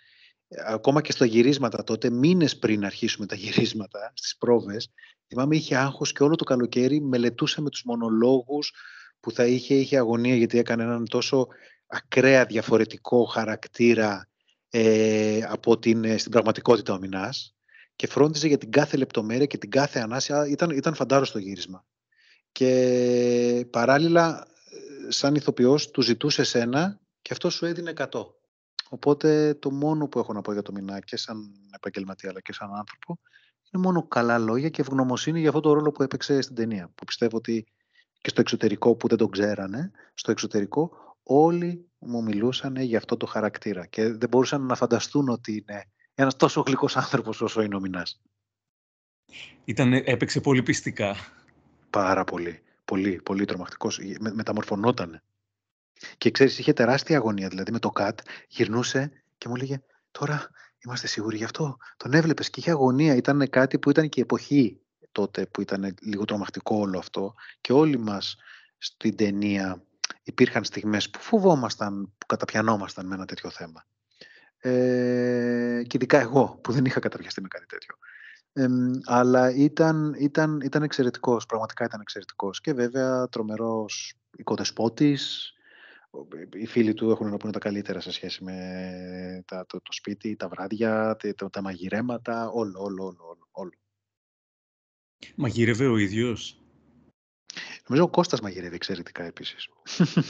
Ακόμα 0.65 1.01
και 1.01 1.11
στα 1.11 1.25
γυρίσματα 1.25 1.83
τότε, 1.83 2.09
μήνες 2.09 2.57
πριν 2.57 2.85
αρχίσουμε 2.85 3.25
τα 3.25 3.35
γυρίσματα, 3.35 4.11
στις 4.15 4.37
πρόβες, 4.37 4.89
Θυμάμαι 5.33 5.55
είχε 5.55 5.75
άγχος 5.75 6.11
και 6.11 6.23
όλο 6.23 6.35
το 6.35 6.43
καλοκαίρι 6.43 7.01
μελετούσε 7.01 7.61
με 7.61 7.69
τους 7.69 7.83
μονολόγους 7.83 8.73
που 9.19 9.31
θα 9.31 9.45
είχε, 9.45 9.75
είχε 9.75 9.97
αγωνία 9.97 10.35
γιατί 10.35 10.57
έκανε 10.57 10.83
έναν 10.83 11.05
τόσο 11.09 11.47
ακραία 11.87 12.45
διαφορετικό 12.45 13.23
χαρακτήρα 13.23 14.29
ε, 14.69 15.39
από 15.47 15.79
την, 15.79 16.03
ε, 16.03 16.17
στην 16.17 16.31
πραγματικότητα 16.31 16.93
ο 16.93 16.99
Μινάς 16.99 17.55
και 17.95 18.07
φρόντιζε 18.07 18.47
για 18.47 18.57
την 18.57 18.71
κάθε 18.71 18.97
λεπτομέρεια 18.97 19.45
και 19.45 19.57
την 19.57 19.69
κάθε 19.69 19.99
ανάσια. 19.99 20.47
Ήταν, 20.47 20.69
ήταν 20.69 20.93
φαντάρος 20.93 21.27
στο 21.27 21.39
γύρισμα. 21.39 21.85
Και 22.51 23.67
παράλληλα, 23.69 24.47
ε, 25.07 25.11
σαν 25.11 25.35
ηθοποιός, 25.35 25.91
του 25.91 26.01
ζητούσε 26.01 26.43
σένα 26.43 26.99
και 27.21 27.33
αυτό 27.33 27.49
σου 27.49 27.65
έδινε 27.65 27.93
100. 27.95 28.05
Οπότε 28.93 29.53
το 29.53 29.71
μόνο 29.71 30.07
που 30.07 30.19
έχω 30.19 30.33
να 30.33 30.41
πω 30.41 30.53
για 30.53 30.61
το 30.61 30.71
Μινά 30.71 30.99
και 30.99 31.17
σαν 31.17 31.51
επαγγελματία 31.75 32.29
αλλά 32.29 32.41
και 32.41 32.53
σαν 32.53 32.69
άνθρωπο 32.75 33.19
είναι 33.71 33.83
μόνο 33.83 34.07
καλά 34.07 34.37
λόγια 34.37 34.69
και 34.69 34.81
ευγνωμοσύνη 34.81 35.39
για 35.39 35.49
αυτό 35.49 35.61
το 35.61 35.73
ρόλο 35.73 35.91
που 35.91 36.03
έπαιξε 36.03 36.41
στην 36.41 36.55
ταινία. 36.55 36.91
Που 36.95 37.05
πιστεύω 37.05 37.37
ότι 37.37 37.65
και 38.21 38.29
στο 38.29 38.41
εξωτερικό 38.41 38.95
που 38.95 39.07
δεν 39.07 39.17
τον 39.17 39.29
ξέρανε, 39.29 39.91
στο 40.13 40.31
εξωτερικό 40.31 40.91
όλοι 41.23 41.89
μου 41.97 42.23
μιλούσαν 42.23 42.75
για 42.75 42.97
αυτό 42.97 43.17
το 43.17 43.25
χαρακτήρα 43.25 43.85
και 43.85 44.07
δεν 44.13 44.29
μπορούσαν 44.29 44.65
να 44.65 44.75
φανταστούν 44.75 45.29
ότι 45.29 45.51
είναι 45.51 45.91
ένας 46.13 46.35
τόσο 46.35 46.61
γλυκός 46.61 46.97
άνθρωπος 46.97 47.41
όσο 47.41 47.61
είναι 47.61 47.75
ο 47.75 47.79
Μινάς. 47.79 48.21
Ήταν, 49.65 49.93
έπαιξε 49.93 50.41
πολύ 50.41 50.63
πιστικά. 50.63 51.15
Πάρα 51.89 52.23
πολύ. 52.23 52.61
Πολύ, 52.85 53.21
πολύ 53.23 53.45
τρομακτικός. 53.45 53.99
Με, 54.19 54.33
μεταμορφωνότανε. 54.33 55.23
Και 56.17 56.31
ξέρεις, 56.31 56.59
είχε 56.59 56.73
τεράστια 56.73 57.17
αγωνία. 57.17 57.47
Δηλαδή 57.47 57.71
με 57.71 57.79
το 57.79 57.89
ΚΑΤ 57.89 58.19
γυρνούσε 58.47 59.11
και 59.37 59.47
μου 59.47 59.55
έλεγε 59.55 59.81
τώρα 60.11 60.49
Είμαστε 60.85 61.07
σίγουροι 61.07 61.37
γι' 61.37 61.43
αυτό. 61.43 61.77
Τον 61.97 62.13
έβλεπες 62.13 62.49
και 62.49 62.59
είχε 62.59 62.71
αγωνία. 62.71 63.15
Ήταν 63.15 63.49
κάτι 63.49 63.79
που 63.79 63.89
ήταν 63.89 64.09
και 64.09 64.19
η 64.19 64.23
εποχή 64.23 64.81
τότε 65.11 65.45
που 65.45 65.61
ήταν 65.61 65.95
λίγο 66.01 66.25
τρομακτικό 66.25 66.75
όλο 66.75 66.97
αυτό. 66.97 67.33
Και 67.61 67.73
όλοι 67.73 67.97
μας 67.97 68.35
στην 68.77 69.15
ταινία 69.15 69.83
υπήρχαν 70.23 70.63
στιγμές 70.63 71.09
που 71.09 71.19
φοβόμασταν, 71.19 72.13
που 72.17 72.25
καταπιανόμασταν 72.25 73.05
με 73.05 73.15
ένα 73.15 73.25
τέτοιο 73.25 73.49
θέμα. 73.49 73.85
Ε, 74.57 75.81
και 75.87 75.97
ειδικά 75.97 76.19
εγώ 76.19 76.59
που 76.63 76.71
δεν 76.71 76.85
είχα 76.85 76.99
καταπιαστεί 76.99 77.41
με 77.41 77.47
κάτι 77.47 77.65
τέτοιο. 77.65 77.95
Ε, 78.53 78.67
αλλά 79.05 79.53
ήταν, 79.55 80.15
ήταν, 80.19 80.61
ήταν 80.61 80.83
εξαιρετικός, 80.83 81.45
πραγματικά 81.45 81.85
ήταν 81.85 82.01
εξαιρετικός 82.01 82.61
και 82.61 82.73
βέβαια 82.73 83.27
τρομερός 83.29 84.15
οικοδεσπότης, 84.37 85.53
οι 86.53 86.65
φίλοι 86.65 86.93
του 86.93 87.09
έχουν 87.09 87.29
να 87.29 87.37
πούνε 87.37 87.51
τα 87.51 87.59
καλύτερα 87.59 87.99
σε 87.99 88.11
σχέση 88.11 88.43
με 88.43 89.43
τα, 89.47 89.65
το, 89.65 89.81
το 89.81 89.91
σπίτι, 89.91 90.35
τα 90.35 90.47
βράδια, 90.47 91.17
τα, 91.35 91.49
τα 91.49 91.61
μαγειρέματα, 91.61 92.49
όλο, 92.49 92.81
όλο, 92.81 93.03
όλο, 93.03 93.47
όλο. 93.51 93.71
Μαγειρεύε 95.35 95.87
ο 95.87 95.97
ίδιος; 95.97 96.63
Νομίζω 97.87 98.07
ο 98.07 98.09
Κώστας 98.09 98.41
μαγειρεύει 98.41 98.75
εξαιρετικά 98.75 99.23
επίσης. 99.23 99.69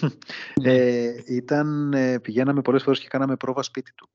ε, 0.63 1.15
ήταν, 1.27 1.93
ε, 1.93 2.19
πηγαίναμε 2.19 2.61
πολλές 2.61 2.83
φορές 2.83 2.99
και 2.99 3.07
κάναμε 3.07 3.37
πρόβα 3.37 3.63
σπίτι 3.63 3.93
του. 3.93 4.09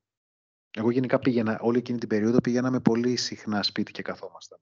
Εγώ 0.71 0.91
γενικά 0.91 1.19
πήγαινα, 1.19 1.59
όλη 1.61 1.79
εκείνη 1.79 1.99
την 1.99 2.09
περίοδο 2.09 2.41
πηγαίναμε 2.41 2.81
πολύ 2.81 3.17
συχνά 3.17 3.63
σπίτι 3.63 3.93
και 3.93 4.03
καθόμασταν. 4.03 4.59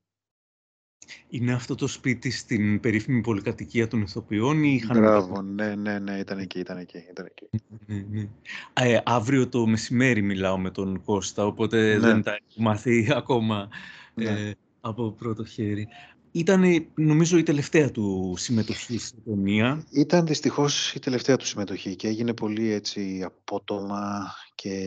Είναι 1.29 1.53
αυτό 1.53 1.75
το 1.75 1.87
σπίτι 1.87 2.31
στην 2.31 2.81
περίφημη 2.81 3.21
πολυκατοικία 3.21 3.89
των 3.89 4.03
ηθοποιών 4.03 4.63
ή 4.63 4.79
είχαν... 4.83 4.99
Μπράβο, 4.99 5.43
ναι, 5.43 5.75
ναι, 5.75 5.99
ναι, 5.99 6.19
ήταν 6.19 6.39
εκεί, 6.39 6.59
ήταν 6.59 6.79
εκεί. 6.79 7.05
Ήταν 7.11 7.27
εκεί. 7.27 7.49
Ναι, 7.87 8.05
ναι. 8.11 8.29
Ε, 8.73 9.01
αύριο 9.05 9.49
το 9.49 9.67
μεσημέρι 9.67 10.23
μιλάω 10.23 10.59
με 10.59 10.71
τον 10.71 11.03
Κώστα, 11.05 11.47
οπότε 11.47 11.93
ναι. 11.93 11.99
δεν 11.99 12.23
τα 12.23 12.31
έχω 12.31 12.63
μάθει 12.63 13.09
ακόμα 13.21 13.69
ναι. 14.15 14.25
ε, 14.25 14.55
από 14.81 15.13
πρώτο 15.13 15.45
χέρι. 15.45 15.89
ήταν 16.31 16.87
νομίζω 16.95 17.39
η 17.39 17.43
τελευταία 17.43 17.91
του 17.91 18.35
συμμετοχή 18.37 18.99
στην 18.99 19.23
ταινία. 19.25 19.85
Ήταν 19.91 20.27
δυστυχώς 20.27 20.95
η 20.95 20.99
τελευταία 20.99 21.37
του 21.37 21.47
συμμετοχή 21.47 21.97
και 21.97 22.09
έγινε 22.09 22.35
πολύ 22.35 22.71
έτσι 22.71 23.23
απότομα 23.25 24.35
και, 24.55 24.79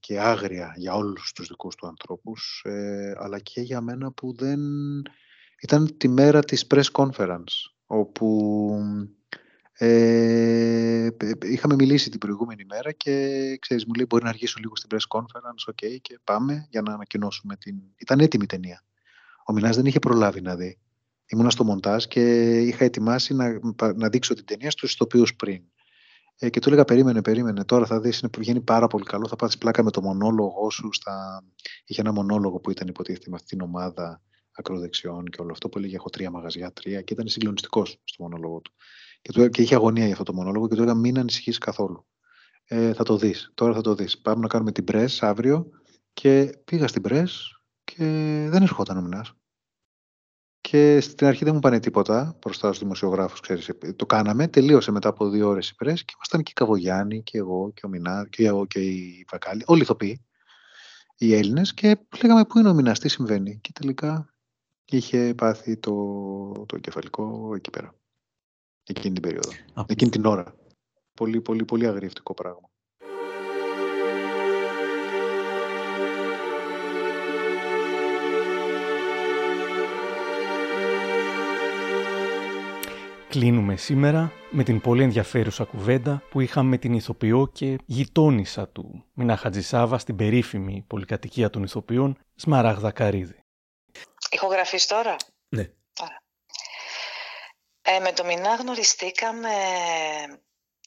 και 0.00 0.20
άγρια 0.20 0.74
για 0.76 0.94
όλους 0.94 1.32
τους 1.32 1.48
δικούς 1.48 1.74
του 1.74 1.86
ανθρώπους 1.86 2.62
ε, 2.64 3.14
αλλά 3.18 3.38
και 3.38 3.60
για 3.60 3.80
μένα 3.80 4.12
που 4.12 4.34
δεν... 4.36 4.60
Ήταν 5.62 5.96
τη 5.96 6.08
μέρα 6.08 6.40
της 6.40 6.66
press 6.74 6.90
conference 6.92 7.72
όπου 7.86 8.70
ε, 9.72 11.08
είχαμε 11.42 11.74
μιλήσει 11.74 12.10
την 12.10 12.20
προηγούμενη 12.20 12.64
μέρα 12.64 12.92
και 12.92 13.56
ξέρεις 13.60 13.84
μου 13.84 13.94
λέει 13.94 14.06
μπορεί 14.08 14.24
να 14.24 14.28
αργήσω 14.28 14.58
λίγο 14.60 14.76
στην 14.76 14.90
press 14.92 15.18
conference 15.18 15.72
okay, 15.72 15.96
και 16.00 16.18
πάμε 16.24 16.66
για 16.70 16.82
να 16.82 16.92
ανακοινώσουμε 16.92 17.56
την... 17.56 17.74
Ήταν 17.96 18.20
έτοιμη 18.20 18.44
η 18.44 18.46
ταινία. 18.46 18.84
Ο 19.46 19.52
Μινάς 19.52 19.76
δεν 19.76 19.86
είχε 19.86 19.98
προλάβει 19.98 20.40
να 20.40 20.56
δει. 20.56 20.78
Ήμουνα 21.26 21.50
στο 21.50 21.64
μοντάζ 21.64 22.04
και 22.04 22.56
είχα 22.60 22.84
ετοιμάσει 22.84 23.34
να, 23.34 23.60
να 23.94 24.08
δείξω 24.08 24.34
την 24.34 24.44
ταινία 24.44 24.70
στους 24.70 24.92
ηθοποιούς 24.92 25.36
πριν. 25.36 25.62
Ε, 26.38 26.50
και 26.50 26.60
του 26.60 26.68
έλεγα 26.68 26.84
περίμενε, 26.84 27.22
περίμενε, 27.22 27.64
τώρα 27.64 27.86
θα 27.86 28.00
δεις, 28.00 28.20
είναι, 28.20 28.30
βγαίνει 28.38 28.60
πάρα 28.60 28.86
πολύ 28.86 29.04
καλό, 29.04 29.28
θα 29.28 29.36
πάθεις 29.36 29.58
πλάκα 29.58 29.82
με 29.82 29.90
το 29.90 30.02
μονόλογο 30.02 30.70
σου. 30.70 30.88
Στα... 30.92 31.44
Είχε 31.84 32.00
ένα 32.00 32.12
μονόλογο 32.12 32.60
που 32.60 32.70
ήταν 32.70 32.88
υποτίθεται 32.88 33.30
με 33.30 33.36
αυτήν 33.36 33.58
την 33.58 33.66
ομάδα 33.66 34.22
ακροδεξιών 34.56 35.24
και 35.24 35.40
όλο 35.40 35.52
αυτό 35.52 35.68
που 35.68 35.78
έλεγε 35.78 35.94
έχω 35.96 36.10
τρία 36.10 36.30
μαγαζιά, 36.30 36.72
τρία 36.72 37.00
και 37.00 37.12
ήταν 37.12 37.28
συγκλονιστικός 37.28 38.00
στο 38.04 38.22
μονόλογο 38.22 38.60
του. 38.60 38.72
Και, 39.22 39.32
του, 39.32 39.48
και 39.48 39.62
είχε 39.62 39.74
αγωνία 39.74 40.04
για 40.04 40.12
αυτό 40.12 40.24
το 40.24 40.34
μονόλογο 40.34 40.68
και 40.68 40.74
του 40.74 40.82
έλεγα 40.82 40.96
μην 40.96 41.18
ανησυχείς 41.18 41.58
καθόλου. 41.58 42.06
Ε, 42.64 42.92
θα 42.92 43.04
το 43.04 43.16
δεις, 43.16 43.50
τώρα 43.54 43.74
θα 43.74 43.80
το 43.80 43.94
δεις. 43.94 44.18
Πάμε 44.18 44.40
να 44.40 44.48
κάνουμε 44.48 44.72
την 44.72 44.84
press 44.92 45.16
αύριο 45.20 45.70
και 46.12 46.58
πήγα 46.64 46.88
στην 46.88 47.02
press 47.08 47.26
και 47.84 48.04
δεν 48.50 48.62
ερχόταν 48.62 48.96
ο 48.96 49.00
Μινάς. 49.00 49.32
Και 50.60 51.00
στην 51.00 51.26
αρχή 51.26 51.44
δεν 51.44 51.54
μου 51.54 51.60
πάνε 51.60 51.80
τίποτα 51.80 52.38
μπροστά 52.40 52.66
στους 52.66 52.78
δημοσιογράφους. 52.78 53.40
Το 53.96 54.06
κάναμε, 54.06 54.48
τελείωσε 54.48 54.90
μετά 54.90 55.08
από 55.08 55.28
δύο 55.28 55.48
ώρες 55.48 55.68
η 55.68 55.74
πρέσβη 55.74 56.04
και 56.04 56.12
ήμασταν 56.14 56.42
και 56.42 56.50
η 56.50 56.54
Καβογιάννη 56.54 57.22
και 57.22 57.38
εγώ 57.38 57.72
και 57.72 57.86
ο 57.86 57.88
Μινά 57.88 58.26
και 58.30 58.46
εγώ 58.46 58.66
και 58.66 58.80
η 58.80 59.26
Βακάλη, 59.30 59.62
όλοι 59.66 59.78
οι 59.78 59.82
ηθοποιοί, 59.82 60.26
οι 61.16 61.34
Έλληνες. 61.34 61.74
Και 61.74 61.98
λέγαμε 62.22 62.44
πού 62.44 62.58
είναι 62.58 62.68
ο 62.68 62.74
Μινάς, 62.74 62.98
τι 62.98 63.08
συμβαίνει. 63.08 63.58
Και 63.60 63.70
τελικά 63.72 64.35
είχε 64.90 65.34
πάθει 65.36 65.76
το, 65.76 65.92
το 66.66 66.78
κεφαλικό 66.78 67.52
εκεί 67.54 67.70
πέρα. 67.70 67.94
Εκείνη 68.86 69.14
την 69.14 69.22
περίοδο. 69.22 69.50
Εκείνη 69.86 70.10
την 70.10 70.24
ώρα. 70.24 70.54
Πολύ, 71.14 71.40
πολύ, 71.40 71.64
πολύ 71.64 71.86
αγριευτικό 71.86 72.34
πράγμα. 72.34 72.70
Κλείνουμε 83.28 83.76
σήμερα 83.76 84.32
με 84.50 84.62
την 84.62 84.80
πολύ 84.80 85.02
ενδιαφέρουσα 85.02 85.64
κουβέντα 85.64 86.22
που 86.30 86.40
είχαμε 86.40 86.68
με 86.68 86.78
την 86.78 86.92
ηθοποιό 86.92 87.50
και 87.52 87.78
γειτόνισσα 87.86 88.68
του 88.68 89.04
Μινά 89.14 89.36
Χατζησάβα 89.36 89.98
στην 89.98 90.16
περίφημη 90.16 90.84
πολυκατοικία 90.86 91.50
των 91.50 91.62
ηθοποιών 91.62 92.16
Σμαράγδα 92.34 92.90
Καρίδη. 92.90 93.45
Ηχογραφείς 94.30 94.86
τώρα; 94.86 95.16
Ναι. 95.48 95.70
Ε, 97.82 97.98
με 97.98 98.12
το 98.12 98.24
Μινά 98.24 98.54
γνωριστήκαμε 98.54 99.52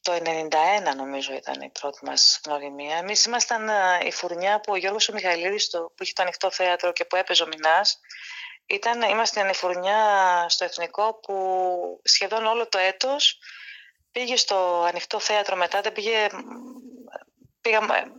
το 0.01 0.11
91 0.11 0.95
νομίζω 0.95 1.33
ήταν 1.33 1.61
η 1.61 1.69
πρώτη 1.69 2.05
μας 2.05 2.39
γνωριμία. 2.45 2.97
Εμείς 2.97 3.25
ήμασταν 3.25 3.69
ε, 3.69 3.99
η 4.05 4.11
φουρνιά 4.11 4.59
που 4.59 4.71
ο 4.71 4.75
Γιώργος 4.75 5.09
ο 5.09 5.13
Μιχαηλίδης 5.13 5.69
το, 5.69 5.79
που 5.95 6.03
είχε 6.03 6.13
το 6.15 6.21
ανοιχτό 6.21 6.51
θέατρο 6.51 6.91
και 6.91 7.05
που 7.05 7.15
έπαιζε 7.15 7.43
ο 7.43 7.47
Μινάς 7.47 7.99
ήταν, 8.65 9.01
είμαστε 9.01 9.39
ανεφουρνιά 9.39 10.45
στο 10.49 10.63
Εθνικό 10.63 11.19
που 11.19 12.01
σχεδόν 12.03 12.45
όλο 12.45 12.67
το 12.67 12.77
έτος 12.77 13.39
πήγε 14.11 14.35
στο 14.35 14.83
ανοιχτό 14.87 15.19
θέατρο 15.19 15.55
μετά, 15.55 15.81
δεν 15.81 15.91
πήγε, 15.91 16.27
πήγαμε 17.61 18.11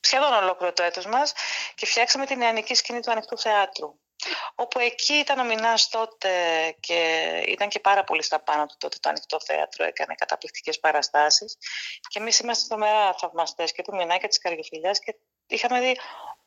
σχεδόν 0.00 0.32
ολόκληρο 0.32 0.72
το 0.72 0.82
έτος 0.82 1.06
μας 1.06 1.32
και 1.74 1.86
φτιάξαμε 1.86 2.26
την 2.26 2.38
νεανική 2.38 2.74
σκηνή 2.74 3.00
του 3.00 3.10
ανοιχτού 3.10 3.38
θεάτρου. 3.38 3.98
Όπου 4.54 4.78
εκεί 4.78 5.14
ήταν 5.14 5.38
ο 5.38 5.44
Μινάς 5.44 5.88
τότε 5.88 6.30
και 6.80 7.28
ήταν 7.48 7.68
και 7.68 7.80
πάρα 7.80 8.04
πολύ 8.04 8.22
στα 8.22 8.40
πάνω 8.40 8.66
του 8.66 8.74
τότε 8.78 8.96
το 9.00 9.08
ανοιχτό 9.08 9.40
θέατρο, 9.40 9.84
έκανε 9.84 10.14
καταπληκτικές 10.14 10.80
παραστάσεις 10.80 11.56
και 12.08 12.18
εμείς 12.18 12.38
είμαστε 12.38 12.68
τρομερά 12.68 13.12
θαυμαστές 13.12 13.72
και 13.72 13.82
του 13.82 13.94
Μινά 13.94 14.16
και 14.18 14.28
της 14.28 14.38
Καριοφιλιάς 14.38 14.98
και 14.98 15.14
είχαμε 15.46 15.80
δει 15.80 15.96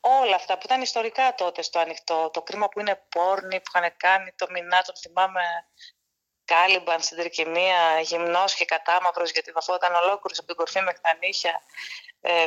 όλα 0.00 0.34
αυτά 0.34 0.54
που 0.54 0.62
ήταν 0.64 0.82
ιστορικά 0.82 1.34
τότε 1.34 1.62
στο 1.62 1.78
ανοιχτό. 1.78 2.30
Το 2.32 2.42
κρίμα 2.42 2.68
που 2.68 2.80
είναι 2.80 3.06
πόρνη 3.08 3.60
που 3.60 3.70
είχαν 3.74 3.96
κάνει 3.96 4.32
το 4.36 4.46
μηνά, 4.50 4.82
τον 4.82 4.96
θυμάμαι 4.96 5.42
Κάλιμπαν 6.50 7.00
στην 7.00 7.16
τρικυμία, 7.16 8.00
γυμνός 8.00 8.54
και 8.54 8.64
κατάμαυρος 8.64 9.30
γιατί 9.30 9.50
βαφόταν 9.50 9.94
ολόκληρος 9.94 10.38
από 10.38 10.46
την 10.46 10.56
κορφή 10.56 10.80
μέχρι 10.80 11.00
τα 11.00 11.16
νύχια. 11.20 11.62
Ε, 12.20 12.46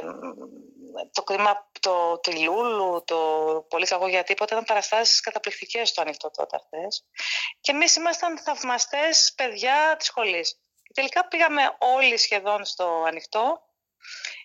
το 1.11 1.23
κρίμα 1.23 1.69
το, 1.79 2.19
του 2.19 2.31
Λούλου, 2.41 3.03
το 3.05 3.17
πολύ 3.69 3.85
κακό 3.85 4.07
για 4.07 4.23
τίποτα, 4.23 4.53
ήταν 4.53 4.65
παραστάσεις 4.65 5.19
καταπληκτικές 5.19 5.89
στο 5.89 6.01
ανοιχτό 6.01 6.31
τότε 6.31 6.55
αυτές. 6.55 7.05
Και 7.61 7.71
εμείς 7.71 7.95
ήμασταν 7.95 8.37
θαυμαστές 8.37 9.33
παιδιά 9.35 9.95
της 9.97 10.07
σχολής. 10.07 10.59
Και 10.83 10.93
τελικά 10.93 11.27
πήγαμε 11.27 11.61
όλοι 11.79 12.17
σχεδόν 12.17 12.65
στο 12.65 13.03
ανοιχτό 13.07 13.61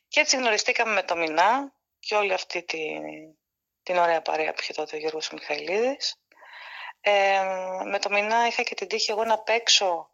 και 0.09 0.21
έτσι 0.21 0.37
γνωριστήκαμε 0.37 0.93
με 0.93 1.03
το 1.03 1.17
Μινά, 1.17 1.77
και 2.07 2.15
όλη 2.15 2.33
αυτή 2.33 2.63
την, 2.63 3.03
την 3.83 3.97
ωραία 3.97 4.23
παρέα 4.23 4.53
που 4.53 4.61
είχε 4.61 4.73
τότε 4.73 4.97
ο 4.97 4.99
Γιώργος 4.99 5.31
Μιχαηλίδης. 5.31 6.21
Ε, 7.01 7.43
με 7.85 7.99
το 7.99 8.11
Μινά 8.11 8.47
είχα 8.47 8.63
και 8.63 8.75
την 8.75 8.89
τύχη 8.89 9.11
εγώ 9.11 9.25
να 9.25 9.39
παίξω, 9.39 10.11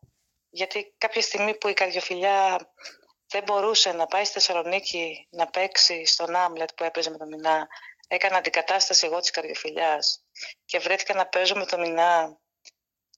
γιατί 0.50 0.94
κάποια 0.98 1.22
στιγμή 1.22 1.54
που 1.54 1.68
η 1.68 1.72
καρδιοφιλιά 1.72 2.70
δεν 3.26 3.42
μπορούσε 3.42 3.92
να 3.92 4.06
πάει 4.06 4.24
στη 4.24 4.32
Θεσσαλονίκη 4.32 5.28
να 5.30 5.46
παίξει 5.46 6.04
στον 6.04 6.36
Άμλετ 6.36 6.70
που 6.76 6.84
έπαιζε 6.84 7.10
με 7.10 7.16
το 7.16 7.26
Μινά, 7.26 7.68
έκανα 8.08 8.36
αντικατάσταση 8.36 9.06
εγώ 9.06 9.20
της 9.20 9.30
καρδιοφιλιάς 9.30 10.24
και 10.64 10.78
βρέθηκα 10.78 11.14
να 11.14 11.26
παίζω 11.26 11.54
με 11.54 11.66
το 11.66 11.78
Μινά 11.78 12.40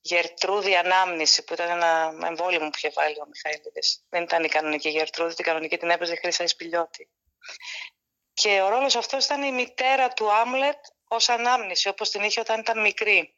Γερτρούδη 0.07 0.77
Ανάμνηση, 0.77 1.45
που 1.45 1.53
ήταν 1.53 1.71
ένα 1.71 2.15
εμβόλυμο 2.27 2.65
που 2.65 2.77
είχε 2.77 2.91
βάλει 2.95 3.21
ο 3.21 3.27
Μιχαήλιδης. 3.27 4.05
Δεν 4.09 4.23
ήταν 4.23 4.45
η 4.45 4.49
κανονική 4.49 4.89
Γερτρούδη, 4.89 5.35
την 5.35 5.45
κανονική 5.45 5.77
την 5.77 5.91
έπαιζε 5.91 6.13
η 6.13 6.17
Χρύσα 6.17 6.45
Ισπηλιώτη. 6.45 7.09
Και 8.33 8.61
ο 8.61 8.69
ρόλος 8.69 8.97
αυτός 8.97 9.25
ήταν 9.25 9.43
η 9.43 9.53
μητέρα 9.53 10.09
του 10.09 10.33
Άμλετ 10.33 10.85
ως 11.09 11.29
ανάμνηση, 11.29 11.89
όπως 11.89 12.11
την 12.11 12.23
είχε 12.23 12.41
όταν 12.41 12.61
ήταν 12.61 12.81
μικρή. 12.81 13.34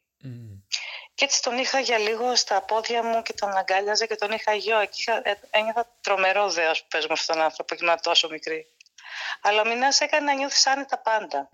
Και 1.17 1.25
έτσι 1.25 1.41
τον 1.41 1.57
είχα 1.57 1.79
για 1.79 1.97
λίγο 1.97 2.35
στα 2.35 2.61
πόδια 2.61 3.03
μου 3.03 3.21
και 3.21 3.33
τον 3.33 3.57
αγκάλιαζα 3.57 4.05
και 4.05 4.15
τον 4.15 4.31
είχα 4.31 4.53
γιο. 4.53 4.85
Και 4.85 4.95
είχα, 4.97 5.21
ε, 5.23 5.39
ένιωθα 5.49 5.97
τρομερό 6.01 6.49
δέος 6.49 6.81
που 6.81 6.87
παίζουμε 6.87 7.13
αυτόν 7.13 7.35
τον 7.35 7.43
άνθρωπο 7.43 7.75
και 7.75 7.85
ήμουν 7.85 8.01
τόσο 8.01 8.29
μικρή. 8.29 8.67
Αλλά 9.41 9.61
ο 9.61 9.65
Μινάς 9.65 10.01
έκανε 10.01 10.25
να 10.25 10.33
νιώθεις 10.33 10.67
άνετα 10.67 10.97
πάντα. 10.97 11.49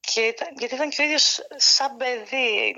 Και, 0.00 0.34
γιατί 0.58 0.74
ήταν 0.74 0.90
και 0.90 1.02
ο 1.02 1.04
ίδιος 1.04 1.46
σαν 1.56 1.96
παιδί. 1.96 2.74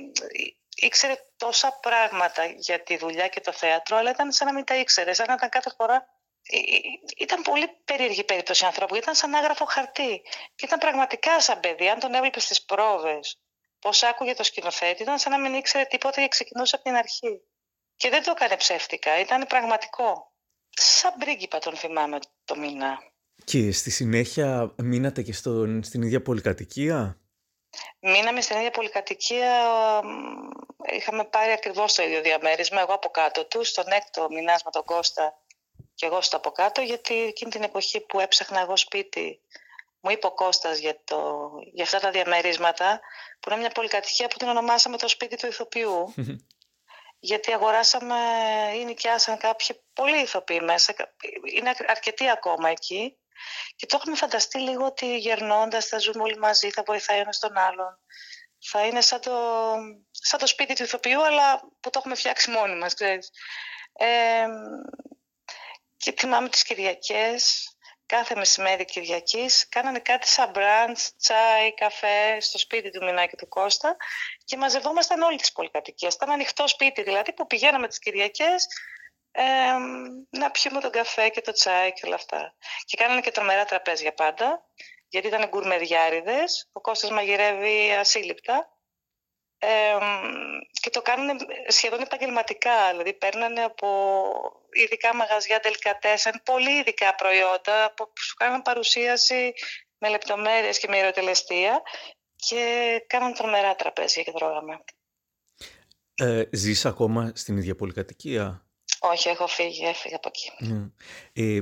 Ήξερε 0.75 1.15
τόσα 1.37 1.79
πράγματα 1.83 2.45
για 2.45 2.83
τη 2.83 2.97
δουλειά 2.97 3.29
και 3.29 3.41
το 3.41 3.53
θέατρο, 3.53 3.97
αλλά 3.97 4.11
ήταν 4.11 4.33
σαν 4.33 4.47
να 4.47 4.55
μην 4.55 4.65
τα 4.65 4.77
ήξερε. 4.77 5.13
Σαν 5.13 5.27
να 5.29 5.35
ήταν 5.35 5.49
κάθε 5.49 5.71
φορά 5.77 6.09
ε, 6.43 6.57
ε, 6.57 6.81
ήταν 7.17 7.43
πολύ 7.43 7.69
περίεργη 7.85 8.25
περίπτωση 8.25 8.65
ανθρώπου. 8.65 8.95
Ήταν 8.95 9.15
σαν 9.15 9.35
άγραφο 9.35 9.65
χαρτί. 9.65 10.23
Και 10.55 10.65
ήταν 10.67 10.79
πραγματικά 10.79 11.41
σαν 11.41 11.61
παιδί. 11.61 11.89
Αν 11.89 11.99
τον 11.99 12.15
έβλεπες 12.15 12.45
στις 12.45 12.65
πρόβες, 12.65 13.39
πώς 13.79 14.03
άκουγε 14.03 14.35
το 14.35 14.43
σκηνοθέτη, 14.43 15.03
ήταν 15.03 15.19
σαν 15.19 15.33
να 15.33 15.39
μην 15.39 15.55
ήξερε 15.55 15.85
τίποτα 15.85 16.21
και 16.21 16.29
ξεκινούσε 16.29 16.75
από 16.75 16.85
την 16.85 16.95
αρχή. 16.95 17.41
Και 17.97 18.09
δεν 18.09 18.23
το 18.23 18.31
έκανε 18.37 18.57
ψεύτικα. 18.57 19.21
Ήταν 19.21 19.47
πραγματικό. 19.47 20.33
Σαν 20.71 21.15
πρίγκιπα 21.19 21.59
τον 21.59 21.77
θυμάμαι 21.77 22.19
το 22.45 22.57
μήνα. 22.57 22.99
Και 23.45 23.73
στη 23.73 23.91
συνέχεια 23.91 24.75
μείνατε 24.77 25.23
και 25.23 25.33
στον, 25.33 25.83
στην 25.83 26.03
ίδια 26.03 26.23
πολυκατοικία; 26.23 27.21
Μείναμε 28.01 28.41
στην 28.41 28.57
ίδια 28.57 28.71
πολυκατοικία. 28.71 29.53
Είχαμε 30.93 31.25
πάρει 31.25 31.53
ακριβώς 31.53 31.95
το 31.95 32.03
ίδιο 32.03 32.21
διαμέρισμα. 32.23 32.81
Εγώ 32.81 32.95
από 32.95 33.09
κάτω 33.09 33.47
του, 33.47 33.65
στον 33.65 33.85
έκτο 33.89 34.27
μηνάσμα 34.31 34.71
τον 34.71 34.85
Κώστα 34.85 35.39
και 35.95 36.07
εγώ 36.07 36.21
στο 36.21 36.37
από 36.37 36.51
κάτω, 36.51 36.81
γιατί 36.81 37.15
εκείνη 37.23 37.51
την 37.51 37.63
εποχή 37.63 38.01
που 38.01 38.21
έψαχνα 38.21 38.61
εγώ 38.61 38.77
σπίτι, 38.77 39.41
μου 40.01 40.11
είπε 40.11 40.27
ο 40.27 40.35
Κώστας 40.35 40.79
για, 40.79 41.01
το, 41.05 41.51
για 41.73 41.85
αυτά 41.85 42.01
τα 42.01 42.11
διαμερίσματα, 42.11 43.01
που 43.41 43.51
είναι 43.51 43.59
μια 43.59 43.71
πολυκατοικία 43.71 44.29
που 44.29 44.37
την 44.37 44.49
ονομάσαμε 44.49 44.97
το 44.97 45.09
σπίτι 45.09 45.37
του 45.37 45.47
ηθοποιού. 45.47 46.15
γιατί 47.21 47.53
αγοράσαμε 47.53 48.17
ή 48.75 48.85
νοικιάσαν 48.85 49.39
κάποιοι 49.39 49.81
πολλοί 49.93 50.21
ηθοποιοί 50.21 50.61
μέσα, 50.63 50.95
είναι 51.55 51.75
αρκετοί 51.87 52.31
ακόμα 52.31 52.69
εκεί. 52.69 53.19
Και 53.77 53.87
το 53.87 53.97
έχουμε 54.01 54.17
φανταστεί 54.17 54.59
λίγο 54.59 54.85
ότι 54.85 55.19
γερνώντας 55.19 55.87
θα 55.87 55.99
ζούμε 55.99 56.23
όλοι 56.23 56.39
μαζί, 56.39 56.71
θα 56.71 56.83
βοηθάει 56.87 57.19
ένας 57.19 57.39
τον 57.39 57.57
άλλον. 57.57 57.99
Θα 58.59 58.87
είναι 58.87 59.01
σαν 59.01 59.21
το, 59.21 59.33
σαν 60.11 60.39
το 60.39 60.47
σπίτι 60.47 60.75
του 60.75 60.83
ηθοποιού, 60.83 61.25
αλλά 61.25 61.61
που 61.81 61.91
το 61.91 61.99
έχουμε 61.99 62.15
φτιάξει 62.15 62.51
μόνοι 62.51 62.75
μας, 62.75 62.95
ξέρεις. 62.95 63.31
Ε, 63.93 64.47
και 65.97 66.15
θυμάμαι 66.19 66.49
τις 66.49 66.63
Κυριακές 66.63 67.69
κάθε 68.09 68.35
μεσημέρι 68.35 68.85
Κυριακής 68.85 69.69
κάνανε 69.69 69.99
κάτι 69.99 70.27
σαν 70.29 70.51
μπραντς, 70.51 71.17
τσάι, 71.17 71.75
καφέ 71.75 72.41
στο 72.41 72.59
σπίτι 72.59 72.91
του 72.91 73.05
Μινά 73.05 73.27
και 73.27 73.37
του 73.37 73.49
Κώστα 73.49 73.97
και 74.45 74.57
μαζευόμασταν 74.57 75.23
όλοι 75.23 75.37
τις 75.37 75.53
πολυκατοικίες. 75.53 76.15
Ήταν 76.15 76.31
ανοιχτό 76.31 76.69
σπίτι 76.69 77.03
δηλαδή 77.03 77.33
που 77.33 77.47
πηγαίναμε 77.47 77.89
τις 77.89 77.99
Κυριακές 77.99 78.67
ε, 79.31 79.45
να 80.31 80.51
πιούμε 80.51 80.81
τον 80.81 80.91
καφέ 80.91 81.29
και 81.29 81.41
το 81.41 81.53
τσάι 81.53 81.93
και 81.93 82.07
όλα 82.07 82.15
αυτά. 82.15 82.55
Και 82.85 82.97
κάνανε 82.97 83.21
και 83.21 83.31
τρομερά 83.31 83.65
τραπέζια 83.65 84.15
πάντα, 84.15 84.65
γιατί 85.09 85.27
ήταν 85.27 85.49
γκουρμεδιάριδες. 85.49 86.69
Ο 86.73 86.81
Κώστας 86.81 87.11
μαγειρεύει 87.11 87.93
ασύλληπτα 87.93 88.78
και 90.81 90.91
το 90.91 91.03
κάνουν 91.03 91.39
σχεδόν 91.67 92.01
επαγγελματικά, 92.01 92.91
δηλαδή 92.91 93.13
παίρνανε 93.15 93.63
από 93.63 93.89
ειδικά 94.73 95.15
μαγαζιά 95.15 95.61
τελικατέσεν, 95.61 96.41
πολύ 96.45 96.79
ειδικά 96.79 97.15
προϊόντα 97.15 97.93
που 97.97 98.13
σου 98.21 98.35
κάναν 98.35 98.63
παρουσίαση 98.63 99.53
με 99.99 100.09
λεπτομέρειες 100.09 100.79
και 100.79 100.89
με 100.89 100.97
ιεροτελεστία 100.97 101.83
και 102.37 102.65
κάναν 103.07 103.35
τρομερά 103.35 103.75
τραπέζια 103.75 104.23
και 104.23 104.33
τρώγαμε. 104.33 104.85
Ε, 106.15 106.45
ζεις 106.51 106.87
ακόμα 106.87 107.33
στην 107.35 107.57
ίδια 107.57 107.75
πολυκατοικία; 107.75 108.68
Όχι, 109.01 109.29
έχω 109.29 109.47
φύγει, 109.47 109.85
έφυγα 109.85 110.17
από 110.17 110.29
εκεί. 110.29 110.53
Ναι. 110.59 110.87
Ε, 111.33 111.61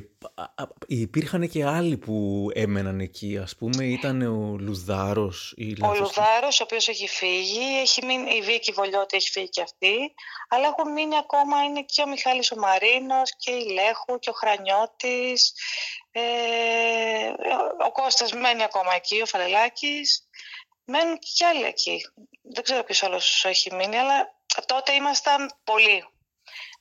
υπήρχαν 0.87 1.49
και 1.49 1.65
άλλοι 1.65 1.97
που 1.97 2.49
έμεναν 2.55 3.01
εκεί, 3.01 3.39
ας 3.43 3.57
πούμε, 3.57 3.85
ήταν 3.85 4.23
ο 4.23 4.57
Λουδάρος 4.59 5.55
ή 5.57 5.77
Ο 5.83 5.95
Λουδάρος, 5.95 6.61
ο 6.61 6.63
οποίος 6.63 6.89
έχει 6.89 7.09
φύγει, 7.09 7.79
έχει 7.81 8.05
μείνει, 8.05 8.37
η 8.37 8.41
Βίκη 8.43 8.73
Βολιώτη 8.73 9.17
έχει 9.17 9.31
φύγει 9.31 9.49
και 9.49 9.63
αυτή, 9.63 10.15
αλλά 10.49 10.67
έχουν 10.67 10.93
μείνει 10.93 11.17
ακόμα, 11.17 11.63
είναι 11.63 11.83
και 11.83 12.03
ο 12.03 12.09
Μιχάλης 12.09 12.53
ο 12.53 12.57
Μαρίνος 12.57 13.37
και 13.37 13.51
η 13.51 13.73
Λέχου 13.73 14.19
και 14.19 14.31
ο 14.31 14.33
Χρανιώτης, 14.33 15.55
ε, 16.11 16.23
ο 17.87 17.93
Κώστας 17.93 18.33
μένει 18.33 18.63
ακόμα 18.63 18.95
εκεί, 18.95 19.21
ο 19.21 19.27
Φαλελάκης, 19.27 20.29
μένουν 20.85 21.19
και 21.19 21.45
άλλοι 21.45 21.65
εκεί. 21.65 22.01
Δεν 22.43 22.63
ξέρω 22.63 22.83
ποιος 22.85 23.03
άλλος 23.03 23.45
έχει 23.45 23.75
μείνει, 23.75 23.97
αλλά 23.97 24.35
τότε 24.67 24.93
ήμασταν 24.93 25.51
πολλοί 25.65 26.05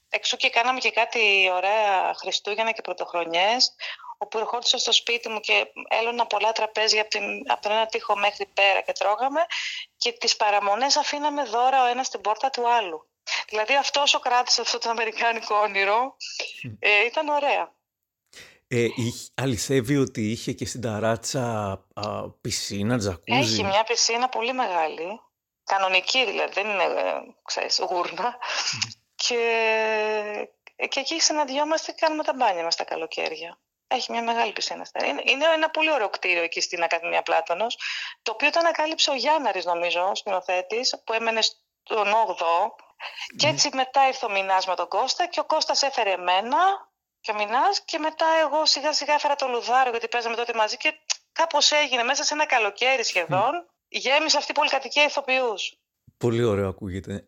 Εξού 0.10 0.38
και 0.38 0.50
κάναμε 0.50 0.80
και 0.80 0.92
κάτι 0.92 1.50
ωραία 1.54 2.14
Χριστούγεννα 2.14 2.72
και 2.72 2.82
Πρωτοχρονιές, 2.82 3.76
όπου 4.18 4.38
ερχόντουσα 4.38 4.78
στο 4.78 4.92
σπίτι 4.92 5.30
μου 5.30 5.40
και 5.40 5.68
έλωνα 5.88 6.26
πολλά 6.26 6.52
τραπέζια 6.52 7.02
από, 7.02 7.10
την, 7.10 7.24
από 7.52 7.62
τον 7.62 7.72
ένα 7.72 7.86
τοίχο 7.86 8.18
μέχρι 8.18 8.46
πέρα 8.46 8.82
και 8.82 8.92
τρώγαμε 8.92 9.46
και 9.98 10.12
τις 10.12 10.36
παραμονές 10.36 10.96
αφήναμε 10.98 11.44
δώρα 11.44 11.84
ο 11.84 11.86
ένας 11.86 12.08
στην 12.08 12.22
πόρτα 12.22 12.50
του 12.50 12.70
άλλου. 12.70 13.08
Δηλαδή 13.50 13.76
αυτός 13.76 14.04
όσο 14.04 14.20
κράτησε 14.20 14.62
αυτό 14.62 14.78
το 14.78 14.90
αμερικάνικο 14.90 15.56
όνειρο 15.56 16.16
ε, 16.80 17.06
ήταν 17.06 17.28
ωραία. 17.28 17.74
Ε, 18.68 18.88
αληθεύει 19.36 19.98
ότι 19.98 20.32
είχε 20.32 20.52
και 20.52 20.66
στην 20.66 20.82
ταράτσα 20.82 21.72
α, 21.94 22.30
πισίνα, 22.42 22.98
τζακούζι; 22.98 23.40
Έχει 23.40 23.64
μια 23.64 23.84
πισίνα 23.84 24.30
πολύ 24.30 24.54
μεγάλη, 24.54 25.22
κανονική 25.64 26.26
δηλαδή, 26.26 26.54
δεν 26.54 26.68
είναι, 26.68 26.84
ε, 26.84 27.14
ξέρεις, 27.44 27.80
γούρνα. 27.90 28.38
Και, 29.28 30.88
και 30.88 31.00
εκεί 31.00 31.20
συναντιόμαστε 31.20 31.92
και 31.92 31.98
κάνουμε 32.02 32.24
τα 32.24 32.34
μπάνια 32.34 32.64
μας 32.64 32.76
τα 32.76 32.84
καλοκαίρια. 32.84 33.58
Έχει 33.88 34.12
μια 34.12 34.24
μεγάλη 34.24 34.52
πισίνα. 34.52 34.86
Είναι, 35.06 35.22
είναι 35.26 35.46
ένα 35.54 35.70
πολύ 35.70 35.92
ωραίο 35.92 36.10
κτίριο 36.10 36.44
εκεί 36.44 36.62
στην 36.62 36.84
Ακαδημία 36.84 37.22
Πλάτωνος, 37.22 37.78
το 38.22 38.32
οποίο 38.32 38.50
το 38.50 38.60
ανακάλυψε 38.60 39.12
ο 39.12 39.16
Γιάνναρης 39.16 39.66
νομίζω, 39.66 40.10
ο 40.10 40.16
σκηνοθέτης, 40.16 41.02
που 41.06 41.14
έμενε 41.14 41.42
στον 41.42 42.08
8ο. 42.28 42.72
Και 43.38 43.48
έτσι 43.48 43.70
μετά 43.74 44.08
ήρθε 44.08 44.26
ο 44.26 44.30
Μινάς 44.30 44.68
με 44.68 44.76
τον 44.76 44.88
Κώστα 44.88 45.28
και 45.28 45.40
ο 45.40 45.46
Κώστας 45.46 45.82
έφερε 45.82 46.12
εμένα 46.12 46.58
και 47.22 47.32
ο 47.32 47.36
Μινάς 47.36 47.82
και 47.86 47.98
μετά 47.98 48.26
εγώ 48.42 48.66
σιγά 48.66 48.94
σιγά 48.94 49.14
έφερα 49.14 49.36
το 49.36 49.48
Λουδάρο 49.48 49.90
γιατί 49.90 50.08
παίζαμε 50.08 50.36
τότε 50.36 50.54
μαζί 50.54 50.78
και 50.78 50.94
κάπως 51.32 51.72
έγινε 51.72 52.04
μέσα 52.04 52.24
σε 52.24 52.34
ένα 52.34 52.46
καλοκαίρι 52.46 53.04
σχεδόν. 53.04 53.70
Γέμισε 53.88 54.38
αυτή 54.38 54.52
η 54.52 54.54
πολυκατοικία 54.54 55.04
ηθοποιούς. 55.04 55.78
Πολύ 56.18 56.44
ωραίο 56.44 56.68
ακούγεται. 56.68 57.28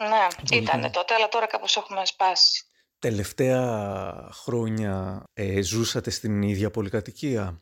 Ναι, 0.00 0.26
ήταν 0.56 0.90
τότε, 0.92 1.14
αλλά 1.14 1.28
τώρα 1.28 1.46
κάπως 1.46 1.76
έχουμε 1.76 2.06
σπάσει. 2.06 2.64
Τελευταία 2.98 4.28
χρόνια 4.32 5.22
ε, 5.32 5.60
ζούσατε 5.62 6.10
στην 6.10 6.42
ίδια 6.42 6.70
πολυκατοικία; 6.70 7.60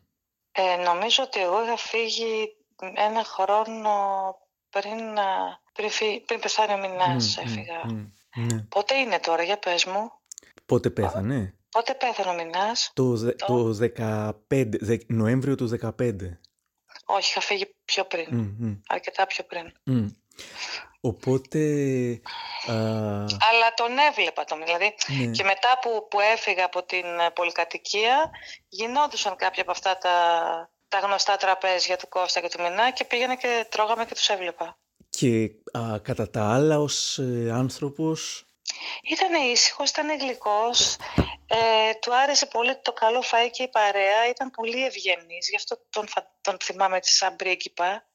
Ε, 0.51 0.75
νομίζω 0.75 1.23
ότι 1.23 1.39
εγώ 1.41 1.63
είχα 1.63 1.77
φύγει 1.77 2.55
ένα 2.95 3.23
χρόνο 3.23 3.91
πριν, 4.69 4.99
πριν, 5.73 5.89
πριν 6.25 6.39
πεθάνει 6.39 6.73
ο 6.73 6.77
Μινάς 6.77 7.37
έφυγα. 7.37 7.81
ναι. 8.35 8.61
Πότε 8.69 8.95
είναι 8.95 9.19
τώρα, 9.19 9.43
για 9.43 9.59
πες 9.59 9.85
μου; 9.85 10.11
Πότε 10.65 10.89
πέθανε; 10.89 11.53
Πότε 11.69 11.93
πέθανε 11.93 12.29
ο 12.41 12.43
Μινάς; 12.43 12.91
Το, 12.93 13.35
το... 13.35 13.77
15, 14.49 14.99
Νοέμβριο 15.07 15.55
του 15.55 15.69
15. 15.81 15.91
Όχι, 17.05 17.29
είχα 17.29 17.41
φύγει 17.41 17.75
πιο 17.85 18.05
πριν. 18.05 18.27
Αρκετά 18.87 19.25
πιο 19.27 19.43
πριν. 19.43 19.71
Οπότε... 21.01 21.59
Α... 22.67 22.73
Αλλά 23.49 23.73
τον 23.75 23.97
έβλεπα 23.97 24.43
τον, 24.43 24.63
δηλαδή. 24.63 24.95
Ναι. 25.07 25.31
Και 25.31 25.43
μετά 25.43 25.79
που, 25.81 26.07
που 26.09 26.19
έφυγα 26.19 26.65
από 26.65 26.83
την 26.83 27.19
ε, 27.19 27.29
πολυκατοικία, 27.29 28.29
γινόντουσαν 28.69 29.35
κάποια 29.35 29.61
από 29.61 29.71
αυτά 29.71 29.97
τα, 29.97 30.15
τα 30.87 30.99
γνωστά 30.99 31.37
τραπέζια 31.37 31.97
του 31.97 32.07
Κώστα 32.07 32.39
και 32.39 32.49
του 32.49 32.61
Μινά 32.61 32.91
και 32.91 33.05
πήγαινα 33.05 33.35
και 33.35 33.67
τρώγαμε 33.69 34.05
και 34.05 34.13
τους 34.13 34.29
έβλεπα. 34.29 34.77
Και 35.09 35.49
α, 35.77 35.99
κατά 35.99 36.29
τα 36.29 36.53
άλλα 36.53 36.79
ως 36.79 37.17
ε, 37.17 37.51
άνθρωπος... 37.53 38.43
Ήταν 39.03 39.33
ήσυχος, 39.51 39.89
ήταν 39.89 40.19
γλυκός, 40.19 40.95
ε, 41.47 41.93
του 42.01 42.15
άρεσε 42.15 42.45
πολύ 42.45 42.79
το 42.81 42.93
καλό 42.93 43.19
φαΐ 43.19 43.49
και 43.51 43.63
η 43.63 43.67
παρέα, 43.67 44.29
ήταν 44.29 44.51
πολύ 44.51 44.85
ευγενής, 44.85 45.49
γι' 45.49 45.55
αυτό 45.55 45.79
τον, 45.89 46.05
τον 46.41 46.57
θυμάμαι 46.61 46.97
έτσι 46.97 47.15
σαν 47.15 47.35
πρίγκιπα 47.35 48.08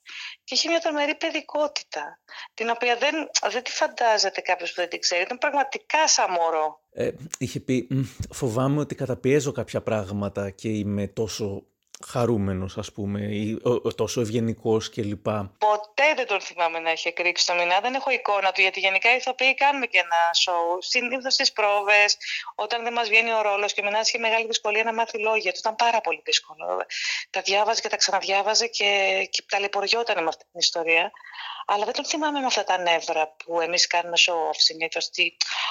και 0.45 0.55
είχε 0.55 0.69
μια 0.69 0.79
τρομερή 0.79 1.15
παιδικότητα, 1.15 2.21
την 2.55 2.69
οποία 2.69 2.97
δεν, 2.97 3.15
δεν 3.51 3.63
τη 3.63 3.71
φαντάζεται 3.71 4.41
κάποιος 4.41 4.73
που 4.73 4.81
δεν 4.81 4.89
την 4.89 5.01
ξέρει. 5.01 5.23
Ήταν 5.23 5.39
πραγματικά 5.39 6.09
σαν 6.09 6.31
μωρό. 6.31 6.81
Ε, 6.93 7.11
είχε 7.39 7.61
πει, 7.61 7.89
φοβάμαι 8.31 8.81
ότι 8.81 8.95
καταπιέζω 8.95 9.53
κάποια 9.53 9.83
πράγματα 9.83 10.51
και 10.51 10.69
είμαι 10.69 11.07
τόσο 11.09 11.67
χαρούμενος 12.07 12.79
ας 12.79 12.93
πούμε 12.93 13.21
ή 13.21 13.61
τόσο 13.97 14.21
ευγενικός 14.21 14.91
κλπ. 14.91 15.27
Ποτέ 15.59 16.15
δεν 16.17 16.27
τον 16.27 16.41
θυμάμαι 16.41 16.79
να 16.79 16.91
έχει 16.91 17.09
εκρήξει 17.09 17.47
το 17.47 17.55
μηνά, 17.55 17.81
δεν 17.81 17.95
έχω 17.95 18.11
εικόνα 18.11 18.53
του 18.53 18.61
γιατί 18.61 18.81
γενικά 18.81 19.13
οι 19.13 19.17
ηθοποιοί 19.17 19.55
κάνουμε 19.55 19.87
και 19.87 19.99
ένα 19.99 20.33
σοου. 20.33 20.79
Συνήθως 20.79 21.35
στις 21.35 21.53
πρόβες, 21.53 22.17
όταν 22.55 22.83
δεν 22.83 22.93
μας 22.93 23.09
βγαίνει 23.09 23.33
ο 23.33 23.43
ρόλος 23.43 23.73
και 23.73 23.81
ο 23.81 23.85
Μινά 23.85 24.01
είχε 24.01 24.19
μεγάλη 24.19 24.47
δυσκολία 24.47 24.85
να 24.85 24.95
μάθει 24.95 25.19
λόγια 25.19 25.53
του, 25.53 25.59
ήταν 25.61 25.77
πάρα 25.77 26.01
πολύ 26.01 26.21
δύσκολο. 26.25 26.87
Τα 27.31 27.41
διάβαζε 27.41 27.81
και 27.81 27.89
τα 27.89 27.97
ξαναδιάβαζε 27.97 28.67
και, 28.67 28.89
και 29.31 29.43
ταλαιπωριόταν 29.49 30.23
με 30.23 30.29
αυτή 30.29 30.45
την 30.51 30.61
ιστορία. 30.61 31.11
Αλλά 31.67 31.85
δεν 31.85 31.95
τον 31.95 32.05
θυμάμαι 32.05 32.41
με 32.41 32.47
αυτά 32.47 32.65
τα 32.65 32.79
νεύρα 32.79 33.35
που 33.45 33.61
εμείς 33.61 33.87
κάνουμε 33.87 34.17
show 34.19 34.51
off 34.51 34.57
συνήθως. 34.57 35.11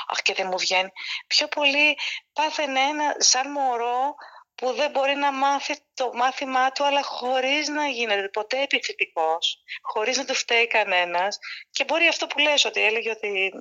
Αχ, 0.08 0.22
και 0.22 0.34
δεν 0.34 0.48
μου 0.52 0.58
βγαίνει. 0.58 0.90
Πιο 1.28 1.48
πολύ 1.48 1.98
πάθαινε 2.34 2.80
ένα 2.80 3.16
σαν 3.18 3.52
μωρό 3.52 4.16
που 4.64 4.74
δεν 4.74 4.92
μπορεί 4.92 5.16
να 5.16 5.32
μάθει 5.32 5.76
το 5.94 6.12
μάθημά 6.14 6.72
του 6.72 6.86
αλλά 6.86 7.04
χωρίς 7.04 7.68
να 7.68 7.88
γίνεται 7.88 8.30
ποτέ 8.30 8.62
επιθετικός, 8.62 9.64
χωρίς 9.82 10.18
να 10.18 10.26
του 10.26 10.34
φταίει 10.34 10.68
κανένας 10.68 11.40
και 11.72 11.84
μπορεί 11.84 12.08
αυτό 12.08 12.28
που 12.28 12.40
λες 12.40 12.66
ότι 12.66 12.82
έλεγε 12.86 13.10
ότι 13.10 13.52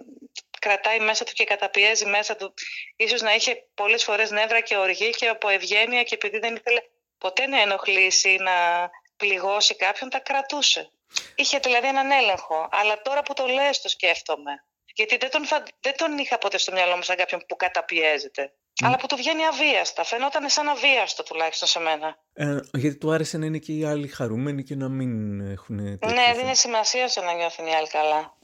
κρατάει 0.60 1.00
μέσα 1.00 1.24
του 1.24 1.32
και 1.32 1.44
καταπιέζει 1.44 2.06
μέσα 2.06 2.36
του 2.36 2.54
ίσως 2.96 3.20
να 3.20 3.34
είχε 3.34 3.66
πολλές 3.74 4.04
φορές 4.04 4.30
νεύρα 4.30 4.60
και 4.60 4.76
οργή 4.76 5.10
και 5.10 5.28
από 5.28 5.48
ευγένεια 5.48 6.02
και 6.02 6.14
επειδή 6.14 6.38
δεν 6.38 6.56
ήθελε 6.56 6.80
ποτέ 7.18 7.46
να 7.46 7.60
ενοχλήσει, 7.60 8.36
να 8.40 8.52
πληγώσει 9.16 9.76
κάποιον, 9.76 10.10
τα 10.10 10.18
κρατούσε. 10.18 10.90
Είχε 11.34 11.58
δηλαδή 11.58 11.86
έναν 11.86 12.10
έλεγχο, 12.10 12.68
αλλά 12.70 13.02
τώρα 13.02 13.22
που 13.22 13.32
το 13.32 13.46
λες 13.46 13.80
το 13.80 13.88
σκέφτομαι. 13.88 14.64
Γιατί 14.94 15.16
δεν 15.16 15.30
τον, 15.30 15.46
δεν 15.80 15.96
τον 15.96 16.18
είχα 16.18 16.38
ποτέ 16.38 16.58
στο 16.58 16.72
μυαλό 16.72 16.96
μου 16.96 17.02
σαν 17.02 17.16
κάποιον 17.16 17.44
που 17.48 17.56
καταπιέζεται. 17.56 18.52
Αλλά 18.80 18.96
που 18.96 19.06
του 19.06 19.16
βγαίνει 19.16 19.46
αβίαστα. 19.46 20.04
Φαινόταν 20.04 20.48
σαν 20.48 20.68
αβίαστο 20.68 21.22
τουλάχιστον 21.22 21.68
σε 21.68 21.80
μένα. 21.80 22.18
Ε, 22.32 22.58
γιατί 22.72 22.96
του 22.96 23.12
άρεσε 23.12 23.38
να 23.38 23.46
είναι 23.46 23.58
και 23.58 23.72
οι 23.72 23.84
άλλοι 23.84 24.08
χαρούμενοι 24.08 24.62
και 24.62 24.74
να 24.74 24.88
μην 24.88 25.40
έχουν. 25.40 25.76
Ναι, 25.76 26.34
δίνει 26.36 26.56
σημασία 26.56 27.08
στο 27.08 27.22
να 27.22 27.32
νιώθουν 27.32 27.66
οι 27.66 27.74
άλλοι 27.74 27.88
καλά. 27.88 28.36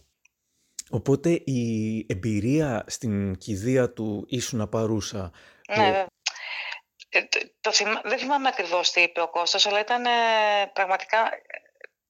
Οπότε 0.90 1.30
η 1.30 2.04
εμπειρία 2.08 2.84
στην 2.86 3.38
κηδεία 3.38 3.92
του 3.92 4.24
ήσουν 4.28 4.68
παρούσα. 4.68 5.32
Ναι, 5.76 6.06
ε... 7.08 7.22
το, 7.60 7.70
δεν 8.04 8.18
θυμάμαι 8.18 8.48
ακριβώς 8.48 8.90
τι 8.90 9.00
είπε 9.00 9.20
ο 9.20 9.28
Κώστας, 9.28 9.66
αλλά 9.66 9.80
ήταν 9.80 10.04
ε, 10.04 10.10
πραγματικά, 10.72 11.30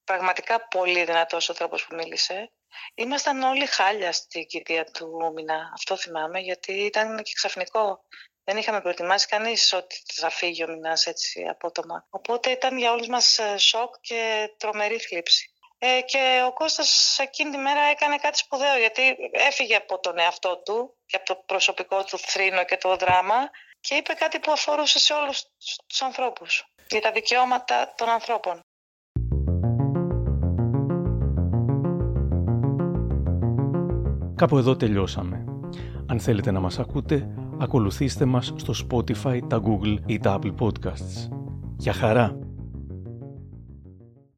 πραγματικά 0.03 0.67
πολύ 0.67 1.03
δυνατός 1.05 1.49
ο 1.49 1.53
τρόπος 1.53 1.85
που 1.85 1.95
μίλησε. 1.95 2.51
Ήμασταν 2.95 3.41
όλοι 3.41 3.65
χάλια 3.65 4.11
στην 4.11 4.45
κηδεία 4.45 4.83
του 4.83 5.31
Μινά. 5.35 5.71
Αυτό 5.73 5.97
θυμάμαι, 5.97 6.39
γιατί 6.39 6.71
ήταν 6.71 7.23
και 7.23 7.31
ξαφνικό. 7.33 8.03
Δεν 8.43 8.57
είχαμε 8.57 8.81
προετοιμάσει 8.81 9.27
κανείς 9.27 9.73
ότι 9.73 10.01
θα 10.13 10.29
φύγει 10.29 10.63
ο 10.63 10.67
Μινάς 10.67 11.05
έτσι 11.05 11.45
απότομα. 11.49 12.07
Οπότε 12.09 12.49
ήταν 12.49 12.77
για 12.77 12.91
όλους 12.91 13.07
μας 13.07 13.39
ε, 13.39 13.57
σοκ 13.57 13.95
και 14.01 14.49
τρομερή 14.57 14.97
θλίψη. 14.97 15.53
Ε, 15.81 16.01
και 16.01 16.43
ο 16.45 16.53
Κώστας 16.53 17.19
εκείνη 17.19 17.51
τη 17.51 17.57
μέρα 17.57 17.81
έκανε 17.81 18.17
κάτι 18.17 18.37
σπουδαίο 18.37 18.77
γιατί 18.77 19.15
έφυγε 19.31 19.75
από 19.75 19.99
τον 19.99 20.19
εαυτό 20.19 20.61
του 20.61 20.97
και 21.05 21.15
από 21.15 21.25
το 21.25 21.35
προσωπικό 21.35 22.03
του 22.03 22.17
θρήνο 22.17 22.65
και 22.65 22.77
το 22.77 22.95
δράμα 22.95 23.49
και 23.79 23.95
είπε 23.95 24.13
κάτι 24.13 24.39
που 24.39 24.51
αφορούσε 24.51 24.99
σε 24.99 25.13
όλους 25.13 25.43
τους 25.87 26.01
ανθρώπους, 26.01 26.73
για 26.89 27.01
τα 27.01 27.11
δικαιώματα 27.11 27.93
των 27.97 28.09
ανθρώπων. 28.09 28.63
Κάπου 34.39 34.57
εδώ 34.57 34.75
τελειώσαμε. 34.75 35.43
Αν 36.05 36.19
θέλετε 36.19 36.51
να 36.51 36.59
μας 36.59 36.79
ακούτε, 36.79 37.33
ακολουθήστε 37.57 38.25
μας 38.25 38.53
στο 38.55 38.73
Spotify, 38.87 39.39
τα 39.47 39.61
Google 39.63 39.97
ή 40.05 40.17
τα 40.17 40.39
Apple 40.39 40.53
Podcasts. 40.59 41.29
Για 41.77 41.93
χαρά! 41.93 42.48